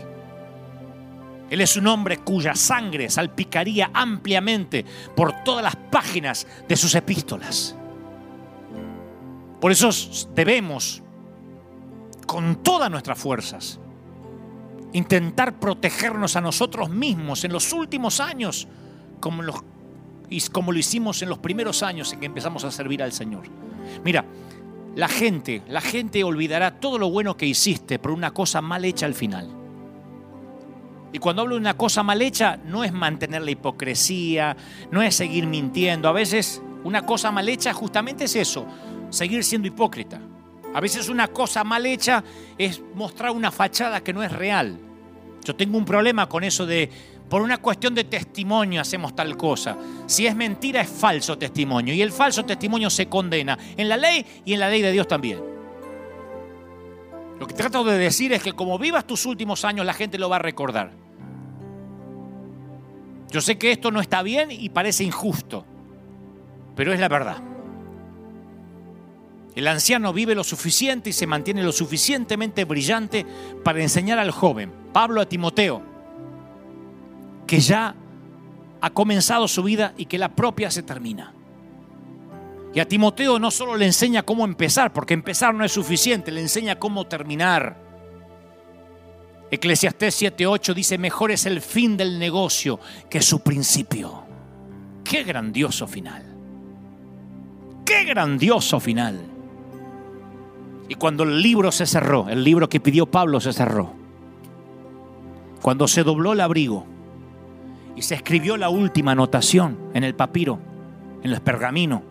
Él 1.50 1.60
es 1.60 1.76
un 1.76 1.86
hombre 1.86 2.18
cuya 2.18 2.54
sangre 2.54 3.10
salpicaría 3.10 3.90
ampliamente 3.92 4.84
por 5.14 5.44
todas 5.44 5.62
las 5.62 5.76
páginas 5.76 6.46
de 6.68 6.76
sus 6.76 6.94
epístolas. 6.94 7.76
Por 9.60 9.70
eso 9.72 9.90
debemos, 10.34 11.02
con 12.26 12.56
todas 12.62 12.90
nuestras 12.90 13.18
fuerzas, 13.18 13.78
intentar 14.92 15.58
protegernos 15.58 16.36
a 16.36 16.40
nosotros 16.40 16.90
mismos 16.90 17.44
en 17.44 17.52
los 17.52 17.72
últimos 17.72 18.20
años, 18.20 18.68
como, 19.20 19.42
como 20.52 20.72
lo 20.72 20.78
hicimos 20.78 21.22
en 21.22 21.28
los 21.28 21.38
primeros 21.38 21.82
años 21.82 22.12
en 22.12 22.20
que 22.20 22.26
empezamos 22.26 22.64
a 22.64 22.70
servir 22.70 23.02
al 23.02 23.12
Señor. 23.12 23.44
Mira, 24.04 24.24
la 24.94 25.08
gente, 25.08 25.62
la 25.68 25.80
gente 25.80 26.22
olvidará 26.24 26.78
todo 26.78 26.98
lo 26.98 27.10
bueno 27.10 27.36
que 27.36 27.46
hiciste 27.46 27.98
por 27.98 28.12
una 28.12 28.32
cosa 28.32 28.60
mal 28.60 28.84
hecha 28.84 29.06
al 29.06 29.14
final. 29.14 29.63
Y 31.14 31.20
cuando 31.20 31.42
hablo 31.42 31.54
de 31.54 31.60
una 31.60 31.76
cosa 31.76 32.02
mal 32.02 32.20
hecha, 32.20 32.58
no 32.66 32.82
es 32.82 32.92
mantener 32.92 33.40
la 33.42 33.52
hipocresía, 33.52 34.56
no 34.90 35.00
es 35.00 35.14
seguir 35.14 35.46
mintiendo. 35.46 36.08
A 36.08 36.12
veces 36.12 36.60
una 36.82 37.06
cosa 37.06 37.30
mal 37.30 37.48
hecha 37.48 37.72
justamente 37.72 38.24
es 38.24 38.34
eso, 38.34 38.66
seguir 39.10 39.44
siendo 39.44 39.68
hipócrita. 39.68 40.20
A 40.74 40.80
veces 40.80 41.08
una 41.08 41.28
cosa 41.28 41.62
mal 41.62 41.86
hecha 41.86 42.24
es 42.58 42.82
mostrar 42.96 43.30
una 43.30 43.52
fachada 43.52 44.02
que 44.02 44.12
no 44.12 44.24
es 44.24 44.32
real. 44.32 44.76
Yo 45.44 45.54
tengo 45.54 45.78
un 45.78 45.84
problema 45.84 46.28
con 46.28 46.42
eso 46.42 46.66
de, 46.66 46.90
por 47.30 47.42
una 47.42 47.58
cuestión 47.58 47.94
de 47.94 48.02
testimonio 48.02 48.80
hacemos 48.80 49.14
tal 49.14 49.36
cosa. 49.36 49.78
Si 50.06 50.26
es 50.26 50.34
mentira 50.34 50.80
es 50.80 50.88
falso 50.88 51.38
testimonio 51.38 51.94
y 51.94 52.02
el 52.02 52.10
falso 52.10 52.44
testimonio 52.44 52.90
se 52.90 53.06
condena 53.06 53.56
en 53.76 53.88
la 53.88 53.96
ley 53.96 54.26
y 54.44 54.54
en 54.54 54.58
la 54.58 54.68
ley 54.68 54.82
de 54.82 54.90
Dios 54.90 55.06
también. 55.06 55.38
Lo 57.38 57.46
que 57.46 57.54
trato 57.54 57.84
de 57.84 57.98
decir 57.98 58.32
es 58.32 58.42
que 58.42 58.52
como 58.52 58.80
vivas 58.80 59.06
tus 59.06 59.26
últimos 59.26 59.64
años 59.64 59.86
la 59.86 59.94
gente 59.94 60.18
lo 60.18 60.28
va 60.28 60.36
a 60.36 60.40
recordar. 60.40 61.03
Yo 63.34 63.40
sé 63.40 63.58
que 63.58 63.72
esto 63.72 63.90
no 63.90 64.00
está 64.00 64.22
bien 64.22 64.52
y 64.52 64.68
parece 64.68 65.02
injusto, 65.02 65.66
pero 66.76 66.92
es 66.92 67.00
la 67.00 67.08
verdad. 67.08 67.38
El 69.56 69.66
anciano 69.66 70.12
vive 70.12 70.36
lo 70.36 70.44
suficiente 70.44 71.10
y 71.10 71.12
se 71.12 71.26
mantiene 71.26 71.64
lo 71.64 71.72
suficientemente 71.72 72.64
brillante 72.64 73.26
para 73.64 73.82
enseñar 73.82 74.20
al 74.20 74.30
joven, 74.30 74.70
Pablo 74.92 75.20
a 75.20 75.26
Timoteo, 75.26 75.82
que 77.48 77.58
ya 77.58 77.96
ha 78.80 78.90
comenzado 78.90 79.48
su 79.48 79.64
vida 79.64 79.94
y 79.96 80.06
que 80.06 80.16
la 80.16 80.28
propia 80.28 80.70
se 80.70 80.84
termina. 80.84 81.32
Y 82.72 82.78
a 82.78 82.86
Timoteo 82.86 83.40
no 83.40 83.50
solo 83.50 83.76
le 83.76 83.86
enseña 83.86 84.22
cómo 84.22 84.44
empezar, 84.44 84.92
porque 84.92 85.12
empezar 85.12 85.52
no 85.56 85.64
es 85.64 85.72
suficiente, 85.72 86.30
le 86.30 86.40
enseña 86.40 86.78
cómo 86.78 87.08
terminar. 87.08 87.83
Eclesiastés 89.54 90.20
7:8 90.20 90.74
dice, 90.74 90.98
mejor 90.98 91.30
es 91.30 91.46
el 91.46 91.60
fin 91.60 91.96
del 91.96 92.18
negocio 92.18 92.80
que 93.08 93.22
su 93.22 93.40
principio. 93.40 94.24
Qué 95.04 95.22
grandioso 95.22 95.86
final. 95.86 96.24
Qué 97.84 98.04
grandioso 98.04 98.80
final. 98.80 99.20
Y 100.88 100.96
cuando 100.96 101.22
el 101.22 101.40
libro 101.40 101.70
se 101.70 101.86
cerró, 101.86 102.28
el 102.28 102.42
libro 102.42 102.68
que 102.68 102.80
pidió 102.80 103.06
Pablo 103.06 103.40
se 103.40 103.52
cerró, 103.52 103.92
cuando 105.62 105.88
se 105.88 106.02
dobló 106.02 106.32
el 106.32 106.40
abrigo 106.40 106.84
y 107.96 108.02
se 108.02 108.16
escribió 108.16 108.56
la 108.56 108.68
última 108.68 109.12
anotación 109.12 109.78
en 109.94 110.04
el 110.04 110.14
papiro, 110.14 110.58
en 111.22 111.32
el 111.32 111.40
pergamino, 111.40 112.02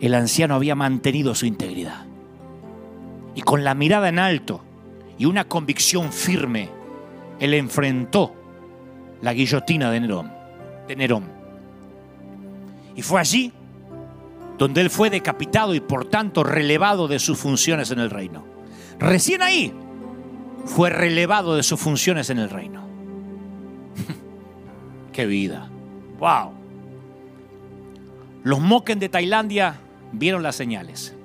el 0.00 0.14
anciano 0.14 0.54
había 0.54 0.74
mantenido 0.74 1.34
su 1.34 1.46
integridad. 1.46 2.06
Y 3.34 3.42
con 3.42 3.62
la 3.62 3.74
mirada 3.74 4.08
en 4.08 4.18
alto 4.18 4.62
y 5.18 5.24
una 5.24 5.44
convicción 5.44 6.12
firme, 6.12 6.70
él 7.38 7.54
enfrentó 7.54 8.34
la 9.22 9.32
guillotina 9.32 9.90
de 9.90 10.00
Nerón. 10.96 11.24
Y 12.94 13.02
fue 13.02 13.20
allí 13.20 13.52
donde 14.58 14.80
él 14.80 14.90
fue 14.90 15.10
decapitado 15.10 15.74
y 15.74 15.80
por 15.80 16.06
tanto 16.06 16.42
relevado 16.42 17.08
de 17.08 17.18
sus 17.18 17.38
funciones 17.38 17.90
en 17.90 17.98
el 17.98 18.10
reino. 18.10 18.44
Recién 18.98 19.42
ahí 19.42 19.72
fue 20.64 20.90
relevado 20.90 21.56
de 21.56 21.62
sus 21.62 21.78
funciones 21.78 22.30
en 22.30 22.38
el 22.38 22.50
reino. 22.50 22.86
¡Qué 25.12 25.26
vida! 25.26 25.68
¡Wow! 26.18 26.52
Los 28.44 28.60
Moken 28.60 28.98
de 28.98 29.08
Tailandia 29.08 29.80
vieron 30.12 30.42
las 30.42 30.56
señales. 30.56 31.15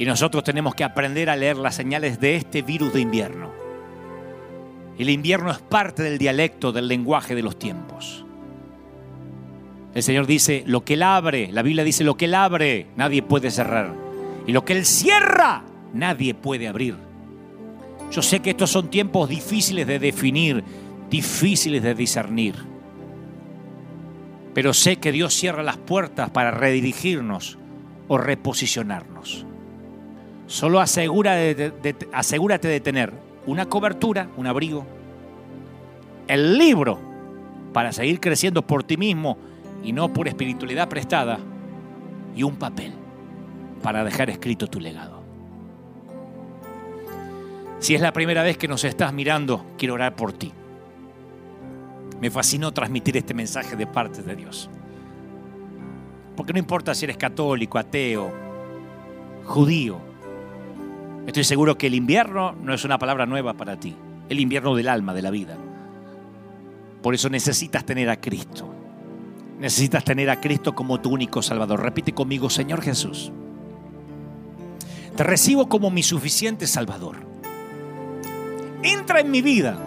Y 0.00 0.06
nosotros 0.06 0.42
tenemos 0.42 0.74
que 0.74 0.82
aprender 0.82 1.28
a 1.28 1.36
leer 1.36 1.58
las 1.58 1.74
señales 1.74 2.18
de 2.20 2.34
este 2.34 2.62
virus 2.62 2.94
de 2.94 3.02
invierno. 3.02 3.50
El 4.98 5.10
invierno 5.10 5.50
es 5.50 5.58
parte 5.58 6.02
del 6.02 6.16
dialecto, 6.16 6.72
del 6.72 6.88
lenguaje 6.88 7.34
de 7.34 7.42
los 7.42 7.58
tiempos. 7.58 8.24
El 9.94 10.02
Señor 10.02 10.26
dice, 10.26 10.64
lo 10.64 10.86
que 10.86 10.94
Él 10.94 11.02
abre, 11.02 11.52
la 11.52 11.60
Biblia 11.60 11.84
dice, 11.84 12.02
lo 12.02 12.16
que 12.16 12.24
Él 12.24 12.34
abre, 12.34 12.86
nadie 12.96 13.22
puede 13.22 13.50
cerrar. 13.50 13.92
Y 14.46 14.52
lo 14.52 14.64
que 14.64 14.72
Él 14.72 14.86
cierra, 14.86 15.64
nadie 15.92 16.32
puede 16.32 16.66
abrir. 16.66 16.96
Yo 18.10 18.22
sé 18.22 18.40
que 18.40 18.50
estos 18.50 18.70
son 18.70 18.88
tiempos 18.88 19.28
difíciles 19.28 19.86
de 19.86 19.98
definir, 19.98 20.64
difíciles 21.10 21.82
de 21.82 21.94
discernir. 21.94 22.54
Pero 24.54 24.72
sé 24.72 24.96
que 24.96 25.12
Dios 25.12 25.34
cierra 25.34 25.62
las 25.62 25.76
puertas 25.76 26.30
para 26.30 26.52
redirigirnos 26.52 27.58
o 28.08 28.16
reposicionarnos. 28.16 29.44
Solo 30.50 30.80
asegúrate 30.80 31.54
de, 32.68 32.80
tener 32.80 33.12
una 33.46 33.66
cobertura, 33.66 34.28
un 34.36 34.48
abrigo, 34.48 34.84
el 36.26 36.58
libro 36.58 36.98
para 37.72 37.92
seguir 37.92 38.18
creciendo 38.18 38.62
por 38.62 38.82
ti 38.82 38.96
mismo 38.96 39.38
y 39.84 39.92
no 39.92 40.12
por 40.12 40.26
espiritualidad 40.26 40.88
prestada, 40.88 41.38
y 42.34 42.42
un 42.42 42.56
papel 42.56 42.92
para 43.80 44.02
dejar 44.02 44.28
escrito 44.28 44.66
tu 44.66 44.80
legado. 44.80 45.22
Si 47.78 47.94
es 47.94 48.00
la 48.00 48.12
primera 48.12 48.42
vez 48.42 48.58
que 48.58 48.66
nos 48.66 48.82
estás 48.82 49.12
mirando, 49.12 49.64
quiero 49.78 49.94
orar 49.94 50.16
por 50.16 50.32
ti. 50.32 50.52
Me 52.20 52.28
fascinó 52.28 52.72
transmitir 52.72 53.16
este 53.16 53.34
mensaje 53.34 53.76
de 53.76 53.86
parte 53.86 54.20
de 54.22 54.34
Dios. 54.34 54.68
Porque 56.34 56.52
no 56.52 56.58
importa 56.58 56.92
si 56.92 57.04
eres 57.04 57.16
católico, 57.16 57.78
ateo, 57.78 58.32
judío, 59.44 60.09
estoy 61.26 61.44
seguro 61.44 61.76
que 61.78 61.86
el 61.86 61.94
invierno 61.94 62.52
no 62.52 62.74
es 62.74 62.84
una 62.84 62.98
palabra 62.98 63.26
nueva 63.26 63.54
para 63.54 63.78
ti. 63.78 63.96
El 64.28 64.40
invierno 64.40 64.74
del 64.74 64.88
alma, 64.88 65.14
de 65.14 65.22
la 65.22 65.30
vida. 65.30 65.56
Por 67.02 67.14
eso 67.14 67.28
necesitas 67.28 67.84
tener 67.84 68.08
a 68.10 68.20
Cristo. 68.20 68.72
Necesitas 69.58 70.04
tener 70.04 70.30
a 70.30 70.40
Cristo 70.40 70.74
como 70.74 71.00
tu 71.00 71.10
único 71.10 71.42
Salvador. 71.42 71.82
Repite 71.82 72.12
conmigo, 72.12 72.48
Señor 72.48 72.82
Jesús. 72.82 73.32
Te 75.16 75.24
recibo 75.24 75.68
como 75.68 75.90
mi 75.90 76.02
suficiente 76.02 76.66
Salvador. 76.66 77.16
Entra 78.82 79.20
en 79.20 79.30
mi 79.30 79.42
vida 79.42 79.78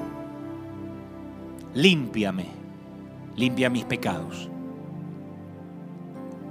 límpiame, 1.74 2.46
limpia 3.36 3.70
mis 3.70 3.86
pecados. 3.86 4.50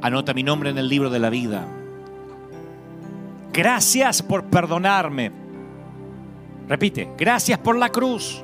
Anota 0.01 0.35
mi 0.35 0.43
nombre 0.43 0.71
en 0.71 0.79
el 0.79 0.89
libro 0.89 1.11
de 1.11 1.21
la 1.21 1.31
vida. 1.31 1.67
Gracias 3.53 4.23
por 4.23 4.45
perdonarme. 4.45 5.31
Repite, 6.69 7.11
gracias 7.19 7.59
por 7.59 7.77
la 7.77 7.91
cruz. 7.91 8.43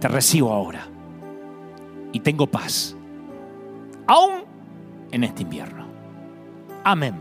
Te 0.00 0.08
recibo 0.08 0.52
ahora 0.52 0.86
y 2.12 2.20
tengo 2.20 2.46
paz, 2.46 2.96
aún 4.06 4.44
en 5.10 5.24
este 5.24 5.42
invierno. 5.42 5.86
Amén 6.84 7.14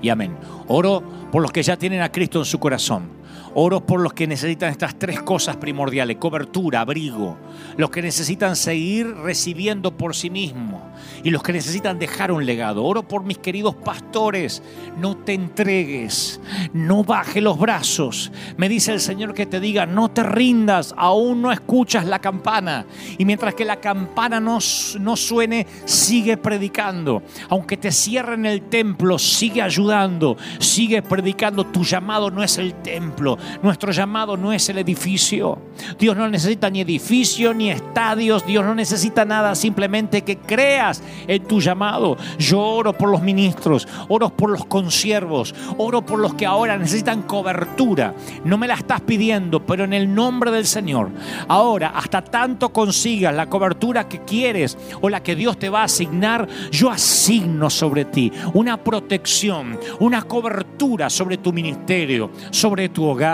y 0.00 0.08
amén. 0.08 0.36
Oro 0.68 1.02
por 1.30 1.42
los 1.42 1.52
que 1.52 1.62
ya 1.62 1.76
tienen 1.76 2.02
a 2.02 2.10
Cristo 2.10 2.40
en 2.40 2.44
su 2.44 2.58
corazón 2.58 3.21
Oro 3.54 3.84
por 3.84 4.00
los 4.00 4.14
que 4.14 4.26
necesitan 4.26 4.70
estas 4.70 4.98
tres 4.98 5.20
cosas 5.20 5.56
primordiales, 5.56 6.16
cobertura, 6.16 6.80
abrigo, 6.80 7.36
los 7.76 7.90
que 7.90 8.00
necesitan 8.00 8.56
seguir 8.56 9.14
recibiendo 9.16 9.96
por 9.96 10.16
sí 10.16 10.30
mismos 10.30 10.80
y 11.22 11.30
los 11.30 11.42
que 11.42 11.52
necesitan 11.52 11.98
dejar 11.98 12.32
un 12.32 12.46
legado. 12.46 12.82
Oro 12.84 13.02
por 13.02 13.24
mis 13.24 13.38
queridos 13.38 13.74
pastores, 13.74 14.62
no 14.98 15.16
te 15.16 15.34
entregues, 15.34 16.40
no 16.72 17.04
baje 17.04 17.40
los 17.40 17.58
brazos. 17.58 18.32
Me 18.56 18.68
dice 18.68 18.92
el 18.92 19.00
Señor 19.00 19.34
que 19.34 19.46
te 19.46 19.60
diga, 19.60 19.86
no 19.86 20.10
te 20.10 20.22
rindas, 20.22 20.94
aún 20.96 21.42
no 21.42 21.52
escuchas 21.52 22.06
la 22.06 22.20
campana. 22.20 22.86
Y 23.18 23.24
mientras 23.24 23.54
que 23.54 23.64
la 23.64 23.80
campana 23.80 24.40
no, 24.40 24.58
no 25.00 25.16
suene, 25.16 25.66
sigue 25.84 26.36
predicando. 26.36 27.22
Aunque 27.48 27.76
te 27.76 27.92
cierren 27.92 28.46
el 28.46 28.62
templo, 28.62 29.18
sigue 29.18 29.62
ayudando, 29.62 30.36
sigue 30.58 31.02
predicando. 31.02 31.66
Tu 31.66 31.84
llamado 31.84 32.30
no 32.30 32.42
es 32.42 32.58
el 32.58 32.74
templo, 32.74 33.38
nuestro 33.62 33.92
llamado 33.92 34.36
no 34.36 34.52
es 34.52 34.68
el 34.68 34.78
edificio. 34.78 35.58
Dios 35.98 36.16
no 36.16 36.28
necesita 36.28 36.70
ni 36.70 36.80
edificio 36.80 37.54
ni 37.54 37.70
estadios. 37.70 38.46
Dios 38.46 38.64
no 38.64 38.74
necesita 38.74 39.24
nada, 39.24 39.54
simplemente 39.54 40.22
que 40.22 40.38
creas 40.38 41.02
en 41.26 41.44
tu 41.44 41.60
llamado. 41.60 42.16
Yo 42.38 42.60
oro 42.60 42.92
por 42.92 43.10
los 43.10 43.22
ministros, 43.22 43.86
oro 44.08 44.30
por 44.30 44.50
los 44.50 44.64
consiervos, 44.66 45.54
oro 45.78 46.04
por 46.04 46.18
los 46.18 46.34
que 46.34 46.46
ahora 46.46 46.76
necesitan 46.76 47.22
cobertura. 47.22 48.14
No 48.44 48.58
me 48.58 48.68
la 48.68 48.74
estás 48.74 49.00
pidiendo, 49.00 49.64
pero 49.64 49.84
en 49.84 49.92
el 49.92 50.12
nombre 50.14 50.50
del 50.50 50.66
Señor. 50.66 51.10
Ahora, 51.48 51.92
hasta 51.94 52.22
tanto 52.22 52.72
consigas 52.72 53.34
la 53.34 53.48
cobertura 53.48 54.08
que 54.08 54.20
quieres 54.20 54.76
o 55.00 55.08
la 55.08 55.22
que 55.22 55.34
Dios 55.34 55.58
te 55.58 55.68
va 55.68 55.80
a 55.80 55.84
asignar, 55.84 56.48
yo 56.70 56.90
asigno 56.90 57.70
sobre 57.70 58.04
ti 58.04 58.32
una 58.54 58.76
protección, 58.76 59.78
una 60.00 60.22
cobertura 60.22 61.10
sobre 61.10 61.38
tu 61.38 61.52
ministerio, 61.52 62.30
sobre 62.50 62.88
tu 62.88 63.04
hogar 63.04 63.31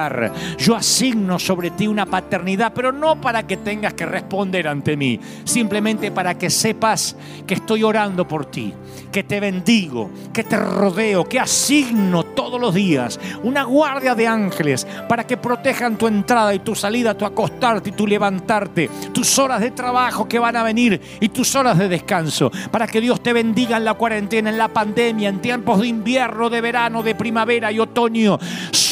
yo 0.58 0.76
asigno 0.76 1.38
sobre 1.38 1.70
ti 1.70 1.86
una 1.86 2.06
paternidad, 2.06 2.72
pero 2.74 2.92
no 2.92 3.20
para 3.20 3.46
que 3.46 3.56
tengas 3.56 3.94
que 3.94 4.06
responder 4.06 4.68
ante 4.68 4.96
mí, 4.96 5.18
simplemente 5.44 6.10
para 6.10 6.36
que 6.36 6.50
sepas 6.50 7.16
que 7.46 7.54
estoy 7.54 7.82
orando 7.82 8.26
por 8.26 8.46
ti, 8.46 8.72
que 9.10 9.22
te 9.22 9.40
bendigo, 9.40 10.10
que 10.32 10.44
te 10.44 10.56
rodeo, 10.56 11.24
que 11.24 11.40
asigno 11.40 12.22
todos 12.24 12.60
los 12.60 12.74
días 12.74 13.18
una 13.42 13.64
guardia 13.64 14.14
de 14.14 14.26
ángeles 14.26 14.86
para 15.08 15.26
que 15.26 15.36
protejan 15.36 15.96
tu 15.96 16.06
entrada 16.06 16.54
y 16.54 16.60
tu 16.60 16.74
salida, 16.74 17.16
tu 17.16 17.24
acostarte 17.24 17.90
y 17.90 17.92
tu 17.92 18.06
levantarte, 18.06 18.90
tus 19.12 19.38
horas 19.38 19.60
de 19.60 19.70
trabajo 19.70 20.28
que 20.28 20.38
van 20.38 20.56
a 20.56 20.62
venir 20.62 21.00
y 21.20 21.28
tus 21.28 21.54
horas 21.54 21.78
de 21.78 21.88
descanso, 21.88 22.50
para 22.70 22.86
que 22.86 23.00
Dios 23.00 23.22
te 23.22 23.32
bendiga 23.32 23.76
en 23.76 23.84
la 23.84 23.94
cuarentena, 23.94 24.50
en 24.50 24.58
la 24.58 24.68
pandemia, 24.68 25.28
en 25.28 25.40
tiempos 25.40 25.80
de 25.80 25.88
invierno, 25.88 26.50
de 26.50 26.60
verano, 26.60 27.02
de 27.02 27.14
primavera 27.14 27.72
y 27.72 27.78
otoño. 27.78 28.38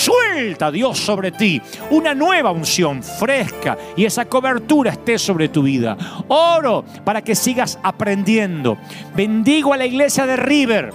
Suelta 0.06 0.70
Dios 0.70 0.98
sobre 0.98 1.32
ti 1.32 1.60
una 1.90 2.14
nueva 2.14 2.52
unción 2.52 3.02
fresca 3.02 3.76
y 3.96 4.04
esa 4.04 4.26
cobertura 4.26 4.92
esté 4.92 5.18
sobre 5.18 5.48
tu 5.48 5.64
vida. 5.64 5.96
Oro 6.28 6.84
para 7.04 7.22
que 7.22 7.34
sigas 7.34 7.76
aprendiendo. 7.82 8.78
Bendigo 9.16 9.74
a 9.74 9.76
la 9.76 9.84
iglesia 9.84 10.24
de 10.24 10.36
River. 10.36 10.92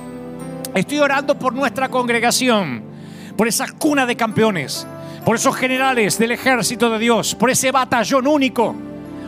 Estoy 0.74 1.00
orando 1.00 1.38
por 1.38 1.54
nuestra 1.54 1.90
congregación, 1.90 2.84
por 3.36 3.50
esa 3.50 3.68
cuna 3.74 4.06
de 4.06 4.16
campeones, 4.16 4.88
por 5.26 5.36
esos 5.36 5.58
generales 5.58 6.18
del 6.18 6.32
ejército 6.32 6.90
de 6.90 7.00
Dios, 7.00 7.36
por 7.36 7.50
ese 7.50 7.70
batallón 7.70 8.28
único 8.28 8.74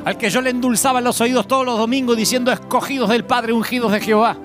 al 0.06 0.18
que 0.18 0.30
yo 0.30 0.40
le 0.40 0.52
endulzaba 0.52 1.02
los 1.02 1.20
oídos 1.20 1.46
todos 1.46 1.66
los 1.66 1.78
domingos 1.78 2.16
diciendo 2.16 2.54
escogidos 2.54 3.10
del 3.10 3.26
Padre, 3.26 3.52
ungidos 3.52 3.92
de 3.92 4.00
Jehová. 4.00 4.38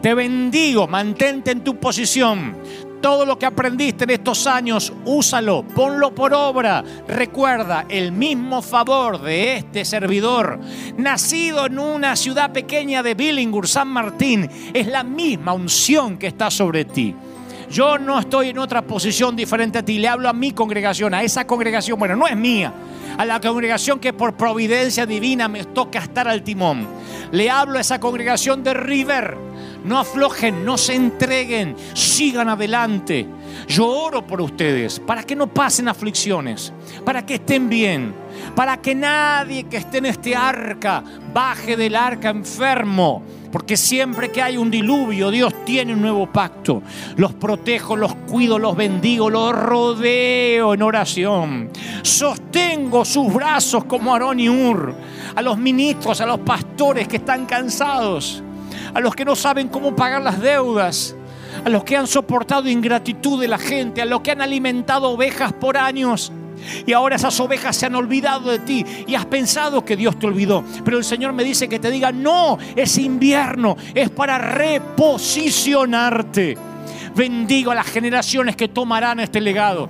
Te 0.00 0.14
bendigo, 0.14 0.86
mantente 0.86 1.50
en 1.50 1.64
tu 1.64 1.80
posición. 1.80 2.56
Todo 3.00 3.24
lo 3.24 3.38
que 3.38 3.46
aprendiste 3.46 4.04
en 4.04 4.10
estos 4.10 4.46
años, 4.48 4.92
úsalo, 5.04 5.62
ponlo 5.62 6.12
por 6.12 6.34
obra. 6.34 6.82
Recuerda 7.06 7.86
el 7.88 8.10
mismo 8.10 8.60
favor 8.60 9.22
de 9.22 9.56
este 9.56 9.84
servidor, 9.84 10.58
nacido 10.96 11.66
en 11.66 11.78
una 11.78 12.16
ciudad 12.16 12.52
pequeña 12.52 13.04
de 13.04 13.14
Billingur, 13.14 13.68
San 13.68 13.88
Martín, 13.88 14.50
es 14.74 14.88
la 14.88 15.04
misma 15.04 15.52
unción 15.52 16.18
que 16.18 16.26
está 16.26 16.50
sobre 16.50 16.84
ti. 16.84 17.14
Yo 17.70 17.98
no 17.98 18.18
estoy 18.18 18.48
en 18.48 18.58
otra 18.58 18.82
posición 18.82 19.36
diferente 19.36 19.78
a 19.78 19.84
ti, 19.84 19.98
le 19.98 20.08
hablo 20.08 20.28
a 20.28 20.32
mi 20.32 20.52
congregación, 20.52 21.14
a 21.14 21.22
esa 21.22 21.46
congregación, 21.46 21.98
bueno, 21.98 22.16
no 22.16 22.26
es 22.26 22.36
mía, 22.36 22.72
a 23.16 23.24
la 23.24 23.40
congregación 23.40 24.00
que 24.00 24.12
por 24.12 24.36
providencia 24.36 25.06
divina 25.06 25.48
me 25.48 25.64
toca 25.64 26.00
estar 26.00 26.26
al 26.26 26.42
timón. 26.42 26.88
Le 27.30 27.50
hablo 27.50 27.78
a 27.78 27.82
esa 27.82 28.00
congregación 28.00 28.64
de 28.64 28.74
River 28.74 29.36
no 29.88 29.98
aflojen, 29.98 30.64
no 30.64 30.76
se 30.76 30.94
entreguen, 30.94 31.74
sigan 31.94 32.48
adelante. 32.48 33.26
Yo 33.66 33.86
oro 33.88 34.26
por 34.26 34.40
ustedes 34.40 35.00
para 35.00 35.22
que 35.22 35.34
no 35.34 35.46
pasen 35.46 35.88
aflicciones, 35.88 36.72
para 37.04 37.24
que 37.24 37.36
estén 37.36 37.68
bien, 37.68 38.14
para 38.54 38.76
que 38.76 38.94
nadie 38.94 39.64
que 39.64 39.78
esté 39.78 39.98
en 39.98 40.06
este 40.06 40.36
arca 40.36 41.02
baje 41.32 41.76
del 41.76 41.96
arca 41.96 42.28
enfermo. 42.30 43.22
Porque 43.50 43.78
siempre 43.78 44.30
que 44.30 44.42
hay 44.42 44.58
un 44.58 44.70
diluvio, 44.70 45.30
Dios 45.30 45.64
tiene 45.64 45.94
un 45.94 46.02
nuevo 46.02 46.30
pacto. 46.30 46.82
Los 47.16 47.32
protejo, 47.32 47.96
los 47.96 48.14
cuido, 48.14 48.58
los 48.58 48.76
bendigo, 48.76 49.30
los 49.30 49.52
rodeo 49.52 50.74
en 50.74 50.82
oración. 50.82 51.70
Sostengo 52.02 53.06
sus 53.06 53.32
brazos 53.32 53.84
como 53.84 54.12
Aarón 54.12 54.38
y 54.38 54.50
Ur. 54.50 54.94
A 55.34 55.40
los 55.40 55.56
ministros, 55.56 56.20
a 56.20 56.26
los 56.26 56.40
pastores 56.40 57.08
que 57.08 57.16
están 57.16 57.46
cansados 57.46 58.42
a 58.94 59.00
los 59.00 59.14
que 59.14 59.24
no 59.24 59.36
saben 59.36 59.68
cómo 59.68 59.94
pagar 59.94 60.22
las 60.22 60.40
deudas, 60.40 61.14
a 61.64 61.68
los 61.68 61.84
que 61.84 61.96
han 61.96 62.06
soportado 62.06 62.68
ingratitud 62.68 63.40
de 63.40 63.48
la 63.48 63.58
gente, 63.58 64.02
a 64.02 64.04
los 64.04 64.20
que 64.20 64.32
han 64.32 64.42
alimentado 64.42 65.10
ovejas 65.10 65.52
por 65.52 65.76
años. 65.76 66.32
Y 66.86 66.92
ahora 66.92 67.16
esas 67.16 67.40
ovejas 67.40 67.76
se 67.76 67.86
han 67.86 67.94
olvidado 67.94 68.50
de 68.50 68.58
ti 68.58 68.84
y 69.06 69.14
has 69.14 69.24
pensado 69.26 69.84
que 69.84 69.96
Dios 69.96 70.18
te 70.18 70.26
olvidó. 70.26 70.64
Pero 70.84 70.98
el 70.98 71.04
Señor 71.04 71.32
me 71.32 71.44
dice 71.44 71.68
que 71.68 71.78
te 71.78 71.88
diga, 71.90 72.10
no, 72.10 72.58
es 72.74 72.98
invierno, 72.98 73.76
es 73.94 74.10
para 74.10 74.38
reposicionarte. 74.38 76.58
Bendigo 77.14 77.70
a 77.70 77.76
las 77.76 77.86
generaciones 77.86 78.56
que 78.56 78.68
tomarán 78.68 79.20
este 79.20 79.40
legado, 79.40 79.88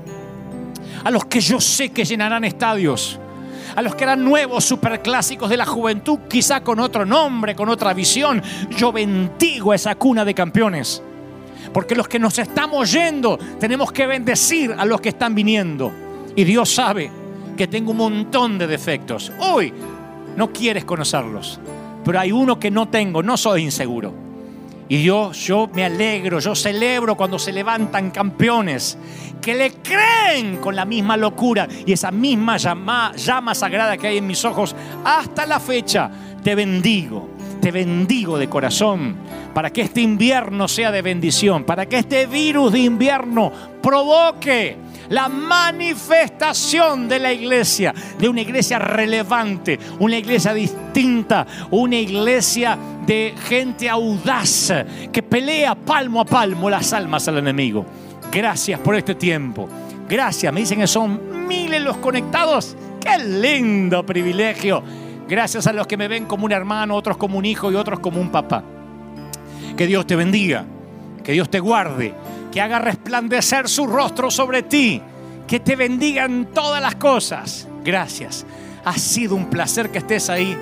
a 1.05 1.11
los 1.11 1.25
que 1.25 1.41
yo 1.41 1.61
sé 1.61 1.91
que 1.91 2.05
llenarán 2.05 2.45
estadios 2.45 3.19
a 3.79 3.83
los 3.83 3.95
que 3.95 4.03
eran 4.03 4.25
nuevos 4.25 4.65
superclásicos 4.65 5.49
de 5.49 5.57
la 5.57 5.65
juventud, 5.65 6.19
quizá 6.29 6.65
con 6.65 6.81
otro 6.81 7.07
nombre, 7.07 7.55
con 7.55 7.69
otra 7.69 7.95
visión. 7.95 8.43
Yo 8.77 8.91
bendigo 8.91 9.73
esa 9.73 9.95
cuna 9.95 10.25
de 10.25 10.35
campeones. 10.35 11.01
Porque 11.73 11.95
los 11.95 12.09
que 12.09 12.19
nos 12.19 12.41
estamos 12.41 12.91
yendo 12.91 13.39
tenemos 13.61 13.93
que 13.93 14.09
bendecir 14.09 14.75
a 14.77 14.85
los 14.85 15.01
que 15.01 15.11
están 15.11 15.33
viniendo. 15.33 15.93
Y 16.35 16.43
Dios 16.43 16.75
sabe 16.75 17.09
que 17.57 17.69
tengo 17.69 17.93
un 17.93 17.99
montón 17.99 18.59
de 18.59 18.67
defectos. 18.67 19.31
Hoy 19.39 19.73
no 20.37 20.53
quieres 20.53 20.85
conocerlos, 20.85 21.61
pero 22.05 22.19
hay 22.19 22.33
uno 22.33 22.59
que 22.59 22.73
no 22.73 22.89
tengo, 22.89 23.23
no 23.23 23.37
soy 23.37 23.63
inseguro. 23.63 24.28
Y 24.89 25.03
yo, 25.03 25.33
yo 25.33 25.69
me 25.73 25.85
alegro, 25.85 26.41
yo 26.41 26.55
celebro 26.55 27.17
cuando 27.17 27.39
se 27.39 27.53
levantan 27.53 28.11
campeones 28.11 28.97
que 29.41 29.55
le 29.55 29.73
creen 29.73 30.57
con 30.57 30.75
la 30.75 30.85
misma 30.85 31.17
locura 31.17 31.69
y 31.87 31.93
esa 31.93 32.11
misma 32.11 32.57
llama, 32.57 33.13
llama 33.15 33.55
sagrada 33.55 33.97
que 33.97 34.09
hay 34.09 34.19
en 34.19 34.27
mis 34.27 34.45
ojos 34.45 34.75
hasta 35.05 35.47
la 35.47 35.61
fecha. 35.61 36.11
Te 36.43 36.55
bendigo, 36.55 37.29
te 37.61 37.71
bendigo 37.71 38.39
de 38.39 38.49
corazón 38.49 39.17
para 39.55 39.71
que 39.71 39.83
este 39.83 40.01
invierno 40.01 40.69
sea 40.69 40.91
de 40.91 41.03
bendición, 41.03 41.65
para 41.65 41.87
que 41.87 41.99
este 41.99 42.27
virus 42.27 42.73
de 42.73 42.81
invierno 42.81 43.53
provoque 43.83 44.77
la 45.09 45.29
manifestación 45.29 47.09
de 47.09 47.19
la 47.19 47.33
iglesia, 47.33 47.95
de 48.19 48.29
una 48.29 48.41
iglesia 48.41 48.79
relevante, 48.79 49.79
una 49.99 50.17
iglesia 50.17 50.53
distinta, 50.53 51.47
una 51.71 51.97
iglesia 51.97 52.79
de 53.07 53.35
gente 53.49 53.89
audaz 53.89 54.73
que 55.13 55.23
pelea 55.23 55.75
palmo 55.75 56.21
a 56.21 56.25
palmo 56.25 56.69
las 56.69 56.93
almas 56.93 57.27
al 57.29 57.39
enemigo. 57.39 57.87
Gracias 58.31 58.79
por 58.81 58.95
este 58.95 59.15
tiempo. 59.15 59.69
Gracias, 60.09 60.53
me 60.53 60.61
dicen 60.61 60.81
que 60.81 60.87
son 60.87 61.47
miles 61.47 61.83
los 61.83 61.97
conectados. 61.99 62.77
¡Qué 63.01 63.19
lindo 63.19 64.05
privilegio! 64.05 64.83
Gracias 65.29 65.67
a 65.67 65.73
los 65.73 65.87
que 65.87 65.97
me 65.97 66.09
ven 66.09 66.25
como 66.25 66.47
un 66.47 66.53
hermano, 66.53 66.95
otros 66.95 67.17
como 67.17 67.39
un 67.39 67.45
hijo 67.45 67.71
y 67.71 67.75
otros 67.75 68.01
como 68.01 68.21
un 68.21 68.31
papá. 68.31 68.65
Que 69.79 69.87
Dios 69.87 70.09
te 70.09 70.17
bendiga, 70.17 70.65
que 71.23 71.31
Dios 71.31 71.49
te 71.49 71.61
guarde, 71.61 72.13
que 72.51 72.61
haga 72.61 72.81
resplandecer 72.81 73.69
su 73.69 73.87
rostro 73.87 74.29
sobre 74.29 74.65
ti, 74.65 75.01
que 75.47 75.61
te 75.61 75.77
bendiga 75.77 76.25
en 76.25 76.47
todas 76.47 76.83
las 76.83 76.97
cosas. 76.97 77.69
Gracias. 77.85 78.45
Ha 78.85 78.99
sido 78.99 79.37
un 79.37 79.49
placer 79.49 79.91
que 79.91 79.99
estés 79.99 80.31
ahí. 80.31 80.57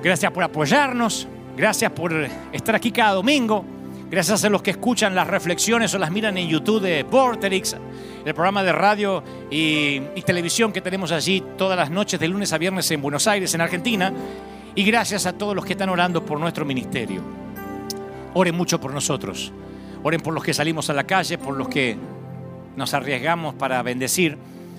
Gracias 0.00 0.30
por 0.30 0.44
apoyarnos. 0.44 1.26
Gracias 1.56 1.90
por 1.90 2.14
estar 2.52 2.76
aquí 2.76 2.92
cada 2.92 3.14
domingo. 3.14 3.64
Gracias 4.08 4.44
a 4.44 4.48
los 4.48 4.62
que 4.62 4.70
escuchan 4.70 5.12
las 5.12 5.26
reflexiones 5.26 5.92
o 5.94 5.98
las 5.98 6.12
miran 6.12 6.38
en 6.38 6.46
YouTube 6.46 6.80
de 6.80 7.04
Porterix, 7.04 7.76
el 8.24 8.32
programa 8.32 8.62
de 8.62 8.70
radio 8.70 9.24
y, 9.50 10.00
televisión 10.24 10.72
que 10.72 10.80
tenemos 10.80 11.10
allí 11.10 11.42
todas 11.58 11.76
las 11.76 11.90
noches 11.90 12.20
de 12.20 12.28
lunes 12.28 12.52
a 12.52 12.58
viernes 12.58 12.88
en 12.92 13.02
Buenos 13.02 13.26
Aires, 13.26 13.52
en 13.54 13.60
Argentina. 13.60 14.12
Y 14.76 14.84
gracias 14.84 15.26
a 15.26 15.32
todos 15.32 15.56
los 15.56 15.64
que 15.64 15.72
están 15.72 15.88
orando 15.88 16.24
por 16.24 16.38
nuestro 16.38 16.64
ministerio. 16.64 17.49
Oren 18.34 18.56
mucho 18.56 18.80
por 18.80 18.94
nosotros. 18.94 19.52
Oren 20.02 20.20
por 20.20 20.34
los 20.34 20.44
que 20.44 20.54
salimos 20.54 20.88
a 20.90 20.94
la 20.94 21.04
calle, 21.04 21.38
por 21.38 21.56
los 21.56 21.68
que 21.68 21.96
nos 22.76 22.94
arriesgamos 22.94 23.54
para 23.54 23.82
bendecir. 23.82 24.38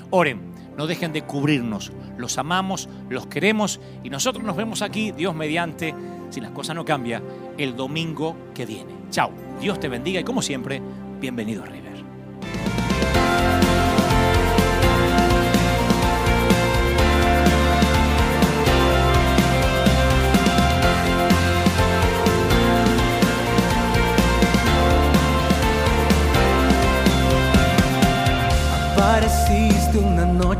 Oren, 0.09 0.41
no 0.77 0.87
dejen 0.87 1.13
de 1.13 1.23
cubrirnos. 1.23 1.91
Los 2.17 2.37
amamos, 2.37 2.89
los 3.09 3.27
queremos 3.27 3.79
y 4.03 4.09
nosotros 4.09 4.43
nos 4.43 4.55
vemos 4.55 4.81
aquí, 4.81 5.11
Dios 5.11 5.35
mediante, 5.35 5.93
si 6.29 6.39
las 6.39 6.51
cosas 6.51 6.75
no 6.75 6.85
cambian, 6.85 7.23
el 7.57 7.75
domingo 7.75 8.35
que 8.53 8.65
viene. 8.65 8.93
Chao, 9.09 9.31
Dios 9.59 9.79
te 9.79 9.89
bendiga 9.89 10.19
y 10.19 10.23
como 10.23 10.41
siempre, 10.41 10.81
bienvenido 11.19 11.63
a 11.63 11.65
River. 11.65 11.91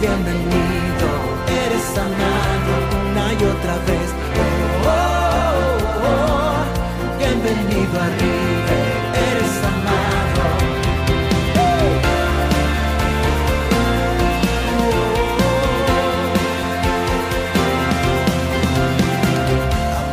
bienvenido, 0.00 1.08
eres 1.48 1.98
amado 1.98 2.72
una 3.10 3.32
y 3.32 3.44
otra 3.44 3.76
vez. 3.86 4.08
bienvenido 7.18 8.00
arriba, 8.00 8.76
eres 9.30 9.54
amado. 9.72 10.44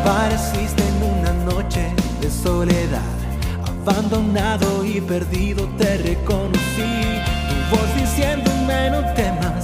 Apareciste 0.02 0.84
en 0.88 0.98
una 1.20 1.34
noche 1.54 1.84
de 2.22 2.30
soledad 2.30 3.14
abandonado 3.86 4.86
y 4.86 5.02
perdido 5.02 5.68
te 5.78 5.98
reconocí. 5.98 6.92
Tu 7.50 7.76
voz 7.76 7.96
diciéndome 7.96 8.90
no 8.92 9.02
temas, 9.14 9.64